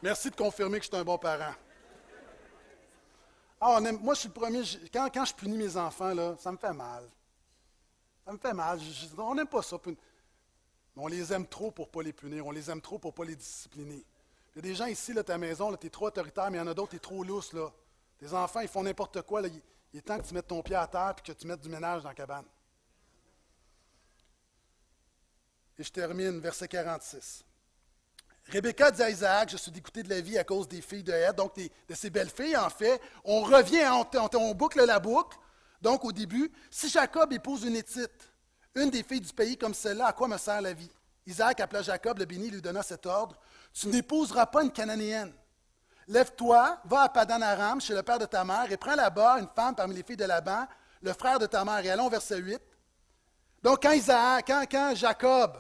Merci 0.04 0.30
de 0.30 0.36
confirmer 0.36 0.80
que 0.80 0.84
je 0.84 0.90
suis 0.90 0.98
un 0.98 1.04
bon 1.06 1.18
parent. 1.18 1.56
Ah, 3.62 3.80
moi, 3.80 4.14
je 4.14 4.20
suis 4.20 4.28
le 4.28 4.34
premier. 4.34 4.62
quand, 4.92 5.26
je 5.26 5.34
punis 5.34 5.56
mes 5.56 5.78
enfants, 5.78 6.14
là, 6.14 6.36
ça 6.38 6.52
me 6.52 6.58
fait 6.58 6.74
mal. 6.74 7.10
Ça 8.26 8.34
me 8.34 8.38
fait 8.38 8.52
mal. 8.52 8.82
on 9.18 9.34
n'aime 9.34 9.48
pas 9.48 9.62
ça. 9.62 9.78
on 10.98 11.08
les 11.08 11.32
aime 11.32 11.48
trop 11.48 11.72
pour 11.72 11.88
ne 11.88 11.92
pas 11.92 12.04
les 12.04 12.12
punir. 12.12 12.46
On 12.46 12.52
les 12.52 12.70
aime 12.70 12.82
trop 12.82 13.00
pour 13.00 13.12
ne 13.12 13.16
pas 13.16 13.24
les 13.24 13.38
discipliner. 13.38 14.06
Il 14.54 14.58
y 14.58 14.60
a 14.60 14.62
des 14.62 14.76
gens 14.76 14.88
ici, 14.88 15.14
là, 15.14 15.24
ta 15.24 15.38
maison, 15.38 15.74
tu 15.78 15.88
es 15.88 15.90
trop 15.90 16.08
autoritaire, 16.08 16.52
mais 16.52 16.58
il 16.58 16.62
y 16.62 16.64
en 16.64 16.68
a 16.68 16.74
d'autres, 16.74 16.90
tu 16.90 16.98
es 16.98 17.00
trop 17.00 17.24
lousse. 17.24 17.54
Là. 17.54 17.72
Tes 18.18 18.34
enfants, 18.34 18.60
ils 18.60 18.68
font 18.68 18.84
n'importe 18.84 19.22
quoi. 19.22 19.40
Là. 19.40 19.48
Il, 19.94 20.00
est 20.00 20.02
temps 20.02 20.20
que 20.20 20.28
tu 20.28 20.34
mettes 20.34 20.48
ton 20.48 20.62
pied 20.62 20.76
à 20.76 20.86
terre 20.86 21.16
et 21.18 21.22
que 21.22 21.32
tu 21.32 21.48
mettes 21.48 21.62
du 21.62 21.70
ménage 21.70 22.04
dans 22.04 22.10
la 22.10 22.16
cabane. 22.16 22.46
Et 25.80 25.84
je 25.84 25.92
termine, 25.94 26.42
verset 26.42 26.68
46. 26.68 27.46
Rebecca 28.52 28.92
dit 28.92 29.02
à 29.02 29.10
Isaac, 29.10 29.50
je 29.50 29.58
suis 29.58 29.72
dégoûté 29.72 30.04
de 30.04 30.10
la 30.10 30.22
vie 30.22 30.38
à 30.38 30.44
cause 30.44 30.68
des 30.68 30.82
filles 30.82 31.04
de 31.04 31.14
Heth, 31.14 31.36
donc 31.36 31.56
de 31.56 31.96
ces 31.96 32.10
belles 32.10 32.30
filles, 32.30 32.58
en 32.58 32.70
fait. 32.70 33.02
On 33.24 33.42
revient, 33.42 33.86
on, 34.36 34.54
boucle 34.54 34.84
la 34.86 35.00
boucle. 35.00 35.38
Donc, 35.82 36.04
au 36.04 36.12
début, 36.12 36.52
si 36.70 36.90
Jacob 36.90 37.32
épouse 37.34 37.64
une 37.64 37.76
Hétite, 37.76 38.32
une 38.76 38.90
des 38.90 39.04
filles 39.04 39.22
du 39.22 39.34
pays 39.34 39.58
comme 39.58 39.74
celle-là, 39.74 40.08
à 40.08 40.14
quoi 40.14 40.28
me 40.28 40.38
sert 40.38 40.62
la 40.62 40.74
vie? 40.74 40.92
Isaac 41.26 41.60
appela 41.62 41.82
Jacob, 41.82 42.20
le 42.20 42.26
béni, 42.26 42.50
lui 42.50 42.62
donna 42.62 42.84
cet 42.84 43.06
ordre. 43.06 43.40
Tu 43.74 43.88
n'épouseras 43.88 44.46
pas 44.46 44.64
une 44.64 44.72
Cananéenne. 44.72 45.34
Lève-toi, 46.08 46.80
va 46.84 47.02
à 47.02 47.10
Padan 47.10 47.42
Aram, 47.42 47.80
chez 47.80 47.94
le 47.94 48.04
père 48.04 48.20
de 48.20 48.26
ta 48.26 48.44
mère, 48.44 48.70
et 48.70 48.76
prends 48.76 48.96
là-bas 48.96 49.40
une 49.40 49.48
femme 49.56 49.74
parmi 49.74 49.96
les 49.96 50.04
filles 50.04 50.18
de 50.18 50.26
Laban, 50.26 50.68
le 51.02 51.14
frère 51.14 51.40
de 51.40 51.46
ta 51.46 51.64
mère. 51.64 51.80
Et 51.80 51.90
allons 51.90 52.10
verset 52.10 52.40
8. 52.40 52.62
Donc, 53.62 53.82
quand, 53.82 53.92
Isaac, 53.92 54.46
quand, 54.48 54.66
quand 54.70 54.94
Jacob 54.96 55.58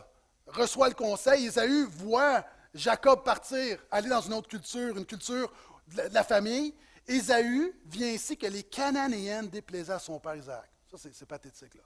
reçoit 0.47 0.89
le 0.89 0.95
conseil, 0.95 1.45
Isaü 1.45 1.85
voit 1.85 2.43
Jacob 2.73 3.23
partir, 3.23 3.83
aller 3.91 4.09
dans 4.09 4.21
une 4.21 4.33
autre 4.33 4.47
culture, 4.47 4.97
une 4.97 5.05
culture 5.05 5.51
de 5.87 6.01
la 6.11 6.23
famille. 6.23 6.73
Ésaü 7.07 7.79
vient 7.85 8.09
ici 8.09 8.37
que 8.37 8.47
les 8.47 8.63
Cananéennes 8.63 9.49
déplaisaient 9.49 9.93
à 9.93 9.99
son 9.99 10.19
père 10.19 10.35
Isaac. 10.35 10.69
Ça, 10.89 10.97
c'est 11.11 11.25
pathétique. 11.25 11.75
Là. 11.75 11.83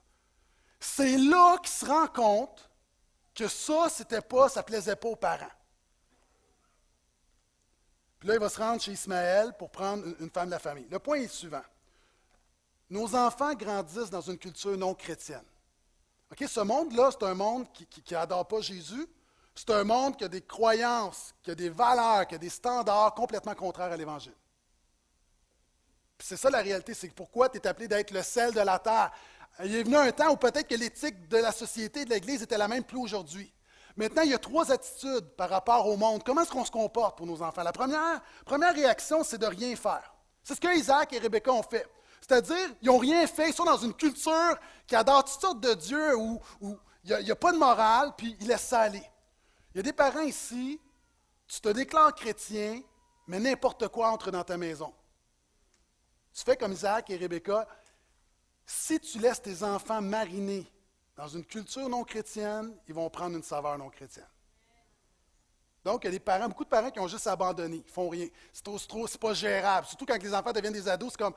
C'est 0.80 1.18
là 1.18 1.58
qu'il 1.58 1.70
se 1.70 1.84
rend 1.84 2.06
compte 2.06 2.70
que 3.34 3.48
ça, 3.48 3.88
c'était 3.90 4.20
pas, 4.20 4.48
ça 4.48 4.62
plaisait 4.62 4.96
pas 4.96 5.08
aux 5.08 5.16
parents. 5.16 5.46
Puis 8.18 8.28
là, 8.28 8.34
il 8.34 8.40
va 8.40 8.48
se 8.48 8.58
rendre 8.58 8.80
chez 8.80 8.92
Ismaël 8.92 9.54
pour 9.56 9.70
prendre 9.70 10.04
une 10.20 10.30
femme 10.30 10.46
de 10.46 10.52
la 10.52 10.58
famille. 10.58 10.88
Le 10.90 10.98
point 10.98 11.18
est 11.18 11.28
suivant. 11.28 11.62
Nos 12.90 13.14
enfants 13.14 13.54
grandissent 13.54 14.10
dans 14.10 14.20
une 14.20 14.38
culture 14.38 14.76
non 14.76 14.94
chrétienne. 14.94 15.44
ce 16.36 16.60
monde-là, 16.60 17.10
c'est 17.12 17.24
un 17.26 17.34
monde 17.34 17.66
qui 17.72 18.14
n'adore 18.14 18.48
pas 18.48 18.60
Jésus, 18.60 19.06
c'est 19.58 19.74
un 19.74 19.82
monde 19.82 20.16
qui 20.16 20.22
a 20.22 20.28
des 20.28 20.42
croyances, 20.42 21.34
qui 21.42 21.50
a 21.50 21.54
des 21.54 21.68
valeurs, 21.68 22.28
qui 22.28 22.36
a 22.36 22.38
des 22.38 22.48
standards 22.48 23.12
complètement 23.14 23.56
contraires 23.56 23.90
à 23.90 23.96
l'Évangile. 23.96 24.34
C'est 26.20 26.36
ça 26.36 26.48
la 26.48 26.60
réalité, 26.60 26.94
c'est 26.94 27.08
pourquoi 27.08 27.48
tu 27.48 27.58
es 27.58 27.66
appelé 27.66 27.88
d'être 27.88 28.12
le 28.12 28.22
sel 28.22 28.52
de 28.52 28.60
la 28.60 28.78
terre? 28.78 29.10
Il 29.64 29.74
est 29.74 29.82
venu 29.82 29.96
un 29.96 30.12
temps 30.12 30.30
où 30.30 30.36
peut-être 30.36 30.68
que 30.68 30.76
l'éthique 30.76 31.28
de 31.28 31.38
la 31.38 31.50
société, 31.50 32.04
de 32.04 32.10
l'Église 32.10 32.42
était 32.42 32.56
la 32.56 32.68
même 32.68 32.84
plus 32.84 32.98
aujourd'hui. 32.98 33.52
Maintenant, 33.96 34.22
il 34.22 34.30
y 34.30 34.34
a 34.34 34.38
trois 34.38 34.70
attitudes 34.70 35.28
par 35.36 35.50
rapport 35.50 35.88
au 35.88 35.96
monde. 35.96 36.22
Comment 36.22 36.42
est-ce 36.42 36.52
qu'on 36.52 36.64
se 36.64 36.70
comporte 36.70 37.18
pour 37.18 37.26
nos 37.26 37.42
enfants? 37.42 37.64
La 37.64 37.72
première, 37.72 38.22
première 38.44 38.72
réaction, 38.72 39.24
c'est 39.24 39.38
de 39.38 39.46
rien 39.46 39.74
faire. 39.74 40.14
C'est 40.44 40.54
ce 40.54 40.60
que 40.60 40.76
Isaac 40.76 41.12
et 41.14 41.18
Rebecca 41.18 41.52
ont 41.52 41.64
fait. 41.64 41.84
C'est-à-dire, 42.20 42.68
ils 42.80 42.86
n'ont 42.86 42.98
rien 42.98 43.26
fait, 43.26 43.48
ils 43.48 43.54
sont 43.54 43.64
dans 43.64 43.78
une 43.78 43.94
culture 43.94 44.56
qui 44.86 44.94
adore 44.94 45.24
toutes 45.24 45.40
sortes 45.40 45.60
de 45.60 45.74
dieux 45.74 46.16
où, 46.16 46.40
il 47.02 47.16
n'y 47.24 47.30
a, 47.30 47.32
a, 47.32 47.36
pas 47.36 47.50
de 47.50 47.58
morale, 47.58 48.12
puis 48.16 48.36
ils 48.40 48.46
laissent 48.46 48.68
ça 48.68 48.82
aller. 48.82 49.02
Il 49.74 49.78
y 49.78 49.80
a 49.80 49.82
des 49.82 49.92
parents 49.92 50.22
ici, 50.22 50.80
tu 51.46 51.60
te 51.60 51.68
déclares 51.68 52.14
chrétien, 52.14 52.82
mais 53.26 53.38
n'importe 53.38 53.88
quoi 53.88 54.10
entre 54.10 54.30
dans 54.30 54.44
ta 54.44 54.56
maison. 54.56 54.92
Tu 56.32 56.42
fais 56.44 56.56
comme 56.56 56.72
Isaac 56.72 57.10
et 57.10 57.16
Rebecca. 57.16 57.66
Si 58.64 59.00
tu 59.00 59.18
laisses 59.18 59.42
tes 59.42 59.62
enfants 59.62 60.00
mariner 60.00 60.66
dans 61.16 61.28
une 61.28 61.44
culture 61.44 61.88
non 61.88 62.04
chrétienne, 62.04 62.76
ils 62.86 62.94
vont 62.94 63.10
prendre 63.10 63.36
une 63.36 63.42
saveur 63.42 63.76
non 63.76 63.90
chrétienne. 63.90 64.28
Donc, 65.84 66.04
il 66.04 66.06
y 66.06 66.08
a 66.08 66.12
des 66.12 66.20
parents, 66.20 66.48
beaucoup 66.48 66.64
de 66.64 66.68
parents 66.68 66.90
qui 66.90 67.00
ont 67.00 67.08
juste 67.08 67.26
abandonné, 67.26 67.82
ils 67.86 67.92
font 67.92 68.08
rien. 68.08 68.28
C'est 68.52 68.62
trop, 68.62 68.78
trop, 68.78 69.06
c'est 69.06 69.20
pas 69.20 69.32
gérable. 69.32 69.86
Surtout 69.86 70.06
quand 70.06 70.22
les 70.22 70.34
enfants 70.34 70.52
deviennent 70.52 70.72
des 70.72 70.88
ados, 70.88 71.12
c'est 71.12 71.18
comme 71.18 71.34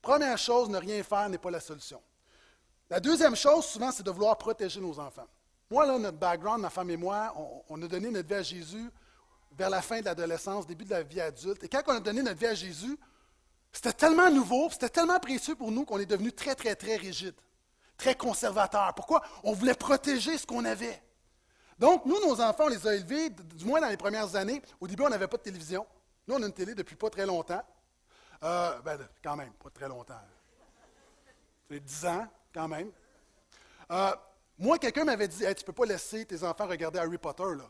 première 0.00 0.38
chose, 0.38 0.68
ne 0.68 0.78
rien 0.78 1.02
faire 1.02 1.28
n'est 1.28 1.38
pas 1.38 1.50
la 1.50 1.60
solution. 1.60 2.00
La 2.88 3.00
deuxième 3.00 3.34
chose, 3.34 3.64
souvent, 3.64 3.90
c'est 3.90 4.02
de 4.02 4.10
vouloir 4.10 4.36
protéger 4.38 4.80
nos 4.80 4.98
enfants. 4.98 5.26
Moi, 5.70 5.86
là, 5.86 5.98
notre 5.98 6.18
background, 6.18 6.60
ma 6.60 6.70
femme 6.70 6.90
et 6.90 6.96
moi, 6.96 7.34
on, 7.68 7.80
a 7.82 7.86
donné 7.88 8.10
notre 8.10 8.28
vie 8.28 8.34
à 8.34 8.42
Jésus 8.42 8.90
vers 9.56 9.70
la 9.70 9.82
fin 9.82 10.00
de 10.00 10.04
l'adolescence, 10.04 10.66
début 10.66 10.84
de 10.84 10.90
la 10.90 11.02
vie 11.02 11.20
adulte. 11.20 11.64
Et 11.64 11.68
quand 11.68 11.82
on 11.86 11.92
a 11.96 12.00
donné 12.00 12.22
notre 12.22 12.38
vie 12.38 12.46
à 12.46 12.54
Jésus, 12.54 12.98
c'était 13.72 13.92
tellement 13.92 14.30
nouveau, 14.30 14.68
c'était 14.70 14.88
tellement 14.88 15.18
précieux 15.18 15.54
pour 15.54 15.70
nous 15.70 15.84
qu'on 15.84 15.98
est 15.98 16.06
devenu 16.06 16.32
très, 16.32 16.54
très, 16.54 16.76
très 16.76 16.96
rigide, 16.96 17.34
très 17.96 18.14
conservateur. 18.14 18.92
Pourquoi? 18.94 19.22
On 19.42 19.52
voulait 19.52 19.74
protéger 19.74 20.38
ce 20.38 20.46
qu'on 20.46 20.64
avait. 20.64 21.02
Donc, 21.78 22.04
nous, 22.06 22.20
nos 22.20 22.40
enfants, 22.40 22.64
on 22.66 22.68
les 22.68 22.86
a 22.86 22.94
élevés, 22.94 23.30
du 23.30 23.64
moins 23.64 23.80
dans 23.80 23.88
les 23.88 23.96
premières 23.96 24.36
années. 24.36 24.62
Au 24.80 24.86
début, 24.86 25.02
on 25.02 25.08
n'avait 25.08 25.26
pas 25.26 25.38
de 25.38 25.42
télévision. 25.42 25.86
Nous, 26.26 26.34
on 26.34 26.42
a 26.42 26.46
une 26.46 26.52
télé 26.52 26.74
depuis 26.74 26.94
pas 26.94 27.10
très 27.10 27.26
longtemps. 27.26 27.62
Euh, 28.42 28.80
ben, 28.82 28.98
quand 29.22 29.36
même, 29.36 29.52
pas 29.54 29.70
très 29.70 29.88
longtemps. 29.88 30.20
Fait 31.68 31.80
10 31.80 32.06
ans, 32.06 32.26
quand 32.52 32.68
même. 32.68 32.90
Euh, 33.90 34.14
moi, 34.58 34.78
quelqu'un 34.78 35.04
m'avait 35.04 35.28
dit 35.28 35.38
Tu 35.38 35.44
ne 35.44 35.54
peux 35.54 35.72
pas 35.72 35.86
laisser 35.86 36.24
tes 36.24 36.42
enfants 36.44 36.66
regarder 36.66 36.98
Harry 36.98 37.18
Potter. 37.18 37.54
Là. 37.56 37.68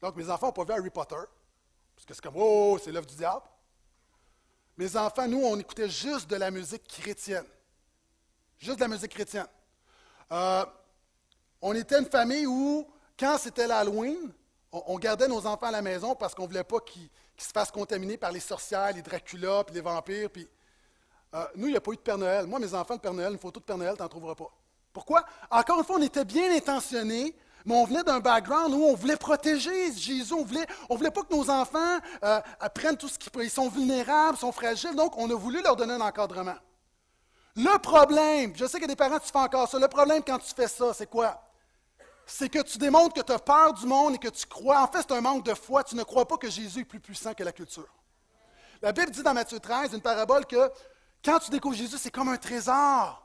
Donc, 0.00 0.16
mes 0.16 0.28
enfants 0.30 0.46
n'ont 0.46 0.52
pas 0.52 0.64
vu 0.64 0.72
Harry 0.72 0.90
Potter. 0.90 1.16
Parce 1.94 2.06
que 2.06 2.14
c'est 2.14 2.22
comme 2.22 2.36
Oh, 2.36 2.78
c'est 2.82 2.92
l'œuvre 2.92 3.06
du 3.06 3.16
diable. 3.16 3.44
Mes 4.76 4.96
enfants, 4.96 5.28
nous, 5.28 5.42
on 5.42 5.58
écoutait 5.58 5.88
juste 5.88 6.30
de 6.30 6.36
la 6.36 6.50
musique 6.50 6.86
chrétienne. 6.86 7.46
Juste 8.58 8.76
de 8.76 8.82
la 8.82 8.88
musique 8.88 9.12
chrétienne. 9.12 9.46
Euh, 10.30 10.64
on 11.60 11.74
était 11.74 11.98
une 11.98 12.06
famille 12.06 12.46
où, 12.46 12.88
quand 13.18 13.36
c'était 13.38 13.66
l'Halloween, 13.66 14.32
on, 14.72 14.98
gardait 14.98 15.28
nos 15.28 15.46
enfants 15.46 15.66
à 15.66 15.72
la 15.72 15.82
maison 15.82 16.14
parce 16.14 16.34
qu'on 16.34 16.44
ne 16.44 16.48
voulait 16.48 16.64
pas 16.64 16.80
qu'ils 16.80 17.10
se 17.36 17.50
fassent 17.52 17.70
contaminer 17.70 18.16
par 18.16 18.32
les 18.32 18.40
sorcières, 18.40 18.92
les 18.94 19.02
Dracula, 19.02 19.62
puis 19.64 19.74
les 19.74 19.82
vampires. 19.82 20.30
Euh, 21.34 21.46
nous, 21.56 21.66
il 21.66 21.72
n'y 21.72 21.76
a 21.76 21.80
pas 21.80 21.92
eu 21.92 21.96
de 21.96 22.00
Père 22.00 22.16
Noël. 22.16 22.46
Moi, 22.46 22.58
mes 22.58 22.72
enfants, 22.72 22.94
le 22.94 23.00
Père 23.00 23.12
Noël, 23.12 23.32
une 23.32 23.38
photo 23.38 23.60
de 23.60 23.64
Père 23.64 23.76
Noël, 23.76 23.94
tu 23.96 24.02
n'en 24.02 24.08
trouveras 24.08 24.34
pas. 24.34 24.50
Pourquoi? 24.92 25.24
Encore 25.50 25.78
une 25.78 25.84
fois, 25.84 25.96
on 25.96 26.02
était 26.02 26.24
bien 26.24 26.54
intentionnés, 26.54 27.34
mais 27.64 27.74
on 27.74 27.84
venait 27.84 28.02
d'un 28.02 28.20
background 28.20 28.74
où 28.74 28.84
on 28.84 28.94
voulait 28.94 29.16
protéger 29.16 29.92
Jésus. 29.92 30.32
On 30.32 30.44
voulait, 30.44 30.66
on 30.88 30.96
voulait 30.96 31.10
pas 31.10 31.22
que 31.22 31.34
nos 31.34 31.48
enfants 31.48 31.98
euh, 32.24 32.40
apprennent 32.60 32.96
tout 32.96 33.08
ce 33.08 33.18
qu'ils 33.18 33.32
Ils 33.42 33.50
sont 33.50 33.68
vulnérables, 33.68 34.36
sont 34.36 34.52
fragiles, 34.52 34.94
donc 34.94 35.16
on 35.16 35.30
a 35.30 35.34
voulu 35.34 35.62
leur 35.62 35.76
donner 35.76 35.94
un 35.94 36.00
encadrement. 36.00 36.56
Le 37.54 37.78
problème, 37.78 38.52
je 38.56 38.64
sais 38.66 38.80
que 38.80 38.86
des 38.86 38.96
parents, 38.96 39.18
tu 39.18 39.30
fais 39.30 39.38
encore 39.38 39.68
ça. 39.68 39.78
Le 39.78 39.88
problème 39.88 40.22
quand 40.26 40.38
tu 40.38 40.54
fais 40.54 40.68
ça, 40.68 40.94
c'est 40.94 41.08
quoi? 41.08 41.42
C'est 42.24 42.48
que 42.48 42.62
tu 42.62 42.78
démontres 42.78 43.14
que 43.14 43.20
tu 43.20 43.32
as 43.32 43.38
peur 43.38 43.74
du 43.74 43.86
monde 43.86 44.14
et 44.14 44.18
que 44.18 44.28
tu 44.28 44.46
crois. 44.46 44.80
En 44.80 44.86
fait, 44.86 45.00
c'est 45.06 45.12
un 45.12 45.20
manque 45.20 45.44
de 45.44 45.54
foi. 45.54 45.84
Tu 45.84 45.94
ne 45.94 46.02
crois 46.02 46.26
pas 46.26 46.38
que 46.38 46.48
Jésus 46.48 46.80
est 46.80 46.84
plus 46.84 47.00
puissant 47.00 47.34
que 47.34 47.42
la 47.42 47.52
culture. 47.52 47.88
La 48.80 48.92
Bible 48.92 49.10
dit 49.10 49.22
dans 49.22 49.34
Matthieu 49.34 49.60
13, 49.60 49.92
une 49.92 50.00
parabole, 50.00 50.46
que 50.46 50.70
quand 51.24 51.38
tu 51.40 51.50
découvres 51.50 51.76
Jésus, 51.76 51.98
c'est 51.98 52.10
comme 52.10 52.28
un 52.28 52.36
trésor. 52.36 53.22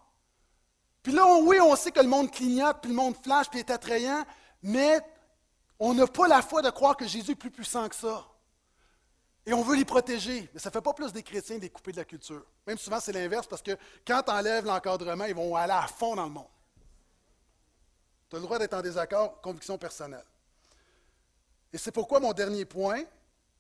Puis 1.07 1.15
là, 1.15 1.25
oui, 1.41 1.57
on 1.61 1.73
sait 1.77 1.89
que 1.89 2.01
le 2.01 2.09
monde 2.09 2.29
clignote, 2.29 2.79
puis 2.81 2.91
le 2.91 2.97
monde 2.97 3.15
flash, 3.23 3.49
puis 3.49 3.59
est 3.59 3.69
attrayant, 3.69 4.25
mais 4.61 4.99
on 5.79 5.93
n'a 5.93 6.05
pas 6.05 6.27
la 6.27 6.41
foi 6.41 6.61
de 6.61 6.69
croire 6.69 6.97
que 6.97 7.07
Jésus 7.07 7.31
est 7.31 7.35
plus 7.35 7.49
puissant 7.49 7.87
que 7.87 7.95
ça. 7.95 8.27
Et 9.45 9.53
on 9.53 9.61
veut 9.61 9.77
les 9.77 9.85
protéger. 9.85 10.49
Mais 10.53 10.59
ça 10.59 10.67
ne 10.67 10.73
fait 10.73 10.81
pas 10.81 10.91
plus 10.91 11.13
des 11.13 11.23
chrétiens 11.23 11.59
des 11.59 11.69
coupés 11.69 11.93
de 11.93 11.97
la 11.99 12.03
culture. 12.03 12.43
Même 12.65 12.77
souvent, 12.77 12.99
c'est 12.99 13.13
l'inverse, 13.13 13.47
parce 13.47 13.61
que 13.61 13.77
quand 14.05 14.21
tu 14.21 14.31
enlèves 14.31 14.65
l'encadrement, 14.65 15.23
ils 15.23 15.33
vont 15.33 15.55
aller 15.55 15.71
à 15.71 15.87
fond 15.87 16.13
dans 16.13 16.25
le 16.25 16.31
monde. 16.31 16.49
Tu 18.29 18.35
as 18.35 18.39
le 18.39 18.43
droit 18.43 18.59
d'être 18.59 18.73
en 18.73 18.81
désaccord, 18.81 19.39
conviction 19.39 19.77
personnelle. 19.77 20.25
Et 21.71 21.77
c'est 21.77 21.93
pourquoi 21.93 22.19
mon 22.19 22.33
dernier 22.33 22.65
point, 22.65 23.01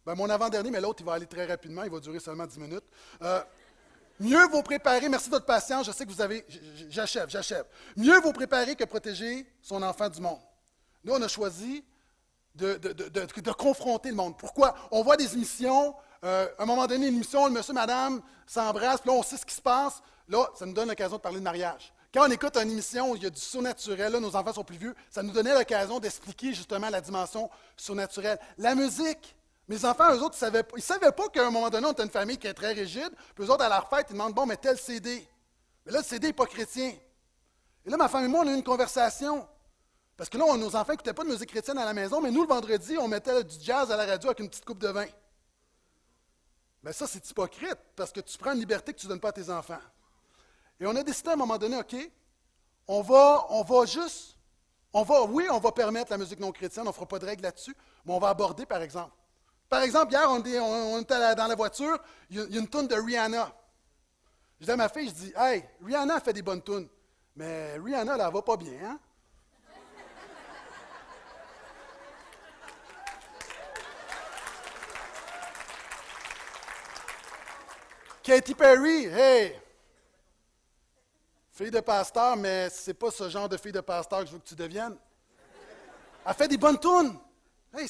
ben 0.05 0.15
mon 0.15 0.29
avant-dernier, 0.29 0.69
mais 0.69 0.81
l'autre, 0.81 1.01
il 1.01 1.05
va 1.05 1.13
aller 1.13 1.27
très 1.27 1.45
rapidement, 1.45 1.83
il 1.85 1.91
va 1.91 2.01
durer 2.01 2.19
seulement 2.19 2.45
10 2.45 2.59
minutes. 2.59 2.83
Euh, 3.21 3.41
mieux 4.19 4.45
vous 4.47 4.63
préparer, 4.63 5.09
merci 5.09 5.27
de 5.27 5.31
votre 5.31 5.45
patience, 5.45 5.85
je 5.85 5.91
sais 5.91 6.05
que 6.05 6.11
vous 6.11 6.21
avez, 6.21 6.45
j'achève, 6.89 7.29
j'achève. 7.29 7.65
Mieux 7.95 8.19
vous 8.19 8.33
préparer 8.33 8.75
que 8.75 8.83
protéger 8.83 9.45
son 9.61 9.81
enfant 9.83 10.09
du 10.09 10.21
monde. 10.21 10.39
Nous, 11.03 11.13
on 11.13 11.21
a 11.21 11.27
choisi 11.27 11.83
de, 12.55 13.51
confronter 13.53 14.09
le 14.09 14.15
monde. 14.15 14.37
Pourquoi? 14.37 14.75
On 14.91 15.03
voit 15.03 15.17
des 15.17 15.33
émissions, 15.33 15.95
euh, 16.23 16.47
à 16.57 16.63
un 16.63 16.65
moment 16.65 16.87
donné, 16.87 17.07
une 17.07 17.15
émission, 17.15 17.45
le 17.45 17.51
monsieur, 17.51 17.73
madame 17.73 18.21
s'embrassent, 18.45 19.01
puis 19.01 19.09
là, 19.11 19.17
on 19.17 19.23
sait 19.23 19.37
ce 19.37 19.45
qui 19.45 19.55
se 19.55 19.61
passe. 19.61 20.01
Là, 20.27 20.45
ça 20.55 20.65
nous 20.65 20.73
donne 20.73 20.89
l'occasion 20.89 21.17
de 21.17 21.21
parler 21.21 21.39
de 21.39 21.43
mariage. 21.43 21.93
Quand 22.13 22.27
on 22.27 22.31
écoute 22.31 22.57
une 22.57 22.71
émission 22.71 23.11
où 23.11 23.15
il 23.15 23.23
y 23.23 23.25
a 23.25 23.29
du 23.29 23.39
surnaturel, 23.39 24.11
là, 24.11 24.19
nos 24.19 24.35
enfants 24.35 24.53
sont 24.53 24.63
plus 24.63 24.77
vieux, 24.77 24.95
ça 25.09 25.21
nous 25.21 25.31
donnait 25.31 25.53
l'occasion 25.53 25.99
d'expliquer 25.99 26.53
justement 26.53 26.89
la 26.89 26.99
dimension 26.99 27.49
surnaturelle. 27.75 28.39
La 28.57 28.75
musique, 28.75 29.35
mes 29.67 29.83
enfants, 29.83 30.13
eux 30.13 30.21
autres, 30.21 30.37
ils 30.41 30.45
ne 30.75 30.81
savaient, 30.81 31.11
pas 31.11 31.27
qu'à 31.27 31.45
un 31.45 31.51
moment 31.51 31.69
donné, 31.69 31.87
on 31.87 31.91
était 31.91 32.03
une 32.03 32.09
famille 32.09 32.37
qui 32.37 32.47
est 32.47 32.53
très 32.53 32.71
rigide, 32.71 33.11
puis 33.35 33.45
eux 33.45 33.51
autres, 33.51 33.65
à 33.65 33.69
leur 33.69 33.89
fête, 33.89 34.07
ils 34.09 34.13
demandent, 34.13 34.33
bon, 34.33 34.45
mais 34.45 34.55
tel 34.55 34.77
CD. 34.77 35.27
Mais 35.85 35.91
là, 35.91 35.99
le 35.99 36.05
CD 36.05 36.27
n'est 36.27 36.33
pas 36.33 36.45
chrétien. 36.45 36.93
Et 37.85 37.89
là, 37.89 37.97
ma 37.97 38.07
femme 38.07 38.25
et 38.25 38.27
moi, 38.27 38.43
on 38.45 38.47
a 38.47 38.51
eu 38.51 38.55
une 38.55 38.63
conversation. 38.63 39.47
Parce 40.15 40.29
que 40.29 40.37
là, 40.37 40.45
nos 40.57 40.75
enfants 40.75 40.91
n'écoutaient 40.93 41.13
pas 41.13 41.23
de 41.23 41.29
musique 41.29 41.49
chrétienne 41.49 41.77
à 41.77 41.85
la 41.85 41.93
maison, 41.93 42.21
mais 42.21 42.31
nous, 42.31 42.41
le 42.41 42.47
vendredi, 42.47 42.97
on 42.97 43.07
mettait 43.07 43.43
du 43.43 43.55
jazz 43.61 43.91
à 43.91 43.97
la 43.97 44.05
radio 44.05 44.29
avec 44.29 44.39
une 44.39 44.49
petite 44.49 44.65
coupe 44.65 44.79
de 44.79 44.87
vin. 44.87 45.05
Mais 46.81 46.93
ça, 46.93 47.05
c'est 47.05 47.29
hypocrite, 47.29 47.77
parce 47.95 48.11
que 48.11 48.21
tu 48.21 48.37
prends 48.37 48.53
une 48.53 48.59
liberté 48.59 48.93
que 48.93 48.99
tu 48.99 49.05
ne 49.07 49.11
donnes 49.11 49.19
pas 49.19 49.29
à 49.29 49.33
tes 49.33 49.49
enfants. 49.49 49.79
Et 50.79 50.85
on 50.85 50.95
a 50.95 51.03
décidé 51.03 51.29
à 51.29 51.33
un 51.33 51.37
moment 51.37 51.57
donné, 51.57 51.77
OK, 51.77 51.95
on 52.87 53.01
va, 53.01 53.45
on 53.49 53.63
va 53.63 53.85
juste, 53.85 54.37
on 54.93 55.03
va, 55.03 55.23
oui, 55.23 55.47
on 55.51 55.59
va 55.59 55.71
permettre 55.73 56.11
la 56.11 56.17
musique 56.17 56.39
non 56.39 56.51
chrétienne, 56.51 56.85
on 56.85 56.91
ne 56.91 56.95
fera 56.95 57.05
pas 57.05 57.19
de 57.19 57.25
règles 57.25 57.43
là-dessus, 57.43 57.75
mais 58.05 58.13
on 58.13 58.19
va 58.19 58.29
aborder, 58.29 58.65
par 58.65 58.81
exemple. 58.81 59.16
Par 59.69 59.81
exemple, 59.81 60.13
hier, 60.13 60.29
on, 60.29 61.01
était 61.01 61.35
dans 61.35 61.47
la 61.47 61.55
voiture, 61.55 61.97
il 62.29 62.37
y, 62.37 62.41
a, 62.41 62.45
une 62.59 62.67
toune 62.67 62.87
de 62.87 62.95
Rihanna. 62.95 63.51
Je 64.59 64.65
dis 64.65 64.71
à 64.71 64.77
ma 64.77 64.89
fille, 64.89 65.09
je 65.09 65.13
dis, 65.13 65.31
Hey, 65.35 65.63
Rihanna 65.83 66.19
fait 66.21 66.33
des 66.33 66.41
bonnes 66.41 66.63
tunes, 66.63 66.87
mais 67.35 67.77
Rihanna, 67.77 68.15
elle, 68.15 68.21
elle 68.21 68.33
va 68.33 68.41
pas 68.41 68.55
bien, 68.55 68.79
hein? 68.83 68.97
Katy 78.23 78.55
Perry, 78.55 79.05
hey! 79.05 79.59
Fille 81.51 81.71
de 81.71 81.81
pasteur, 81.81 82.37
mais 82.37 82.69
c'est 82.69 82.93
pas 82.93 83.11
ce 83.11 83.27
genre 83.29 83.49
de 83.49 83.57
fille 83.57 83.73
de 83.73 83.81
pasteur 83.81 84.21
que 84.21 84.27
je 84.27 84.31
veux 84.31 84.39
que 84.39 84.47
tu 84.47 84.55
deviennes. 84.55 84.95
Elle 86.25 86.33
fait 86.35 86.47
des 86.47 86.57
bonnes 86.57 86.79
tunes. 86.79 87.19
Hey, 87.73 87.89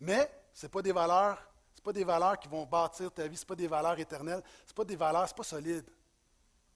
mais 0.00 0.28
ce 0.54 0.66
pas 0.68 0.80
des 0.80 0.92
valeurs, 0.92 1.38
c'est 1.74 1.84
pas 1.84 1.92
des 1.92 2.04
valeurs 2.04 2.38
qui 2.38 2.48
vont 2.48 2.64
bâtir 2.64 3.12
ta 3.12 3.26
vie, 3.26 3.36
ce 3.36 3.44
pas 3.44 3.56
des 3.56 3.66
valeurs 3.66 3.98
éternelles, 3.98 4.42
c'est 4.64 4.74
pas 4.74 4.84
des 4.84 4.96
valeurs, 4.96 5.26
c'est 5.26 5.36
pas 5.36 5.42
solide. 5.42 5.84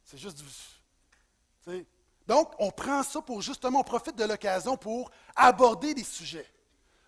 C'est 0.04 0.18
juste 0.18 0.38
du. 0.38 1.86
Donc, 2.26 2.52
on 2.58 2.70
prend 2.70 3.02
ça 3.02 3.22
pour 3.22 3.40
justement, 3.40 3.80
on 3.80 3.84
profite 3.84 4.16
de 4.16 4.24
l'occasion 4.24 4.76
pour 4.76 5.10
aborder 5.36 5.94
des 5.94 6.04
sujets. 6.04 6.46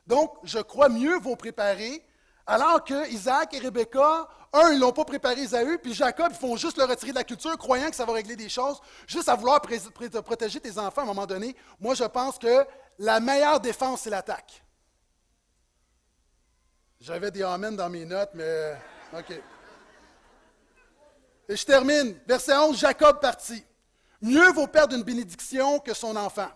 Donc, 0.06 0.38
je 0.44 0.58
crois 0.58 0.88
mieux 0.88 1.18
vous 1.18 1.36
préparer 1.36 2.04
alors 2.46 2.82
que 2.82 3.08
Isaac 3.10 3.54
et 3.54 3.58
Rebecca, 3.58 4.28
un, 4.52 4.72
ils 4.72 4.76
ne 4.76 4.80
l'ont 4.80 4.92
pas 4.92 5.04
préparé 5.04 5.40
Isaü, 5.42 5.78
puis 5.78 5.94
Jacob, 5.94 6.28
ils 6.30 6.36
font 6.36 6.56
juste 6.56 6.78
le 6.78 6.84
retirer 6.84 7.12
de 7.12 7.16
la 7.16 7.24
culture, 7.24 7.56
croyant 7.56 7.88
que 7.88 7.94
ça 7.94 8.04
va 8.04 8.12
régler 8.12 8.34
des 8.34 8.48
choses, 8.48 8.80
juste 9.06 9.28
à 9.28 9.36
vouloir 9.36 9.60
protéger 9.60 10.58
tes 10.58 10.76
enfants 10.78 11.02
à 11.02 11.04
un 11.04 11.06
moment 11.06 11.26
donné. 11.26 11.54
Moi, 11.78 11.94
je 11.94 12.04
pense 12.04 12.38
que 12.38 12.66
la 12.98 13.20
meilleure 13.20 13.60
défense, 13.60 14.00
c'est 14.02 14.10
l'attaque. 14.10 14.64
J'avais 17.00 17.30
des 17.30 17.42
amens 17.42 17.72
dans 17.76 17.88
mes 17.88 18.04
notes, 18.04 18.30
mais 18.34 18.76
OK. 19.16 19.30
Et 21.48 21.56
je 21.56 21.64
termine. 21.64 22.18
Verset 22.26 22.54
11, 22.54 22.78
Jacob 22.78 23.20
partit. 23.20 23.64
Mieux 24.20 24.52
vaut 24.52 24.66
perdre 24.66 24.94
une 24.94 25.02
bénédiction 25.02 25.78
que 25.78 25.94
son 25.94 26.14
enfant. 26.14 26.50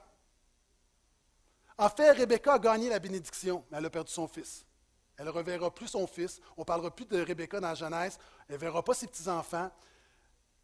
En 1.79 1.89
fait, 1.89 2.13
Rebecca 2.13 2.53
a 2.53 2.59
gagné 2.59 2.91
la 2.91 2.99
bénédiction, 2.99 3.65
mais 3.71 3.79
elle 3.79 3.87
a 3.87 3.91
perdu 3.91 4.13
son 4.13 4.29
fils. 4.29 4.67
Elle 5.17 5.25
ne 5.25 5.31
reverra 5.31 5.73
plus 5.73 5.89
son 5.89 6.07
fils. 6.07 6.41
On 6.57 6.61
ne 6.61 6.67
parlera 6.67 6.95
plus 6.95 7.07
de 7.07 7.21
Rebecca 7.25 7.59
dans 7.59 7.69
la 7.69 7.75
Genèse. 7.75 8.19
Elle 8.49 8.57
ne 8.57 8.61
verra 8.61 8.83
pas 8.83 8.95
ses 8.95 9.07
petits-enfants. 9.07 9.71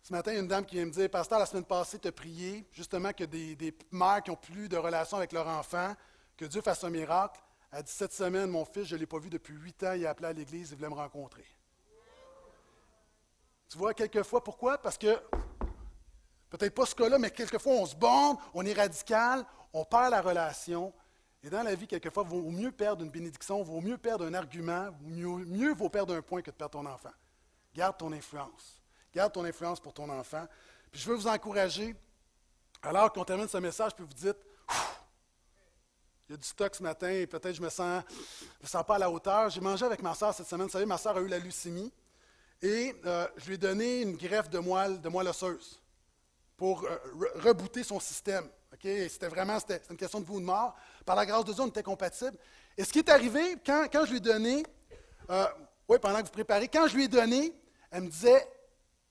Ce 0.02 0.12
matin, 0.12 0.32
il 0.32 0.34
y 0.34 0.36
a 0.38 0.40
une 0.40 0.48
dame 0.48 0.66
qui 0.66 0.76
vient 0.76 0.86
me 0.86 0.90
dire 0.90 1.08
Pasteur, 1.08 1.38
la 1.38 1.46
semaine 1.46 1.64
passée, 1.64 1.98
tu 1.98 2.08
as 2.08 2.12
prié 2.12 2.66
justement 2.72 3.12
que 3.12 3.24
des, 3.24 3.56
des 3.56 3.74
mères 3.90 4.22
qui 4.22 4.30
n'ont 4.30 4.36
plus 4.36 4.68
de 4.68 4.76
relation 4.76 5.16
avec 5.16 5.32
leur 5.32 5.48
enfant, 5.48 5.94
que 6.36 6.44
Dieu 6.44 6.60
fasse 6.60 6.84
un 6.84 6.90
miracle. 6.90 7.40
Elle 7.72 7.82
dit 7.82 7.92
Cette 7.92 8.12
semaine, 8.12 8.50
mon 8.50 8.64
fils, 8.64 8.84
je 8.84 8.94
ne 8.94 9.00
l'ai 9.00 9.06
pas 9.06 9.18
vu 9.18 9.30
depuis 9.30 9.54
huit 9.54 9.82
ans. 9.84 9.92
Il 9.92 10.06
a 10.06 10.10
appelé 10.10 10.28
à 10.28 10.32
l'église, 10.32 10.70
il 10.70 10.76
voulait 10.76 10.88
me 10.88 10.94
rencontrer. 10.94 11.46
Tu 13.68 13.78
vois, 13.78 13.94
quelquefois, 13.94 14.42
pourquoi? 14.42 14.78
Parce 14.78 14.98
que, 14.98 15.20
peut-être 16.50 16.74
pas 16.74 16.86
ce 16.86 16.94
cas-là, 16.96 17.18
mais 17.18 17.30
quelquefois, 17.30 17.74
on 17.74 17.86
se 17.86 17.94
bande, 17.94 18.36
on 18.52 18.66
est 18.66 18.72
radical, 18.72 19.46
on 19.72 19.84
perd 19.84 20.10
la 20.10 20.20
relation. 20.20 20.92
Et 21.44 21.48
dans 21.48 21.62
la 21.62 21.74
vie, 21.76 21.86
quelquefois, 21.86 22.24
il 22.26 22.30
vaut 22.30 22.50
mieux 22.50 22.72
perdre 22.72 23.04
une 23.04 23.10
bénédiction, 23.10 23.62
vaut 23.62 23.80
mieux 23.80 23.96
perdre 23.96 24.26
un 24.26 24.34
argument, 24.34 24.90
mieux, 25.02 25.28
mieux 25.28 25.72
vaut 25.72 25.88
perdre 25.88 26.14
un 26.14 26.20
point 26.20 26.42
que 26.42 26.50
de 26.50 26.56
perdre 26.56 26.72
ton 26.72 26.86
enfant. 26.86 27.12
Garde 27.72 27.96
ton 27.96 28.12
influence. 28.12 28.82
Garde 29.14 29.32
ton 29.32 29.44
influence 29.44 29.78
pour 29.78 29.94
ton 29.94 30.08
enfant. 30.10 30.46
Puis 30.90 31.00
je 31.00 31.08
veux 31.08 31.14
vous 31.14 31.28
encourager, 31.28 31.94
alors 32.82 33.12
qu'on 33.12 33.24
termine 33.24 33.46
ce 33.46 33.58
message, 33.58 33.94
puis 33.94 34.04
vous 34.04 34.12
dites, 34.12 34.36
il 36.30 36.34
y 36.34 36.36
a 36.36 36.36
du 36.36 36.46
stock 36.46 36.72
ce 36.76 36.82
matin, 36.84 37.10
et 37.10 37.26
peut-être 37.26 37.56
je 37.56 37.60
me 37.60 37.68
sens, 37.68 38.04
me 38.62 38.66
sens 38.68 38.86
pas 38.86 38.94
à 38.94 38.98
la 39.00 39.10
hauteur. 39.10 39.50
J'ai 39.50 39.60
mangé 39.60 39.84
avec 39.84 40.00
ma 40.00 40.14
soeur 40.14 40.32
cette 40.32 40.46
semaine. 40.46 40.68
Vous 40.68 40.72
savez, 40.72 40.86
ma 40.86 40.96
soeur 40.96 41.16
a 41.16 41.20
eu 41.20 41.26
la 41.26 41.40
leucémie. 41.40 41.92
Et 42.62 42.94
euh, 43.04 43.26
je 43.36 43.46
lui 43.46 43.54
ai 43.54 43.58
donné 43.58 44.02
une 44.02 44.16
greffe 44.16 44.48
de 44.48 44.60
moelle, 44.60 45.00
de 45.00 45.08
moelle 45.08 45.26
osseuse 45.26 45.82
pour 46.56 46.84
euh, 46.84 46.98
rebooter 47.34 47.82
son 47.82 47.98
système. 47.98 48.48
C'était 48.80 49.26
vraiment 49.26 49.58
une 49.90 49.96
question 49.96 50.20
de 50.20 50.24
vie 50.24 50.30
ou 50.30 50.38
de 50.38 50.44
mort. 50.44 50.76
Par 51.04 51.16
la 51.16 51.26
grâce 51.26 51.44
de 51.44 51.52
Dieu, 51.52 51.64
on 51.64 51.66
était 51.66 51.82
compatibles. 51.82 52.36
Et 52.78 52.84
ce 52.84 52.92
qui 52.92 53.00
est 53.00 53.08
arrivé, 53.08 53.56
quand, 53.66 53.88
je 54.04 54.10
lui 54.10 54.18
ai 54.18 54.20
donné, 54.20 54.62
euh, 55.30 55.46
oui, 55.88 55.98
pendant 56.00 56.20
que 56.20 56.26
vous 56.26 56.30
préparez, 56.30 56.68
quand 56.68 56.86
je 56.86 56.94
lui 56.94 57.04
ai 57.06 57.08
donné, 57.08 57.52
elle 57.90 58.02
me 58.02 58.08
disait, 58.08 58.48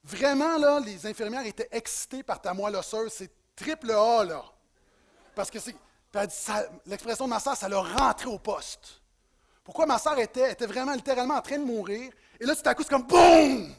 vraiment, 0.06 0.58
là, 0.58 0.80
les 0.80 1.06
infirmières 1.06 1.46
étaient 1.46 1.68
excitées 1.70 2.24
par 2.24 2.42
ta 2.42 2.54
moelle 2.54 2.78
osseuse. 2.78 3.12
C'est 3.12 3.32
triple 3.58 3.92
A, 3.92 4.24
là. 4.24 4.46
Parce 5.36 5.52
que 5.52 5.60
c'est. 5.60 5.76
L'expression 6.86 7.26
de 7.26 7.30
ma 7.30 7.40
soeur, 7.40 7.56
ça 7.56 7.70
l'a 7.70 7.80
rentré 7.80 8.28
au 8.28 8.40
poste. 8.40 9.02
Pourquoi 9.64 9.86
ma 9.86 10.00
soeur 10.00 10.18
était, 10.18 10.56
vraiment 10.66 10.94
littéralement 10.94 11.36
en 11.36 11.42
train 11.42 11.60
de 11.60 11.64
mourir? 11.64 12.12
Et 12.40 12.46
là, 12.46 12.56
tout 12.56 12.68
à 12.68 12.74
comme 12.74 13.04
BOUM! 13.04 13.74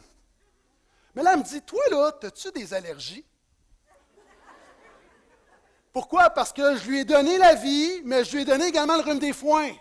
Mais 1.14 1.22
là, 1.22 1.32
elle 1.32 1.40
me 1.40 1.44
dit 1.44 1.60
Toi, 1.62 1.82
là, 1.90 2.12
as-tu 2.22 2.52
des 2.52 2.72
allergies? 2.72 3.24
Pourquoi? 5.92 6.30
Parce 6.30 6.52
que 6.52 6.76
je 6.76 6.88
lui 6.88 7.00
ai 7.00 7.04
donné 7.04 7.36
la 7.36 7.54
vie, 7.54 8.02
mais 8.04 8.24
je 8.24 8.32
lui 8.32 8.42
ai 8.42 8.44
donné 8.44 8.66
également 8.66 8.96
le 8.96 9.02
rhume 9.02 9.18
des 9.18 9.32
foins. 9.32 9.72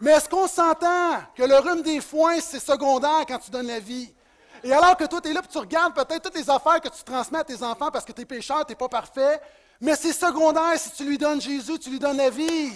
Mais 0.00 0.12
est-ce 0.12 0.28
qu'on 0.28 0.46
s'entend 0.46 1.22
que 1.34 1.42
le 1.42 1.56
rhume 1.56 1.82
des 1.82 2.00
foins, 2.00 2.40
c'est 2.40 2.60
secondaire 2.60 3.24
quand 3.26 3.38
tu 3.38 3.50
donnes 3.50 3.66
la 3.66 3.80
vie? 3.80 4.14
Et 4.62 4.72
alors 4.72 4.96
que 4.96 5.04
toi, 5.04 5.20
tu 5.20 5.30
es 5.30 5.32
là 5.32 5.40
et 5.42 5.48
tu 5.48 5.58
regardes 5.58 5.94
peut-être 5.94 6.24
toutes 6.24 6.36
les 6.36 6.50
affaires 6.50 6.80
que 6.80 6.88
tu 6.88 7.02
transmets 7.02 7.38
à 7.38 7.44
tes 7.44 7.62
enfants 7.62 7.90
parce 7.90 8.04
que 8.04 8.12
tu 8.12 8.20
es 8.20 8.24
pécheur, 8.24 8.66
tu 8.66 8.72
n'es 8.72 8.76
pas 8.76 8.88
parfait, 8.88 9.40
mais 9.80 9.96
c'est 9.96 10.12
secondaire 10.12 10.78
si 10.78 10.90
tu 10.92 11.04
lui 11.04 11.18
donnes 11.18 11.40
Jésus, 11.40 11.78
tu 11.78 11.90
lui 11.90 11.98
donnes 11.98 12.16
la 12.16 12.30
vie. 12.30 12.72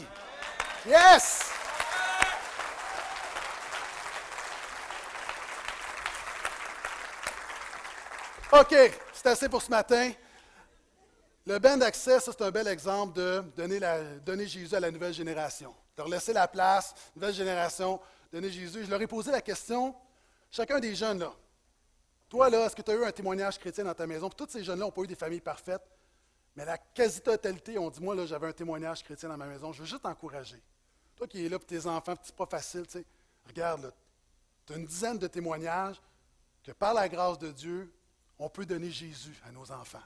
Yes! 0.86 1.42
OK, 8.53 8.74
c'est 9.12 9.26
assez 9.26 9.48
pour 9.48 9.62
ce 9.62 9.70
matin. 9.70 10.12
Le 11.46 11.59
bain 11.59 11.76
d'accès, 11.76 12.20
c'est 12.20 12.40
un 12.42 12.50
bel 12.50 12.68
exemple 12.68 13.14
de 13.14 13.42
donner, 13.57 14.46
Jésus 14.46 14.74
à 14.74 14.80
la 14.80 14.90
nouvelle 14.90 15.14
génération. 15.14 15.74
Leur 15.96 16.09
laisser 16.09 16.32
la 16.32 16.46
place, 16.46 16.94
nouvelle 17.16 17.34
génération, 17.34 17.98
donner 18.32 18.50
Jésus. 18.50 18.84
Je 18.84 18.90
leur 18.90 19.00
ai 19.00 19.07
posé 19.07 19.30
la 19.30 19.40
question, 19.40 19.94
chacun 20.50 20.78
des 20.78 20.94
jeunes 20.94 21.18
là, 21.18 21.32
toi 22.28 22.48
là, 22.48 22.64
est-ce 22.64 22.74
que 22.76 22.82
tu 22.82 22.90
as 22.90 22.94
eu 22.94 23.05
un 23.05 23.12
témoignage 23.12 23.59
chrétien 23.59 23.84
dans 23.84 23.92
ta 23.92 24.07
maison? 24.07 24.28
Puis, 24.30 24.46
tous 24.46 24.53
ces 24.53 24.64
jeunes-là 24.64 24.86
n'ont 24.86 24.90
pas 24.90 25.03
eu 25.03 25.07
des 25.07 25.14
familles 25.14 25.40
parfaites, 25.40 25.82
mais 26.55 26.64
la 26.64 26.78
quasi-totalité 26.78 27.78
ont 27.78 27.88
dit, 27.90 28.03
moi 28.03 28.14
là, 28.14 28.26
j'avais 28.26 28.48
un 28.48 28.53
témoignage 28.53 29.03
chrétien 29.03 29.28
dans 29.28 29.36
ma 29.36 29.46
maison. 29.46 29.72
Je 29.72 29.80
veux 29.80 29.86
juste 29.86 30.03
t'encourager. 30.03 30.61
Toi 31.16 31.26
qui 31.26 31.44
es 31.44 31.48
là 31.48 31.59
pour 31.59 31.66
tes 31.66 31.86
enfants, 31.86 32.14
c'est 32.22 32.34
pas 32.34 32.46
facile, 32.46 32.86
tu 32.86 32.92
sais. 32.92 33.05
Regarde, 33.46 33.92
tu 34.66 34.72
as 34.72 34.76
une 34.76 34.86
dizaine 34.86 35.18
de 35.18 35.26
témoignages 35.26 36.00
que 36.62 36.72
par 36.72 36.94
la 36.94 37.09
grâce 37.09 37.38
de 37.38 37.50
Dieu, 37.50 37.92
on 38.38 38.48
peut 38.48 38.66
donner 38.66 38.90
Jésus 38.90 39.40
à 39.44 39.53
nos 39.53 39.70
enfants. 39.72 40.03